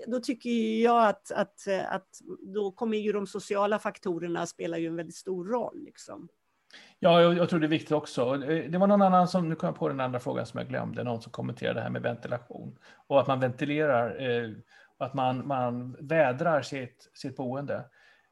då 0.06 0.20
tycker 0.20 0.50
jag 0.82 1.08
att, 1.08 1.32
att, 1.32 1.66
eh, 1.66 1.92
att 1.92 2.08
då 2.40 2.70
kommer 2.70 2.98
ju 2.98 3.12
de 3.12 3.26
sociala 3.26 3.78
faktorerna 3.78 4.46
spela 4.46 4.78
ju 4.78 4.86
en 4.86 4.96
väldigt 4.96 5.16
stor 5.16 5.44
roll. 5.44 5.84
Liksom. 5.84 6.28
Ja, 6.98 7.22
jag, 7.22 7.36
jag, 7.36 7.48
tror 7.48 7.60
det 7.60 7.66
är 7.66 7.68
viktigt 7.68 7.92
också. 7.92 8.34
Eh, 8.34 8.70
det 8.70 8.78
var 8.78 8.86
någon 8.86 9.02
annan 9.02 9.28
som, 9.28 9.48
nu 9.48 9.54
kom 9.54 9.66
jag 9.66 9.76
på 9.76 9.88
den 9.88 10.00
andra 10.00 10.20
frågan 10.20 10.46
som 10.46 10.58
jag 10.58 10.68
glömde, 10.68 11.04
någon 11.04 11.22
som 11.22 11.32
kommenterade 11.32 11.78
det 11.78 11.82
här 11.82 11.90
med 11.90 12.02
ventilation 12.02 12.78
och 13.06 13.20
att 13.20 13.26
man 13.26 13.40
ventilerar 13.40 14.20
eh, 14.20 14.50
och 14.98 15.06
att 15.06 15.14
man, 15.14 15.46
man 15.46 15.96
vädrar 16.00 16.62
sitt, 16.62 17.10
sitt 17.14 17.36
boende. 17.36 17.84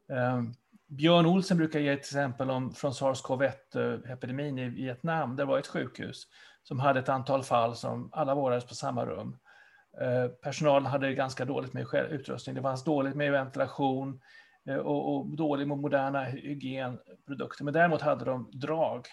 Eh, 0.09 0.43
Björn 0.87 1.27
Olsen 1.27 1.57
brukar 1.57 1.81
ge 1.81 1.89
ett 1.89 1.99
exempel 1.99 2.51
om 2.51 2.75
från 2.75 2.93
sars-cov-1-epidemin 2.93 4.59
i 4.59 4.69
Vietnam. 4.69 5.37
Det 5.37 5.45
var 5.45 5.59
ett 5.59 5.67
sjukhus 5.67 6.27
som 6.63 6.81
hade 6.81 7.01
ett 7.01 7.09
antal 7.09 7.43
fall 7.43 7.77
som 7.77 8.09
alla 8.13 8.35
vårdades 8.35 8.67
på 8.67 8.75
samma 8.75 9.07
rum. 9.07 9.37
Eh, 9.99 10.29
personalen 10.29 10.87
hade 10.87 11.15
ganska 11.15 11.45
dåligt 11.45 11.73
med 11.73 11.87
utrustning. 12.11 12.55
Det 12.55 12.63
fanns 12.63 12.85
dåligt 12.85 13.15
med 13.15 13.33
ventilation 13.33 14.21
eh, 14.69 14.77
och, 14.77 15.17
och 15.17 15.27
dåligt 15.37 15.69
med 15.69 15.79
moderna 15.79 16.25
hygienprodukter. 16.25 17.65
Men 17.65 17.75
däremot 17.75 18.03
hade 18.03 18.25
de 18.25 18.51
drag 18.53 19.07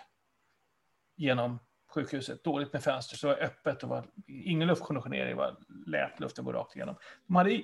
genom 1.16 1.60
sjukhuset. 1.88 2.44
Dåligt 2.44 2.74
med 2.74 2.84
fönster, 2.84 3.18
så 3.18 3.28
det 3.28 3.34
var 3.34 3.42
öppet 3.42 3.84
och 3.84 3.90
var 3.90 4.06
ingen 4.28 4.68
luftkonditionering, 4.68 5.36
var 5.36 5.56
lät 5.86 6.20
luften 6.20 6.46
gå 6.46 6.54
rakt 6.54 6.76
igenom. 6.76 6.96
De 7.28 7.36
hade 7.36 7.62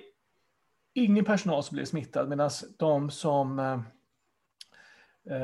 ingen 0.93 1.25
personal 1.25 1.63
som 1.63 1.75
blev 1.75 1.85
smittad 1.85 2.29
medan 2.29 2.49
de 2.77 3.09
som 3.09 3.59
eh, 3.59 3.81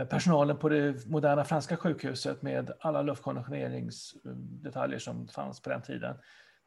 personalen 0.06 0.58
på 0.58 0.70
det 0.70 1.06
moderna 1.06 1.46
franska 1.46 1.78
sjukhuset 1.78 2.42
med 2.42 2.72
alla 2.80 3.02
luftkonditioneringsdetaljer 3.02 5.00
som 5.00 5.28
fanns 5.28 5.62
på 5.62 5.70
den 5.70 5.82
tiden, 5.82 6.16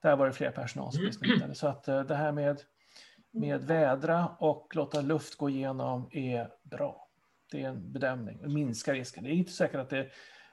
där 0.03 0.17
var 0.17 0.27
det 0.27 0.33
fler 0.33 0.51
personal 0.51 0.93
som 0.93 1.01
blev 1.01 1.13
smittade. 1.13 1.55
Så 1.55 1.67
att 1.67 1.89
eh, 1.89 2.01
det 2.01 2.15
här 2.15 2.33
med, 2.33 2.61
med 3.31 3.65
vädra 3.65 4.29
och 4.39 4.77
låta 4.77 5.01
luft 5.01 5.37
gå 5.37 5.51
igenom 5.51 6.09
är 6.13 6.51
bra. 6.63 7.09
Det 7.51 7.63
är 7.63 7.69
en 7.69 7.93
bedömning, 7.93 8.43
det 8.43 8.49
minskar 8.49 8.95
risken. 8.95 9.25
Det 9.25 9.31
är 9.31 9.35
inte 9.35 9.53
säkert 9.53 9.81
att 9.81 9.91
det 9.91 10.09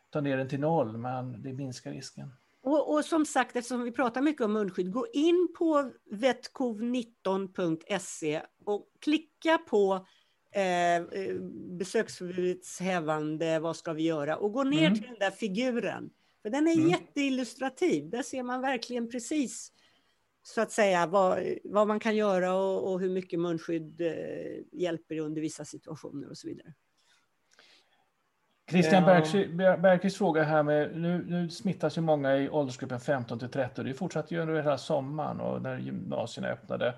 tar 0.09 0.21
ner 0.21 0.37
den 0.37 0.49
till 0.49 0.59
noll, 0.59 0.97
men 0.97 1.41
det 1.41 1.53
minskar 1.53 1.91
risken. 1.91 2.33
Och, 2.61 2.93
och, 2.93 3.05
som 3.05 3.25
sagt, 3.25 3.55
eftersom 3.55 3.83
vi 3.83 3.91
pratar 3.91 4.21
mycket 4.21 4.41
om 4.41 4.53
munskydd, 4.53 4.91
gå 4.91 5.07
in 5.13 5.47
på 5.57 5.91
vetcov19.se 6.11 8.41
och 8.65 8.87
klicka 9.01 9.57
på 9.57 10.05
eh, 10.51 11.03
besöksförbudets 11.77 12.79
hävande, 12.79 13.59
vad 13.59 13.75
ska 13.75 13.93
vi 13.93 14.03
göra? 14.03 14.37
Och 14.37 14.53
gå 14.53 14.63
ner 14.63 14.87
mm. 14.87 14.93
till 14.93 15.07
den 15.07 15.19
där 15.19 15.31
figuren. 15.31 16.09
För 16.49 16.53
den 16.53 16.67
är 16.67 16.73
mm. 16.73 16.89
jätteillustrativ. 16.89 18.09
Där 18.09 18.23
ser 18.23 18.43
man 18.43 18.61
verkligen 18.61 19.09
precis 19.09 19.71
så 20.43 20.61
att 20.61 20.71
säga 20.71 21.05
vad, 21.05 21.43
vad 21.63 21.87
man 21.87 21.99
kan 21.99 22.15
göra 22.15 22.53
och, 22.53 22.91
och 22.91 22.99
hur 22.99 23.09
mycket 23.09 23.39
munskydd 23.39 24.01
eh, 24.01 24.11
hjälper 24.71 25.19
under 25.19 25.41
vissa 25.41 25.65
situationer 25.65 26.29
och 26.29 26.37
så 26.37 26.47
vidare. 26.47 26.73
Christian 28.69 29.05
Bergqvist 29.81 30.17
fråga 30.17 30.43
här 30.43 30.63
med, 30.63 30.97
nu, 30.97 31.25
nu 31.27 31.49
smittas 31.49 31.97
ju 31.97 32.01
många 32.01 32.37
i 32.37 32.49
åldersgruppen 32.49 32.99
15 32.99 33.39
till 33.39 33.49
30 33.49 33.83
det 33.83 33.93
fortsatte 33.93 34.33
ju 34.35 34.41
under 34.41 34.55
hela 34.55 34.77
sommaren 34.77 35.39
och 35.39 35.61
när 35.61 35.77
gymnasierna 35.77 36.47
öppnade. 36.47 36.95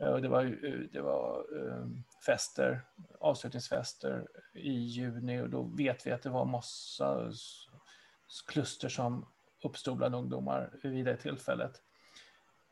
Eh, 0.00 0.08
och 0.08 0.22
det 0.22 0.28
var, 0.28 0.44
eh, 0.44 0.78
det 0.92 1.00
var 1.00 1.44
um, 1.52 2.04
fester, 2.26 2.80
avslutningsfester 3.20 4.26
i 4.54 4.72
juni 4.72 5.40
och 5.40 5.50
då 5.50 5.62
vet 5.62 6.06
vi 6.06 6.10
att 6.10 6.22
det 6.22 6.30
var 6.30 6.44
massa 6.44 7.32
kluster 8.46 8.88
som 8.88 9.26
uppstod 9.64 9.96
bland 9.96 10.14
ungdomar 10.14 10.70
vid 10.82 11.04
det 11.04 11.16
tillfället. 11.16 11.82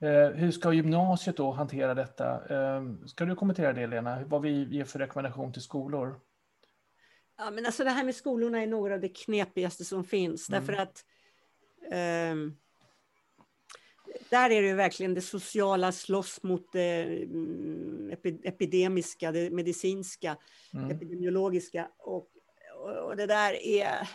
Uh, 0.02 0.28
hur 0.28 0.50
ska 0.50 0.72
gymnasiet 0.72 1.36
då 1.36 1.50
hantera 1.50 1.94
detta? 1.94 2.54
Uh, 2.54 3.06
ska 3.06 3.24
du 3.24 3.34
kommentera 3.34 3.72
det 3.72 3.86
Lena, 3.86 4.24
vad 4.24 4.42
vi 4.42 4.64
ger 4.64 4.84
för 4.84 4.98
rekommendation 4.98 5.52
till 5.52 5.62
skolor? 5.62 6.20
Ja, 7.38 7.50
men 7.50 7.66
alltså 7.66 7.84
det 7.84 7.90
här 7.90 8.04
med 8.04 8.14
skolorna 8.14 8.62
är 8.62 8.66
några 8.66 8.94
av 8.94 9.00
det 9.00 9.08
knepigaste 9.08 9.84
som 9.84 10.04
finns. 10.04 10.48
Mm. 10.48 10.60
Därför 10.60 10.82
att 10.82 11.04
um, 12.32 12.56
där 14.30 14.50
är 14.50 14.62
det 14.62 14.74
verkligen 14.74 15.14
det 15.14 15.20
sociala 15.20 15.92
slåss 15.92 16.42
mot 16.42 16.72
det 16.72 17.02
mm, 17.02 18.10
epidemiska, 18.44 19.32
det 19.32 19.50
medicinska, 19.50 20.36
mm. 20.74 20.90
epidemiologiska. 20.90 21.88
Och, 21.98 22.28
och, 23.06 23.16
det 23.16 23.26
där 23.26 23.62
är... 23.62 24.08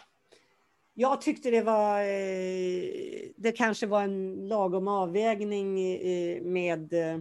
Jag 0.97 1.21
tyckte 1.21 1.51
det 1.51 1.61
var... 1.61 1.99
Eh, 1.99 3.29
det 3.37 3.51
kanske 3.51 3.87
var 3.87 4.01
en 4.01 4.47
lagom 4.47 4.87
avvägning 4.87 5.79
eh, 5.95 6.41
med 6.41 6.93
eh, 6.93 7.19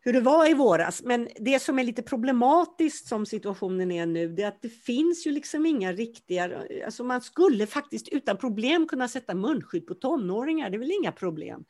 hur 0.00 0.12
det 0.12 0.20
var 0.20 0.50
i 0.50 0.54
våras. 0.54 1.02
Men 1.02 1.28
det 1.36 1.62
som 1.62 1.78
är 1.78 1.84
lite 1.84 2.02
problematiskt 2.02 3.08
som 3.08 3.26
situationen 3.26 3.92
är 3.92 4.06
nu, 4.06 4.28
det 4.28 4.42
är 4.42 4.48
att 4.48 4.62
det 4.62 4.68
finns 4.68 5.26
ju 5.26 5.30
liksom 5.30 5.66
inga 5.66 5.92
riktiga, 5.92 6.62
alltså 6.84 7.04
man 7.04 7.20
skulle 7.20 7.66
faktiskt 7.66 8.08
utan 8.08 8.36
problem 8.36 8.86
kunna 8.86 9.08
sätta 9.08 9.34
munskydd 9.34 9.86
på 9.86 9.94
tonåringar, 9.94 10.70
det 10.70 10.76
är 10.76 10.78
väl 10.78 10.98
inga 11.02 11.12
problem. 11.12 11.64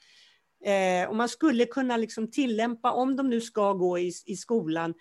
Eh, 0.65 1.09
och 1.09 1.17
man 1.17 1.29
skulle 1.29 1.67
kunna 1.67 1.97
liksom 1.97 2.31
tillämpa, 2.31 2.93
om 2.93 3.17
de 3.17 3.31
nu 3.31 3.41
ska 3.41 3.73
gå 3.73 3.99
i, 3.99 4.13
i 4.27 4.37
skolan, 4.37 4.95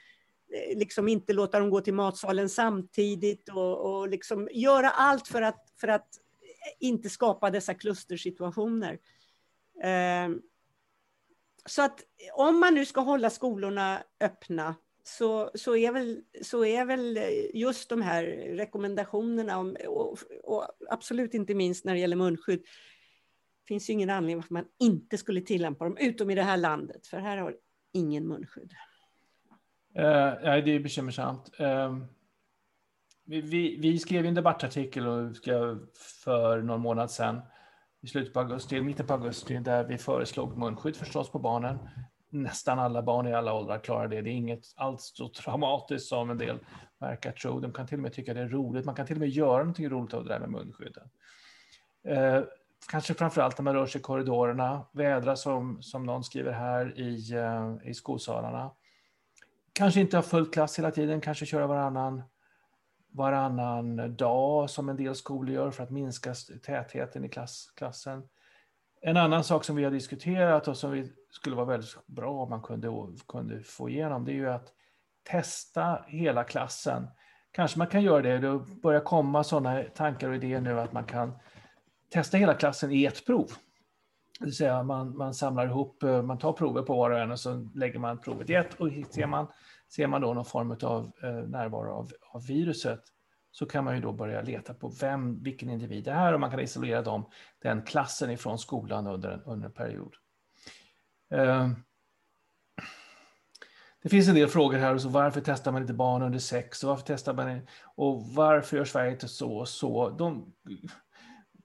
Eh, 0.53 0.77
liksom 0.77 1.07
inte 1.07 1.33
låta 1.33 1.59
dem 1.59 1.69
gå 1.69 1.81
till 1.81 1.93
matsalen 1.93 2.49
samtidigt 2.49 3.49
och, 3.49 3.77
och 3.77 4.09
liksom 4.09 4.49
göra 4.51 4.89
allt 4.89 5.27
för 5.27 5.41
att, 5.41 5.73
för 5.79 5.87
att 5.87 6.07
inte 6.79 7.09
skapa 7.09 7.49
dessa 7.49 7.73
klustersituationer. 7.73 8.99
Eh, 9.83 10.29
så 11.65 11.81
att 11.81 12.03
om 12.33 12.59
man 12.59 12.73
nu 12.73 12.85
ska 12.85 13.01
hålla 13.01 13.29
skolorna 13.29 14.03
öppna 14.19 14.75
så, 15.03 15.51
så, 15.53 15.75
är 15.75 15.91
väl, 15.91 16.21
så 16.41 16.65
är 16.65 16.85
väl 16.85 17.19
just 17.53 17.89
de 17.89 18.01
här 18.01 18.23
rekommendationerna, 18.55 19.57
om, 19.57 19.77
och, 19.87 20.17
och 20.43 20.67
absolut 20.89 21.33
inte 21.33 21.53
minst 21.53 21.85
när 21.85 21.93
det 21.93 21.99
gäller 21.99 22.15
munskydd, 22.15 22.63
finns 23.67 23.89
ju 23.89 23.93
ingen 23.93 24.09
anledning 24.09 24.37
varför 24.37 24.53
man 24.53 24.65
inte 24.79 25.17
skulle 25.17 25.41
tillämpa 25.41 25.83
dem, 25.83 25.97
utom 25.97 26.29
i 26.29 26.35
det 26.35 26.43
här 26.43 26.57
landet, 26.57 27.07
för 27.07 27.17
här 27.17 27.37
har 27.37 27.55
ingen 27.93 28.27
munskydd. 28.27 28.73
Eh, 29.95 30.33
ja, 30.43 30.61
det 30.61 30.71
är 30.71 30.79
bekymmersamt. 30.79 31.51
Ehm, 31.59 32.05
vi, 33.25 33.41
vi, 33.41 33.77
vi, 33.79 33.99
skrev 33.99 34.25
en 34.25 34.33
debattartikel 34.33 35.07
och 35.07 35.35
för 36.23 36.61
någon 36.61 36.81
månad 36.81 37.11
sedan 37.11 37.41
i 38.01 38.07
slutet 38.07 38.33
på 38.33 38.39
augusti, 38.39 38.81
mitten 38.81 39.07
på 39.07 39.13
augusti, 39.13 39.57
där 39.57 39.83
vi 39.83 39.97
föreslog 39.97 40.57
munskydd 40.57 40.95
förstås 40.95 41.31
på 41.31 41.39
barnen. 41.39 41.79
Nästan 42.29 42.79
alla 42.79 43.01
barn 43.01 43.27
i 43.27 43.33
alla 43.33 43.53
åldrar 43.53 43.79
klarar 43.79 44.07
det. 44.07 44.21
Det 44.21 44.29
är 44.29 44.33
inget 44.33 44.63
alls 44.75 45.11
så 45.15 45.29
traumatiskt 45.29 46.09
som 46.09 46.29
en 46.29 46.37
del 46.37 46.59
verkar 46.99 47.31
tro. 47.31 47.59
De 47.59 47.71
kan 47.71 47.87
till 47.87 47.97
och 47.97 48.01
med 48.01 48.13
tycka 48.13 48.33
det 48.33 48.41
är 48.41 48.47
roligt. 48.47 48.85
Man 48.85 48.95
kan 48.95 49.05
till 49.05 49.15
och 49.15 49.19
med 49.19 49.29
göra 49.29 49.57
någonting 49.57 49.89
roligt 49.89 50.13
av 50.13 50.23
det 50.23 50.29
där 50.29 50.39
med 50.39 50.49
munskydden. 50.49 51.09
Eh, 52.07 52.41
kanske 52.91 53.13
framför 53.13 53.41
allt 53.41 53.57
när 53.57 53.63
man 53.63 53.73
rör 53.73 53.85
sig 53.85 53.99
i 53.99 54.01
korridorerna, 54.01 54.85
vädra 54.93 55.35
som, 55.35 55.81
som 55.81 56.05
någon 56.05 56.23
skriver 56.23 56.51
här 56.51 56.99
i, 56.99 57.33
eh, 57.33 57.89
i 57.89 57.93
skolsalarna. 57.93 58.71
Kanske 59.73 59.99
inte 59.99 60.17
ha 60.17 60.21
full 60.21 60.51
klass 60.51 60.79
hela 60.79 60.91
tiden, 60.91 61.21
kanske 61.21 61.45
köra 61.45 61.67
varannan 61.67 62.23
varannan 63.11 64.15
dag 64.15 64.69
som 64.69 64.89
en 64.89 64.97
del 64.97 65.15
skolor 65.15 65.55
gör 65.55 65.71
för 65.71 65.83
att 65.83 65.89
minska 65.89 66.33
tätheten 66.65 67.25
i 67.25 67.29
klass, 67.29 67.73
klassen. 67.75 68.23
En 69.01 69.17
annan 69.17 69.43
sak 69.43 69.63
som 69.63 69.75
vi 69.75 69.83
har 69.83 69.91
diskuterat 69.91 70.67
och 70.67 70.77
som 70.77 70.91
vi 70.91 71.11
skulle 71.29 71.55
vara 71.55 71.65
väldigt 71.65 72.07
bra 72.07 72.43
om 72.43 72.49
man 72.49 72.61
kunde, 72.61 72.87
kunde 73.27 73.63
få 73.63 73.89
igenom, 73.89 74.25
det 74.25 74.31
är 74.31 74.35
ju 74.35 74.49
att 74.49 74.73
testa 75.23 76.05
hela 76.07 76.43
klassen. 76.43 77.07
Kanske 77.51 77.77
man 77.77 77.87
kan 77.87 78.03
göra 78.03 78.21
det, 78.21 78.39
det 78.39 78.59
börjar 78.81 79.01
komma 79.01 79.43
sådana 79.43 79.83
tankar 79.83 80.29
och 80.29 80.35
idéer 80.35 80.61
nu 80.61 80.79
att 80.79 80.93
man 80.93 81.03
kan 81.03 81.33
testa 82.09 82.37
hela 82.37 82.53
klassen 82.53 82.91
i 82.91 83.05
ett 83.05 83.25
prov. 83.25 83.51
Det 84.41 84.45
vill 84.45 84.55
säga 84.55 84.83
man, 84.83 85.17
man 85.17 85.33
samlar 85.33 85.65
ihop, 85.65 86.03
eh, 86.03 86.21
man 86.21 86.37
tar 86.37 86.53
prover 86.53 86.81
på 86.81 86.95
var 86.95 87.11
och 87.11 87.19
en 87.19 87.31
och 87.31 87.39
så 87.39 87.69
lägger 87.75 87.99
man 87.99 88.21
provet 88.21 88.49
i 88.49 88.53
ett 88.53 88.73
och 88.73 88.89
ser 89.09 89.27
man 89.27 89.47
Ser 89.95 90.07
man 90.07 90.21
då 90.21 90.33
någon 90.33 90.45
form 90.45 90.71
av 90.83 91.11
eh, 91.23 91.49
närvaro 91.49 91.91
av, 91.93 92.11
av 92.31 92.45
viruset 92.45 93.01
så 93.51 93.65
kan 93.65 93.83
man 93.83 93.95
ju 93.95 94.01
då 94.01 94.11
börja 94.13 94.41
leta 94.41 94.73
på 94.73 94.89
vem, 95.01 95.43
vilken 95.43 95.69
individ 95.69 96.03
det 96.03 96.11
är 96.11 96.33
och 96.33 96.39
man 96.39 96.51
kan 96.51 96.59
isolera 96.59 97.01
dem, 97.01 97.29
den 97.61 97.81
klassen 97.81 98.31
ifrån 98.31 98.59
skolan 98.59 99.07
under 99.07 99.29
en, 99.29 99.41
under 99.41 99.67
en 99.67 99.73
period. 99.73 100.13
Eh, 101.33 101.69
det 104.03 104.09
finns 104.09 104.27
en 104.27 104.35
del 104.35 104.47
frågor 104.47 104.77
här, 104.77 104.93
och 104.93 105.01
så 105.01 105.09
varför 105.09 105.41
testar 105.41 105.71
man 105.71 105.81
inte 105.81 105.93
barn 105.93 106.21
under 106.21 106.39
sex 106.39 106.83
och 106.83 106.89
varför 106.89 107.05
testar 107.07 107.33
man 107.33 107.67
och 107.95 108.27
varför 108.27 108.77
gör 108.77 108.85
Sverige 108.85 109.11
inte 109.11 109.27
så 109.27 109.57
och 109.57 109.69
så? 109.69 110.09
De, 110.09 110.53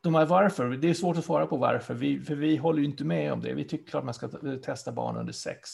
de 0.07 0.15
här 0.15 0.27
varför, 0.27 0.71
det 0.71 0.91
är 0.91 0.95
svårt 0.95 1.19
att 1.19 1.25
svara 1.25 1.47
på 1.47 1.57
varför, 1.57 1.95
vi, 1.95 2.21
för 2.21 2.35
vi 2.35 2.57
håller 2.57 2.79
ju 2.79 2.85
inte 2.85 3.05
med 3.05 3.33
om 3.33 3.41
det. 3.41 3.55
Vi 3.55 3.65
tycker 3.65 3.99
att 3.99 4.05
man 4.05 4.15
ska 4.15 4.29
testa 4.65 4.93
barn 4.93 5.17
under 5.17 5.33
sex. 5.33 5.71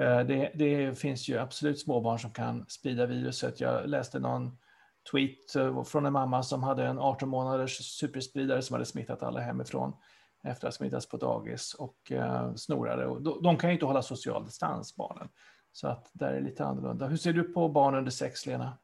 Eh, 0.00 0.20
det, 0.20 0.50
det, 0.54 0.98
finns 0.98 1.28
ju 1.28 1.38
absolut 1.38 1.80
småbarn 1.80 2.18
som 2.18 2.30
kan 2.30 2.66
sprida 2.68 3.06
viruset. 3.06 3.60
Jag 3.60 3.88
läste 3.88 4.18
någon 4.18 4.58
tweet 5.10 5.56
eh, 5.56 5.84
från 5.84 6.06
en 6.06 6.12
mamma 6.12 6.42
som 6.42 6.62
hade 6.62 6.84
en 6.84 6.98
18 6.98 7.28
månaders 7.28 7.98
superspridare 7.98 8.62
som 8.62 8.74
hade 8.74 8.84
smittat 8.84 9.22
alla 9.22 9.40
hemifrån 9.40 9.92
efter 10.44 10.68
att 10.68 10.74
ha 10.74 10.78
smittats 10.78 11.08
på 11.08 11.16
dagis 11.16 11.74
och 11.74 12.12
eh, 12.12 12.54
snorade. 12.54 13.04
De, 13.04 13.42
de 13.42 13.56
kan 13.56 13.70
ju 13.70 13.74
inte 13.74 13.86
hålla 13.86 14.02
social 14.02 14.44
distans, 14.44 14.96
barnen. 14.96 15.28
Så 15.72 15.88
att 15.88 16.10
där 16.12 16.28
är 16.28 16.34
det 16.34 16.48
lite 16.48 16.64
annorlunda. 16.64 17.06
Hur 17.06 17.16
ser 17.16 17.32
du 17.32 17.42
på 17.42 17.68
barn 17.68 17.94
under 17.94 18.10
sex, 18.10 18.46
Lena? 18.46 18.78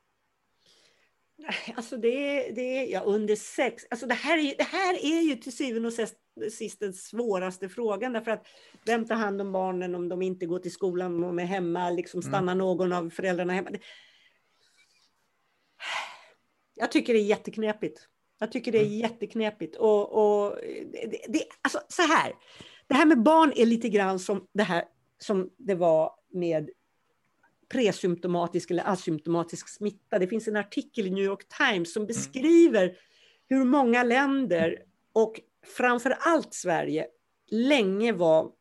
Alltså 1.74 1.96
det, 1.96 2.50
det 2.50 2.84
ja, 2.84 3.00
under 3.00 3.36
sex, 3.36 3.84
alltså 3.90 4.06
det 4.06 4.14
här, 4.14 4.38
är, 4.38 4.54
det 4.58 4.64
här 4.64 4.94
är 5.04 5.20
ju 5.20 5.36
till 5.36 5.56
syvende 5.56 5.88
och 5.88 5.94
sist 6.52 6.80
den 6.80 6.92
svåraste 6.92 7.68
frågan, 7.68 8.12
därför 8.12 8.30
att 8.30 8.46
vem 8.86 9.06
tar 9.06 9.14
hand 9.14 9.40
om 9.40 9.52
barnen 9.52 9.94
om 9.94 10.08
de 10.08 10.22
inte 10.22 10.46
går 10.46 10.58
till 10.58 10.72
skolan, 10.72 11.24
och 11.24 11.40
är 11.40 11.44
hemma, 11.44 11.90
liksom 11.90 12.20
mm. 12.20 12.30
stannar 12.32 12.52
mm. 12.52 12.58
någon 12.58 12.92
av 12.92 13.10
föräldrarna 13.10 13.52
hemma? 13.52 13.70
Jag 16.74 16.92
tycker 16.92 17.12
det 17.12 17.20
är 17.20 17.24
jätteknepigt. 17.24 18.06
Jag 18.38 18.52
tycker 18.52 18.72
det 18.72 18.78
är 18.78 18.86
mm. 18.86 18.98
jätteknepigt. 18.98 19.76
Och, 19.76 20.12
och 20.12 20.56
det, 20.92 21.24
det, 21.28 21.44
alltså 21.62 21.80
så 21.88 22.02
här, 22.02 22.32
det 22.86 22.94
här 22.94 23.06
med 23.06 23.22
barn 23.22 23.52
är 23.56 23.66
lite 23.66 23.88
grann 23.88 24.18
som 24.18 24.46
det 24.52 24.62
här 24.62 24.84
som 25.18 25.50
det 25.56 25.74
var 25.74 26.12
med 26.32 26.70
presymptomatisk 27.72 28.70
eller 28.70 28.92
asymptomatisk 28.92 29.68
smitta. 29.68 30.18
Det 30.18 30.26
finns 30.26 30.48
en 30.48 30.56
artikel 30.56 31.06
i 31.06 31.10
New 31.10 31.24
York 31.24 31.46
Times 31.48 31.92
som 31.92 32.00
mm. 32.00 32.06
beskriver 32.06 32.96
hur 33.48 33.64
många 33.64 34.02
länder 34.02 34.78
och 35.12 35.40
framför 35.76 36.10
allt 36.20 36.54
Sverige 36.54 37.06
länge 37.50 38.12
var 38.12 38.52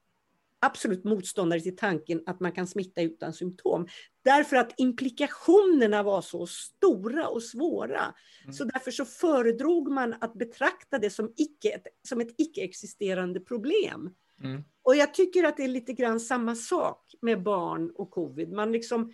absolut 0.59 1.03
motståndare 1.03 1.59
till 1.59 1.77
tanken 1.77 2.23
att 2.25 2.39
man 2.39 2.51
kan 2.51 2.67
smitta 2.67 3.01
utan 3.01 3.33
symptom. 3.33 3.87
Därför 4.21 4.55
att 4.55 4.73
implikationerna 4.77 6.03
var 6.03 6.21
så 6.21 6.47
stora 6.47 7.27
och 7.27 7.43
svåra. 7.43 8.15
Mm. 8.43 8.53
Så 8.53 8.63
därför 8.63 8.91
så 8.91 9.05
föredrog 9.05 9.91
man 9.91 10.15
att 10.21 10.33
betrakta 10.33 10.99
det 10.99 11.09
som, 11.09 11.33
icke, 11.37 11.81
som 12.07 12.21
ett 12.21 12.35
icke-existerande 12.37 13.39
problem. 13.39 14.09
Mm. 14.43 14.63
Och 14.83 14.95
jag 14.95 15.13
tycker 15.13 15.43
att 15.43 15.57
det 15.57 15.63
är 15.63 15.67
lite 15.67 15.93
grann 15.93 16.19
samma 16.19 16.55
sak 16.55 17.15
med 17.21 17.43
barn 17.43 17.91
och 17.95 18.11
covid. 18.11 18.51
Man 18.51 18.71
liksom, 18.71 19.13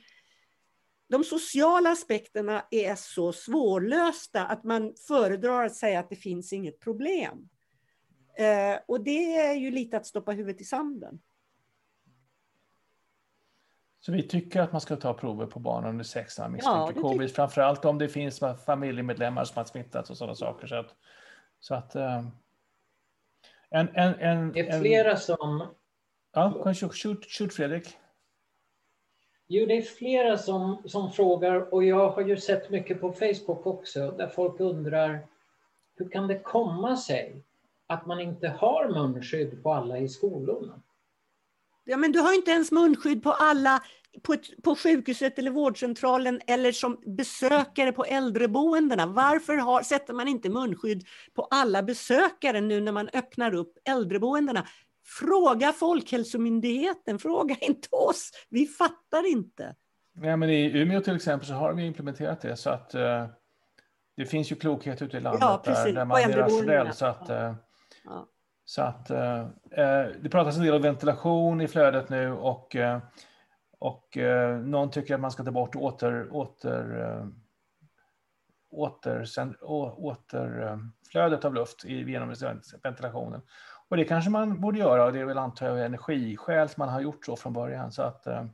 de 1.10 1.24
sociala 1.24 1.92
aspekterna 1.92 2.66
är 2.72 2.96
så 2.96 3.34
svårlösta 3.34 4.46
att 4.46 4.64
man 4.64 4.94
föredrar 5.08 5.66
att 5.66 5.76
säga 5.76 6.00
att 6.00 6.10
det 6.10 6.16
finns 6.16 6.54
inget 6.54 6.80
problem. 6.80 7.50
Eh, 8.38 8.80
och 8.88 9.04
det 9.04 9.36
är 9.36 9.54
ju 9.54 9.72
lite 9.72 9.98
att 9.98 10.06
stoppa 10.06 10.32
huvudet 10.32 10.62
i 10.62 10.64
sanden. 10.64 11.20
Så 14.00 14.12
vi 14.12 14.24
tycker 14.24 14.62
att 14.62 14.72
man 14.72 14.82
ska 14.82 14.96
ta 14.96 15.14
prover 15.14 15.46
på 15.46 15.60
barn 15.60 15.86
under 15.86 16.04
sex 16.04 16.40
år 16.40 16.50
misstänker 16.50 16.94
ja, 16.96 17.02
covid, 17.02 17.36
framförallt 17.36 17.86
om 17.86 17.98
det 17.98 18.10
finns 18.10 18.40
familjemedlemmar 18.66 19.44
som 19.44 19.58
har 19.58 19.64
smittats 19.64 20.10
och 20.10 20.18
sådana 20.18 20.36
saker. 20.36 20.68
Så 20.68 20.76
att, 20.76 20.96
så 21.60 21.76
att 21.76 21.96
uh, 21.96 22.28
en, 23.76 23.90
en, 23.94 24.14
en, 24.20 24.52
det 24.52 24.60
är 24.60 24.80
flera 24.80 25.18
som... 25.18 25.68
Ja, 26.34 26.74
shoot, 26.74 27.26
shoot 27.26 27.54
Fredrik. 27.54 27.98
Jo, 29.48 29.66
det 29.66 29.78
är 29.78 29.82
flera 29.82 30.38
som, 30.38 30.82
som 30.86 31.12
frågar 31.12 31.74
och 31.74 31.84
jag 31.84 32.10
har 32.10 32.22
ju 32.22 32.38
sett 32.38 32.70
mycket 32.70 33.02
på 33.02 33.12
Facebook 33.12 33.66
också 33.66 34.12
där 34.12 34.28
folk 34.28 34.60
undrar 34.60 35.28
hur 35.96 36.10
kan 36.10 36.28
det 36.28 36.40
komma 36.40 36.98
sig 36.98 37.44
att 37.88 38.06
man 38.06 38.20
inte 38.20 38.48
har 38.48 38.90
munskydd 38.90 39.64
på 39.64 39.74
alla 39.74 39.98
i 39.98 40.10
skolorna? 40.10 40.82
Ja, 41.86 41.98
men 41.98 42.12
du 42.12 42.20
har 42.20 42.34
inte 42.34 42.52
ens 42.52 42.72
munskydd 42.72 43.24
på 43.24 43.32
alla 43.32 43.84
på, 44.24 44.34
ett, 44.34 44.64
på 44.64 44.76
sjukhuset 44.76 45.40
eller 45.40 45.52
vårdcentralen 45.52 46.42
eller 46.48 46.72
som 46.72 47.02
besökare 47.18 47.92
på 47.92 48.06
äldreboendena. 48.06 49.06
Varför 49.06 49.56
har, 49.56 49.82
sätter 49.82 50.14
man 50.14 50.28
inte 50.28 50.50
munskydd 50.50 51.04
på 51.36 51.48
alla 51.52 51.84
besökare 51.84 52.62
nu 52.62 52.82
när 52.82 52.92
man 52.92 53.10
öppnar 53.14 53.54
upp 53.54 53.78
äldreboendena? 53.90 54.66
Fråga 55.20 55.74
Folkhälsomyndigheten, 55.74 57.20
fråga 57.20 57.56
inte 57.62 57.88
oss. 57.92 58.32
Vi 58.50 58.66
fattar 58.66 59.32
inte. 59.32 59.76
Ja, 60.22 60.38
men 60.38 60.50
I 60.50 60.82
Umeå 60.82 61.02
till 61.02 61.16
exempel 61.16 61.48
så 61.48 61.54
har 61.54 61.70
de 61.70 61.80
implementerat 61.80 62.42
det 62.42 62.58
så 62.58 62.70
att 62.70 62.96
uh, 62.96 63.26
det 64.18 64.26
finns 64.26 64.52
ju 64.52 64.56
klokhet 64.56 65.02
ute 65.02 65.18
i 65.18 65.20
landet 65.20 65.42
ja, 65.42 65.62
där, 65.66 65.94
där 65.94 66.06
man 66.06 66.22
är 66.22 66.38
rationell. 66.38 66.94
Så 66.94 67.06
att, 67.06 67.30
uh, 67.30 67.56
ja. 68.04 68.28
Så 68.66 68.82
att 68.82 69.10
eh, 69.10 69.40
eh, 69.72 70.08
det 70.22 70.30
pratas 70.32 70.58
en 70.58 70.64
del 70.64 70.74
om 70.74 70.82
ventilation 70.82 71.62
i 71.62 71.68
flödet 71.68 72.10
nu 72.10 72.32
och, 72.32 72.76
eh, 72.76 73.00
och 73.80 74.18
eh, 74.18 74.60
någon 74.60 74.92
tycker 74.92 75.16
att 75.16 75.22
man 75.22 75.32
ska 75.32 75.44
ta 75.44 75.52
bort 75.52 75.76
åter, 75.76 76.28
åter, 76.32 77.02
eh, 77.02 77.28
åter, 78.72 79.56
återflödet 79.98 81.46
av 81.46 81.54
luft 81.54 81.86
genom 81.86 82.36
ventilationen. 82.84 83.42
Och 83.88 83.98
det 83.98 84.06
kanske 84.06 84.30
man 84.30 84.62
borde 84.62 84.80
göra 84.80 85.06
och 85.06 85.14
det 85.14 85.20
är 85.20 85.26
väl 85.26 85.38
antar 85.38 85.68
jag 85.68 85.86
energiskäl 85.86 86.70
som 86.70 86.82
man 86.82 86.90
har 86.90 87.02
gjort 87.02 87.26
så 87.26 87.36
från 87.36 87.54
början. 87.54 87.92
Så 87.92 88.02
att 88.02 88.28
eh, 88.28 88.46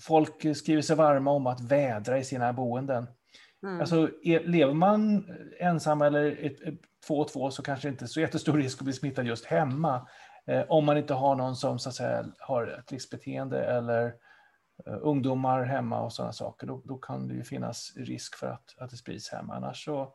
folk 0.00 0.56
skriver 0.56 0.82
sig 0.82 0.96
varma 0.96 1.30
om 1.30 1.46
att 1.46 1.60
vädra 1.60 2.18
i 2.18 2.24
sina 2.24 2.52
boenden. 2.52 3.06
Mm. 3.62 3.80
Alltså, 3.80 4.10
lever 4.22 4.74
man 4.74 5.24
ensam 5.60 6.02
eller 6.02 6.46
ett, 6.46 6.78
två 7.06 7.18
och 7.18 7.28
två 7.28 7.50
så 7.50 7.62
kanske 7.62 7.88
det 7.88 7.92
inte 7.92 8.04
är 8.04 8.06
så 8.06 8.20
jättestor 8.20 8.58
risk 8.58 8.78
att 8.78 8.84
bli 8.84 8.92
smittad 8.92 9.26
just 9.26 9.44
hemma. 9.44 10.08
Eh, 10.46 10.64
om 10.68 10.84
man 10.84 10.98
inte 10.98 11.14
har 11.14 11.34
någon 11.34 11.56
som 11.56 11.78
så 11.78 11.88
att 11.88 11.94
säga, 11.94 12.26
har 12.38 12.66
ett 12.66 12.92
riskbeteende 12.92 13.64
eller 13.64 14.06
eh, 14.86 14.98
ungdomar 15.00 15.64
hemma 15.64 16.00
och 16.00 16.12
sådana 16.12 16.32
saker, 16.32 16.66
då, 16.66 16.82
då, 16.84 16.98
kan 16.98 17.28
det 17.28 17.34
ju 17.34 17.44
finnas 17.44 17.92
risk 17.96 18.36
för 18.36 18.46
att, 18.46 18.74
att 18.78 18.90
det 18.90 18.96
sprids 18.96 19.32
hemma. 19.32 19.54
Annars 19.54 19.84
så, 19.84 20.14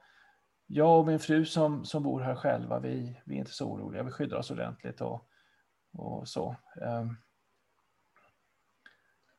jag 0.67 0.99
och 0.99 1.07
min 1.07 1.19
fru 1.19 1.45
som, 1.45 1.85
som 1.85 2.03
bor 2.03 2.21
här 2.21 2.35
själva, 2.35 2.79
vi, 2.79 3.21
vi 3.25 3.35
är 3.35 3.39
inte 3.39 3.51
så 3.51 3.71
oroliga. 3.71 4.03
Vi 4.03 4.11
skyddar 4.11 4.37
oss 4.37 4.51
ordentligt 4.51 5.01
och, 5.01 5.27
och 5.93 6.27
så. 6.27 6.55
Ehm. 6.81 7.07
Eh. 7.07 7.11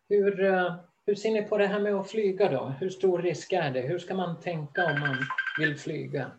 Hur, 0.09 0.45
hur 1.07 1.15
ser 1.15 1.31
ni 1.31 1.43
på 1.43 1.59
det 1.59 1.67
här 1.67 1.81
med 1.81 1.95
att 1.95 2.11
flyga 2.11 2.51
då? 2.51 2.69
Hur 2.69 2.91
stor 2.91 3.23
risk 3.23 3.53
är 3.53 3.71
det? 3.71 3.81
Hur 3.81 3.99
ska 3.99 4.15
man 4.15 4.41
tänka 4.41 4.85
om 4.85 5.01
man 5.01 5.17
vill 5.59 5.79
flyga? 5.79 6.31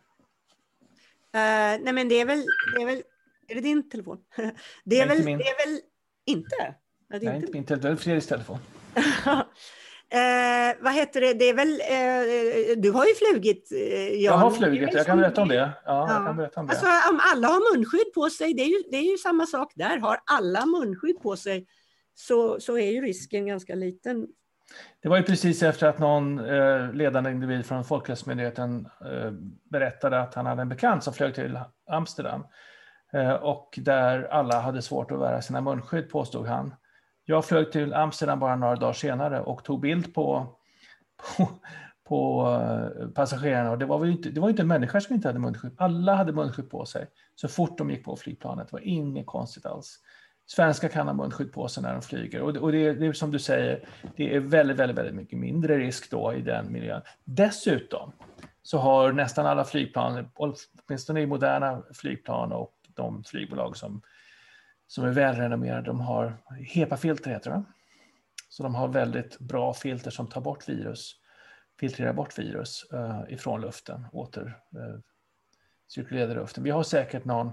Uh, 1.35 1.83
nej 1.83 1.93
men 1.93 2.09
det 2.09 2.21
är 2.21 2.25
väl, 2.25 2.45
det 2.75 2.81
är 2.81 2.85
väl, 2.85 3.03
är 3.47 3.55
det 3.55 3.61
din 3.61 3.89
telefon? 3.89 4.17
det, 4.83 4.99
är 4.99 5.07
väl, 5.07 5.25
det 5.25 5.31
är 5.31 5.67
väl 5.67 5.81
inte? 6.25 6.75
Ja, 7.09 7.19
det 7.19 7.25
är 7.25 7.29
nej, 7.29 7.39
inte 7.39 7.51
min 7.51 7.65
telefon, 7.65 7.89
det 7.89 7.93
är 7.93 7.95
Fredriks 7.95 8.27
telefon. 8.27 8.57
Eh, 10.09 10.75
vad 10.81 10.93
heter 10.93 11.21
det, 11.21 11.33
det 11.33 11.49
är 11.49 11.53
väl, 11.53 11.81
eh, 11.81 12.81
du 12.81 12.91
har 12.91 13.05
ju 13.05 13.15
flugit 13.15 13.71
eh, 13.71 14.09
Jan. 14.09 14.21
Jag 14.21 14.37
har 14.37 14.51
flugit, 14.51 14.93
jag 14.93 15.05
kan 15.05 15.17
berätta 15.17 15.41
om 15.41 15.47
det. 15.47 15.55
Ja, 15.55 15.71
ja. 15.85 16.13
Jag 16.13 16.25
kan 16.25 16.37
berätta 16.37 16.59
om 16.59 16.67
det. 16.67 16.71
Alltså, 16.71 17.09
om 17.09 17.19
alla 17.33 17.47
har 17.47 17.75
munskydd 17.75 18.13
på 18.13 18.29
sig, 18.29 18.53
det 18.53 18.63
är, 18.63 18.67
ju, 18.67 18.83
det 18.91 18.97
är 18.97 19.11
ju 19.11 19.17
samma 19.17 19.45
sak 19.45 19.73
där. 19.75 19.97
Har 19.97 20.19
alla 20.25 20.65
munskydd 20.65 21.21
på 21.21 21.35
sig 21.35 21.67
så, 22.13 22.59
så 22.59 22.77
är 22.77 22.91
ju 22.91 23.01
risken 23.01 23.45
ganska 23.45 23.75
liten 23.75 24.27
det 25.01 25.09
var 25.09 25.17
ju 25.17 25.23
precis 25.23 25.63
efter 25.63 25.87
att 25.87 25.99
någon 25.99 26.39
eh, 26.39 26.93
ledande 26.93 27.31
individ 27.31 27.65
från 27.65 27.83
Folkhälsomyndigheten 27.83 28.87
eh, 29.01 29.31
berättade 29.71 30.21
att 30.21 30.33
han 30.33 30.45
hade 30.45 30.61
en 30.61 30.69
bekant 30.69 31.03
som 31.03 31.13
flög 31.13 31.35
till 31.35 31.59
Amsterdam 31.89 32.43
eh, 33.13 33.33
och 33.33 33.79
där 33.81 34.23
alla 34.23 34.59
hade 34.59 34.81
svårt 34.81 35.11
att 35.11 35.19
bära 35.19 35.41
sina 35.41 35.61
munskydd, 35.61 36.09
påstod 36.09 36.47
han. 36.47 36.75
Jag 37.25 37.45
flög 37.45 37.71
till 37.71 37.93
Amsterdam 37.93 38.39
bara 38.39 38.55
några 38.55 38.75
dagar 38.75 38.93
senare 38.93 39.41
och 39.41 39.63
tog 39.63 39.81
bild 39.81 40.13
på, 40.13 40.55
på, 41.37 41.47
på 42.07 42.47
eh, 42.61 43.07
passagerarna 43.07 43.71
och 43.71 43.77
det 43.77 43.85
var, 43.85 44.05
ju 44.05 44.11
inte, 44.11 44.29
det 44.29 44.39
var 44.39 44.49
inte 44.49 44.61
en 44.61 44.67
människa 44.67 45.01
som 45.01 45.15
inte 45.15 45.27
hade 45.27 45.39
munskydd. 45.39 45.75
Alla 45.77 46.15
hade 46.15 46.33
munskydd 46.33 46.69
på 46.69 46.85
sig 46.85 47.07
så 47.35 47.47
fort 47.47 47.77
de 47.77 47.89
gick 47.89 48.05
på 48.05 48.15
flygplanet. 48.15 48.67
Det 48.67 48.73
var 48.73 48.87
inget 48.87 49.25
konstigt 49.25 49.65
alls. 49.65 49.99
Svenskar 50.47 50.87
kan 50.87 51.07
ha 51.07 51.13
munskydd 51.13 51.53
på 51.53 51.67
sig 51.67 51.83
när 51.83 51.93
de 51.93 52.01
flyger 52.01 52.41
och, 52.41 52.57
och 52.57 52.71
det, 52.71 52.93
det, 52.93 53.05
är 53.05 53.13
som 53.13 53.31
du 53.31 53.39
säger, 53.39 53.87
det 54.15 54.35
är 54.35 54.39
väldigt, 54.39 54.77
väldigt, 54.77 54.97
väldigt 54.97 55.15
mycket 55.15 55.39
mindre 55.39 55.77
risk 55.77 56.11
då 56.11 56.33
i 56.33 56.41
den 56.41 56.71
miljön. 56.71 57.01
Dessutom 57.23 58.11
så 58.63 58.77
har 58.77 59.11
nästan 59.11 59.45
alla 59.45 59.63
flygplan, 59.63 60.29
åtminstone 60.35 61.21
i 61.21 61.25
moderna 61.25 61.83
flygplan 61.93 62.51
och 62.51 62.73
de 62.93 63.23
flygbolag 63.23 63.77
som, 63.77 64.01
som 64.87 65.05
är 65.05 65.11
välrenommerade, 65.11 65.81
de 65.81 65.99
har 65.99 66.37
HEPA-filter 66.73 67.31
heter 67.31 67.51
det. 67.51 67.63
Så 68.49 68.63
de 68.63 68.75
har 68.75 68.87
väldigt 68.87 69.39
bra 69.39 69.73
filter 69.73 70.11
som 70.11 70.27
tar 70.27 70.41
bort 70.41 70.69
virus, 70.69 71.15
filtrerar 71.79 72.13
bort 72.13 72.39
virus 72.39 72.85
uh, 72.93 73.23
ifrån 73.29 73.61
luften, 73.61 74.05
åter 74.11 74.59
uh, 74.75 76.35
luften. 76.35 76.63
Vi 76.63 76.69
har 76.69 76.83
säkert 76.83 77.25
någon 77.25 77.47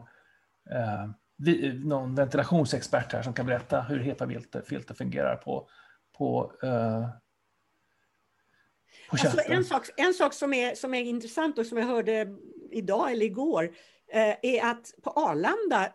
eh, 0.70 1.10
uh, 1.48 1.74
någon 1.74 2.14
ventilationsexpert 2.14 3.12
här 3.12 3.23
som 3.23 3.35
kan 3.35 3.47
berätta 3.47 3.81
hur 3.81 3.98
HEPA-filter 3.98 4.94
fungerar 4.94 5.36
på, 5.36 5.69
på, 6.19 6.52
uh, 6.64 7.09
på 9.10 9.16
alltså 9.20 9.40
en, 9.47 9.64
sak, 9.64 9.89
en 9.97 10.14
sak 10.14 10.35
som 10.35 10.55
är, 10.55 10.74
som 10.74 10.94
är 10.94 11.02
intressant 11.02 11.59
och 11.59 11.66
som 11.66 11.78
jag 11.78 11.86
hörde 11.86 12.27
idag 12.70 13.12
eller 13.12 13.27
igår 13.27 13.64
uh, 13.64 14.35
är 14.43 14.70
att 14.70 14.94
på 15.02 15.10
Arlanda 15.10 15.93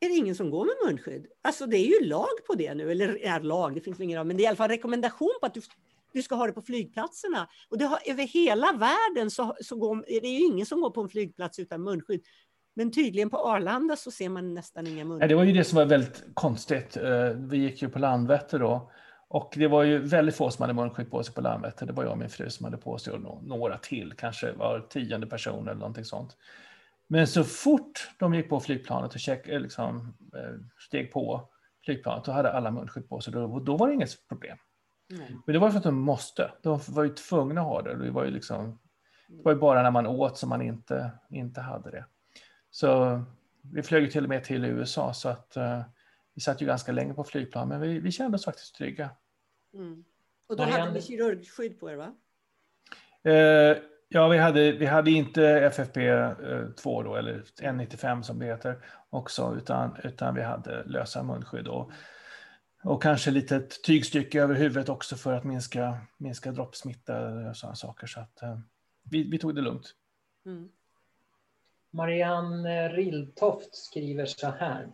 är 0.00 0.08
det 0.08 0.14
ingen 0.14 0.34
som 0.34 0.50
går 0.50 0.64
med 0.64 0.74
munskydd. 0.86 1.26
Alltså 1.42 1.66
det 1.66 1.76
är 1.76 2.00
ju 2.00 2.06
lag 2.06 2.44
på 2.46 2.54
det 2.54 2.74
nu, 2.74 2.90
eller 2.90 3.24
är 3.24 3.40
lag, 3.40 3.74
det 3.74 3.80
finns 3.80 4.00
ingen 4.00 4.16
lag, 4.16 4.26
men 4.26 4.36
det 4.36 4.42
är 4.42 4.44
i 4.44 4.46
alla 4.46 4.56
fall 4.56 4.68
rekommendation 4.68 5.32
på 5.40 5.46
att 5.46 5.54
du, 5.54 5.60
du 6.12 6.22
ska 6.22 6.34
ha 6.34 6.46
det 6.46 6.52
på 6.52 6.62
flygplatserna. 6.62 7.48
Och 7.68 7.78
det 7.78 7.84
har, 7.84 8.00
över 8.06 8.22
hela 8.22 8.72
världen 8.72 9.30
så, 9.30 9.56
så 9.60 9.76
går, 9.76 10.04
är 10.08 10.20
det 10.20 10.28
ju 10.28 10.44
ingen 10.44 10.66
som 10.66 10.80
går 10.80 10.90
på 10.90 11.00
en 11.00 11.08
flygplats 11.08 11.58
utan 11.58 11.82
munskydd. 11.82 12.22
Men 12.78 12.92
tydligen 12.92 13.30
på 13.30 13.38
Arlanda 13.38 13.96
så 13.96 14.10
ser 14.10 14.28
man 14.28 14.54
nästan 14.54 14.86
inga 14.86 15.04
munnar. 15.04 15.28
Det 15.28 15.34
var 15.34 15.44
ju 15.44 15.52
det 15.52 15.64
som 15.64 15.76
var 15.76 15.84
väldigt 15.84 16.24
konstigt. 16.34 16.96
Eh, 16.96 17.28
vi 17.28 17.58
gick 17.58 17.82
ju 17.82 17.88
på 17.88 17.98
Landvetter 17.98 18.58
då 18.58 18.90
och 19.28 19.54
det 19.56 19.68
var 19.68 19.82
ju 19.82 19.98
väldigt 19.98 20.36
få 20.36 20.50
som 20.50 20.62
hade 20.62 20.74
munskydd 20.74 21.10
på 21.10 21.22
sig 21.22 21.34
på 21.34 21.40
Landvetter. 21.40 21.86
Det 21.86 21.92
var 21.92 22.02
jag 22.02 22.12
och 22.12 22.18
min 22.18 22.28
fru 22.28 22.50
som 22.50 22.64
hade 22.64 22.76
på 22.76 22.98
sig 22.98 23.12
och 23.12 23.44
några 23.44 23.78
till, 23.78 24.12
kanske 24.16 24.52
var 24.52 24.80
tionde 24.80 25.26
person 25.26 25.68
eller 25.68 25.78
någonting 25.78 26.04
sånt. 26.04 26.36
Men 27.06 27.26
så 27.26 27.44
fort 27.44 28.10
de 28.18 28.34
gick 28.34 28.48
på 28.48 28.60
flygplanet 28.60 29.14
och 29.14 29.20
check, 29.20 29.48
eh, 29.48 29.60
liksom, 29.60 30.16
eh, 30.34 30.60
steg 30.88 31.12
på 31.12 31.48
flygplanet, 31.84 32.24
då 32.24 32.32
hade 32.32 32.52
alla 32.52 32.70
munskydd 32.70 33.08
på 33.08 33.20
sig. 33.20 33.32
Då, 33.32 33.58
då 33.58 33.76
var 33.76 33.88
det 33.88 33.94
inget 33.94 34.28
problem. 34.28 34.58
Mm. 35.12 35.42
Men 35.46 35.52
det 35.52 35.58
var 35.58 35.70
för 35.70 35.78
att 35.78 35.84
de 35.84 35.94
måste. 35.94 36.50
De 36.62 36.80
var 36.88 37.04
ju 37.04 37.10
tvungna 37.10 37.60
att 37.60 37.66
ha 37.66 37.82
det. 37.82 38.04
Det 38.04 38.10
var 38.10 38.24
ju, 38.24 38.30
liksom, 38.30 38.78
det 39.28 39.42
var 39.44 39.52
ju 39.52 39.58
bara 39.58 39.82
när 39.82 39.90
man 39.90 40.06
åt 40.06 40.38
som 40.38 40.48
man 40.48 40.62
inte, 40.62 41.10
inte 41.30 41.60
hade 41.60 41.90
det. 41.90 42.04
Så 42.76 43.22
vi 43.72 43.82
flög 43.82 44.12
till 44.12 44.22
och 44.22 44.28
med 44.28 44.44
till 44.44 44.64
USA 44.64 45.14
så 45.14 45.28
att 45.28 45.56
uh, 45.56 45.82
vi 46.34 46.40
satt 46.40 46.62
ju 46.62 46.66
ganska 46.66 46.92
länge 46.92 47.14
på 47.14 47.24
flygplan, 47.24 47.68
men 47.68 47.80
vi, 47.80 47.98
vi 47.98 48.12
kände 48.12 48.34
oss 48.34 48.44
faktiskt 48.44 48.74
trygga. 48.74 49.10
Mm. 49.74 50.04
Och 50.46 50.56
då 50.56 50.62
hade 50.62 50.92
ni 50.92 51.02
kirurgskydd 51.02 51.80
på 51.80 51.90
er, 51.90 51.96
va? 51.96 52.14
Uh, 53.26 53.82
ja, 54.08 54.28
vi 54.28 54.38
hade, 54.38 54.72
vi 54.72 54.86
hade 54.86 55.10
inte 55.10 55.70
FFP2 55.70 57.04
då, 57.04 57.16
eller 57.16 57.42
N95 57.62 58.22
som 58.22 58.38
det 58.38 58.46
heter 58.46 58.84
också, 59.10 59.56
utan, 59.56 59.96
utan 60.04 60.34
vi 60.34 60.42
hade 60.42 60.84
lösa 60.84 61.22
munskydd. 61.22 61.68
Och, 61.68 61.92
och 62.82 63.02
kanske 63.02 63.30
litet 63.30 63.82
tygstycke 63.82 64.42
över 64.42 64.54
huvudet 64.54 64.88
också 64.88 65.16
för 65.16 65.32
att 65.32 65.44
minska, 65.44 65.98
minska 66.18 66.52
droppsmitta 66.52 67.28
och 67.28 67.56
sådana 67.56 67.76
saker. 67.76 68.06
Så 68.06 68.20
att, 68.20 68.42
uh, 68.42 68.58
vi, 69.10 69.30
vi 69.30 69.38
tog 69.38 69.54
det 69.54 69.60
lugnt. 69.60 69.94
Mm. 70.46 70.68
Marianne 71.90 72.88
Riltoft 72.88 73.74
skriver 73.74 74.26
så 74.26 74.46
här. 74.46 74.88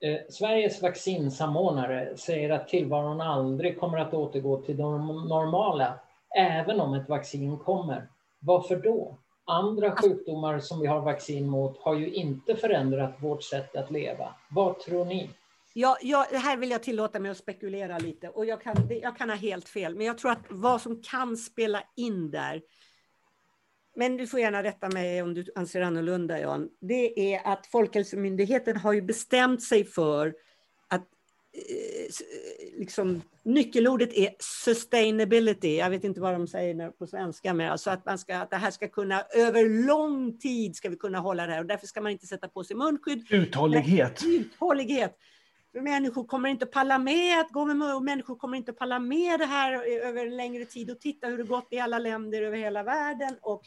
Eh, 0.00 0.20
Sveriges 0.30 0.82
vaccinsamordnare 0.82 2.16
säger 2.16 2.50
att 2.50 2.68
tillvaron 2.68 3.20
aldrig 3.20 3.80
kommer 3.80 3.98
att 3.98 4.14
återgå 4.14 4.60
till 4.60 4.76
det 4.76 4.82
normala, 4.82 6.00
även 6.36 6.80
om 6.80 6.94
ett 6.94 7.08
vaccin 7.08 7.58
kommer. 7.58 8.08
Varför 8.40 8.76
då? 8.76 9.18
Andra 9.44 9.96
sjukdomar 9.96 10.60
som 10.60 10.80
vi 10.80 10.86
har 10.86 11.00
vaccin 11.00 11.48
mot 11.48 11.78
har 11.78 11.94
ju 11.94 12.12
inte 12.12 12.56
förändrat 12.56 13.14
vårt 13.18 13.42
sätt 13.42 13.76
att 13.76 13.90
leva. 13.90 14.34
Vad 14.50 14.80
tror 14.80 15.04
ni? 15.04 15.30
Ja, 15.74 15.98
ja, 16.02 16.26
här 16.32 16.56
vill 16.56 16.70
jag 16.70 16.82
tillåta 16.82 17.20
mig 17.20 17.30
att 17.30 17.36
spekulera 17.36 17.98
lite 17.98 18.28
och 18.28 18.46
jag 18.46 18.62
kan, 18.62 18.76
jag 19.02 19.16
kan 19.16 19.28
ha 19.28 19.36
helt 19.36 19.68
fel, 19.68 19.94
men 19.94 20.06
jag 20.06 20.18
tror 20.18 20.30
att 20.30 20.44
vad 20.48 20.80
som 20.80 21.02
kan 21.02 21.36
spela 21.36 21.82
in 21.96 22.30
där 22.30 22.62
men 23.98 24.16
du 24.16 24.26
får 24.26 24.40
gärna 24.40 24.62
rätta 24.62 24.88
mig 24.88 25.22
om 25.22 25.34
du 25.34 25.44
anser 25.54 25.80
annorlunda, 25.80 26.40
Jan. 26.40 26.68
Det 26.80 27.34
är 27.34 27.52
att 27.52 27.66
Folkhälsomyndigheten 27.66 28.76
har 28.76 28.92
ju 28.92 29.02
bestämt 29.02 29.62
sig 29.62 29.84
för 29.84 30.34
att 30.88 31.00
eh, 31.00 32.78
liksom, 32.78 33.22
nyckelordet 33.42 34.12
är 34.12 34.30
sustainability. 34.64 35.76
Jag 35.76 35.90
vet 35.90 36.04
inte 36.04 36.20
vad 36.20 36.32
de 36.32 36.46
säger 36.46 36.90
på 36.90 37.06
svenska, 37.06 37.54
men 37.54 37.70
alltså 37.70 37.90
att, 37.90 38.06
man 38.06 38.18
ska, 38.18 38.36
att 38.36 38.50
det 38.50 38.56
här 38.56 38.70
ska 38.70 38.88
kunna 38.88 39.22
över 39.34 39.86
lång 39.86 40.38
tid 40.38 40.76
ska 40.76 40.88
vi 40.88 40.96
kunna 40.96 41.18
hålla 41.18 41.46
det 41.46 41.52
här 41.52 41.60
och 41.60 41.66
därför 41.66 41.86
ska 41.86 42.00
man 42.00 42.12
inte 42.12 42.26
sätta 42.26 42.48
på 42.48 42.64
sig 42.64 42.76
munskydd. 42.76 43.26
Uthållighet. 43.30 44.22
Uthållighet. 44.26 45.18
Människor 45.82 46.24
kommer 46.24 46.48
inte 46.48 46.66
palla 46.66 46.98
med 46.98 47.40
att 47.40 47.50
gå 47.50 47.64
med 47.64 47.94
och 47.94 48.02
människor 48.02 48.36
kommer 48.36 48.56
inte 48.56 48.72
palla 48.72 48.98
med 48.98 49.40
det 49.40 49.46
här 49.46 49.72
över 49.82 50.26
en 50.26 50.36
längre 50.36 50.64
tid 50.64 50.90
och 50.90 51.00
titta 51.00 51.26
hur 51.26 51.38
det 51.38 51.44
gått 51.44 51.66
i 51.70 51.78
alla 51.78 51.98
länder 51.98 52.42
över 52.42 52.56
hela 52.56 52.82
världen. 52.82 53.36
Och, 53.40 53.62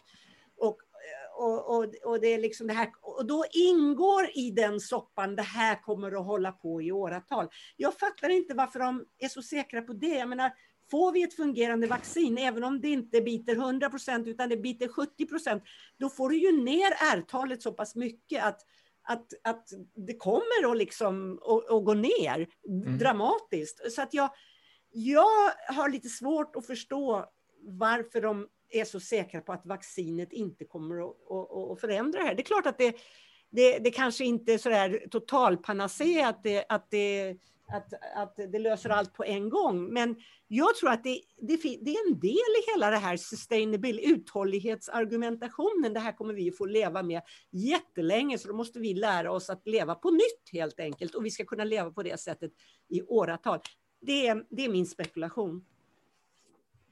och, 0.57 0.77
eh, 0.77 1.43
och, 1.43 1.77
och, 1.77 1.95
och, 2.05 2.21
det 2.21 2.27
är 2.27 2.39
liksom 2.39 2.67
det 2.67 2.73
här, 2.73 2.89
och 3.01 3.25
då 3.25 3.45
ingår 3.51 4.29
i 4.33 4.51
den 4.51 4.79
soppan, 4.79 5.35
det 5.35 5.41
här 5.41 5.81
kommer 5.81 6.11
att 6.11 6.25
hålla 6.25 6.51
på 6.51 6.81
i 6.81 6.91
åratal. 6.91 7.47
Jag 7.77 7.93
fattar 7.99 8.29
inte 8.29 8.53
varför 8.53 8.79
de 8.79 9.05
är 9.19 9.27
så 9.27 9.41
säkra 9.41 9.81
på 9.81 9.93
det. 9.93 10.07
Jag 10.07 10.29
menar, 10.29 10.51
får 10.91 11.11
vi 11.11 11.23
ett 11.23 11.35
fungerande 11.35 11.87
vaccin, 11.87 12.37
även 12.37 12.63
om 12.63 12.81
det 12.81 12.89
inte 12.89 13.21
biter 13.21 13.55
100 13.55 13.89
procent 13.89 14.27
utan 14.27 14.49
det 14.49 14.57
biter 14.57 14.87
70 14.87 15.25
procent, 15.25 15.63
då 15.97 16.09
får 16.09 16.29
du 16.29 16.37
ju 16.37 16.63
ner 16.63 16.91
R-talet 17.13 17.61
så 17.61 17.71
pass 17.71 17.95
mycket 17.95 18.43
att 18.43 18.61
att, 19.11 19.33
att 19.43 19.67
det 20.07 20.13
kommer 20.13 20.71
att, 20.71 20.77
liksom, 20.77 21.39
att, 21.45 21.69
att 21.69 21.85
gå 21.85 21.93
ner 21.93 22.47
mm. 22.67 22.97
dramatiskt. 22.97 23.91
Så 23.91 24.01
att 24.01 24.13
jag, 24.13 24.29
jag 24.91 25.51
har 25.67 25.89
lite 25.89 26.09
svårt 26.09 26.55
att 26.55 26.67
förstå 26.67 27.25
varför 27.61 28.21
de 28.21 28.47
är 28.69 28.85
så 28.85 28.99
säkra 28.99 29.41
på 29.41 29.53
att 29.53 29.65
vaccinet 29.65 30.33
inte 30.33 30.65
kommer 30.65 30.95
att, 31.05 31.31
att, 31.31 31.71
att 31.71 31.81
förändra 31.81 32.19
det 32.19 32.25
här. 32.25 32.35
Det 32.35 32.41
är 32.41 32.45
klart 32.45 32.65
att 32.65 32.77
det, 32.77 32.95
det, 33.49 33.79
det 33.79 33.91
kanske 33.91 34.25
inte 34.25 34.53
är 34.53 34.57
sådär 34.57 35.07
totalpanacé 35.11 36.21
att 36.21 36.43
det, 36.43 36.65
att 36.69 36.91
det 36.91 37.37
att, 37.73 37.93
att 38.15 38.35
det 38.51 38.59
löser 38.59 38.89
allt 38.89 39.13
på 39.13 39.23
en 39.23 39.49
gång. 39.49 39.93
Men 39.93 40.15
jag 40.47 40.75
tror 40.75 40.89
att 40.89 41.03
det, 41.03 41.21
det, 41.41 41.57
det 41.57 41.91
är 41.95 42.09
en 42.09 42.19
del 42.19 42.31
i 42.31 42.71
hela 42.73 42.89
det 42.89 42.97
här 42.97 43.17
sustainable 43.17 44.01
uthållighetsargumentationen. 44.01 45.93
Det 45.93 45.99
här 45.99 46.11
kommer 46.11 46.33
vi 46.33 46.51
få 46.51 46.65
leva 46.65 47.03
med 47.03 47.21
jättelänge, 47.51 48.37
så 48.37 48.47
då 48.47 48.53
måste 48.53 48.79
vi 48.79 48.93
lära 48.93 49.31
oss 49.31 49.49
att 49.49 49.67
leva 49.67 49.95
på 49.95 50.11
nytt 50.11 50.49
helt 50.53 50.79
enkelt. 50.79 51.15
Och 51.15 51.25
vi 51.25 51.31
ska 51.31 51.45
kunna 51.45 51.63
leva 51.63 51.91
på 51.91 52.03
det 52.03 52.19
sättet 52.19 52.51
i 52.89 53.01
åratal. 53.01 53.59
Det 54.01 54.27
är, 54.27 54.45
det 54.49 54.65
är 54.65 54.69
min 54.69 54.85
spekulation. 54.85 55.65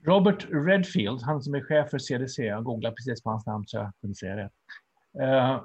Robert 0.06 0.48
Redfield, 0.50 1.22
han 1.22 1.42
som 1.42 1.56
är 1.56 1.62
chef 1.62 1.90
för 1.90 1.98
CDC, 1.98 2.44
jag 2.44 2.64
googlade 2.64 2.96
precis 2.96 3.24
på 3.24 3.30
hans 3.30 3.46
namn 3.46 3.68
så 3.68 3.78
jag 3.78 3.92
kunde 4.02 4.16
säga 4.16 4.36
det. 4.36 4.50
Uh, 5.24 5.64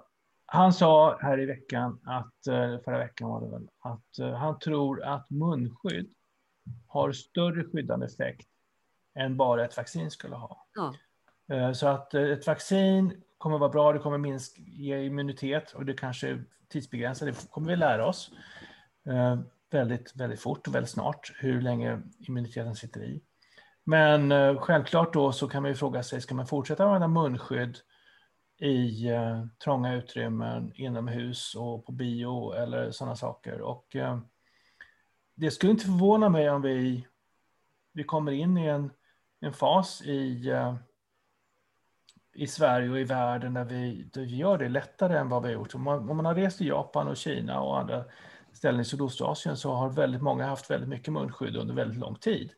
han 0.54 0.72
sa 0.72 1.18
här 1.20 1.40
i 1.40 1.46
veckan, 1.46 2.00
att, 2.04 2.46
eh, 2.46 2.78
förra 2.84 2.98
veckan 2.98 3.28
var 3.28 3.40
det 3.40 3.50
väl, 3.50 3.68
att 3.80 4.18
eh, 4.18 4.34
han 4.34 4.58
tror 4.58 5.02
att 5.02 5.30
munskydd 5.30 6.12
har 6.86 7.12
större 7.12 7.64
skyddande 7.64 8.06
effekt 8.06 8.48
än 9.14 9.36
bara 9.36 9.64
ett 9.64 9.76
vaccin 9.76 10.10
skulle 10.10 10.36
ha. 10.36 10.66
Ja. 10.74 10.94
Eh, 11.54 11.72
så 11.72 11.86
att 11.86 12.14
ett 12.14 12.46
vaccin 12.46 13.22
kommer 13.38 13.58
vara 13.58 13.70
bra, 13.70 13.92
det 13.92 13.98
kommer 13.98 14.18
minska, 14.18 14.62
ge 14.62 15.04
immunitet 15.04 15.72
och 15.72 15.84
det 15.84 15.94
kanske 15.94 16.28
är 16.28 16.44
tidsbegränsat, 16.68 17.28
det 17.28 17.50
kommer 17.50 17.68
vi 17.68 17.76
lära 17.76 18.06
oss 18.06 18.30
väldigt, 19.70 20.16
väldigt 20.16 20.40
fort 20.40 20.68
och 20.68 20.74
väldigt 20.74 20.90
snart 20.90 21.32
hur 21.36 21.60
länge 21.60 22.02
immuniteten 22.18 22.74
sitter 22.74 23.02
i. 23.02 23.22
Men 23.84 24.30
självklart 24.58 25.12
då 25.12 25.32
så 25.32 25.48
kan 25.48 25.62
man 25.62 25.70
ju 25.70 25.74
fråga 25.74 26.02
sig, 26.02 26.20
ska 26.20 26.34
man 26.34 26.46
fortsätta 26.46 26.84
använda 26.84 27.08
munskydd 27.08 27.78
i 28.64 29.08
eh, 29.08 29.46
trånga 29.64 29.94
utrymmen, 29.94 30.72
inomhus 30.74 31.54
och 31.54 31.86
på 31.86 31.92
bio 31.92 32.52
eller 32.52 32.90
sådana 32.90 33.16
saker. 33.16 33.60
Och, 33.60 33.96
eh, 33.96 34.18
det 35.34 35.50
skulle 35.50 35.72
inte 35.72 35.84
förvåna 35.84 36.28
mig 36.28 36.50
om 36.50 36.62
vi, 36.62 37.06
vi 37.92 38.04
kommer 38.04 38.32
in 38.32 38.58
i 38.58 38.66
en, 38.66 38.90
en 39.40 39.52
fas 39.52 40.02
i, 40.02 40.48
eh, 40.50 40.74
i 42.34 42.46
Sverige 42.46 42.90
och 42.90 43.00
i 43.00 43.04
världen 43.04 43.54
där 43.54 43.64
vi, 43.64 44.10
där 44.12 44.20
vi 44.20 44.36
gör 44.36 44.58
det 44.58 44.68
lättare 44.68 45.18
än 45.18 45.28
vad 45.28 45.42
vi 45.42 45.48
har 45.48 45.54
gjort. 45.54 45.74
Om 45.74 45.82
man, 45.82 46.10
om 46.10 46.16
man 46.16 46.26
har 46.26 46.34
rest 46.34 46.60
i 46.60 46.68
Japan 46.68 47.08
och 47.08 47.16
Kina 47.16 47.60
och 47.60 47.78
andra 47.78 48.04
ställen 48.52 48.80
i 48.80 48.84
Sydostasien 48.84 49.56
så 49.56 49.72
har 49.72 49.90
väldigt 49.90 50.22
många 50.22 50.46
haft 50.46 50.70
väldigt 50.70 50.88
mycket 50.88 51.12
munskydd 51.12 51.56
under 51.56 51.74
väldigt 51.74 51.98
lång 51.98 52.14
tid. 52.14 52.52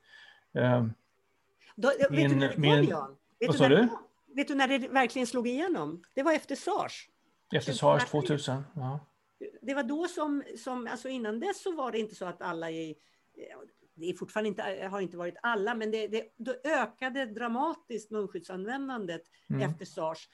Då, 1.76 1.88
vet 1.98 2.10
min, 2.10 2.30
du 2.30 2.36
när 2.36 2.48
det 2.48 2.54
kom, 2.54 2.62
min, 2.62 2.84
Jan? 2.84 3.16
Vet 3.40 3.48
vad 3.48 3.56
sa 3.56 3.68
du? 3.68 3.88
Vet 4.36 4.48
du 4.48 4.54
när 4.54 4.68
det 4.68 4.88
verkligen 4.88 5.26
slog 5.26 5.48
igenom? 5.48 6.02
Det 6.14 6.22
var 6.22 6.32
efter 6.32 6.54
SARS. 6.54 7.08
Efter 7.54 7.72
SARS 7.72 8.10
2000, 8.10 8.62
ja. 8.74 9.00
Det 9.62 9.74
var 9.74 9.82
då 9.82 10.08
som, 10.08 10.42
som, 10.56 10.86
alltså 10.86 11.08
innan 11.08 11.40
dess 11.40 11.62
så 11.62 11.72
var 11.72 11.92
det 11.92 11.98
inte 11.98 12.14
så 12.14 12.24
att 12.24 12.42
alla 12.42 12.70
i, 12.70 12.96
det 13.94 14.10
är 14.10 14.14
fortfarande 14.14 14.48
inte, 14.48 14.88
har 14.90 15.00
inte 15.00 15.16
varit 15.16 15.36
alla, 15.42 15.74
men 15.74 15.90
det, 15.90 16.06
det, 16.06 16.34
då 16.36 16.54
ökade 16.64 17.26
dramatiskt 17.26 18.10
munskyddsanvändandet 18.10 19.22
mm. 19.50 19.70
efter 19.70 19.84
SARS. 19.84 20.28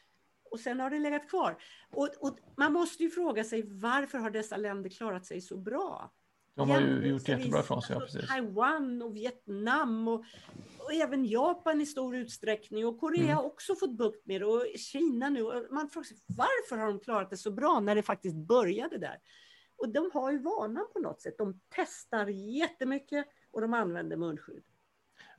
Och 0.51 0.61
sen 0.61 0.81
har 0.81 0.91
det 0.91 0.99
legat 0.99 1.29
kvar. 1.29 1.63
Och, 1.91 2.09
och, 2.21 2.39
man 2.57 2.73
måste 2.73 3.03
ju 3.03 3.11
fråga 3.11 3.45
sig 3.45 3.63
varför 3.67 4.19
har 4.19 4.31
dessa 4.31 4.57
länder 4.57 4.91
klarat 4.91 5.27
sig 5.27 5.41
så 5.41 5.57
bra? 5.57 6.13
De 6.55 6.71
har 6.71 6.81
ju 6.81 7.07
gjort 7.07 7.29
jättebra 7.29 7.61
ifrån 7.61 7.83
sig. 7.83 7.97
Ja, 7.97 8.01
precis. 8.01 8.29
Taiwan 8.29 9.03
och 9.03 9.17
Vietnam 9.17 10.09
och, 10.09 10.25
och, 10.79 10.93
även 10.93 11.25
Japan 11.25 11.81
i 11.81 11.87
stor 11.87 12.17
utsträckning 12.17 12.87
och 12.87 13.01
Korea 13.01 13.23
mm. 13.23 13.37
har 13.37 13.45
också 13.45 13.75
fått 13.75 13.99
bukt 13.99 14.27
med 14.27 14.41
det 14.41 14.47
och 14.47 14.67
Kina 14.79 15.29
nu. 15.29 15.43
Man 15.71 15.89
frågar 15.89 16.05
sig 16.05 16.17
varför 16.27 16.83
har 16.83 16.87
de 16.87 17.01
klarat 17.01 17.31
det 17.31 17.37
så 17.37 17.51
bra 17.51 17.81
när 17.81 17.95
det 17.95 18.03
faktiskt 18.03 18.37
började 18.37 18.99
där? 18.99 19.17
Och 19.77 19.89
de 19.89 20.11
har 20.15 20.33
ju 20.33 20.39
vanan 20.39 20.87
på 20.93 20.99
något 20.99 21.21
sätt. 21.21 21.35
De 21.39 21.61
testar 21.77 22.27
jättemycket 22.27 23.27
och 23.53 23.61
de 23.61 23.75
använder 23.75 24.17
munskydd. 24.17 24.63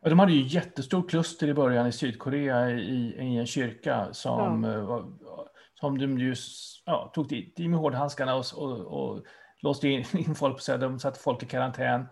Ja, 0.02 0.10
de 0.10 0.20
hade 0.20 0.34
ju 0.34 0.48
jättestor 0.48 1.10
kluster 1.10 1.48
i 1.48 1.54
början 1.54 1.88
i 1.88 1.92
Sydkorea 1.92 2.72
i, 2.72 3.16
i 3.20 3.38
en 3.38 3.46
kyrka 3.46 4.14
som, 4.14 4.64
ja. 4.64 5.00
Eh, 5.00 5.06
som 5.74 5.98
de 5.98 6.18
just 6.20 6.84
ja, 6.86 7.12
tog 7.16 7.28
dit 7.28 7.58
med 7.58 7.80
hårdhandskarna 7.80 8.36
och, 8.36 8.46
och, 8.56 8.80
och 8.80 9.26
låste 9.64 9.88
in, 10.14 10.36
folk, 10.36 10.62
så 10.62 10.78
de 10.78 11.00
satte 11.00 11.20
folk 11.20 11.44
i 11.44 11.46
karantän. 11.46 12.08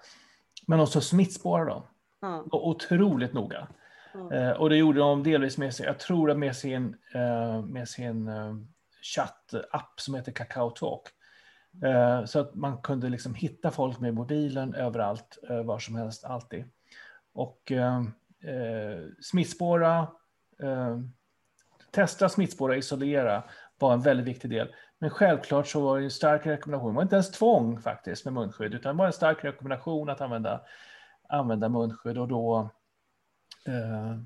Men 0.67 0.79
också 0.79 1.01
smittspårade 1.01 1.69
dem. 1.69 1.83
Mm. 2.23 2.39
Och 2.41 2.67
otroligt 2.67 3.33
noga. 3.33 3.67
Mm. 4.13 4.31
Eh, 4.31 4.51
och 4.51 4.69
det 4.69 4.77
gjorde 4.77 4.99
de 4.99 5.23
delvis 5.23 5.57
med 5.57 5.73
sig, 5.73 5.85
jag 5.85 5.99
tror 5.99 6.35
med 6.35 6.55
sin, 6.55 6.95
eh, 7.13 7.61
med 7.61 7.89
sin 7.89 8.27
eh, 8.27 8.55
chattapp 9.01 9.93
som 9.99 10.15
heter 10.15 10.31
Kakao 10.31 10.69
Talk. 10.69 11.01
Eh, 11.83 12.25
så 12.25 12.39
att 12.39 12.55
man 12.55 12.81
kunde 12.81 13.09
liksom 13.09 13.35
hitta 13.35 13.71
folk 13.71 13.99
med 13.99 14.13
mobilen 14.13 14.75
överallt, 14.75 15.37
eh, 15.49 15.63
var 15.63 15.79
som 15.79 15.95
helst, 15.95 16.23
alltid. 16.23 16.65
Och 17.33 17.71
eh, 17.71 18.01
eh 18.43 19.07
smittspåra, 19.21 20.07
testa, 21.91 22.29
smittspåra, 22.29 22.75
isolera 22.75 23.43
var 23.81 23.93
en 23.93 24.01
väldigt 24.01 24.27
viktig 24.27 24.49
del. 24.49 24.75
Men 24.99 25.09
självklart 25.09 25.67
så 25.67 25.81
var 25.81 25.97
det 25.97 26.03
en 26.03 26.11
stark 26.11 26.45
rekommendation, 26.45 26.91
det 26.91 26.95
var 26.95 27.03
inte 27.03 27.15
ens 27.15 27.31
tvång 27.31 27.81
faktiskt 27.81 28.25
med 28.25 28.33
munskydd, 28.33 28.73
utan 28.73 28.95
det 28.95 28.99
var 28.99 29.05
en 29.05 29.13
stark 29.13 29.43
rekommendation 29.43 30.09
att 30.09 30.21
använda, 30.21 30.61
använda 31.29 31.69
munskydd 31.69 32.17
och 32.17 32.27
då 32.27 32.69
eh, 33.67 34.17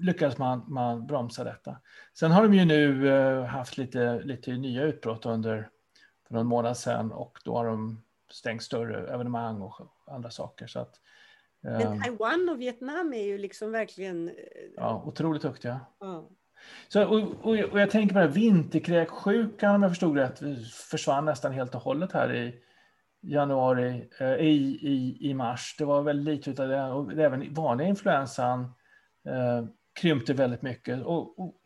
lyckades 0.00 0.38
man, 0.38 0.64
man 0.68 1.06
bromsa 1.06 1.44
detta. 1.44 1.76
Sen 2.14 2.30
har 2.30 2.42
de 2.42 2.54
ju 2.54 2.64
nu 2.64 3.08
eh, 3.08 3.44
haft 3.44 3.78
lite, 3.78 4.20
lite 4.20 4.52
nya 4.52 4.82
utbrott 4.82 5.26
under, 5.26 5.68
för 6.26 6.34
någon 6.34 6.46
månad 6.46 6.76
sedan 6.76 7.12
och 7.12 7.38
då 7.44 7.56
har 7.56 7.66
de 7.66 8.02
stängt 8.30 8.62
större 8.62 9.14
evenemang 9.14 9.62
och 9.62 9.80
andra 10.06 10.30
saker. 10.30 10.66
Så 10.66 10.80
att, 10.80 11.00
Men 11.60 11.80
ehm, 11.80 12.02
Taiwan 12.02 12.48
och 12.48 12.60
Vietnam 12.60 13.12
är 13.12 13.24
ju 13.24 13.38
liksom 13.38 13.72
verkligen... 13.72 14.28
Eh, 14.28 14.34
ja, 14.76 15.02
otroligt 15.06 15.42
duktiga. 15.42 15.80
Ja. 16.00 16.28
Så, 16.88 17.04
och, 17.04 17.20
och, 17.20 17.58
och, 17.58 17.80
jag 17.80 17.90
tänker 17.90 18.14
på 18.14 18.20
här 18.20 18.28
vinterkräksjukan, 18.28 19.74
om 19.74 19.82
jag 19.82 19.90
förstod 19.90 20.16
rätt, 20.16 20.40
försvann 20.90 21.24
nästan 21.24 21.52
helt 21.52 21.74
och 21.74 21.80
hållet 21.80 22.12
här 22.12 22.34
i 22.34 22.54
januari, 23.22 24.08
eh, 24.20 24.34
i, 24.34 24.78
i, 24.82 25.16
i 25.30 25.34
mars. 25.34 25.74
Det 25.78 25.84
var 25.84 26.02
väldigt 26.02 26.46
lite 26.46 26.62
av 26.62 26.68
det. 26.68 26.82
Och 26.84 27.12
även 27.12 27.54
vanliga 27.54 27.88
influensan 27.88 28.60
eh, 29.28 29.64
krympte 30.00 30.34
väldigt 30.34 30.62
mycket. 30.62 31.02
Och, 31.02 31.38
och, 31.40 31.56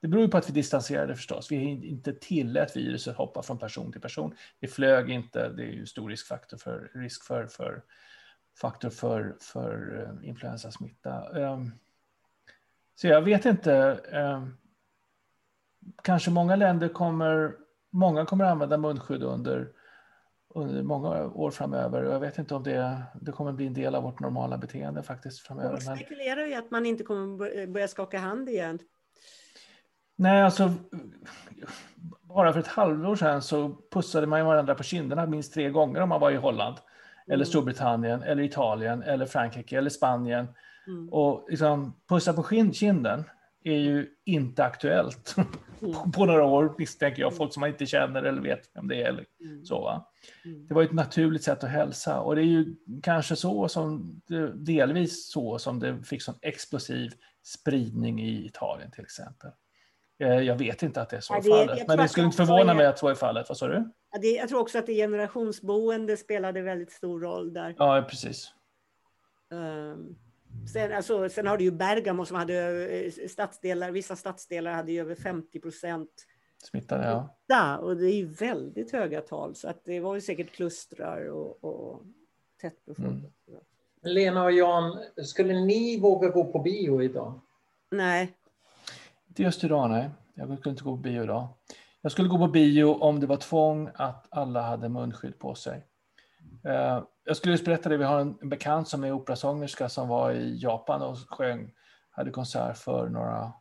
det 0.00 0.08
beror 0.08 0.22
ju 0.22 0.30
på 0.30 0.36
att 0.36 0.48
vi 0.48 0.52
distanserade 0.52 1.14
förstås. 1.14 1.52
Vi 1.52 1.56
inte 1.88 2.12
tillät 2.12 2.76
viruset 2.76 3.16
hoppa 3.16 3.42
från 3.42 3.58
person 3.58 3.92
till 3.92 4.00
person. 4.00 4.34
Det 4.60 4.66
flög 4.66 5.10
inte. 5.10 5.48
Det 5.48 5.62
är 5.62 5.72
ju 5.72 5.86
stor 5.86 6.08
riskfaktor 6.08 6.56
för, 6.56 6.90
risk 6.94 7.24
för, 7.24 7.46
för, 7.46 7.82
faktor 8.60 8.90
för, 8.90 9.36
för 9.40 10.02
eh, 10.02 10.28
influensasmitta. 10.28 11.28
Um, 11.28 11.72
så 12.94 13.06
jag 13.06 13.22
vet 13.22 13.44
inte. 13.44 14.00
Um, 14.12 14.56
kanske 16.02 16.30
många 16.30 16.56
länder 16.56 16.88
kommer, 16.88 17.52
många 17.90 18.26
kommer 18.26 18.44
använda 18.44 18.78
munskydd 18.78 19.22
under, 19.22 19.68
under 20.54 20.82
många 20.82 21.24
år 21.24 21.50
framöver. 21.50 22.02
Jag 22.02 22.20
vet 22.20 22.38
inte 22.38 22.54
om 22.54 22.62
det, 22.62 23.02
det 23.20 23.32
kommer 23.32 23.52
bli 23.52 23.66
en 23.66 23.74
del 23.74 23.94
av 23.94 24.02
vårt 24.02 24.20
normala 24.20 24.58
beteende 24.58 25.02
faktiskt 25.02 25.40
framöver. 25.40 25.70
Man 25.86 25.96
spekulerar 25.96 26.46
ju 26.46 26.54
att 26.54 26.70
man 26.70 26.86
inte 26.86 27.04
kommer 27.04 27.66
börja 27.66 27.88
skaka 27.88 28.18
hand 28.18 28.48
igen. 28.48 28.78
Nej, 30.16 30.42
alltså 30.42 30.72
bara 32.22 32.52
för 32.52 32.60
ett 32.60 32.66
halvår 32.66 33.16
sedan 33.16 33.42
så 33.42 33.76
pussade 33.92 34.26
man 34.26 34.46
varandra 34.46 34.74
på 34.74 34.82
kinderna 34.82 35.26
minst 35.26 35.54
tre 35.54 35.70
gånger 35.70 36.00
om 36.00 36.08
man 36.08 36.20
var 36.20 36.30
i 36.30 36.36
Holland, 36.36 36.76
mm. 36.76 37.34
eller 37.34 37.44
Storbritannien, 37.44 38.22
eller 38.22 38.42
Italien, 38.42 39.02
eller 39.02 39.26
Frankrike, 39.26 39.78
eller 39.78 39.90
Spanien. 39.90 40.48
Mm. 40.86 41.08
Och 41.08 41.46
liksom, 41.48 42.00
pussa 42.08 42.32
på 42.32 42.72
kinden 42.72 43.24
är 43.64 43.78
ju 43.78 44.08
inte 44.24 44.64
aktuellt 44.64 45.36
mm. 45.82 46.12
på 46.12 46.26
några 46.26 46.44
år, 46.44 46.74
misstänker 46.78 47.22
jag. 47.22 47.36
Folk 47.36 47.52
som 47.52 47.60
man 47.60 47.70
inte 47.70 47.86
känner 47.86 48.22
eller 48.22 48.42
vet 48.42 48.70
vem 48.74 48.88
det 48.88 49.02
är. 49.02 49.08
Eller 49.08 49.24
mm. 49.40 49.64
så, 49.64 49.80
va? 49.80 50.08
Mm. 50.44 50.66
Det 50.66 50.74
var 50.74 50.82
ett 50.82 50.92
naturligt 50.92 51.42
sätt 51.42 51.64
att 51.64 51.70
hälsa 51.70 52.20
och 52.20 52.36
det 52.36 52.42
är 52.42 52.46
ju 52.46 52.76
kanske 53.02 53.36
så 53.36 53.68
som, 53.68 54.20
delvis 54.54 55.30
så 55.30 55.58
som 55.58 55.80
det 55.80 56.02
fick 56.02 56.22
sån 56.22 56.34
explosiv 56.42 57.10
spridning 57.44 58.22
i 58.22 58.46
Italien 58.46 58.90
till 58.90 59.04
exempel. 59.04 59.50
Eh, 60.18 60.40
jag 60.40 60.58
vet 60.58 60.82
inte 60.82 61.02
att 61.02 61.10
det 61.10 61.16
är 61.16 61.20
så 61.20 61.34
ja, 61.34 61.40
det, 61.40 61.66
fallet, 61.66 61.88
men 61.88 61.98
det 61.98 62.08
skulle 62.08 62.26
inte 62.26 62.36
förvåna 62.36 62.74
mig 62.74 62.86
att 62.86 62.98
så 62.98 63.08
är 63.08 63.14
fallet. 63.14 63.48
Vad 63.48 63.58
sa 63.58 63.68
du? 63.68 63.92
Ja, 64.12 64.18
det, 64.20 64.28
jag 64.28 64.48
tror 64.48 64.60
också 64.60 64.78
att 64.78 64.86
det 64.86 64.94
generationsboende 64.94 66.16
spelade 66.16 66.62
väldigt 66.62 66.92
stor 66.92 67.20
roll 67.20 67.52
där. 67.52 67.74
Ja, 67.78 68.06
precis. 68.10 68.52
Um, 69.50 70.16
sen, 70.72 70.92
alltså, 70.92 71.28
sen 71.28 71.46
har 71.46 71.56
du 71.56 71.64
ju 71.64 71.70
Bergamo 71.70 72.24
som 72.24 72.36
hade 72.36 72.86
eh, 72.86 73.28
stadsdelar, 73.28 73.90
vissa 73.90 74.16
stadsdelar 74.16 74.72
hade 74.72 74.92
ju 74.92 75.00
över 75.00 75.14
50 75.14 75.60
procent 75.60 76.10
smittade. 76.64 77.26
Ja. 77.46 77.78
Och 77.78 77.96
det 77.96 78.10
är 78.10 78.16
ju 78.16 78.26
väldigt 78.26 78.92
höga 78.92 79.20
tal, 79.20 79.54
så 79.54 79.68
att 79.68 79.84
det 79.84 80.00
var 80.00 80.14
ju 80.14 80.20
säkert 80.20 80.52
klustrar 80.52 81.30
och, 81.30 81.64
och 81.64 82.02
tättbefolkat. 82.60 83.32
Mm. 83.48 83.60
Lena 84.02 84.44
och 84.44 84.52
Jan, 84.52 84.98
skulle 85.16 85.60
ni 85.60 86.00
våga 86.00 86.28
gå 86.28 86.44
på 86.44 86.58
bio 86.58 87.02
idag? 87.02 87.40
Nej. 87.90 88.34
Inte 89.28 89.42
just 89.42 89.64
idag, 89.64 89.90
nej. 89.90 90.10
Jag 90.34 90.58
skulle 90.58 90.70
inte 90.70 90.84
gå 90.84 90.96
på 90.96 91.02
bio 91.02 91.22
idag. 91.22 91.48
Jag 92.00 92.12
skulle 92.12 92.28
gå 92.28 92.38
på 92.38 92.48
bio 92.48 92.84
om 92.84 93.20
det 93.20 93.26
var 93.26 93.36
tvång 93.36 93.90
att 93.94 94.26
alla 94.30 94.62
hade 94.62 94.88
munskydd 94.88 95.38
på 95.38 95.54
sig. 95.54 95.84
Jag 97.24 97.36
skulle 97.36 97.52
just 97.52 97.64
berätta 97.64 97.88
det, 97.88 97.96
vi 97.96 98.04
har 98.04 98.20
en 98.20 98.48
bekant 98.48 98.88
som 98.88 99.04
är 99.04 99.12
operasångerska 99.12 99.88
som 99.88 100.08
var 100.08 100.32
i 100.32 100.56
Japan 100.56 101.02
och 101.02 101.16
sjöng, 101.28 101.72
hade 102.10 102.30
konsert 102.30 102.76
för 102.76 103.08
några 103.08 103.52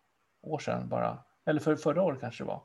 år 0.41 0.59
sedan 0.59 0.89
bara, 0.89 1.19
eller 1.45 1.59
för 1.59 1.75
förra 1.75 2.03
året 2.03 2.19
kanske 2.19 2.43
det 2.43 2.47
var. 2.47 2.63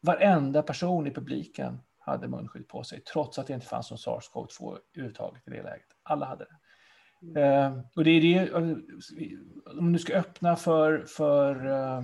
Varenda 0.00 0.62
person 0.62 1.06
i 1.06 1.10
publiken 1.10 1.80
hade 1.98 2.28
munskydd 2.28 2.68
på 2.68 2.84
sig, 2.84 3.00
trots 3.00 3.38
att 3.38 3.46
det 3.46 3.54
inte 3.54 3.66
fanns 3.66 3.90
någon 3.90 3.98
sars-cov-2 3.98 4.78
överhuvudtaget 4.94 5.48
i 5.48 5.50
det 5.50 5.62
läget. 5.62 5.88
Alla 6.02 6.26
hade 6.26 6.44
det. 6.44 6.56
Mm. 7.22 7.76
Eh, 7.76 7.84
och 7.96 8.04
det 8.04 8.10
är 8.10 8.20
det, 8.20 8.52
eh, 8.52 9.78
om 9.78 9.92
du 9.92 9.98
ska 9.98 10.16
öppna 10.16 10.56
för, 10.56 11.04
för 11.08 11.66
eh, 11.66 12.02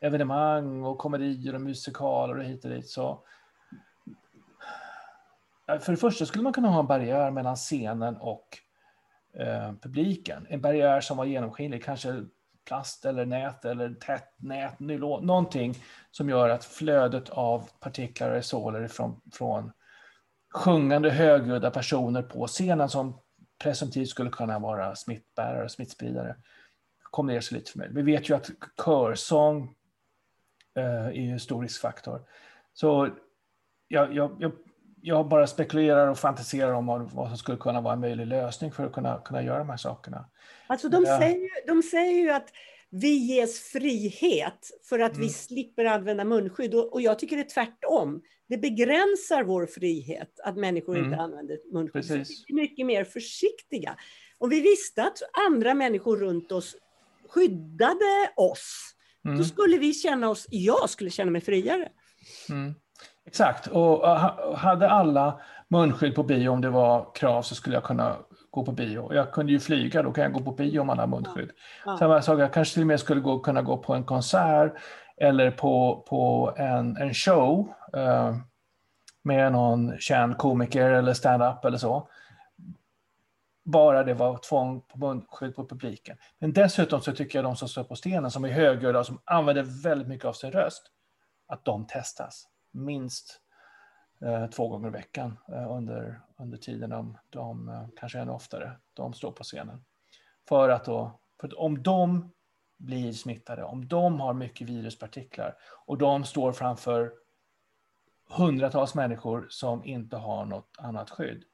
evenemang 0.00 0.84
och 0.84 0.98
komedier 0.98 1.54
och 1.54 1.60
musikaler 1.60 2.38
och 2.38 2.44
hit 2.44 2.64
och 2.64 2.70
dit 2.70 2.88
så 2.88 3.24
för 5.66 5.92
det 5.92 5.96
första 5.96 6.26
skulle 6.26 6.44
man 6.44 6.52
kunna 6.52 6.68
ha 6.68 6.80
en 6.80 6.86
barriär 6.86 7.30
mellan 7.30 7.56
scenen 7.56 8.16
och 8.16 8.58
eh, 9.38 9.72
publiken. 9.82 10.46
En 10.50 10.60
barriär 10.60 11.00
som 11.00 11.16
var 11.16 11.24
genomskinlig, 11.24 11.84
kanske 11.84 12.24
plast 12.64 13.04
eller 13.04 13.26
nät 13.26 13.64
eller 13.64 13.94
tätt 13.94 14.34
nät, 14.36 14.80
nylon, 14.80 15.26
någonting 15.26 15.74
som 16.10 16.28
gör 16.28 16.48
att 16.48 16.64
flödet 16.64 17.30
av 17.30 17.70
partiklar 17.80 18.28
och 18.28 18.32
aerosoler 18.32 18.88
från, 18.88 19.20
från 19.32 19.72
sjungande 20.54 21.10
högljudda 21.10 21.70
personer 21.70 22.22
på 22.22 22.46
scenen 22.46 22.88
som 22.88 23.20
presumtivt 23.62 24.08
skulle 24.08 24.30
kunna 24.30 24.58
vara 24.58 24.96
smittbärare 24.96 25.64
och 25.64 25.70
smittspridare 25.70 26.36
kom 27.12 27.26
ner 27.26 27.40
så 27.40 27.54
lite 27.54 27.70
för 27.70 27.78
mig. 27.78 27.88
Vi 27.92 28.02
vet 28.02 28.30
ju 28.30 28.34
att 28.34 28.50
körsång 28.84 29.74
eh, 30.74 31.06
är 31.06 31.32
en 31.32 31.40
stor 31.40 31.62
riskfaktor. 31.62 32.22
Så 32.72 33.10
jag, 33.88 34.14
jag, 34.14 34.36
jag, 34.38 34.52
jag, 35.02 35.28
bara 35.28 35.46
spekulerar 35.46 36.08
och 36.08 36.18
fantiserar 36.18 36.72
om 36.72 36.86
vad, 36.86 37.12
vad 37.12 37.28
som 37.28 37.36
skulle 37.36 37.58
kunna 37.58 37.80
vara 37.80 37.94
en 37.94 38.00
möjlig 38.00 38.26
lösning 38.26 38.72
för 38.72 38.86
att 38.86 38.92
kunna, 38.92 39.18
kunna 39.24 39.42
göra 39.42 39.58
de 39.58 39.68
här 39.68 39.76
sakerna. 39.76 40.24
Alltså 40.66 40.88
de, 40.88 41.04
ja. 41.04 41.18
säger, 41.18 41.66
de 41.66 41.82
säger 41.82 42.22
ju 42.22 42.30
att 42.30 42.48
vi 42.90 43.14
ges 43.14 43.60
frihet 43.60 44.70
för 44.88 44.98
att 44.98 45.12
mm. 45.12 45.22
vi 45.26 45.32
slipper 45.32 45.84
använda 45.84 46.24
munskydd. 46.24 46.74
Och, 46.74 46.92
och, 46.92 47.00
jag 47.02 47.18
tycker 47.18 47.36
det 47.36 47.42
är 47.42 47.48
tvärtom. 47.48 48.22
Det 48.48 48.58
begränsar 48.58 49.42
vår 49.42 49.66
frihet 49.66 50.40
att 50.44 50.56
människor 50.56 50.96
mm. 50.96 51.10
inte 51.10 51.22
använder 51.22 51.58
munskydd. 51.72 52.08
Precis. 52.08 52.44
Vi 52.46 52.54
är 52.54 52.56
mycket 52.56 52.86
mer 52.86 53.04
försiktiga. 53.04 53.96
Om 54.38 54.50
vi 54.50 54.60
visste 54.60 55.02
att 55.04 55.18
andra 55.48 55.74
människor 55.74 56.16
runt 56.16 56.52
oss 56.52 56.76
skyddade 57.28 58.32
oss, 58.36 58.94
mm. 59.24 59.38
då 59.38 59.44
skulle 59.44 59.78
vi 59.78 59.94
känna 59.94 60.30
oss, 60.30 60.46
jag 60.50 60.90
skulle 60.90 61.10
känna 61.10 61.30
mig 61.30 61.40
friare. 61.40 61.88
Exakt, 63.32 63.66
och 63.66 64.08
hade 64.56 64.90
alla 64.90 65.40
munskydd 65.68 66.14
på 66.14 66.22
bio 66.22 66.48
om 66.48 66.60
det 66.60 66.70
var 66.70 67.14
krav 67.14 67.42
så 67.42 67.54
skulle 67.54 67.76
jag 67.76 67.84
kunna 67.84 68.16
gå 68.50 68.64
på 68.64 68.72
bio. 68.72 69.14
Jag 69.14 69.32
kunde 69.32 69.52
ju 69.52 69.60
flyga, 69.60 70.02
då 70.02 70.12
kan 70.12 70.24
jag 70.24 70.32
gå 70.32 70.40
på 70.40 70.52
bio 70.52 70.80
om 70.80 70.86
man 70.86 70.98
har 70.98 71.06
munskydd. 71.06 71.50
Ja. 71.86 71.96
Samma 71.98 72.22
sak, 72.22 72.40
jag 72.40 72.52
kanske 72.52 72.74
till 72.74 72.82
och 72.82 72.86
med 72.86 73.00
skulle 73.00 73.20
gå, 73.20 73.38
kunna 73.38 73.62
gå 73.62 73.76
på 73.76 73.94
en 73.94 74.04
konsert 74.04 74.72
eller 75.16 75.50
på, 75.50 76.04
på 76.08 76.52
en, 76.56 76.96
en 76.96 77.14
show 77.14 77.72
eh, 77.96 78.36
med 79.22 79.52
någon 79.52 79.98
känd 79.98 80.38
komiker 80.38 80.90
eller 80.90 81.14
stand-up 81.14 81.64
eller 81.64 81.78
så 81.78 82.08
bara 83.64 84.04
det 84.04 84.14
var 84.14 84.36
tvång 84.36 84.80
på 84.80 84.98
munskydd 84.98 85.56
på 85.56 85.68
publiken. 85.68 86.16
Men 86.38 86.52
dessutom 86.52 87.00
så 87.00 87.12
tycker 87.12 87.38
jag 87.38 87.44
de 87.44 87.56
som 87.56 87.68
står 87.68 87.84
på 87.84 87.96
stenen, 87.96 88.30
som 88.30 88.44
är 88.44 88.48
högljudda 88.48 88.98
och 88.98 89.06
som 89.06 89.20
använder 89.24 89.82
väldigt 89.82 90.08
mycket 90.08 90.26
av 90.26 90.32
sin 90.32 90.52
röst, 90.52 90.82
att 91.48 91.64
de 91.64 91.86
testas 91.86 92.48
minst 92.72 93.40
eh, 94.20 94.46
två 94.46 94.68
gånger 94.68 94.88
i 94.88 94.90
veckan 94.90 95.38
eh, 95.48 95.70
under, 95.70 96.20
under 96.36 96.58
tiden 96.58 96.90
de, 96.90 97.18
de 97.30 97.68
eh, 97.68 97.86
kanske 97.96 98.18
ännu 98.18 98.32
oftare, 98.32 98.76
de 98.92 99.14
står 99.14 99.32
på 99.32 99.42
scenen. 99.42 99.84
För 100.48 100.68
att 100.68 100.84
då, 100.84 101.20
för 101.40 101.60
om 101.60 101.82
de 101.82 102.32
blir 102.78 103.12
smittade, 103.12 103.64
om 103.64 103.88
de 103.88 104.20
har 104.20 104.34
mycket 104.34 104.68
viruspartiklar 104.68 105.56
och 105.86 105.98
de 105.98 106.24
står 106.24 106.52
framför 106.52 107.12
hundratals 108.28 108.94
människor 108.94 109.46
som 109.50 109.84
inte 109.84 110.16
har 110.16 110.44
något 110.44 110.70
annat 110.78 111.10
skydd, 111.10 111.44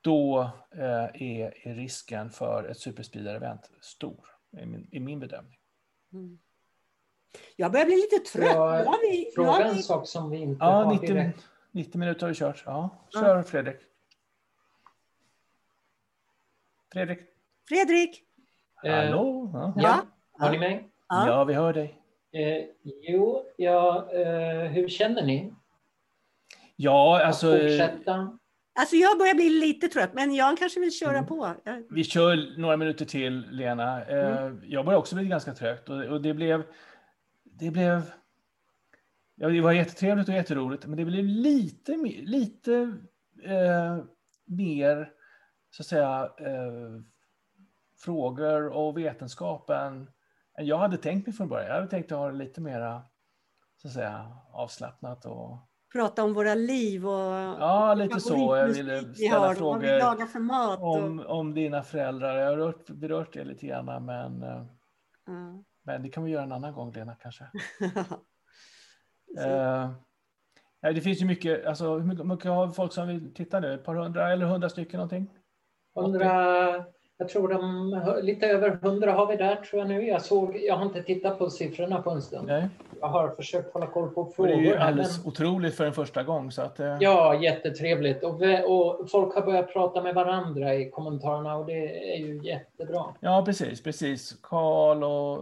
då 0.00 0.40
eh, 0.74 1.08
är, 1.14 1.74
risken 1.74 2.30
för 2.30 2.64
ett 2.64 2.78
superspridarevent 2.78 3.70
stor, 3.80 4.28
i 4.62 4.66
min, 4.66 4.88
i 4.92 5.00
min 5.00 5.20
bedömning. 5.20 5.58
Mm. 6.12 6.38
Jag 7.56 7.72
börjar 7.72 7.86
bli 7.86 7.96
lite 7.96 8.18
trött. 8.32 8.54
Ja, 8.54 8.98
vi, 9.02 9.30
fråga 9.34 9.64
en 9.64 9.76
vi... 9.76 9.82
sak 9.82 10.08
som 10.08 10.30
vi 10.30 10.38
inte 10.38 10.64
ja, 10.64 10.70
har 10.70 10.92
90, 10.92 11.06
direkt. 11.06 11.46
90 11.72 11.98
minuter 11.98 12.20
har 12.20 12.28
vi 12.28 12.34
kört. 12.34 12.62
Ja, 12.66 12.90
kör 13.12 13.36
ja. 13.36 13.42
Fredrik. 13.42 13.76
Fredrik. 16.92 17.18
Fredrik. 17.68 18.22
Eh, 18.84 18.94
Hallå? 18.94 19.50
Ja. 19.54 19.72
ja. 19.76 20.02
Har 20.32 20.50
ni 20.50 20.58
mig? 20.58 20.88
Ja, 21.08 21.28
ja 21.28 21.44
vi 21.44 21.54
hör 21.54 21.72
dig. 21.72 22.00
Eh, 22.32 22.64
jo, 23.02 23.44
ja, 23.56 24.08
eh, 24.12 24.70
hur 24.70 24.88
känner 24.88 25.22
ni? 25.22 25.52
Ja, 26.76 27.24
alltså... 27.24 27.54
Att 27.54 27.60
fortsätta? 27.60 28.38
Alltså 28.74 28.96
jag 28.96 29.18
börjar 29.18 29.34
bli 29.34 29.50
lite 29.50 29.88
trött, 29.88 30.10
men 30.14 30.34
Jan 30.34 30.56
kanske 30.56 30.80
vill 30.80 30.92
köra 30.92 31.16
mm. 31.16 31.26
på. 31.26 31.54
Vi 31.90 32.04
kör 32.04 32.58
några 32.58 32.76
minuter 32.76 33.04
till, 33.04 33.46
Lena. 33.50 34.04
Eh, 34.04 34.36
mm. 34.36 34.60
Jag 34.64 34.84
börjar 34.84 34.98
också 34.98 35.16
bli 35.16 35.24
ganska 35.24 35.54
trött 35.54 35.88
och 35.88 36.20
det 36.20 36.34
blev... 36.34 36.62
Det 37.60 37.70
blev 37.70 38.02
Ja, 39.42 39.48
det 39.48 39.60
var 39.60 39.72
jättetrevligt 39.72 40.28
och 40.28 40.34
jätteroligt, 40.34 40.86
men 40.86 40.96
det 40.96 41.04
blev 41.04 41.24
lite, 41.24 41.96
lite 42.22 42.72
eh, 43.42 43.98
mer, 44.44 45.12
så 45.70 45.82
att 45.82 45.86
säga, 45.86 46.30
eh, 46.38 47.02
frågor 48.04 48.68
och 48.68 48.98
vetenskap 48.98 49.70
än, 49.70 50.10
än 50.58 50.66
jag 50.66 50.78
hade 50.78 50.96
tänkt 50.96 51.26
mig 51.26 51.36
från 51.36 51.48
början. 51.48 51.68
Jag 51.68 51.74
hade 51.74 51.88
tänkt 51.88 52.12
att 52.12 52.18
ha 52.18 52.30
det 52.30 52.36
lite 52.36 52.60
mera, 52.60 53.02
så 53.82 53.88
att 53.88 53.94
säga, 53.94 54.36
avslappnat 54.52 55.24
och 55.24 55.58
prata 55.92 56.24
om 56.24 56.34
våra 56.34 56.54
liv 56.54 57.06
och 57.06 57.32
Ja, 57.60 57.94
lite 57.94 58.20
så. 58.20 58.56
Jag 58.56 58.66
ville 58.66 59.14
ställa 59.14 59.38
har, 59.38 59.54
frågor 59.54 60.38
mat 60.40 60.80
och... 60.80 60.96
om, 60.96 61.20
om 61.26 61.54
dina 61.54 61.82
föräldrar. 61.82 62.36
Jag 62.36 62.50
har 62.50 62.56
rört, 62.56 62.90
berört 62.90 63.32
det 63.32 63.44
lite 63.44 63.66
grann, 63.66 64.04
men, 64.04 64.42
mm. 65.28 65.64
Men 65.82 66.02
det 66.02 66.08
kan 66.08 66.24
vi 66.24 66.30
göra 66.30 66.42
en 66.42 66.52
annan 66.52 66.72
gång, 66.72 66.92
Lena, 66.92 67.14
kanske. 67.14 67.44
uh, 69.40 69.90
det 70.80 71.00
finns 71.00 71.22
ju 71.22 71.26
mycket, 71.26 71.66
alltså, 71.66 71.98
hur 71.98 72.24
mycket 72.24 72.50
har 72.50 72.70
folk 72.70 72.92
som 72.92 73.08
vill 73.08 73.34
titta 73.34 73.60
nu? 73.60 73.74
Ett 73.74 73.84
par 73.84 73.94
hundra 73.94 74.32
eller 74.32 74.46
hundra 74.46 74.68
stycken 74.68 74.98
någonting? 74.98 75.30
Hundra, 75.94 76.84
jag 77.20 77.28
tror 77.28 77.48
de, 77.48 78.22
lite 78.22 78.46
över 78.46 78.70
hundra 78.82 79.12
har 79.12 79.26
vi 79.26 79.36
där 79.36 79.56
tror 79.56 79.80
jag 79.80 79.88
nu. 79.88 80.06
Jag, 80.06 80.22
såg, 80.22 80.56
jag 80.56 80.76
har 80.76 80.86
inte 80.86 81.02
tittat 81.02 81.38
på 81.38 81.50
siffrorna 81.50 82.02
på 82.02 82.10
en 82.10 82.22
stund. 82.22 82.46
Nej. 82.46 82.68
Jag 83.00 83.08
har 83.08 83.28
försökt 83.28 83.72
hålla 83.72 83.86
koll 83.86 84.10
på 84.10 84.32
frågor. 84.36 84.48
Det 84.48 84.54
är 84.54 84.60
ju 84.60 84.76
alldeles 84.76 85.18
men... 85.18 85.28
otroligt 85.28 85.74
för 85.74 85.86
en 85.86 85.92
första 85.92 86.22
gång. 86.22 86.52
Så 86.52 86.62
att, 86.62 86.80
eh... 86.80 86.96
Ja, 87.00 87.34
jättetrevligt. 87.34 88.24
Och, 88.24 88.42
och 88.42 89.10
folk 89.10 89.34
har 89.34 89.42
börjat 89.42 89.72
prata 89.72 90.02
med 90.02 90.14
varandra 90.14 90.74
i 90.74 90.90
kommentarerna 90.90 91.56
och 91.56 91.66
det 91.66 92.12
är 92.14 92.18
ju 92.18 92.40
jättebra. 92.42 93.04
Ja, 93.20 93.42
precis. 93.46 93.82
precis. 93.82 94.36
Karl 94.42 95.04
och 95.04 95.38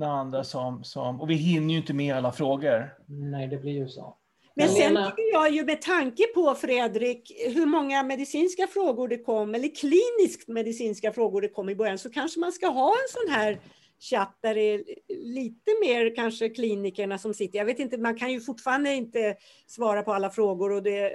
eh, 0.00 0.08
andra 0.08 0.44
som, 0.44 0.84
som... 0.84 1.20
Och 1.20 1.30
vi 1.30 1.34
hinner 1.34 1.70
ju 1.70 1.76
inte 1.76 1.94
med 1.94 2.16
alla 2.16 2.32
frågor. 2.32 2.94
Nej, 3.06 3.46
det 3.46 3.56
blir 3.56 3.72
ju 3.72 3.88
så. 3.88 4.16
Men 4.58 4.68
sen 4.68 4.96
tycker 4.96 5.32
jag 5.32 5.50
ju 5.50 5.64
med 5.64 5.82
tanke 5.82 6.26
på 6.34 6.54
Fredrik, 6.54 7.32
hur 7.54 7.66
många 7.66 8.02
medicinska 8.02 8.66
frågor 8.66 9.08
det 9.08 9.18
kom, 9.18 9.54
eller 9.54 9.74
kliniskt 9.74 10.48
medicinska 10.48 11.12
frågor 11.12 11.40
det 11.40 11.48
kom 11.48 11.68
i 11.68 11.76
början, 11.76 11.98
så 11.98 12.10
kanske 12.10 12.40
man 12.40 12.52
ska 12.52 12.66
ha 12.66 12.88
en 12.88 13.08
sån 13.08 13.34
här 13.34 13.60
chatt 14.00 14.38
där 14.42 14.54
det 14.54 14.60
är 14.60 14.84
lite 15.08 15.70
mer 15.80 16.14
kanske 16.16 16.48
klinikerna 16.48 17.18
som 17.18 17.34
sitter. 17.34 17.58
Jag 17.58 17.66
vet 17.66 17.78
inte, 17.78 17.98
man 17.98 18.16
kan 18.16 18.32
ju 18.32 18.40
fortfarande 18.40 18.94
inte 18.94 19.36
svara 19.66 20.02
på 20.02 20.12
alla 20.12 20.30
frågor. 20.30 20.72
Och 20.72 20.82
det, 20.82 21.12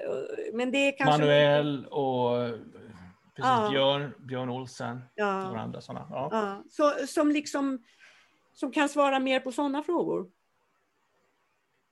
men 0.54 0.72
det 0.72 0.78
är 0.78 0.98
kanske... 0.98 1.22
Manuel 1.22 1.86
och 1.86 2.50
precis, 3.36 3.50
ja. 3.50 3.70
Björn, 3.72 4.14
Björn 4.20 4.50
Olsen 4.50 5.02
ja. 5.16 5.52
och 5.52 5.58
andra 5.58 5.82
sådana. 5.82 6.08
Ja. 6.10 6.30
ja. 6.32 6.64
Så, 6.70 7.08
som, 7.08 7.32
liksom, 7.32 7.84
som 8.54 8.72
kan 8.72 8.90
svara 8.90 9.20
mer 9.20 9.40
på 9.40 9.52
sådana 9.52 9.84
frågor. 9.84 10.28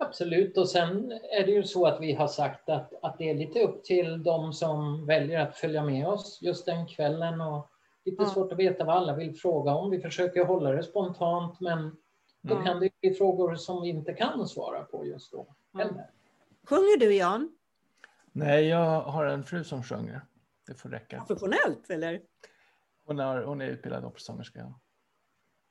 Absolut, 0.01 0.57
och 0.57 0.69
sen 0.69 1.11
är 1.11 1.45
det 1.45 1.51
ju 1.51 1.63
så 1.63 1.85
att 1.85 2.01
vi 2.01 2.13
har 2.13 2.27
sagt 2.27 2.69
att, 2.69 2.93
att 3.01 3.17
det 3.17 3.29
är 3.29 3.35
lite 3.35 3.63
upp 3.63 3.83
till 3.83 4.23
de 4.23 4.53
som 4.53 5.05
väljer 5.05 5.39
att 5.39 5.57
följa 5.57 5.83
med 5.83 6.07
oss 6.07 6.39
just 6.41 6.65
den 6.65 6.87
kvällen. 6.87 7.41
Och 7.41 7.69
lite 8.05 8.23
ja. 8.23 8.29
svårt 8.29 8.51
att 8.51 8.59
veta 8.59 8.83
vad 8.83 8.95
alla 8.95 9.15
vill 9.15 9.35
fråga 9.35 9.71
om. 9.73 9.91
Vi 9.91 9.99
försöker 9.99 10.45
hålla 10.45 10.71
det 10.71 10.83
spontant, 10.83 11.59
men 11.59 11.97
då 12.41 12.55
ja. 12.55 12.63
kan 12.63 12.79
det 12.79 12.89
bli 13.01 13.13
frågor 13.13 13.55
som 13.55 13.81
vi 13.81 13.89
inte 13.89 14.13
kan 14.13 14.47
svara 14.47 14.83
på 14.83 15.05
just 15.05 15.31
då. 15.31 15.55
Ja. 15.71 15.89
Sjunger 16.63 16.99
du, 16.99 17.15
Jan? 17.15 17.57
Nej, 18.31 18.67
jag 18.67 19.01
har 19.01 19.25
en 19.25 19.43
fru 19.43 19.63
som 19.63 19.83
sjunger. 19.83 20.21
Det 20.67 20.73
får 20.73 20.89
räcka. 20.89 21.17
Professionellt, 21.27 21.89
eller? 21.89 22.21
Hon 23.05 23.19
är, 23.19 23.43
hon 23.43 23.61
är 23.61 23.67
utbildad 23.67 24.05
operasångerska. 24.05 24.73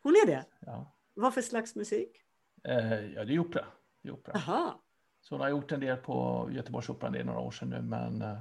Hon 0.02 0.12
är 0.12 0.26
det? 0.26 0.44
Ja. 0.60 0.92
Vad 1.14 1.34
för 1.34 1.42
slags 1.42 1.76
musik? 1.76 2.22
Eh, 2.64 3.06
ja, 3.14 3.24
det 3.24 3.34
är 3.34 3.38
opera 3.38 3.64
i 4.04 4.10
opera. 4.10 4.34
Aha. 4.36 4.82
Så 5.20 5.34
hon 5.34 5.40
har 5.40 5.48
gjort 5.48 5.72
en 5.72 5.80
del 5.80 5.96
på 5.96 6.48
Göteborgsoperan, 6.52 7.12
det 7.12 7.18
är 7.18 7.24
några 7.24 7.40
år 7.40 7.50
sedan 7.50 7.68
nu, 7.68 7.82
men 7.82 8.22
uh, 8.22 8.38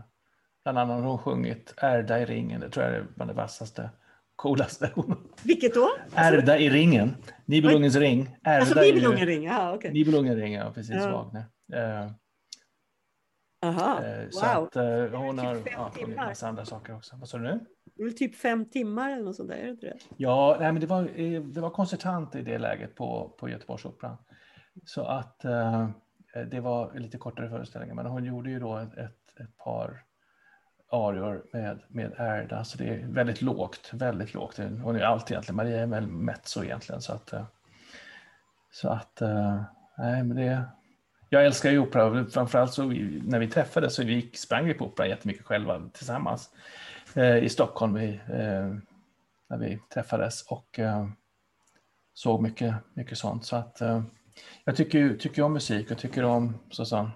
bland 0.63 0.77
annat 0.77 1.01
har 1.03 1.09
hon 1.09 1.17
sjungit 1.17 1.73
Ärda 1.77 2.19
i 2.19 2.25
ringen, 2.25 2.61
det 2.61 2.69
tror 2.69 2.85
jag 2.85 2.95
är 2.95 3.05
bland 3.15 3.31
det 3.31 3.35
vassaste, 3.35 3.89
coolaste. 4.35 4.91
Vilket 5.43 5.73
då? 5.73 5.89
Ärda 6.15 6.57
i 6.57 6.69
ringen, 6.69 7.15
Nibelungens 7.45 7.95
ring. 7.95 8.38
Ärda 8.43 8.59
alltså 8.59 8.81
Nibelungen 8.81 9.25
ring, 9.25 9.43
ja 9.43 9.69
okej. 9.69 9.77
Okay. 9.77 9.91
Nibelungen 9.91 10.35
ring, 10.35 10.53
ja 10.53 10.71
precis, 10.75 10.95
ja. 10.95 11.11
Wagner. 11.11 11.45
Uh, 11.73 12.11
Aha, 13.65 14.01
uh, 14.01 14.29
så 14.29 14.45
wow. 14.45 14.63
att 14.63 14.75
uh, 14.75 15.19
hon 15.19 15.39
har 15.39 15.55
typ 15.55 15.73
ja, 15.73 15.91
sjungit 15.95 16.15
massa 16.15 16.47
andra 16.47 16.65
saker 16.65 16.95
också. 16.95 17.15
Vad 17.15 17.29
sa 17.29 17.38
du 17.38 17.43
nu? 17.43 17.59
Det 17.95 18.03
är 18.03 18.09
typ 18.09 18.35
fem 18.35 18.65
timmar 18.65 19.11
eller 19.11 19.23
något 19.23 19.35
sånt 19.35 19.49
där, 19.49 19.55
är 19.55 19.63
det 19.63 19.69
inte 19.69 19.85
det? 19.85 19.97
Ja, 20.17 20.57
nej, 20.59 20.71
men 20.71 20.81
det 20.81 20.88
var, 20.88 21.03
det 21.53 21.61
var 21.61 21.69
koncertant 21.69 22.35
i 22.35 22.41
det 22.41 22.57
läget 22.57 22.95
på, 22.95 23.35
på 23.38 23.49
Göteborgsoperan. 23.49 24.17
Så 24.86 25.06
att 25.06 25.45
eh, 25.45 25.90
det 26.52 26.60
var 26.60 26.94
lite 26.94 27.18
kortare 27.18 27.49
föreställningar, 27.49 27.95
men 27.95 28.06
hon 28.06 28.24
gjorde 28.24 28.49
ju 28.49 28.60
då 28.60 28.78
ett, 28.78 28.98
ett, 28.98 29.40
ett 29.40 29.58
par 29.58 30.04
arior 30.91 31.45
med, 31.54 31.80
med 31.88 32.12
Erda, 32.20 32.64
så 32.64 32.78
det 32.78 32.90
är 32.90 33.08
väldigt 33.08 33.41
lågt, 33.41 33.90
väldigt 33.94 34.34
lågt. 34.34 34.58
Hon 34.58 34.95
är 34.95 35.02
allt 35.02 35.32
egentligen, 35.32 35.56
Maria 35.56 35.82
är 35.82 35.88
väl 35.88 36.08
mezzo 36.08 36.64
egentligen, 36.64 37.02
så 37.02 37.14
att, 37.14 37.34
eh, 37.34 37.45
så 38.72 38.90
att, 38.90 39.22
eh, 39.22 39.62
nej 39.98 40.24
men 40.24 40.38
det, 40.38 40.64
jag 41.30 41.45
älskar 41.45 41.72
ju 41.72 41.80
opera, 41.80 42.26
framförallt 42.26 42.74
så 42.74 42.86
vi, 42.86 43.22
när 43.26 43.40
vi 43.40 43.48
träffades 43.48 43.95
så 43.95 44.04
vi 44.04 44.32
sprang 44.34 44.66
vi 44.66 44.74
på 44.74 44.86
opera 44.86 45.08
jättemycket 45.08 45.45
själva 45.45 45.90
tillsammans 45.94 46.49
eh, 47.16 47.38
i 47.38 47.49
Stockholm 47.49 47.94
vi, 47.94 48.10
eh, 48.28 48.76
när 49.49 49.58
vi 49.58 49.80
träffades 49.94 50.41
och 50.41 50.80
eh, 50.80 51.08
såg 52.14 52.41
mycket, 52.41 52.76
mycket 52.94 53.18
sånt. 53.18 53.45
Så 53.45 53.56
att 53.56 53.82
eh, 53.82 54.04
jag 54.64 54.76
tycker, 54.76 55.18
tycker 55.18 55.41
om 55.41 55.53
musik 55.53 55.91
och 55.91 55.97
tycker 55.97 56.23
om 56.23 56.57
så, 56.69 57.09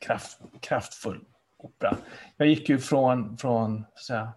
kraft, 0.00 0.40
kraftfull 0.60 1.24
opera. 1.56 1.96
Jag 2.36 2.48
gick 2.48 2.68
ju 2.68 2.78
från, 2.78 3.38
från 3.38 3.84
så 3.94 4.04
säga, 4.04 4.32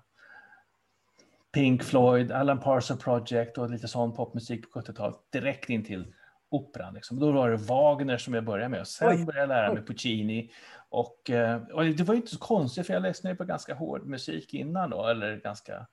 Pink 1.53 1.83
Floyd, 1.83 2.31
Alan 2.31 2.59
Parsons 2.59 3.03
Project 3.03 3.57
och 3.57 3.69
lite 3.69 3.87
sån 3.87 4.15
popmusik 4.15 4.71
på 4.71 4.81
70-talet 4.81 5.17
direkt 5.29 5.69
in 5.69 5.85
till 5.85 6.13
operan. 6.49 6.93
Liksom. 6.93 7.19
Då 7.19 7.31
var 7.31 7.49
det 7.49 7.57
Wagner 7.57 8.17
som 8.17 8.33
jag 8.33 8.43
började 8.43 8.69
med 8.69 8.81
och 8.81 8.87
sen 8.87 9.09
Oj. 9.09 9.25
började 9.25 9.41
jag 9.41 9.49
lära 9.49 9.73
mig 9.73 9.85
Puccini. 9.85 10.51
Och, 10.89 11.29
eh, 11.29 11.61
och, 11.63 11.85
det 11.85 12.03
var 12.03 12.13
ju 12.13 12.19
inte 12.19 12.31
så 12.31 12.39
konstigt 12.39 12.87
för 12.87 12.93
jag 12.93 13.03
lyssnade 13.03 13.35
på 13.35 13.43
ganska 13.43 13.73
hård 13.73 14.05
musik 14.05 14.53
innan 14.53 14.89
då, 14.89 15.07
eller 15.07 15.35
ganska 15.35 15.87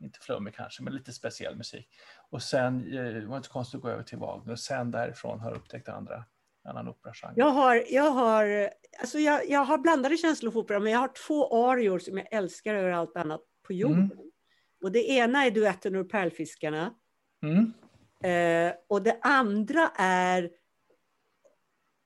inte 0.00 0.18
flummig 0.20 0.54
kanske, 0.54 0.82
men 0.82 0.94
lite 0.94 1.12
speciell 1.12 1.56
musik. 1.56 1.88
Och 2.30 2.42
sen 2.42 2.92
eh, 2.92 3.04
det 3.04 3.26
var 3.26 3.36
inte 3.36 3.46
så 3.46 3.52
konstigt 3.52 3.78
att 3.78 3.82
gå 3.82 3.88
över 3.88 4.02
till 4.02 4.18
Wagner 4.18 4.52
och 4.52 4.58
sen 4.58 4.90
därifrån 4.90 5.40
har 5.40 5.50
jag 5.50 5.56
upptäckt 5.56 5.88
andra 5.88 6.24
annan 6.64 6.88
operagenre. 6.88 7.34
Jag 7.36 7.50
har, 7.50 7.84
jag, 7.88 8.10
har, 8.10 8.70
alltså 9.00 9.18
jag, 9.18 9.48
jag 9.48 9.64
har 9.64 9.78
blandade 9.78 10.16
känslor 10.16 10.50
för 10.50 10.60
opera, 10.60 10.80
men 10.80 10.92
jag 10.92 10.98
har 10.98 11.10
två 11.26 11.68
arior 11.68 11.98
som 11.98 12.18
jag 12.18 12.32
älskar 12.32 12.74
över 12.74 12.90
allt 12.90 13.16
annat 13.16 13.40
på 13.66 13.72
jorden. 13.72 14.12
Mm. 14.12 14.30
Och 14.82 14.92
det 14.92 15.08
ena 15.10 15.44
är 15.44 15.50
duetten 15.50 15.94
ur 15.94 16.04
Pärlfiskarna. 16.04 16.94
Mm. 17.42 17.72
Eh, 18.22 18.74
och 18.88 19.02
det 19.02 19.18
andra 19.22 19.90
är, 19.96 20.50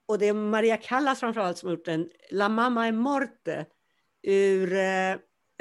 och 0.08 0.18
det 0.18 0.26
är 0.26 0.34
Maria 0.34 0.76
Callas 0.76 1.20
framförallt 1.20 1.58
som 1.58 1.68
har 1.68 1.76
gjort 1.76 1.84
den, 1.84 2.10
La 2.30 2.48
Mamma 2.48 2.88
è 2.88 2.92
Morte 2.92 3.66
ur 4.22 4.72
eh, 4.72 5.12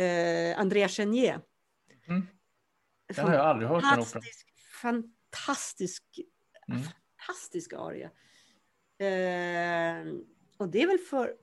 eh 0.05 0.59
Andrea 0.59 0.87
Chenier. 0.87 1.41
Mm. 2.07 2.27
Den 3.15 3.25
har 3.25 3.33
jag 3.33 3.45
aldrig 3.45 3.69
hört. 3.69 3.83
Fantastisk, 3.83 4.47
fantastisk, 4.81 6.03
mm. 6.67 6.81
fantastisk 6.83 7.73
aria. 7.73 8.09
Eh, 8.97 10.13
och 10.57 10.69
det 10.69 10.81
är 10.81 10.87
väl 10.87 10.97
för 10.97 11.33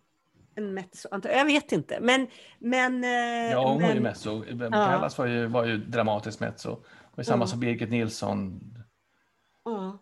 en 0.54 0.74
mezzo, 0.74 1.08
jag 1.22 1.44
vet 1.44 1.72
inte. 1.72 1.98
Men, 2.00 2.26
men, 2.58 3.04
eh, 3.04 3.10
ja, 3.50 3.68
hon 3.68 3.78
men, 3.78 3.88
var 3.88 3.94
ju 3.94 4.00
mezzo. 4.00 4.44
Ja. 4.46 4.70
Kallas 4.70 5.18
var 5.18 5.26
ju, 5.26 5.46
var 5.46 5.64
ju 5.64 5.76
dramatisk 5.76 6.40
mezzo. 6.40 6.84
Och 7.00 7.26
samma 7.26 7.42
ja. 7.42 7.46
som 7.46 7.60
Birgit 7.60 7.90
Nilsson. 7.90 8.60
Ja. 9.64 9.98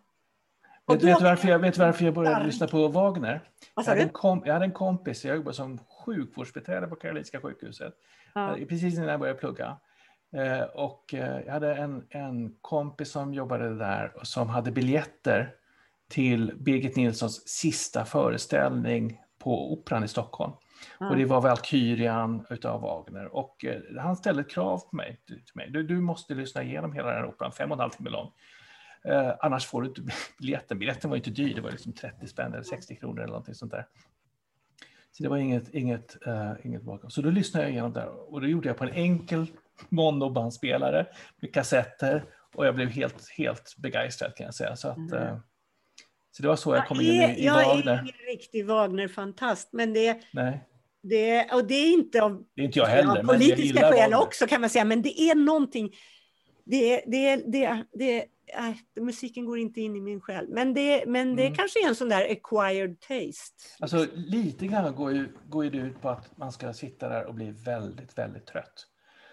Vet, 0.87 1.03
vet, 1.03 1.21
varför 1.21 1.47
jag, 1.47 1.59
vet 1.59 1.77
varför 1.77 2.05
jag 2.05 2.13
började 2.13 2.45
lyssna 2.45 2.67
på 2.67 2.87
Wagner? 2.87 3.49
Vad 3.73 3.85
sa 3.85 3.95
du? 3.95 4.09
jag 4.45 4.53
hade 4.53 4.65
en 4.65 4.71
kompis, 4.71 5.25
jag 5.25 5.35
jobbade 5.35 5.55
som 5.55 5.77
sjukvårdsbiträde 5.77 6.87
på 6.87 6.95
Karolinska 6.95 7.41
sjukhuset. 7.41 7.93
Ja. 8.33 8.55
Precis 8.69 8.93
innan 8.93 9.07
jag 9.07 9.19
började 9.19 9.39
plugga. 9.39 9.77
Eh, 10.33 10.63
och 10.63 11.13
eh, 11.13 11.41
jag 11.45 11.53
hade 11.53 11.75
en, 11.75 12.07
en 12.09 12.55
kompis 12.61 13.11
som 13.11 13.33
jobbade 13.33 13.77
där 13.77 14.17
och 14.17 14.27
som 14.27 14.49
hade 14.49 14.71
biljetter 14.71 15.55
till 16.09 16.53
Birgit 16.59 16.95
Nilssons 16.95 17.47
sista 17.47 18.05
föreställning 18.05 19.21
på 19.39 19.73
Operan 19.73 20.03
i 20.03 20.07
Stockholm. 20.07 20.53
Mm. 20.99 21.11
Och 21.11 21.17
det 21.17 21.25
var 21.25 21.41
Valkyrian 21.41 22.45
utav 22.49 22.81
Wagner. 22.81 23.35
Och 23.35 23.65
eh, 23.65 23.81
han 23.99 24.15
ställde 24.15 24.41
ett 24.41 24.49
krav 24.49 24.77
på 24.77 24.95
mig. 24.95 25.21
Till 25.27 25.41
mig. 25.53 25.69
Du, 25.69 25.83
du 25.83 26.01
måste 26.01 26.33
lyssna 26.33 26.63
igenom 26.63 26.93
hela 26.93 27.07
den 27.07 27.17
här 27.17 27.25
operan, 27.25 27.51
fem 27.51 27.71
och 27.71 27.75
en 27.75 27.79
halv 27.81 27.91
timme 27.91 28.09
lång. 28.09 28.31
Eh, 29.03 29.31
annars 29.39 29.65
får 29.65 29.81
du 29.81 29.87
inte 29.87 30.01
biljetten. 30.39 30.79
Biljetten 30.79 31.09
var 31.09 31.17
inte 31.17 31.29
dyr, 31.29 31.55
det 31.55 31.61
var 31.61 31.71
liksom 31.71 31.93
30 31.93 32.27
spänn 32.27 32.53
eller 32.53 32.63
60 32.63 32.95
kronor 32.95 33.19
eller 33.19 33.27
någonting 33.27 33.55
sånt 33.55 33.71
där. 33.71 33.87
Så 35.11 35.23
det 35.23 35.29
var 35.29 35.37
inget, 35.37 35.69
inget, 35.73 36.17
uh, 36.27 36.51
inget 36.63 36.81
bakom. 36.81 37.09
Så 37.09 37.21
då 37.21 37.29
lyssnade 37.29 37.65
jag 37.65 37.71
igenom 37.71 37.93
där 37.93 38.33
och 38.33 38.41
det 38.41 38.47
gjorde 38.47 38.67
jag 38.67 38.77
på 38.77 38.83
en 38.83 38.93
enkel 38.93 39.47
monobandspelare 39.89 41.07
med 41.41 41.53
kassetter 41.53 42.23
och 42.55 42.65
jag 42.65 42.75
blev 42.75 42.89
helt, 42.89 43.29
helt 43.37 43.75
begeistrad 43.77 44.35
kan 44.35 44.45
jag 44.45 44.55
säga. 44.55 44.75
Så 44.75 44.87
att, 44.87 44.97
mm. 44.97 45.39
Så 46.31 46.41
det 46.41 46.47
var 46.47 46.55
så 46.55 46.75
jag 46.75 46.87
kom 46.87 47.01
in 47.01 47.07
i, 47.07 47.39
i 47.39 47.45
jag 47.45 47.53
Wagner. 47.53 47.83
Jag 47.85 47.95
är 47.95 48.01
ingen 48.01 48.13
riktig 48.31 48.65
Wagner-fantast, 48.65 49.69
men 49.71 49.93
det, 49.93 50.21
Nej. 50.33 50.65
Det, 51.01 51.51
och 51.53 51.67
det 51.67 51.73
är 51.73 51.93
inte 51.93 52.21
av, 52.21 52.43
det 52.55 52.61
är 52.61 52.65
inte 52.65 52.79
jag 52.79 52.85
heller, 52.85 53.19
av 53.19 53.23
politiska 53.23 53.91
skäl 53.91 54.13
också 54.13 54.47
kan 54.47 54.61
man 54.61 54.69
säga, 54.69 54.85
men 54.85 55.01
det 55.01 55.21
är 55.21 55.35
någonting. 55.35 55.89
Det, 56.65 57.03
det, 57.05 57.35
det, 57.35 57.85
det, 57.93 58.25
äh, 58.57 59.03
musiken 59.03 59.45
går 59.45 59.57
inte 59.57 59.81
in 59.81 59.95
i 59.95 60.01
min 60.01 60.21
själ. 60.21 60.47
Men 60.49 60.73
det, 60.73 61.03
men 61.07 61.35
det 61.35 61.45
mm. 61.45 61.55
kanske 61.55 61.83
är 61.83 61.87
en 61.87 61.95
sån 61.95 62.09
där 62.09 62.31
acquired 62.31 62.99
taste. 62.99 63.63
Alltså 63.79 64.05
lite 64.13 64.67
grann 64.67 64.95
går 64.95 65.13
ju, 65.13 65.27
går 65.49 65.63
ju 65.63 65.69
det 65.69 65.77
ut 65.77 66.01
på 66.01 66.09
att 66.09 66.37
man 66.37 66.51
ska 66.51 66.73
sitta 66.73 67.09
där 67.09 67.25
och 67.25 67.33
bli 67.33 67.51
väldigt, 67.51 68.17
väldigt 68.17 68.45
trött. 68.45 68.87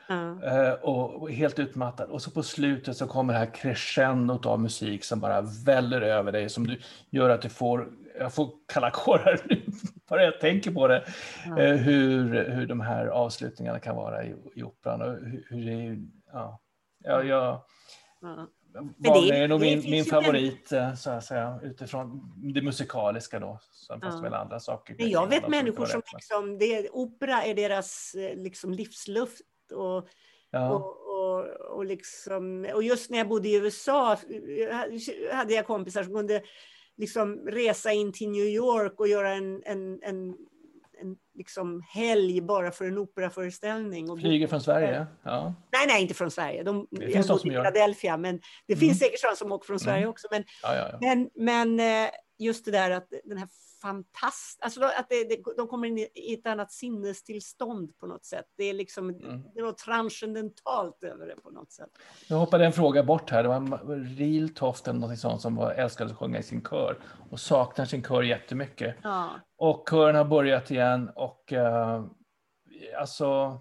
Mm. 0.08 0.74
Och, 0.82 1.30
helt 1.30 1.58
utmattad. 1.58 2.10
Och 2.10 2.22
så 2.22 2.30
på 2.30 2.42
slutet 2.42 2.96
så 2.96 3.06
kommer 3.06 3.32
det 3.32 3.38
här 3.38 3.54
crescendot 3.54 4.46
av 4.46 4.60
musik 4.60 5.04
som 5.04 5.20
bara 5.20 5.40
väller 5.64 6.00
över 6.00 6.32
dig, 6.32 6.48
som 6.48 6.66
du, 6.66 6.80
gör 7.10 7.30
att 7.30 7.42
du 7.42 7.48
får, 7.48 7.88
jag 8.18 8.34
får 8.34 8.50
kalla 8.66 8.90
kårar 8.90 9.40
bara 10.08 10.24
jag 10.24 10.40
tänker 10.40 10.70
på 10.70 10.88
det, 10.88 11.04
mm. 11.46 11.78
hur, 11.78 12.50
hur 12.50 12.66
de 12.66 12.80
här 12.80 13.06
avslutningarna 13.06 13.80
kan 13.80 13.96
vara 13.96 14.24
i, 14.24 14.34
i 14.54 14.62
operan. 14.62 15.02
Och 15.02 15.12
hur, 15.12 15.46
hur 15.48 15.64
det 15.64 15.72
är, 15.72 15.98
ja, 16.32 16.60
jag, 17.04 17.26
jag, 17.26 17.60
mm. 18.22 18.46
Wagner 18.98 19.32
är 19.32 19.48
nog 19.48 19.60
min, 19.60 19.90
min 19.90 20.04
favorit. 20.04 20.72
Eh, 20.72 20.94
så 20.94 21.10
att 21.10 21.24
säga, 21.24 21.60
utifrån 21.62 22.32
det 22.54 22.62
musikaliska 22.62 23.40
då. 23.40 23.60
Sen 23.86 24.00
fast 24.00 24.16
ja. 24.16 24.22
väl 24.22 24.34
andra 24.34 24.60
saker. 24.60 24.96
Men 24.98 25.10
jag 25.10 25.26
vet 25.26 25.48
människor 25.48 25.86
som 25.86 26.02
liksom, 26.14 26.58
det, 26.58 26.90
opera 26.90 27.42
är 27.42 27.54
deras 27.54 28.16
liksom 28.36 28.72
livsluft 28.72 29.40
och, 29.72 30.08
ja. 30.50 30.70
och, 30.70 30.96
och, 31.06 31.44
och, 31.76 31.84
liksom, 31.84 32.66
och 32.74 32.82
just 32.82 33.10
när 33.10 33.18
jag 33.18 33.28
bodde 33.28 33.48
i 33.48 33.54
USA 33.54 34.18
hade 35.32 35.54
jag 35.54 35.66
kompisar 35.66 36.02
som 36.02 36.14
kunde 36.14 36.42
liksom 36.96 37.46
resa 37.46 37.92
in 37.92 38.12
till 38.12 38.30
New 38.30 38.44
York 38.44 39.00
och 39.00 39.08
göra 39.08 39.32
en, 39.32 39.62
en, 39.64 40.02
en 40.02 40.36
en 41.00 41.16
liksom 41.34 41.82
helg 41.88 42.40
bara 42.40 42.70
för 42.70 42.84
en 42.84 42.98
operaföreställning. 42.98 44.10
Och 44.10 44.20
Flyger 44.20 44.46
från 44.46 44.60
Sverige? 44.60 45.06
Ja. 45.22 45.54
Nej, 45.72 45.86
nej, 45.86 46.02
inte 46.02 46.14
från 46.14 46.30
Sverige. 46.30 46.62
De, 46.62 46.86
det 46.90 47.10
finns 47.10 47.26
de 47.26 47.38
som 47.38 47.50
gör. 47.50 47.64
Philadelphia, 47.64 48.16
men 48.16 48.40
det 48.66 48.72
mm. 48.72 48.80
finns 48.80 48.98
säkert 48.98 49.20
sådana 49.20 49.36
som 49.36 49.52
åker 49.52 49.66
från 49.66 49.80
Sverige 49.80 49.98
mm. 49.98 50.10
också. 50.10 50.28
Men, 50.30 50.44
ja, 50.62 50.74
ja, 50.74 50.98
men, 51.00 51.30
men 51.34 51.80
eh, 51.80 52.10
just 52.38 52.64
det 52.64 52.70
där 52.70 52.90
att 52.90 53.08
den 53.24 53.38
här 53.38 53.48
fantastiskt, 53.86 54.62
alltså 54.62 54.84
att 54.84 55.06
det, 55.08 55.24
det, 55.24 55.42
de 55.56 55.68
kommer 55.68 55.88
in 55.88 55.98
i 55.98 56.34
ett 56.34 56.46
annat 56.46 56.72
sinnestillstånd 56.72 57.98
på 57.98 58.06
något 58.06 58.24
sätt. 58.24 58.44
Det 58.56 58.64
är 58.64 58.74
liksom 58.74 59.10
mm. 59.10 59.42
det 59.54 59.60
är 59.60 59.64
något 59.64 59.78
transcendentalt 59.78 61.04
över 61.04 61.26
det 61.26 61.36
på 61.42 61.50
något 61.50 61.72
sätt. 61.72 61.90
Nu 62.30 62.36
hoppade 62.36 62.66
en 62.66 62.72
fråga 62.72 63.02
bort 63.02 63.30
här. 63.30 63.42
Det 63.42 63.48
var 63.48 64.16
Real 64.16 64.48
Toft 64.48 64.88
eller 64.88 65.00
något 65.00 65.18
sånt 65.18 65.40
som 65.40 65.56
var 65.56 65.72
älskade 65.72 66.10
att 66.10 66.16
sjunga 66.16 66.38
i 66.38 66.42
sin 66.42 66.62
kör 66.62 66.98
och 67.30 67.40
saknar 67.40 67.84
sin 67.84 68.02
kör 68.02 68.22
jättemycket. 68.22 68.96
Ja. 69.02 69.30
Och 69.56 69.88
kören 69.90 70.16
har 70.16 70.24
börjat 70.24 70.70
igen 70.70 71.10
och 71.14 71.52
uh, 71.52 72.06
alltså 73.00 73.60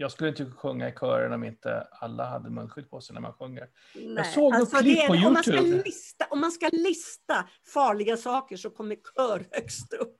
jag 0.00 0.12
skulle 0.12 0.30
inte 0.30 0.50
sjunga 0.50 0.88
i 0.88 0.92
kören 0.92 1.32
om 1.32 1.44
inte 1.44 1.86
alla 1.90 2.24
hade 2.24 2.50
munskydd 2.50 2.90
på 2.90 3.00
sig 3.00 3.14
när 3.14 3.20
man 3.20 3.32
sjunger. 3.32 3.68
Nej, 3.94 4.14
jag 4.16 4.26
såg 4.26 4.54
alltså 4.54 4.76
något 4.76 4.84
klipp 4.84 5.06
på 5.06 5.16
Youtube. 5.16 5.82
Om 6.30 6.40
man, 6.40 6.52
ska 6.52 6.68
lista, 6.72 7.48
farliga 7.74 8.16
saker 8.16 8.56
så 8.56 8.70
kommer 8.70 8.96
kör 9.16 9.46
högst 9.50 9.92
upp. 9.92 10.16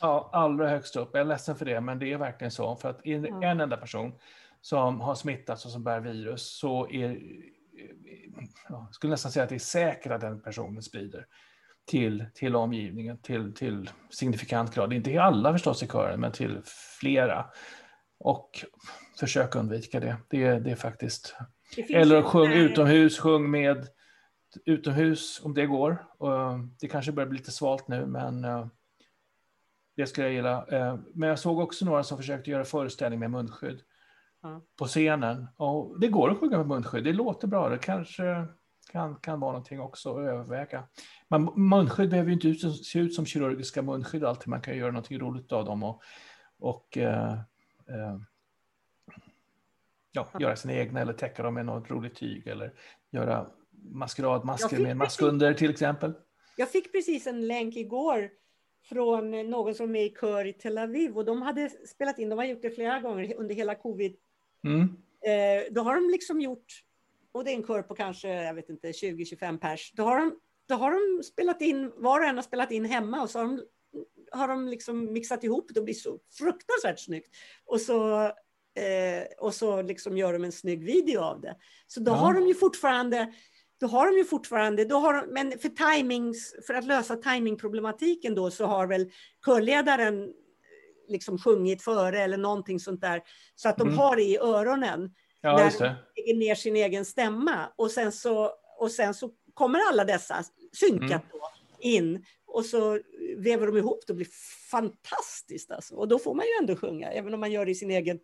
Ja, 0.00 0.30
allra 0.32 0.68
högst 0.68 0.96
upp. 0.96 1.10
Jag 1.12 1.20
är 1.20 1.24
ledsen 1.24 1.56
för 1.56 1.64
det, 1.64 1.80
men 1.80 1.98
det 1.98 2.12
är 2.12 2.18
verkligen 2.18 2.50
så. 2.50 2.76
För 2.76 2.90
att 2.90 3.06
en 3.06 3.60
enda 3.60 3.76
person 3.76 4.12
som 4.60 5.00
har 5.00 5.14
smittats 5.14 5.64
och 5.64 5.70
som 5.70 5.84
bär 5.84 6.00
virus 6.00 6.58
så 6.58 6.90
är, 6.90 7.20
jag 8.68 8.88
skulle 8.90 9.10
nästan 9.10 9.32
säga 9.32 9.42
att 9.42 9.48
det 9.48 9.54
är 9.54 9.58
säkert 9.58 10.12
att 10.12 10.20
den 10.20 10.40
personen 10.40 10.82
sprider 10.82 11.26
till, 11.86 12.26
till 12.34 12.56
omgivningen, 12.56 13.18
till, 13.18 13.54
till 13.54 13.90
signifikant 14.10 14.74
grad. 14.74 14.92
Inte 14.92 15.22
alla 15.22 15.52
förstås 15.52 15.82
i 15.82 15.86
kören, 15.86 16.20
men 16.20 16.32
till 16.32 16.60
flera. 17.00 17.46
Och 18.18 18.64
försök 19.20 19.54
undvika 19.54 20.00
det. 20.00 20.16
Det, 20.28 20.58
det 20.58 20.70
är 20.70 20.76
faktiskt... 20.76 21.36
Det 21.76 21.94
Eller 21.94 22.22
sjung 22.22 22.52
utomhus, 22.52 23.18
sjung 23.18 23.50
med 23.50 23.88
utomhus 24.64 25.40
om 25.44 25.54
det 25.54 25.66
går. 25.66 26.06
Det 26.80 26.88
kanske 26.88 27.12
börjar 27.12 27.28
bli 27.28 27.38
lite 27.38 27.50
svalt 27.50 27.88
nu, 27.88 28.06
men 28.06 28.44
eh, 28.44 28.66
det 29.96 30.06
skulle 30.06 30.26
jag 30.26 30.34
gilla. 30.34 30.66
Eh, 30.66 30.98
men 31.14 31.28
jag 31.28 31.38
såg 31.38 31.58
också 31.58 31.84
några 31.84 32.02
som 32.02 32.18
försökte 32.18 32.50
göra 32.50 32.64
föreställning 32.64 33.20
med 33.20 33.30
munskydd 33.30 33.82
mm. 34.44 34.60
på 34.78 34.86
scenen. 34.86 35.46
Och 35.56 36.00
det 36.00 36.08
går 36.08 36.30
att 36.30 36.38
sjunga 36.38 36.58
med 36.58 36.66
munskydd, 36.66 37.04
det 37.04 37.12
låter 37.12 37.48
bra. 37.48 37.68
Det 37.68 37.78
kanske 37.78 38.46
kan, 38.92 39.16
kan 39.16 39.40
vara 39.40 39.52
någonting 39.52 39.80
också 39.80 40.10
att 40.10 40.28
överväga. 40.28 40.84
Men 41.28 41.44
munskydd 41.56 42.10
behöver 42.10 42.30
ju 42.30 42.34
inte 42.34 42.70
se 42.70 42.98
ut 42.98 43.14
som 43.14 43.26
kirurgiska 43.26 43.82
munskydd 43.82 44.24
alltid. 44.24 44.48
Man 44.48 44.60
kan 44.60 44.76
göra 44.76 44.90
någonting 44.90 45.18
roligt 45.18 45.52
av 45.52 45.64
dem 45.64 45.82
och, 45.82 46.02
och 46.58 46.98
eh, 46.98 47.32
eh, 47.88 48.18
ja, 50.12 50.28
göra 50.38 50.56
sina 50.56 50.74
egna 50.74 51.00
eller 51.00 51.12
täcka 51.12 51.42
dem 51.42 51.54
med 51.54 51.66
något 51.66 51.90
roligt 51.90 52.16
tyg 52.16 52.46
eller 52.46 52.72
göra 53.10 53.46
maskeradmasker 53.82 54.78
med 54.78 54.96
maskunder 54.96 55.54
till 55.54 55.70
exempel. 55.70 56.12
Jag 56.56 56.70
fick 56.70 56.92
precis 56.92 57.26
en 57.26 57.46
länk 57.46 57.76
igår 57.76 58.30
från 58.88 59.50
någon 59.50 59.74
som 59.74 59.96
är 59.96 60.04
i 60.04 60.14
kör 60.20 60.44
i 60.44 60.52
Tel 60.52 60.78
Aviv 60.78 61.16
och 61.16 61.24
de 61.24 61.42
hade 61.42 61.70
spelat 61.86 62.18
in, 62.18 62.28
de 62.28 62.38
har 62.38 62.44
gjort 62.44 62.62
det 62.62 62.70
flera 62.70 63.00
gånger 63.00 63.34
under 63.34 63.54
hela 63.54 63.74
covid. 63.74 64.16
Mm. 64.64 64.80
Eh, 65.26 65.72
då 65.72 65.80
har 65.80 65.94
de 65.94 66.10
liksom 66.10 66.40
gjort, 66.40 66.82
och 67.32 67.44
det 67.44 67.50
är 67.50 67.54
en 67.54 67.66
kör 67.66 67.82
på 67.82 67.94
kanske, 67.94 68.28
jag 68.28 68.54
vet 68.54 68.68
inte, 68.68 68.88
20-25 68.88 69.58
pers. 69.58 69.92
Då 69.96 70.02
har, 70.02 70.18
de, 70.18 70.40
då 70.68 70.74
har 70.74 70.90
de 70.90 71.22
spelat 71.22 71.62
in, 71.62 71.92
var 71.96 72.20
och 72.20 72.26
en 72.26 72.36
har 72.36 72.42
spelat 72.42 72.72
in 72.72 72.84
hemma 72.84 73.22
och 73.22 73.30
så 73.30 73.38
har 73.38 73.46
de 73.46 73.60
har 74.30 74.48
de 74.48 74.68
liksom 74.68 75.12
mixat 75.12 75.44
ihop 75.44 75.70
det 75.74 75.80
och 75.80 75.84
blir 75.84 75.94
så 75.94 76.18
fruktansvärt 76.38 77.00
snyggt. 77.00 77.36
Och 77.64 77.80
så, 77.80 78.22
eh, 78.74 79.24
och 79.38 79.54
så 79.54 79.82
liksom 79.82 80.16
gör 80.16 80.32
de 80.32 80.44
en 80.44 80.52
snygg 80.52 80.84
video 80.84 81.20
av 81.20 81.40
det. 81.40 81.56
Så 81.86 82.00
då 82.00 82.12
ja. 82.12 82.16
har 82.16 82.34
de 82.34 82.46
ju 82.46 82.54
fortfarande 82.54 83.32
då 83.80 83.86
har 83.86 84.06
de 84.06 84.18
ju 84.18 84.24
fortfarande, 84.24 84.84
då 84.84 84.96
har 84.96 85.14
de, 85.14 85.32
men 85.32 85.58
för, 85.58 85.68
timings, 85.68 86.54
för 86.66 86.74
att 86.74 86.84
lösa 86.84 87.16
timingproblematiken 87.16 88.34
då 88.34 88.50
så 88.50 88.66
har 88.66 88.86
väl 88.86 89.10
körledaren 89.46 90.32
liksom 91.08 91.38
sjungit 91.38 91.82
före 91.82 92.22
eller 92.22 92.36
någonting 92.36 92.80
sånt 92.80 93.00
där, 93.00 93.22
så 93.54 93.68
att 93.68 93.76
de 93.76 93.88
mm. 93.88 93.98
har 93.98 94.16
det 94.16 94.22
i 94.22 94.38
öronen 94.38 95.14
ja, 95.40 95.56
när 95.56 95.70
de 95.78 95.94
lägger 96.16 96.38
ner 96.38 96.54
sin 96.54 96.76
egen 96.76 97.04
stämma. 97.04 97.72
Och 97.76 97.90
sen 97.90 98.12
så, 98.12 98.52
och 98.78 98.90
sen 98.90 99.14
så 99.14 99.30
kommer 99.54 99.80
alla 99.88 100.04
dessa 100.04 100.44
synkat 100.72 101.10
mm. 101.10 101.26
då 101.32 101.50
in 101.80 102.24
och 102.46 102.64
så 102.64 103.00
vevar 103.36 103.66
de 103.66 103.76
ihop 103.76 104.00
det 104.06 104.12
och 104.12 104.16
blir 104.16 104.28
fantastiskt. 104.70 105.70
Alltså. 105.70 105.94
Och 105.94 106.08
då 106.08 106.18
får 106.18 106.34
man 106.34 106.46
ju 106.46 106.52
ändå 106.60 106.76
sjunga, 106.76 107.10
även 107.10 107.34
om 107.34 107.40
man 107.40 107.52
gör 107.52 107.64
det 107.64 107.70
i 107.70 107.74
sin 107.74 107.90
egen, 107.90 108.18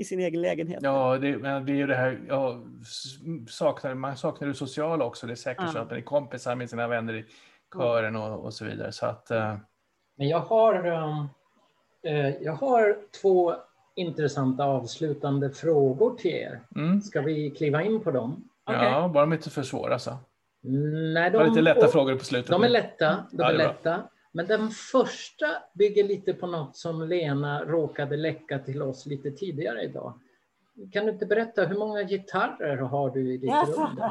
i 0.00 0.04
sin 0.04 0.20
egen 0.20 0.40
lägenhet. 0.40 0.78
Ja, 0.82 1.18
det, 1.18 1.38
men 1.38 1.66
det 1.66 1.72
är 1.72 1.76
ju 1.76 1.86
det 1.86 1.94
här, 1.94 2.20
ja, 2.28 2.60
saknar, 3.48 3.94
man 3.94 4.16
saknar 4.16 4.48
det 4.48 4.54
sociala 4.54 5.04
också. 5.04 5.26
Det 5.26 5.32
är 5.32 5.36
säkert 5.36 5.64
ja. 5.66 5.72
så 5.72 5.78
att 5.78 5.90
man 5.90 5.98
är 5.98 6.02
kompisar 6.02 6.54
med 6.54 6.70
sina 6.70 6.88
vänner 6.88 7.14
i 7.14 7.24
kören 7.74 8.16
och, 8.16 8.44
och 8.44 8.54
så 8.54 8.64
vidare. 8.64 8.92
Så 8.92 9.06
att, 9.06 9.30
uh... 9.30 9.56
Men 10.16 10.28
jag 10.28 10.40
har, 10.40 10.86
uh, 10.86 12.28
jag 12.40 12.52
har 12.52 12.96
två 13.22 13.54
intressanta 13.94 14.64
avslutande 14.64 15.50
frågor 15.50 16.16
till 16.16 16.30
er. 16.30 16.60
Mm. 16.76 17.00
Ska 17.00 17.20
vi 17.20 17.50
kliva 17.50 17.82
in 17.82 18.00
på 18.00 18.10
dem? 18.10 18.48
Okay. 18.66 18.84
Ja, 18.84 19.08
bara 19.08 19.20
de 19.20 19.32
inte 19.32 19.50
för 19.50 19.62
svåra. 19.62 19.98
Så. 19.98 20.10
Nej, 21.14 21.30
de, 21.30 21.38
var 21.38 21.46
lite 21.46 21.60
lätta 21.60 21.86
och, 21.86 21.92
frågor 21.92 22.14
på 22.16 22.24
slutet. 22.24 22.50
De 22.50 22.64
är 22.64 22.68
lätta. 22.68 23.24
De 23.30 23.42
ja, 23.42 23.50
är 23.50 23.56
lätta. 23.56 24.02
Men 24.32 24.46
den 24.46 24.70
första 24.70 25.46
bygger 25.72 26.04
lite 26.04 26.34
på 26.34 26.46
något 26.46 26.76
som 26.76 27.02
Lena 27.02 27.64
råkade 27.64 28.16
läcka 28.16 28.58
till 28.58 28.82
oss 28.82 29.06
lite 29.06 29.30
tidigare 29.30 29.82
idag. 29.82 30.20
Kan 30.92 31.06
du 31.06 31.12
inte 31.12 31.26
berätta, 31.26 31.66
hur 31.66 31.78
många 31.78 32.02
gitarrer 32.02 32.76
har 32.76 33.10
du 33.10 33.34
i 33.34 33.36
ditt 33.36 33.50
rum? 33.50 34.00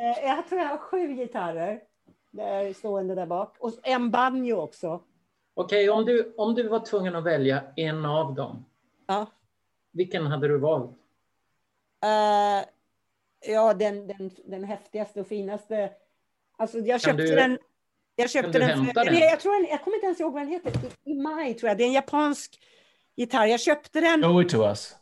Eh, 0.00 0.28
jag 0.28 0.48
tror 0.48 0.60
jag 0.60 0.68
har 0.68 0.78
sju 0.78 1.14
gitarrer 1.14 1.82
där 2.30 2.72
stående 2.72 3.14
där 3.14 3.26
bak. 3.26 3.56
Och 3.58 3.72
en 3.82 4.10
banjo 4.10 4.56
också. 4.56 5.02
Okej, 5.54 5.90
okay, 5.90 6.00
om, 6.00 6.04
du, 6.06 6.34
om 6.36 6.54
du 6.54 6.68
var 6.68 6.80
tvungen 6.80 7.16
att 7.16 7.24
välja 7.24 7.64
en 7.76 8.04
av 8.06 8.34
dem, 8.34 8.64
ja. 9.06 9.26
vilken 9.92 10.26
hade 10.26 10.48
du 10.48 10.58
valt? 10.58 10.90
Uh, 12.04 12.68
ja, 13.52 13.74
den, 13.74 14.06
den, 14.06 14.30
den 14.44 14.64
häftigaste 14.64 15.20
och 15.20 15.26
finaste. 15.26 15.90
Alltså, 16.56 16.78
jag 16.78 17.00
köpte 17.00 17.22
du... 17.22 17.34
den 17.34 17.58
jag 18.16 18.30
köpte 18.30 18.58
den, 18.58 18.86
för, 18.86 19.04
den? 19.04 19.18
Jag, 19.18 19.40
tror 19.40 19.62
den, 19.62 19.70
jag 19.70 19.82
kommer 19.82 19.94
inte 19.94 20.06
ens 20.06 20.20
ihåg 20.20 20.32
vad 20.32 20.42
den 20.42 20.50
heter. 20.50 20.72
I, 21.04 21.10
I, 21.10 21.14
maj 21.14 21.54
tror 21.54 21.68
jag. 21.68 21.78
Det 21.78 21.84
är 21.84 21.86
en 21.86 21.92
japansk 21.92 22.58
gitarr. 23.16 23.46
Jag 23.46 23.60
köpte 23.60 24.00
den. 24.00 24.22
Show 24.22 24.42
it 24.42 24.48
to 24.48 24.62
us. 24.62 24.96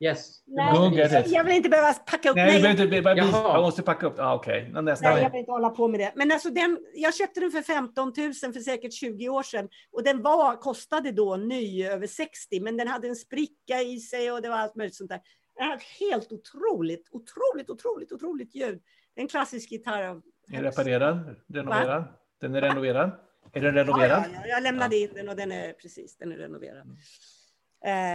Yes. 0.00 0.42
Nej, 0.46 0.96
jag, 0.96 1.26
jag 1.26 1.44
vill 1.44 1.54
inte 1.54 1.68
behöva 1.68 1.92
packa 1.92 2.30
upp. 2.30 2.36
Nej, 2.36 2.62
nej. 2.62 2.70
Inte, 2.70 3.02
bara, 3.02 3.16
jag 3.16 3.62
måste 3.62 3.82
packa 3.82 4.06
upp. 4.06 4.14
Ah, 4.18 4.34
okay. 4.34 4.68
Nej, 4.72 4.96
jag 5.02 5.30
vill 5.30 5.40
inte 5.40 5.50
hålla 5.50 5.70
på 5.70 5.88
med 5.88 6.00
det. 6.00 6.12
Men 6.14 6.32
alltså 6.32 6.50
den, 6.50 6.78
jag 6.94 7.14
köpte 7.14 7.40
den 7.40 7.50
för 7.50 7.62
15 7.62 8.12
000 8.16 8.34
för 8.52 8.60
säkert 8.60 8.92
20 8.92 9.28
år 9.28 9.42
sedan. 9.42 9.68
Och 9.92 10.02
den 10.02 10.22
var, 10.22 10.56
kostade 10.56 11.12
då 11.12 11.36
ny 11.36 11.84
över 11.84 12.06
60, 12.06 12.60
men 12.60 12.76
den 12.76 12.88
hade 12.88 13.08
en 13.08 13.16
spricka 13.16 13.82
i 13.82 14.00
sig 14.00 14.32
och 14.32 14.42
det 14.42 14.48
var 14.48 14.56
allt 14.56 14.74
möjligt 14.74 14.94
sånt 14.94 15.10
där. 15.10 15.20
Den 15.56 15.64
hade 15.64 15.76
ett 15.76 16.10
helt 16.10 16.32
otroligt, 16.32 17.08
otroligt, 17.12 17.70
otroligt, 17.70 18.12
otroligt 18.12 18.54
ljud. 18.54 18.82
En 19.14 19.28
klassisk 19.28 19.70
gitarr 19.72 20.02
av 20.02 20.22
Är 20.52 20.62
reparerad? 20.62 21.36
Renoverad? 21.48 22.04
Den 22.44 22.54
är 22.54 22.60
renoverad? 22.60 23.10
Är 23.52 23.60
den 23.60 23.74
renoverad? 23.74 24.24
Ja, 24.32 24.40
ja, 24.40 24.46
jag 24.46 24.62
lämnade 24.62 24.96
in 24.96 25.10
den 25.14 25.28
och 25.28 25.36
den 25.36 25.52
är 25.52 25.72
precis, 25.72 26.16
den 26.16 26.32
är 26.32 26.36
renoverad. 26.36 26.96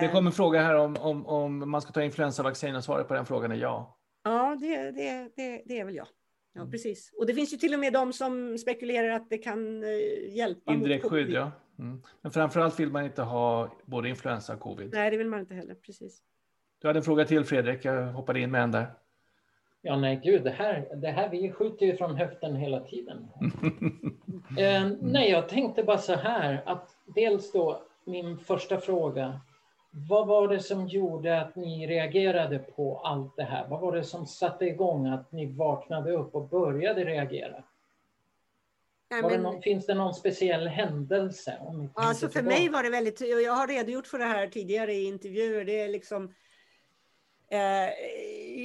Det 0.01 0.09
kom 0.11 0.27
en 0.27 0.33
fråga 0.33 0.61
här 0.61 0.75
om, 0.75 0.97
om, 0.97 1.25
om 1.25 1.69
man 1.69 1.81
ska 1.81 1.91
ta 1.91 2.03
influensavaccin 2.03 2.75
och 2.75 2.83
svaret 2.83 3.07
på 3.07 3.13
den 3.13 3.25
frågan 3.25 3.51
är 3.51 3.55
ja. 3.55 3.97
Ja, 4.23 4.57
det, 4.59 4.91
det, 4.91 5.31
det, 5.35 5.63
det 5.65 5.79
är 5.79 5.85
väl 5.85 5.95
ja. 5.95 6.07
Ja, 6.53 6.67
precis. 6.71 7.11
Och 7.19 7.25
det 7.25 7.33
finns 7.33 7.53
ju 7.53 7.57
till 7.57 7.73
och 7.73 7.79
med 7.79 7.93
de 7.93 8.13
som 8.13 8.57
spekulerar 8.57 9.09
att 9.09 9.29
det 9.29 9.37
kan 9.37 9.83
eh, 9.83 10.35
hjälpa 10.35 10.73
Indirekt 10.73 11.03
mot 11.03 11.11
skydd, 11.11 11.29
ja. 11.29 11.51
Mm. 11.79 12.01
Men 12.21 12.31
framförallt 12.31 12.79
vill 12.79 12.91
man 12.91 13.05
inte 13.05 13.21
ha 13.21 13.77
både 13.85 14.09
influensa 14.09 14.53
och 14.53 14.59
covid. 14.59 14.89
Nej, 14.93 15.11
det 15.11 15.17
vill 15.17 15.27
man 15.27 15.39
inte 15.39 15.55
heller, 15.55 15.75
precis. 15.75 16.21
Du 16.81 16.87
hade 16.87 16.99
en 16.99 17.03
fråga 17.03 17.25
till 17.25 17.45
Fredrik, 17.45 17.85
jag 17.85 18.05
hoppade 18.05 18.39
in 18.39 18.51
med 18.51 18.63
en 18.63 18.71
där. 18.71 18.93
Ja, 19.81 19.95
nej 19.95 20.19
gud, 20.23 20.43
det 20.43 20.49
här, 20.49 20.87
det 20.95 21.07
här, 21.07 21.29
vi 21.29 21.51
skjuter 21.51 21.85
ju 21.85 21.97
från 21.97 22.15
höften 22.15 22.55
hela 22.55 22.79
tiden. 22.79 23.27
eh, 24.57 24.91
nej, 25.01 25.31
jag 25.31 25.49
tänkte 25.49 25.83
bara 25.83 25.97
så 25.97 26.15
här 26.15 26.63
att 26.65 26.97
dels 27.05 27.51
då 27.51 27.83
min 28.05 28.37
första 28.37 28.79
fråga. 28.79 29.41
Vad 29.91 30.27
var 30.27 30.47
det 30.47 30.59
som 30.59 30.87
gjorde 30.87 31.41
att 31.41 31.55
ni 31.55 31.87
reagerade 31.87 32.59
på 32.59 32.99
allt 32.99 33.35
det 33.35 33.43
här? 33.43 33.67
Vad 33.67 33.81
var 33.81 33.95
det 33.95 34.03
som 34.03 34.25
satte 34.25 34.65
igång 34.65 35.07
att 35.07 35.31
ni 35.31 35.45
vaknade 35.45 36.11
upp 36.11 36.35
och 36.35 36.49
började 36.49 37.05
reagera? 37.05 37.63
Nej, 39.11 39.21
men... 39.21 39.31
det 39.31 39.37
någon, 39.37 39.61
finns 39.61 39.85
det 39.85 39.93
någon 39.93 40.13
speciell 40.13 40.67
händelse? 40.67 41.57
alltså 41.93 42.29
för 42.29 42.41
mig 42.41 42.69
var 42.69 42.83
det 42.83 42.89
väldigt, 42.89 43.21
jag 43.21 43.53
har 43.53 43.67
redogjort 43.67 44.07
för 44.07 44.17
det 44.17 44.25
här 44.25 44.47
tidigare 44.47 44.93
i 44.93 45.03
intervjuer, 45.03 45.65
det 45.65 45.81
är 45.81 45.89
liksom 45.89 46.33
Eh, 47.51 47.89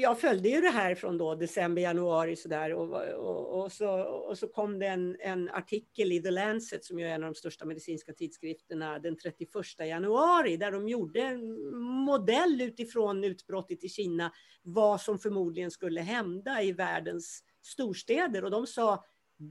jag 0.00 0.20
följde 0.20 0.48
ju 0.48 0.60
det 0.60 0.70
här 0.70 0.94
från 0.94 1.18
då 1.18 1.34
december, 1.34 1.82
januari 1.82 2.36
sådär 2.36 2.74
och, 2.74 3.02
och, 3.14 3.62
och, 3.62 3.72
så, 3.72 4.00
och 4.02 4.38
så 4.38 4.48
kom 4.48 4.78
det 4.78 4.86
en, 4.86 5.16
en, 5.20 5.48
artikel 5.48 6.12
i 6.12 6.22
The 6.22 6.30
Lancet 6.30 6.84
som 6.84 6.98
är 6.98 7.06
en 7.06 7.24
av 7.24 7.32
de 7.32 7.34
största 7.34 7.64
medicinska 7.64 8.12
tidskrifterna 8.12 8.98
den 8.98 9.16
31 9.16 9.48
januari 9.78 10.56
där 10.56 10.72
de 10.72 10.88
gjorde 10.88 11.20
en 11.20 11.74
modell 11.80 12.60
utifrån 12.60 13.24
utbrottet 13.24 13.84
i 13.84 13.88
Kina 13.88 14.32
vad 14.62 15.00
som 15.00 15.18
förmodligen 15.18 15.70
skulle 15.70 16.00
hända 16.00 16.62
i 16.62 16.72
världens 16.72 17.42
storstäder 17.62 18.44
och 18.44 18.50
de 18.50 18.66
sa 18.66 19.04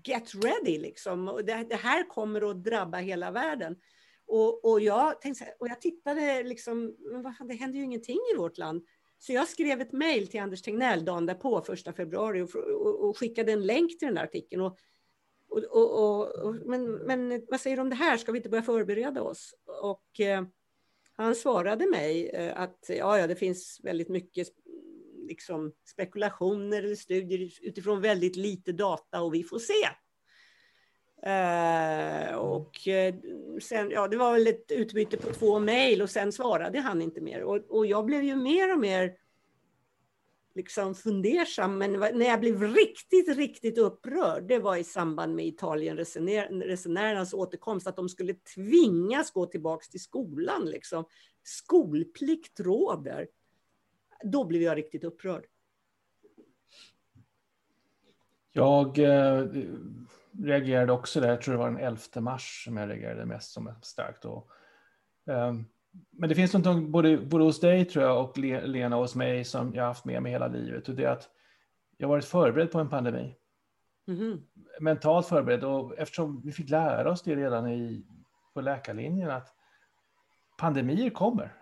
get 0.08 0.32
ready 0.36 0.80
liksom. 0.80 1.42
Det, 1.46 1.66
det 1.70 1.76
här 1.76 2.10
kommer 2.10 2.50
att 2.50 2.64
drabba 2.64 2.98
hela 2.98 3.32
världen. 3.32 3.76
Och, 4.28 4.66
och, 4.66 4.82
jag 4.82 5.22
tänkte, 5.22 5.46
och 5.60 5.68
jag 5.68 5.82
tittade 5.82 6.44
liksom, 6.44 6.96
det 7.48 7.54
händer 7.54 7.78
ju 7.80 7.86
ingenting 7.86 8.20
i 8.34 8.38
vårt 8.38 8.58
land. 8.58 8.86
Så 9.26 9.34
jag 9.34 9.48
skrev 9.48 9.82
ett 9.82 9.92
mejl 9.92 10.28
till 10.28 10.40
Anders 10.40 10.62
Tegnell 10.62 11.06
dagen 11.06 11.26
därpå, 11.26 11.62
första 11.62 11.94
februari, 11.94 12.42
och, 12.42 12.56
och, 12.56 13.10
och, 13.10 13.18
skickade 13.18 13.52
en 13.52 13.66
länk 13.66 14.00
till 14.00 14.06
den 14.06 14.16
där 14.16 14.24
artikeln. 14.24 14.62
Och, 14.62 14.78
och, 15.72 16.56
men, 16.66 16.92
men 16.94 17.46
vad 17.48 17.60
säger 17.60 17.76
du 17.76 17.82
om 17.82 17.90
det 17.90 17.96
här? 17.96 18.18
Ska 18.18 18.32
vi 18.32 18.38
inte 18.38 18.50
börja 18.50 18.64
förbereda 18.64 19.22
oss? 19.22 19.56
Och 19.82 20.20
eh, 20.20 20.44
han 21.16 21.36
svarade 21.36 21.90
mig 21.90 22.30
eh, 22.30 22.62
att 22.62 22.86
ja, 22.90 23.20
ja, 23.20 23.28
det 23.28 23.36
finns 23.36 23.80
väldigt 23.84 24.10
mycket 24.10 24.48
liksom, 25.28 25.74
spekulationer 25.86 26.84
eller 26.84 26.96
studier 26.96 27.50
utifrån 27.62 28.02
väldigt 28.02 28.36
lite 28.36 28.72
data 28.72 29.22
och 29.22 29.34
vi 29.34 29.44
får 29.44 29.60
se. 29.60 29.90
Uh, 31.28 32.36
och 32.36 32.88
eh, 32.88 33.16
sen, 33.62 33.92
ja, 33.92 34.08
det 34.08 34.18
var 34.18 34.34
väl 34.34 34.48
ett 34.48 34.72
utbyte 34.72 35.18
på 35.18 35.34
två 35.34 35.60
mejl 35.60 36.02
och 36.02 36.10
sen 36.10 36.32
svarade 36.32 36.80
han 36.80 37.02
inte 37.02 37.22
mer. 37.22 37.44
Och, 37.44 37.56
och 37.70 37.86
jag 37.86 38.06
blev 38.06 38.24
ju 38.24 38.36
mer 38.36 38.74
och 38.74 38.80
mer 38.80 39.14
liksom 40.56 40.96
fundersam, 40.96 41.78
men 41.78 41.92
när 41.92 42.26
jag 42.26 42.40
blev 42.40 42.64
riktigt, 42.64 43.38
riktigt 43.38 43.78
upprörd, 43.78 44.48
det 44.48 44.60
var 44.60 44.76
i 44.76 44.84
samband 44.84 45.36
med 45.36 45.48
Italienresenärernas 45.48 47.34
återkomst, 47.34 47.88
att 47.88 47.96
de 47.96 48.10
skulle 48.10 48.34
tvingas 48.34 49.32
gå 49.32 49.46
tillbaks 49.46 49.90
till 49.90 50.02
skolan. 50.02 50.66
Liksom. 50.66 51.06
Skolplikt 51.44 52.60
råder. 52.60 53.28
Då 54.24 54.44
blev 54.44 54.62
jag 54.62 54.78
riktigt 54.78 55.04
upprörd. 55.04 55.46
Jag 58.52 59.00
eh, 59.00 59.48
reagerade 60.40 60.94
också 60.94 61.20
där, 61.20 61.30
jag 61.30 61.42
tror 61.42 61.54
det 61.54 61.60
var 61.60 61.72
den 61.72 61.80
11 61.80 62.00
mars 62.22 62.64
som 62.64 62.78
jag 62.78 62.90
reagerade 62.90 63.26
mest 63.26 63.52
som 63.52 63.74
starkt. 63.82 64.26
Och, 64.26 64.50
eh, 65.30 65.54
men 66.12 66.30
det 66.30 66.36
finns 66.36 66.54
något 66.54 66.90
både, 66.90 67.18
både 67.18 67.44
hos 67.44 67.60
dig 67.60 67.86
tror 67.86 68.06
jag 68.06 68.24
och 68.24 68.38
Lena 68.38 68.96
och 68.96 69.02
hos 69.02 69.16
mig 69.16 69.44
som 69.44 69.76
jag 69.76 69.84
haft 69.84 70.06
med 70.06 70.24
mig 70.24 70.32
hela 70.32 70.48
livet 70.48 70.90
och 70.90 70.96
det 70.96 71.04
är 71.04 71.10
att 71.10 71.30
jag 71.98 72.08
varit 72.08 72.26
förberedd 72.26 72.72
på 72.72 72.80
en 72.80 72.90
pandemi. 72.90 73.36
Mm. 74.08 74.42
Mentalt 74.80 75.28
förberedd 75.28 75.64
och 75.64 75.98
eftersom 75.98 76.42
vi 76.42 76.52
fick 76.52 76.70
lära 76.70 77.12
oss 77.12 77.22
det 77.22 77.36
redan 77.36 77.70
i, 77.70 78.06
på 78.54 78.62
läkarlinjen 78.62 79.30
att 79.30 79.54
pandemier 80.58 81.10
kommer. 81.10 81.56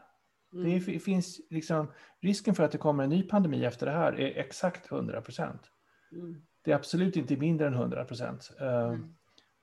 Mm. 0.53 0.80
Det 0.85 0.99
finns 0.99 1.41
liksom, 1.49 1.91
risken 2.22 2.56
för 2.56 2.64
att 2.64 2.72
det 2.72 2.77
kommer 2.77 3.03
en 3.03 3.10
ny 3.10 3.23
pandemi 3.23 3.65
efter 3.65 3.85
det 3.85 3.91
här 3.91 4.19
är 4.19 4.38
exakt 4.38 4.91
100 4.91 5.22
procent. 5.22 5.61
Mm. 6.11 6.41
Det 6.61 6.71
är 6.71 6.75
absolut 6.75 7.15
inte 7.15 7.38
mindre 7.38 7.67
än 7.67 7.73
100 7.73 8.05
procent. 8.05 8.51
Mm. 8.59 9.15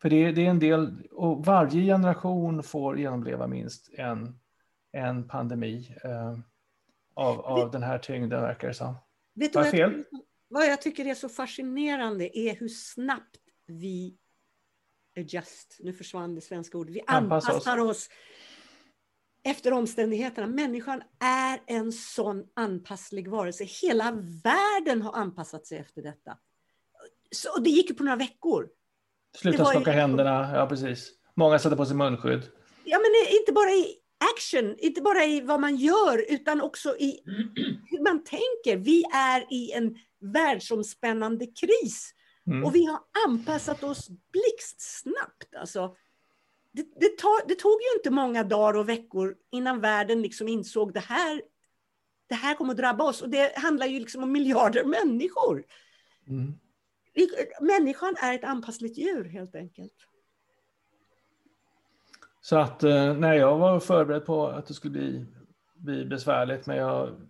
För 0.03 0.11
det, 0.11 0.33
det, 0.33 0.47
är 0.47 0.51
en 0.51 0.59
del, 0.59 1.09
och 1.11 1.47
varje 1.47 1.83
generation 1.83 2.63
får 2.63 2.99
genomleva 2.99 3.47
minst 3.47 3.91
en, 3.93 4.41
en 4.93 5.29
pandemi 5.29 5.97
uh, 6.05 6.39
av, 7.15 7.41
av 7.41 7.71
den 7.71 7.83
här 7.83 7.99
tyngden, 7.99 8.41
verkar 8.41 8.69
det 8.69 8.75
som. 8.75 8.95
Vet 9.35 9.53
du 9.53 9.59
vad, 9.59 9.71
fel? 9.71 10.05
Jag, 10.11 10.21
vad 10.49 10.67
jag 10.67 10.83
tycker 10.83 11.07
är 11.07 11.15
så 11.15 11.29
fascinerande 11.29 12.39
är 12.39 12.57
hur 12.57 12.69
snabbt 12.69 13.41
vi 13.67 14.17
adjust, 15.17 15.77
nu 15.81 15.93
försvann 15.93 16.35
det 16.35 16.41
svenska 16.41 16.79
ordet, 16.79 16.95
vi 16.95 17.01
anpassar, 17.07 17.53
anpassar 17.53 17.79
oss. 17.79 17.91
oss 17.91 18.09
efter 19.43 19.73
omständigheterna. 19.73 20.47
Människan 20.47 21.03
är 21.21 21.61
en 21.67 21.93
sån 21.93 22.47
anpasslig 22.55 23.29
varelse. 23.29 23.65
Hela 23.65 24.11
världen 24.45 25.03
har 25.03 25.13
anpassat 25.13 25.67
sig 25.67 25.79
efter 25.79 26.03
detta. 26.03 26.39
Så, 27.31 27.59
det 27.59 27.71
gick 27.71 27.91
ju 27.91 27.97
på 27.97 28.05
några 28.05 28.17
veckor. 28.17 28.69
Sluta 29.37 29.65
skaka 29.65 29.93
ju... 29.93 29.97
händerna, 29.97 30.51
ja 30.55 30.67
precis. 30.67 31.13
Många 31.35 31.59
sätter 31.59 31.77
på 31.77 31.87
sig 31.87 31.97
munskydd. 31.97 32.43
Ja, 32.85 32.99
men 32.99 33.39
inte 33.41 33.53
bara 33.53 33.71
i 33.71 33.97
action, 34.35 34.77
inte 34.79 35.01
bara 35.03 35.25
i 35.25 35.41
vad 35.41 35.61
man 35.61 35.77
gör, 35.77 36.33
utan 36.33 36.61
också 36.61 36.97
i 36.97 37.21
hur 37.87 38.03
man 38.03 38.25
tänker. 38.25 38.77
Vi 38.77 39.05
är 39.15 39.53
i 39.53 39.73
en 39.73 39.99
världsomspännande 40.21 41.47
kris. 41.47 42.15
Mm. 42.47 42.65
Och 42.65 42.75
vi 42.75 42.85
har 42.85 43.01
anpassat 43.27 43.83
oss 43.83 44.09
blixtsnabbt. 44.09 45.55
Alltså, 45.61 45.95
det, 46.73 46.83
det, 47.01 47.19
tog, 47.19 47.41
det, 47.49 47.55
tog 47.55 47.81
ju 47.83 47.99
inte 47.99 48.11
många 48.11 48.45
dagar 48.45 48.79
och 48.79 48.89
veckor 48.89 49.35
innan 49.51 49.81
världen 49.81 50.23
liksom 50.23 50.49
insåg 50.49 50.95
det 50.95 51.01
här, 51.01 51.43
det 52.29 52.35
här 52.35 52.55
kommer 52.55 52.71
att 52.71 52.79
drabba 52.79 53.05
oss. 53.05 53.23
Och 53.23 53.29
det 53.29 53.59
handlar 53.59 53.87
ju 53.87 54.01
liksom 54.01 54.23
om 54.23 54.33
miljarder 54.33 54.85
människor. 54.85 55.65
Mm. 56.29 56.55
Människan 57.61 58.15
är 58.23 58.35
ett 58.35 58.45
anpassligt 58.45 58.99
djur 58.99 59.25
helt 59.25 59.55
enkelt. 59.55 59.95
Så 62.41 62.57
att 62.57 62.83
eh, 62.83 63.15
nej, 63.15 63.39
jag 63.39 63.59
var 63.59 63.81
förberedd 63.81 64.27
på 64.27 64.47
att 64.47 64.67
det 64.67 64.75
skulle 64.75 64.93
bli, 64.93 65.27
bli 65.77 66.05
besvärligt, 66.05 66.67
men 66.67 66.77
jag 66.77 67.29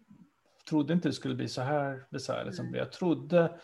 trodde 0.69 0.93
inte 0.93 1.09
det 1.09 1.13
skulle 1.13 1.35
bli 1.35 1.49
så 1.49 1.63
här 1.63 2.05
besvärligt 2.11 2.55
som 2.55 2.73
det 2.73 2.79
Jag 2.79 2.93
trodde 2.93 3.61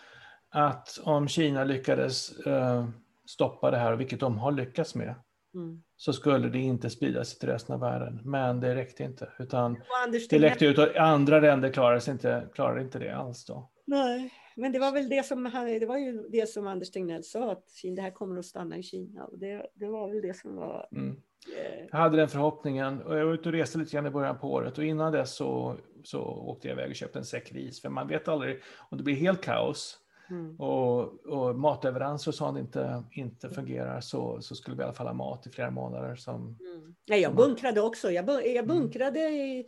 att 0.48 1.00
om 1.02 1.28
Kina 1.28 1.64
lyckades 1.64 2.46
uh, 2.46 2.88
stoppa 3.26 3.70
det 3.70 3.76
här, 3.76 3.96
vilket 3.96 4.20
de 4.20 4.38
har 4.38 4.52
lyckats 4.52 4.94
med, 4.94 5.14
mm. 5.54 5.82
så 5.96 6.12
skulle 6.12 6.48
det 6.48 6.58
inte 6.58 6.90
sprida 6.90 7.24
sig 7.24 7.38
till 7.38 7.48
resten 7.48 7.74
av 7.74 7.80
världen. 7.80 8.20
Men 8.24 8.60
det 8.60 8.74
räckte 8.74 9.04
inte, 9.04 9.28
utan 9.38 9.82
det 10.30 10.38
läckte 10.38 10.66
ut 10.66 10.78
och 10.78 10.96
andra 10.96 11.40
länder 11.40 11.72
klarade, 11.72 12.10
inte, 12.10 12.48
klarade 12.54 12.80
inte 12.80 12.98
det 12.98 13.10
alls 13.10 13.44
då. 13.44 13.70
Nej 13.84 14.32
men 14.56 14.72
det 14.72 14.78
var 14.78 14.92
väl 14.92 15.08
det 15.08 15.26
som, 15.26 15.44
det 15.80 15.86
var 15.86 15.98
ju 15.98 16.28
det 16.28 16.48
som 16.48 16.66
Anders 16.66 16.90
Tegnell 16.90 17.24
sa, 17.24 17.52
att 17.52 17.68
det 17.82 18.02
här 18.02 18.10
kommer 18.10 18.38
att 18.38 18.44
stanna 18.44 18.78
i 18.78 18.82
Kina. 18.82 19.24
Och 19.24 19.38
det, 19.38 19.66
det 19.74 19.86
var 19.86 20.08
väl 20.08 20.22
det 20.22 20.36
som 20.36 20.56
var... 20.56 20.88
Mm. 20.92 21.16
Eh, 21.58 21.86
jag 21.90 21.98
hade 21.98 22.16
den 22.16 22.28
förhoppningen 22.28 23.02
och 23.02 23.18
jag 23.18 23.26
var 23.26 23.34
ute 23.34 23.48
och 23.48 23.52
reste 23.52 23.78
lite 23.78 23.92
grann 23.92 24.06
i 24.06 24.10
början 24.10 24.38
på 24.38 24.52
året 24.52 24.78
och 24.78 24.84
innan 24.84 25.12
dess 25.12 25.36
så, 25.36 25.76
så 26.04 26.22
åkte 26.22 26.68
jag 26.68 26.74
iväg 26.74 26.90
och 26.90 26.96
köpte 26.96 27.18
en 27.18 27.24
säck 27.24 27.52
ris, 27.52 27.82
för 27.82 27.88
man 27.88 28.08
vet 28.08 28.28
aldrig 28.28 28.62
om 28.90 28.98
det 28.98 29.04
blir 29.04 29.14
helt 29.14 29.42
kaos 29.42 29.98
mm. 30.30 30.60
och, 30.60 31.26
och 31.26 31.56
matleveranser 31.56 32.30
och 32.30 32.34
sånt 32.34 32.58
inte, 32.58 33.04
inte 33.10 33.50
fungerar 33.50 34.00
så, 34.00 34.40
så 34.40 34.54
skulle 34.54 34.76
vi 34.76 34.82
i 34.82 34.84
alla 34.84 34.94
fall 34.94 35.06
ha 35.06 35.14
mat 35.14 35.46
i 35.46 35.50
flera 35.50 35.70
månader. 35.70 36.16
Som, 36.16 36.34
mm. 36.34 36.94
Nej, 37.08 37.20
jag 37.20 37.34
bunkrade 37.34 37.80
också. 37.80 38.10
Jag, 38.10 38.28
jag 38.28 38.46
mm. 38.46 38.66
bunkrade 38.66 39.20
i... 39.20 39.66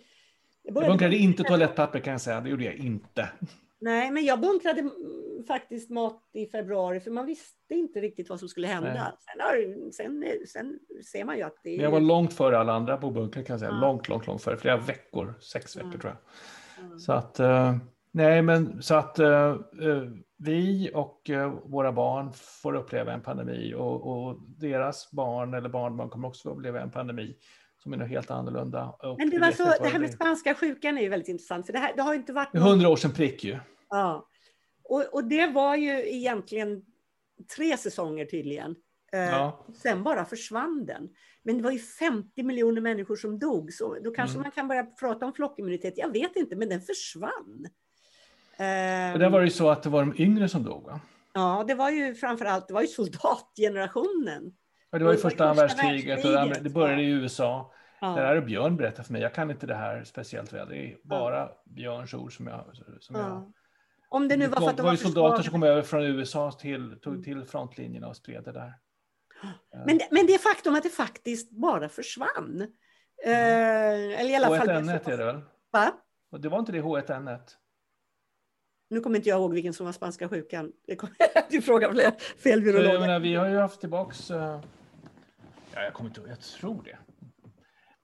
Jag, 0.62 0.76
jag 0.76 0.88
bunkrade 0.88 1.16
inte 1.16 1.42
toalettpapper 1.42 1.98
kan 2.00 2.12
jag 2.12 2.20
säga, 2.20 2.40
det 2.40 2.50
gjorde 2.50 2.64
jag 2.64 2.74
inte. 2.74 3.28
Nej, 3.86 4.10
men 4.10 4.24
jag 4.24 4.40
bunkrade 4.40 4.90
faktiskt 5.46 5.90
mat 5.90 6.22
i 6.32 6.46
februari 6.46 7.00
för 7.00 7.10
man 7.10 7.26
visste 7.26 7.74
inte 7.74 8.00
riktigt 8.00 8.28
vad 8.28 8.38
som 8.38 8.48
skulle 8.48 8.66
hända. 8.66 9.12
Sen, 9.20 9.92
sen, 9.92 10.24
sen, 10.46 10.78
ser 11.12 11.24
man 11.24 11.36
ju 11.36 11.42
att 11.42 11.56
det 11.62 11.76
är... 11.76 11.82
Jag 11.82 11.90
var 11.90 12.00
långt 12.00 12.32
före 12.32 12.58
alla 12.58 12.72
andra 12.72 12.96
på 12.96 13.10
bunkern 13.10 13.44
kan 13.44 13.54
jag 13.54 13.60
säga. 13.60 13.70
Ja. 13.70 13.80
Långt, 13.80 14.08
långt, 14.08 14.26
långt 14.26 14.42
före. 14.42 14.56
Flera 14.56 14.76
veckor. 14.76 15.34
Sex 15.40 15.76
veckor 15.76 15.90
ja. 15.94 16.00
tror 16.00 16.12
jag. 16.12 16.90
Ja. 16.90 16.98
Så 16.98 17.12
att, 17.12 17.40
eh, 17.40 17.76
Nej, 18.10 18.42
men 18.42 18.82
så 18.82 18.94
att 18.94 19.18
uh, 19.18 19.56
vi 20.38 20.90
och 20.94 21.30
våra 21.64 21.92
barn 21.92 22.32
får 22.62 22.74
uppleva 22.74 23.12
en 23.12 23.22
pandemi 23.22 23.74
och, 23.74 24.26
och, 24.26 24.40
deras 24.58 25.10
barn 25.10 25.54
eller 25.54 25.68
barnbarn 25.68 26.08
kommer 26.08 26.28
också 26.28 26.50
uppleva 26.50 26.80
en 26.80 26.90
pandemi 26.90 27.36
som 27.82 27.92
är 27.92 27.96
något 27.96 28.08
helt 28.08 28.30
annorlunda. 28.30 28.94
Men 29.18 29.30
det, 29.30 29.38
var 29.38 29.50
så, 29.50 29.82
det 29.82 29.88
här 29.88 29.98
med 29.98 30.10
spanska 30.10 30.54
sjukan 30.54 30.98
är 30.98 31.02
ju 31.02 31.08
väldigt 31.08 31.28
intressant, 31.28 31.66
för 31.66 31.72
det, 31.72 31.78
här, 31.78 31.92
det 31.96 32.02
har 32.02 32.14
inte 32.14 32.32
varit... 32.32 32.48
Hundra 32.52 32.88
år 32.88 32.96
sedan 32.96 33.12
prick 33.12 33.44
ju. 33.44 33.58
Ja, 33.88 34.28
och, 34.88 35.14
och 35.14 35.24
det 35.24 35.46
var 35.46 35.76
ju 35.76 36.14
egentligen 36.16 36.82
tre 37.56 37.76
säsonger 37.76 38.24
tydligen. 38.24 38.76
Ja. 39.10 39.66
Sen 39.82 40.02
bara 40.02 40.24
försvann 40.24 40.86
den. 40.86 41.08
Men 41.42 41.56
det 41.56 41.64
var 41.64 41.70
ju 41.70 41.78
50 41.78 42.42
miljoner 42.42 42.80
människor 42.80 43.16
som 43.16 43.38
dog, 43.38 43.72
så 43.72 43.96
då 44.04 44.10
kanske 44.10 44.34
mm. 44.34 44.42
man 44.42 44.52
kan 44.52 44.68
börja 44.68 44.84
prata 44.84 45.26
om 45.26 45.32
flockimmunitet. 45.32 45.94
Jag 45.96 46.12
vet 46.12 46.36
inte, 46.36 46.56
men 46.56 46.68
den 46.68 46.80
försvann. 46.80 47.66
Och 49.12 49.18
där 49.18 49.30
var 49.30 49.40
det 49.40 49.44
ju 49.44 49.50
så 49.50 49.70
att 49.70 49.82
det 49.82 49.88
var 49.88 50.00
de 50.00 50.22
yngre 50.22 50.48
som 50.48 50.62
dog, 50.62 50.84
va? 50.84 51.00
Ja, 51.34 51.64
det 51.68 51.74
var 51.74 51.90
ju 51.90 52.14
framför 52.14 52.44
allt 52.44 52.68
det 52.68 52.74
var 52.74 52.80
ju 52.80 52.86
soldatgenerationen. 52.86 54.52
Ja, 54.90 54.98
det 54.98 55.04
var 55.04 55.12
ju 55.12 55.18
första 55.18 55.54
världskriget 55.54 56.24
och 56.24 56.62
det 56.62 56.70
började 56.70 57.02
i 57.02 57.06
USA. 57.06 57.72
Ja. 58.00 58.06
Det 58.06 58.20
här 58.20 58.36
är 58.36 58.40
Björn 58.40 58.76
berättar 58.76 59.02
för 59.02 59.12
mig. 59.12 59.22
Jag 59.22 59.34
kan 59.34 59.50
inte 59.50 59.66
det 59.66 59.74
här 59.74 60.04
speciellt 60.04 60.52
väl. 60.52 60.68
Det 60.68 60.76
är 60.76 60.96
bara. 61.02 61.48
Björns 61.64 62.14
ord 62.14 62.36
som 62.36 62.46
jag... 62.46 62.64
Som 63.00 63.16
ja. 63.16 63.22
jag 63.28 63.52
Om 64.08 64.28
det 64.28 64.36
nu 64.36 64.46
var 64.46 64.60
för 64.60 64.68
att 64.70 64.76
de 64.76 64.82
var, 64.82 64.90
var 64.90 64.96
soldater 64.96 65.42
som 65.42 65.52
kom 65.52 65.62
över 65.62 65.82
från 65.82 66.02
USA 66.02 66.52
till, 66.52 66.98
tog 67.02 67.24
till 67.24 67.44
frontlinjerna 67.44 68.08
och 68.08 68.16
spred 68.16 68.44
det 68.44 68.52
där. 68.52 68.72
Men, 69.86 70.00
men 70.10 70.26
det 70.26 70.38
faktum 70.38 70.74
att 70.74 70.82
det 70.82 70.90
faktiskt 70.90 71.50
bara 71.50 71.88
försvann. 71.88 72.66
Eh, 73.24 74.20
eller 74.20 74.30
i 74.30 74.34
alla 74.34 74.48
H1N1 74.48 75.04
fall... 75.04 75.12
är 75.12 75.18
det 75.18 75.24
väl? 75.24 75.40
Va? 75.70 75.92
Det 76.38 76.48
var 76.48 76.58
inte 76.58 76.72
det 76.72 76.82
H1N1? 76.82 77.40
Nu 78.90 79.00
kommer 79.00 79.16
inte 79.16 79.28
jag 79.28 79.38
ihåg 79.38 79.54
vilken 79.54 79.72
som 79.72 79.86
var 79.86 79.92
spanska 79.92 80.28
sjukan. 80.28 80.72
Du 81.50 81.62
frågar 81.62 82.10
fel 82.38 82.60
virolog. 82.60 83.20
Vi 83.22 83.34
har 83.34 83.48
ju 83.48 83.56
haft 83.56 83.80
tillbaks... 83.80 84.30
Uh, 84.30 84.36
ja, 85.74 85.82
jag 85.82 85.92
kommer 85.92 86.10
inte 86.10 86.20
jag 86.28 86.40
tror 86.40 86.82
det. 86.82 86.98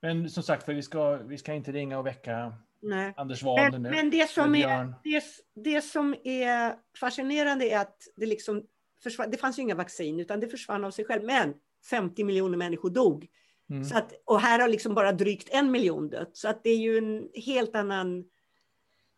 Men 0.00 0.30
som 0.30 0.42
sagt, 0.42 0.64
för 0.64 0.74
vi 0.74 0.82
ska, 0.82 1.16
vi 1.16 1.38
ska 1.38 1.54
inte 1.54 1.72
ringa 1.72 1.98
och 1.98 2.06
väcka 2.06 2.54
Nej. 2.82 3.14
Anders 3.16 3.42
Wahlner 3.42 3.78
nu. 3.78 3.90
Men 3.90 4.10
det 4.10 4.30
som, 4.30 4.54
är, 4.54 4.94
det, 5.04 5.24
det 5.54 5.80
som 5.80 6.14
är 6.24 6.74
fascinerande 7.00 7.64
är 7.70 7.78
att 7.78 7.96
det 8.16 8.26
liksom 8.26 8.62
försvann, 9.02 9.30
det 9.30 9.36
fanns 9.36 9.58
ju 9.58 9.62
inga 9.62 9.74
vaccin, 9.74 10.20
utan 10.20 10.40
det 10.40 10.48
försvann 10.48 10.84
av 10.84 10.90
sig 10.90 11.04
själv. 11.04 11.24
Men 11.24 11.54
50 11.90 12.24
miljoner 12.24 12.58
människor 12.58 12.90
dog. 12.90 13.26
Mm. 13.70 13.84
Så 13.84 13.96
att, 13.96 14.12
och 14.24 14.40
här 14.40 14.58
har 14.58 14.68
liksom 14.68 14.94
bara 14.94 15.12
drygt 15.12 15.48
en 15.52 15.70
miljon 15.70 16.08
dött. 16.08 16.36
Så 16.36 16.48
att 16.48 16.62
det 16.62 16.70
är 16.70 16.78
ju 16.78 16.98
en 16.98 17.28
helt 17.34 17.76
annan 17.76 18.24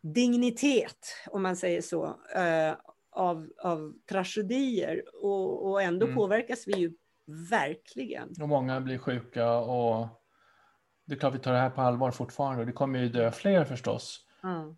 dignitet, 0.03 1.07
om 1.27 1.43
man 1.43 1.57
säger 1.57 1.81
så, 1.81 2.05
uh, 2.07 2.75
av, 3.13 3.49
av 3.63 3.95
tragedier. 4.11 5.03
Och, 5.23 5.71
och 5.71 5.83
ändå 5.83 6.07
mm. 6.07 6.17
påverkas 6.17 6.65
vi 6.67 6.73
ju 6.73 6.93
verkligen. 7.51 8.29
Och 8.41 8.49
många 8.49 8.81
blir 8.81 8.99
sjuka 8.99 9.51
och 9.51 10.24
det 11.07 11.15
är 11.15 11.19
klart 11.19 11.35
vi 11.35 11.39
tar 11.39 11.53
det 11.53 11.59
här 11.59 11.71
på 11.71 11.81
allvar 11.81 12.11
fortfarande. 12.11 12.65
Det 12.65 12.73
kommer 12.73 12.99
ju 12.99 13.09
dö 13.09 13.31
fler 13.31 13.65
förstås. 13.65 14.21
Mm 14.45 14.77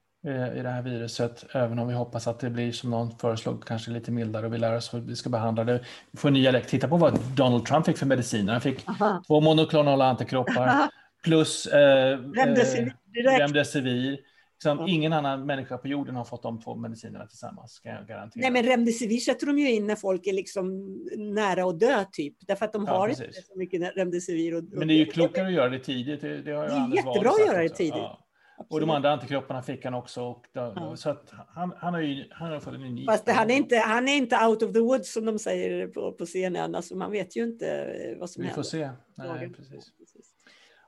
i 0.57 0.63
det 0.63 0.69
här 0.69 0.83
viruset, 0.83 1.45
även 1.53 1.79
om 1.79 1.89
vi 1.89 1.95
hoppas 1.95 2.27
att 2.27 2.41
det 2.41 2.51
blir 2.51 2.73
som 2.73 2.91
någon 2.91 3.19
föreslog, 3.19 3.65
kanske 3.65 3.91
lite 3.91 4.11
mildare 4.11 4.47
och 4.47 4.55
vi 4.55 4.59
lär 4.59 4.77
oss 4.77 4.95
hur 4.95 5.01
vi 5.01 5.17
ska 5.17 5.31
behandla 5.31 5.65
det. 5.65 5.81
Vi 6.11 6.19
får 6.19 6.31
nya 6.31 6.51
läkare. 6.51 6.71
Titta 6.71 6.89
på 6.89 6.97
vad 6.97 7.21
Donald 7.37 7.67
Trump 7.67 7.87
fick 7.87 7.99
för 7.99 8.07
mediciner. 8.07 8.53
Han 8.53 8.61
fick 8.61 8.89
Aha. 8.89 9.23
två 9.27 9.41
monoklonala 9.41 10.07
antikroppar 10.07 10.89
plus 11.25 11.67
eh, 11.67 12.19
remdesivir. 12.19 12.95
Eh, 13.29 13.39
remdesivir. 13.39 14.19
Liksom, 14.57 14.79
ja. 14.79 14.89
Ingen 14.89 15.13
annan 15.13 15.47
människa 15.47 15.79
på 15.79 15.89
jorden 15.89 16.17
har 16.17 16.25
fått 16.25 16.43
de 16.43 16.61
två 16.61 16.75
medicinerna 16.75 17.27
tillsammans, 17.27 17.81
kan 17.81 17.93
jag 17.93 18.07
garantera. 18.07 18.41
Nej, 18.41 18.51
men 18.51 18.63
remdesivir 18.63 19.19
sätter 19.19 19.47
de 19.47 19.59
ju 19.59 19.71
in 19.71 19.87
när 19.87 19.97
folk 19.97 20.27
är 20.27 20.33
liksom 20.33 20.95
nära 21.17 21.65
att 21.65 21.81
dö, 21.81 22.05
typ. 22.13 22.35
Därför 22.41 22.65
att 22.65 22.73
de 22.73 22.85
ja, 22.87 22.93
har 22.93 23.09
precis. 23.09 23.27
inte 23.27 23.43
så 23.43 23.59
mycket 23.59 23.97
remdesivir. 23.97 24.55
Och, 24.55 24.65
men 24.65 24.89
det 24.89 24.95
är 24.95 24.99
ju 24.99 25.07
klokare 25.07 25.47
att 25.47 25.53
göra 25.53 25.69
det 25.69 25.79
tidigt. 25.79 26.21
Det, 26.21 26.43
det, 26.43 26.53
har 26.53 26.69
det 26.69 26.73
är 26.73 26.97
jättebra 26.97 27.31
att 27.31 27.47
göra 27.47 27.63
det 27.63 27.69
tidigt. 27.69 27.95
Ja. 27.95 28.23
Absolut. 28.59 28.73
Och 28.73 28.81
de 28.81 28.91
andra 28.91 29.13
antikropparna 29.13 29.63
fick 29.63 29.85
han 29.85 29.95
också. 29.95 30.23
Och 30.23 30.47
då, 30.53 30.73
ja. 30.77 30.97
Så 30.97 31.11
att 31.11 31.33
han, 31.49 31.73
han, 31.79 31.95
har 31.95 32.01
ju, 32.01 32.25
han 32.31 32.53
har 32.53 32.61
fått 32.61 32.75
en 32.75 32.83
unik... 32.83 33.11
Fast 33.11 33.29
han 33.29 33.51
är, 33.51 33.55
inte, 33.55 33.77
han 33.77 34.09
är 34.09 34.17
inte 34.17 34.47
out 34.47 34.63
of 34.63 34.73
the 34.73 34.81
woods 34.81 35.13
som 35.13 35.25
de 35.25 35.39
säger 35.39 35.89
på, 35.89 36.13
på 36.13 36.27
CNN. 36.27 36.75
Alltså 36.75 36.97
man 36.97 37.11
vet 37.11 37.37
ju 37.37 37.45
inte 37.45 37.69
eh, 37.69 38.19
vad 38.19 38.31
som 38.31 38.43
Vi 38.43 38.49
händer. 38.49 38.63
Vi 38.63 38.71
får 38.71 38.71
se. 38.71 38.91
Nej, 39.15 39.53
precis. 39.53 39.93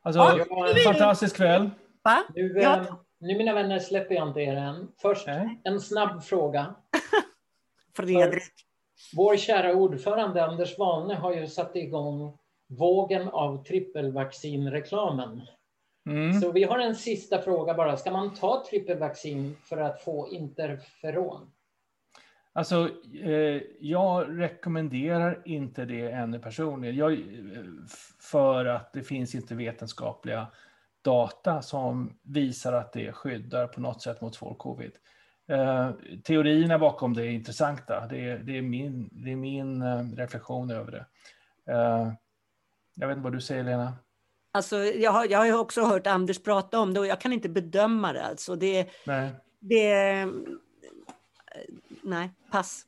Alltså, 0.03 0.21
ja, 0.21 0.69
en 0.69 0.93
fantastisk 0.93 1.37
kväll. 1.37 1.71
Va? 2.03 2.25
Nu, 2.35 2.61
ja. 2.63 3.05
Eh, 3.21 3.27
nu 3.27 3.39
mina 3.39 3.55
vänner 3.55 3.79
släpper 3.79 4.15
jag 4.15 4.29
inte 4.29 4.41
er 4.41 4.57
än. 4.57 4.89
Först 5.03 5.27
Nej. 5.27 5.61
en 5.65 5.81
snabb 5.81 6.23
fråga. 6.23 6.75
Fredrik. 7.97 8.43
Vår 9.17 9.37
kära 9.37 9.75
ordförande 9.75 10.45
Anders 10.45 10.79
Wahlne 10.79 11.15
har 11.15 11.35
ju 11.35 11.47
satt 11.47 11.77
igång 11.77 12.39
vågen 12.69 13.29
av 13.29 13.65
trippelvaccinreklamen. 13.65 15.43
Mm. 16.07 16.41
Så 16.41 16.53
vi 16.53 16.65
har 16.65 16.79
en 16.79 16.95
sista 16.95 17.43
fråga 17.43 17.75
bara. 17.75 17.97
Ska 17.97 18.11
man 18.11 18.35
ta 18.35 18.65
trippelvaccin 18.71 19.57
för 19.63 19.77
att 19.77 20.01
få 20.01 20.29
interferon? 20.33 21.51
Alltså, 22.53 22.91
eh, 23.23 23.63
jag 23.81 24.41
rekommenderar 24.41 25.43
inte 25.45 25.85
det 25.85 26.11
ännu 26.11 26.39
personligen. 26.39 26.97
Jag, 26.97 27.19
för 28.21 28.65
att 28.65 28.93
det 28.93 29.03
finns 29.03 29.35
inte 29.35 29.55
vetenskapliga 29.55 30.47
data 31.09 31.63
som 31.63 32.19
visar 32.23 32.73
att 32.73 32.93
det 32.93 33.13
skyddar 33.13 33.67
på 33.67 33.81
något 33.81 34.03
sätt 34.03 34.21
mot 34.21 34.35
svår 34.35 34.55
covid. 34.55 34.93
Eh, 35.49 35.91
teorierna 36.25 36.79
bakom 36.79 37.15
det 37.15 37.23
är 37.23 37.31
intressanta. 37.31 38.07
Det 38.07 38.31
är, 38.31 38.39
det 38.39 38.59
är 38.59 38.63
min, 38.63 39.09
det 39.13 39.33
är 39.33 39.37
min 39.37 39.83
eh, 39.83 40.03
reflektion 40.17 40.71
över 40.71 40.93
det. 40.93 41.05
Eh, 41.73 42.13
jag 42.95 43.09
vet 43.09 43.17
inte 43.17 43.25
vad 43.25 43.33
du 43.33 43.41
säger, 43.41 43.65
Lena? 43.65 43.93
Alltså, 44.53 44.77
jag, 44.77 45.13
har, 45.13 45.27
jag 45.31 45.53
har 45.53 45.61
också 45.61 45.83
hört 45.83 46.07
Anders 46.07 46.43
prata 46.43 46.79
om 46.79 46.95
det 46.95 47.01
och 47.01 47.07
jag 47.07 47.21
kan 47.21 47.33
inte 47.33 47.49
bedöma 47.49 48.13
det. 48.13 48.25
Alltså, 48.25 48.57
det, 48.57 48.89
nej. 49.07 49.31
det 49.61 50.27
nej, 52.03 52.31
pass. 52.51 52.85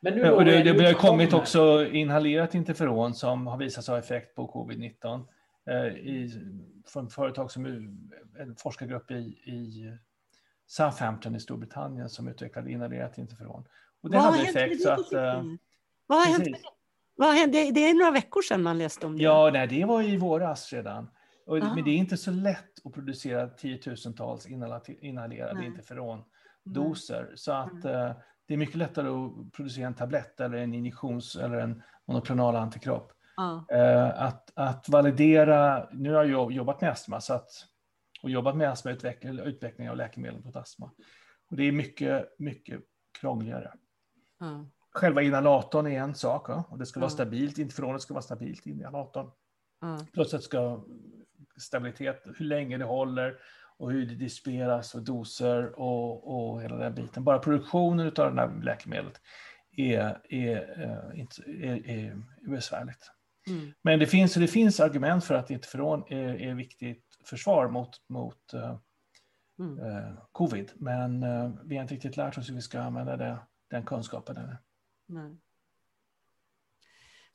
Men 0.00 0.14
nu 0.14 0.30
och 0.30 0.44
det, 0.44 0.62
det 0.62 0.86
har 0.86 0.92
kommit 0.92 1.32
också 1.32 1.86
inhalerat 1.86 2.54
interferon 2.54 3.14
som 3.14 3.46
har 3.46 3.56
visat 3.56 3.84
sig 3.84 3.92
ha 3.92 3.98
effekt 3.98 4.34
på 4.34 4.46
covid-19 4.46 5.14
eh, 5.14 5.20
i, 5.96 6.30
från 6.86 7.10
företag 7.10 7.50
som 7.50 7.66
en 8.38 8.56
forskargrupp 8.56 9.10
i, 9.10 9.14
i 9.44 9.92
Southampton 10.66 11.34
i 11.34 11.40
Storbritannien 11.40 12.08
som 12.08 12.28
utvecklade 12.28 12.70
inhalerat 12.70 13.18
interferon. 13.18 13.64
Och 14.02 14.10
det 14.10 14.16
Vad 14.16 14.24
hade 14.24 14.42
effekt. 14.42 14.82
Så 14.82 14.90
att, 14.90 15.12
eh, 15.12 15.42
Vad 16.06 16.18
har 16.18 16.26
hänt 16.26 16.56
vad 17.20 17.34
hände? 17.34 17.70
Det 17.70 17.90
är 17.90 17.94
några 17.94 18.10
veckor 18.10 18.42
sedan 18.42 18.62
man 18.62 18.78
läste 18.78 19.06
om 19.06 19.16
det. 19.16 19.22
Ja, 19.22 19.50
nej, 19.52 19.66
det 19.66 19.84
var 19.84 20.02
i 20.02 20.16
våras 20.16 20.72
redan. 20.72 21.10
Och, 21.46 21.58
men 21.58 21.84
det 21.84 21.90
är 21.90 21.96
inte 21.96 22.16
så 22.16 22.30
lätt 22.30 22.86
att 22.86 22.92
producera 22.92 23.48
tiotusentals 23.48 24.46
inhalerade 25.00 25.66
interferondoser. 25.66 27.32
Så 27.34 27.52
att 27.52 27.84
eh, 27.84 28.12
det 28.46 28.54
är 28.54 28.56
mycket 28.56 28.76
lättare 28.76 29.08
att 29.08 29.52
producera 29.52 29.86
en 29.86 29.94
tablett 29.94 30.40
eller 30.40 30.58
en 30.58 30.74
injektions 30.74 31.36
eller 31.36 31.56
en 31.56 31.82
monoklonal 32.06 32.56
antikropp. 32.56 33.12
Eh, 33.70 34.22
att, 34.22 34.52
att 34.54 34.88
validera, 34.88 35.88
nu 35.92 36.12
har 36.12 36.24
jag 36.24 36.52
jobbat 36.52 36.80
med 36.80 36.90
astma 36.90 37.20
så 37.20 37.34
att, 37.34 37.50
och 38.22 38.30
jobbat 38.30 38.56
med 38.56 38.70
astmautveckling 38.70 39.38
utveckling 39.38 39.90
av 39.90 39.96
läkemedel 39.96 40.44
mot 40.44 40.56
astma. 40.56 40.90
Och 41.50 41.56
det 41.56 41.62
är 41.62 41.72
mycket, 41.72 42.34
mycket 42.38 42.80
krångligare. 43.20 43.72
Ja. 44.40 44.66
Själva 44.92 45.22
inhalatorn 45.22 45.86
är 45.86 46.00
en 46.00 46.14
sak, 46.14 46.48
ja? 46.48 46.64
och 46.68 46.78
det 46.78 46.86
ska 46.86 47.00
vara 47.00 47.10
stabilt, 47.10 47.58
interferonet 47.58 48.02
ska 48.02 48.14
vara 48.14 48.22
stabilt 48.22 48.66
i 48.66 48.70
inhalatorn. 48.70 49.30
Mm. 49.82 50.06
Plus 50.06 50.34
att 50.34 50.42
ska 50.42 50.84
stabilitet, 51.60 52.22
hur 52.36 52.44
länge 52.44 52.78
det 52.78 52.84
håller 52.84 53.38
och 53.76 53.92
hur 53.92 54.06
det 54.06 54.14
disperas 54.14 54.94
och 54.94 55.02
doser 55.02 55.80
och, 55.80 56.52
och 56.52 56.62
hela 56.62 56.76
den 56.76 56.94
biten. 56.94 57.24
Bara 57.24 57.38
produktionen 57.38 58.06
av 58.06 58.34
det 58.34 58.40
här 58.40 58.62
läkemedlet 58.62 59.20
är, 59.76 60.20
är, 60.28 60.82
eh, 60.82 61.20
är, 61.20 61.64
är, 61.64 61.88
är 61.88 62.22
besvärligt. 62.40 63.10
Mm. 63.46 63.72
Men 63.82 63.98
det 63.98 64.06
finns, 64.06 64.34
det 64.34 64.48
finns 64.48 64.80
argument 64.80 65.24
för 65.24 65.34
att 65.34 65.50
interferon 65.50 66.04
är, 66.08 66.34
är 66.34 66.54
viktigt 66.54 67.04
försvar 67.24 67.68
mot, 67.68 67.90
mot 68.08 68.54
uh, 68.54 68.78
mm. 69.58 69.78
uh, 69.78 70.22
covid. 70.32 70.72
Men 70.76 71.22
uh, 71.22 71.54
vi 71.64 71.76
har 71.76 71.82
inte 71.82 71.94
riktigt 71.94 72.16
lärt 72.16 72.38
oss 72.38 72.48
hur 72.48 72.54
vi 72.54 72.62
ska 72.62 72.80
använda 72.80 73.16
det, 73.16 73.38
den 73.70 73.84
kunskapen. 73.84 74.36
Nej. 75.06 75.36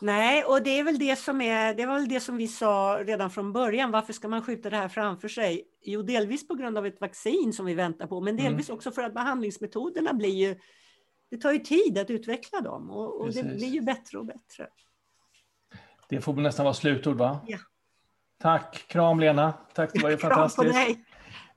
Nej, 0.01 0.43
och 0.43 0.63
det 0.63 0.79
är 0.79 0.83
väl 0.83 0.99
det 0.99 1.15
som 1.15 1.41
är, 1.41 1.73
det 1.73 1.85
var 1.85 1.95
väl 1.95 2.09
det 2.09 2.19
som 2.19 2.37
vi 2.37 2.47
sa 2.47 3.03
redan 3.05 3.31
från 3.31 3.53
början. 3.53 3.91
Varför 3.91 4.13
ska 4.13 4.27
man 4.27 4.41
skjuta 4.41 4.69
det 4.69 4.77
här 4.77 4.89
framför 4.89 5.27
sig? 5.27 5.63
Jo, 5.81 6.01
delvis 6.01 6.47
på 6.47 6.55
grund 6.55 6.77
av 6.77 6.85
ett 6.85 7.01
vaccin 7.01 7.53
som 7.53 7.65
vi 7.65 7.73
väntar 7.73 8.07
på, 8.07 8.21
men 8.21 8.37
delvis 8.37 8.69
mm. 8.69 8.77
också 8.77 8.91
för 8.91 9.03
att 9.03 9.13
behandlingsmetoderna 9.13 10.13
blir 10.13 10.35
ju, 10.35 10.59
det 11.31 11.37
tar 11.37 11.51
ju 11.51 11.59
tid 11.59 11.97
att 11.97 12.09
utveckla 12.09 12.61
dem 12.61 12.91
och, 12.91 13.21
och 13.21 13.33
det 13.33 13.43
blir 13.43 13.67
ju 13.67 13.81
bättre 13.81 14.17
och 14.17 14.25
bättre. 14.25 14.67
Det 16.09 16.21
får 16.21 16.33
nästan 16.33 16.63
vara 16.63 16.73
slutord, 16.73 17.17
va? 17.17 17.39
Ja. 17.47 17.57
Tack, 18.41 18.85
kram 18.87 19.19
Lena. 19.19 19.53
Tack, 19.73 19.89
det 19.93 20.03
var 20.03 20.09
ju 20.09 20.17
fantastiskt. 20.17 20.73
Kram 20.73 20.85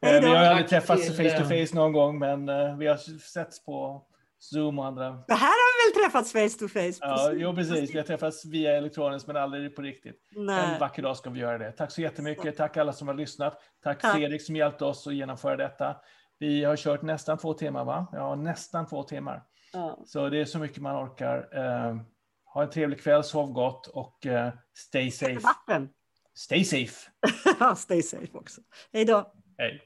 på 0.00 0.06
dig. 0.06 0.20
vi 0.20 0.26
har 0.26 0.36
aldrig 0.36 0.68
träffats 0.68 1.16
face 1.16 1.38
to 1.38 1.44
face 1.44 1.76
någon 1.76 1.92
gång, 1.92 2.18
men 2.18 2.46
vi 2.78 2.86
har 2.86 2.96
setts 3.18 3.64
på 3.64 4.04
Zoom 4.38 4.78
och 4.78 4.86
andra. 4.86 5.04
Det 5.04 5.34
här 5.34 5.48
har 5.48 5.92
vi 5.92 6.00
väl 6.00 6.04
träffats 6.04 6.32
face 6.32 6.58
to 6.66 6.68
face? 6.68 6.98
Ja, 7.00 7.32
jo, 7.32 7.54
precis. 7.54 7.94
Vi 7.94 7.98
har 7.98 8.04
träffats 8.04 8.46
via 8.46 8.76
elektroniskt, 8.76 9.26
men 9.26 9.36
aldrig 9.36 9.76
på 9.76 9.82
riktigt. 9.82 10.16
Nej. 10.30 10.74
En 10.74 10.80
vacker 10.80 11.02
dag 11.02 11.16
ska 11.16 11.30
vi 11.30 11.40
göra 11.40 11.58
det. 11.58 11.72
Tack 11.72 11.90
så 11.90 12.00
jättemycket. 12.00 12.56
Tack 12.56 12.76
alla 12.76 12.92
som 12.92 13.08
har 13.08 13.14
lyssnat. 13.14 13.60
Tack, 13.82 14.00
Tack. 14.00 14.14
Fredrik 14.14 14.42
som 14.42 14.56
hjälpte 14.56 14.84
oss 14.84 15.06
att 15.06 15.14
genomföra 15.14 15.56
detta. 15.56 15.96
Vi 16.38 16.64
har 16.64 16.76
kört 16.76 17.02
nästan 17.02 17.38
två 17.38 17.54
timmar, 17.54 17.84
va? 17.84 18.06
Ja, 18.12 18.34
nästan 18.34 18.86
två 18.86 19.02
timmar. 19.02 19.42
Ja. 19.72 19.98
Så 20.06 20.28
det 20.28 20.40
är 20.40 20.44
så 20.44 20.58
mycket 20.58 20.78
man 20.82 21.06
orkar. 21.06 21.48
Ha 22.58 22.62
en 22.62 22.70
trevlig 22.70 23.00
kväll, 23.00 23.24
sov 23.24 23.52
gott 23.52 23.86
och 23.86 24.26
uh, 24.26 24.48
stay 24.74 25.10
safe. 25.10 25.40
Stay 26.34 26.64
safe. 26.64 27.10
stay 27.76 28.02
safe 28.02 28.28
också. 28.32 28.60
Hej 28.92 29.04
då. 29.04 29.32
Hej. 29.58 29.82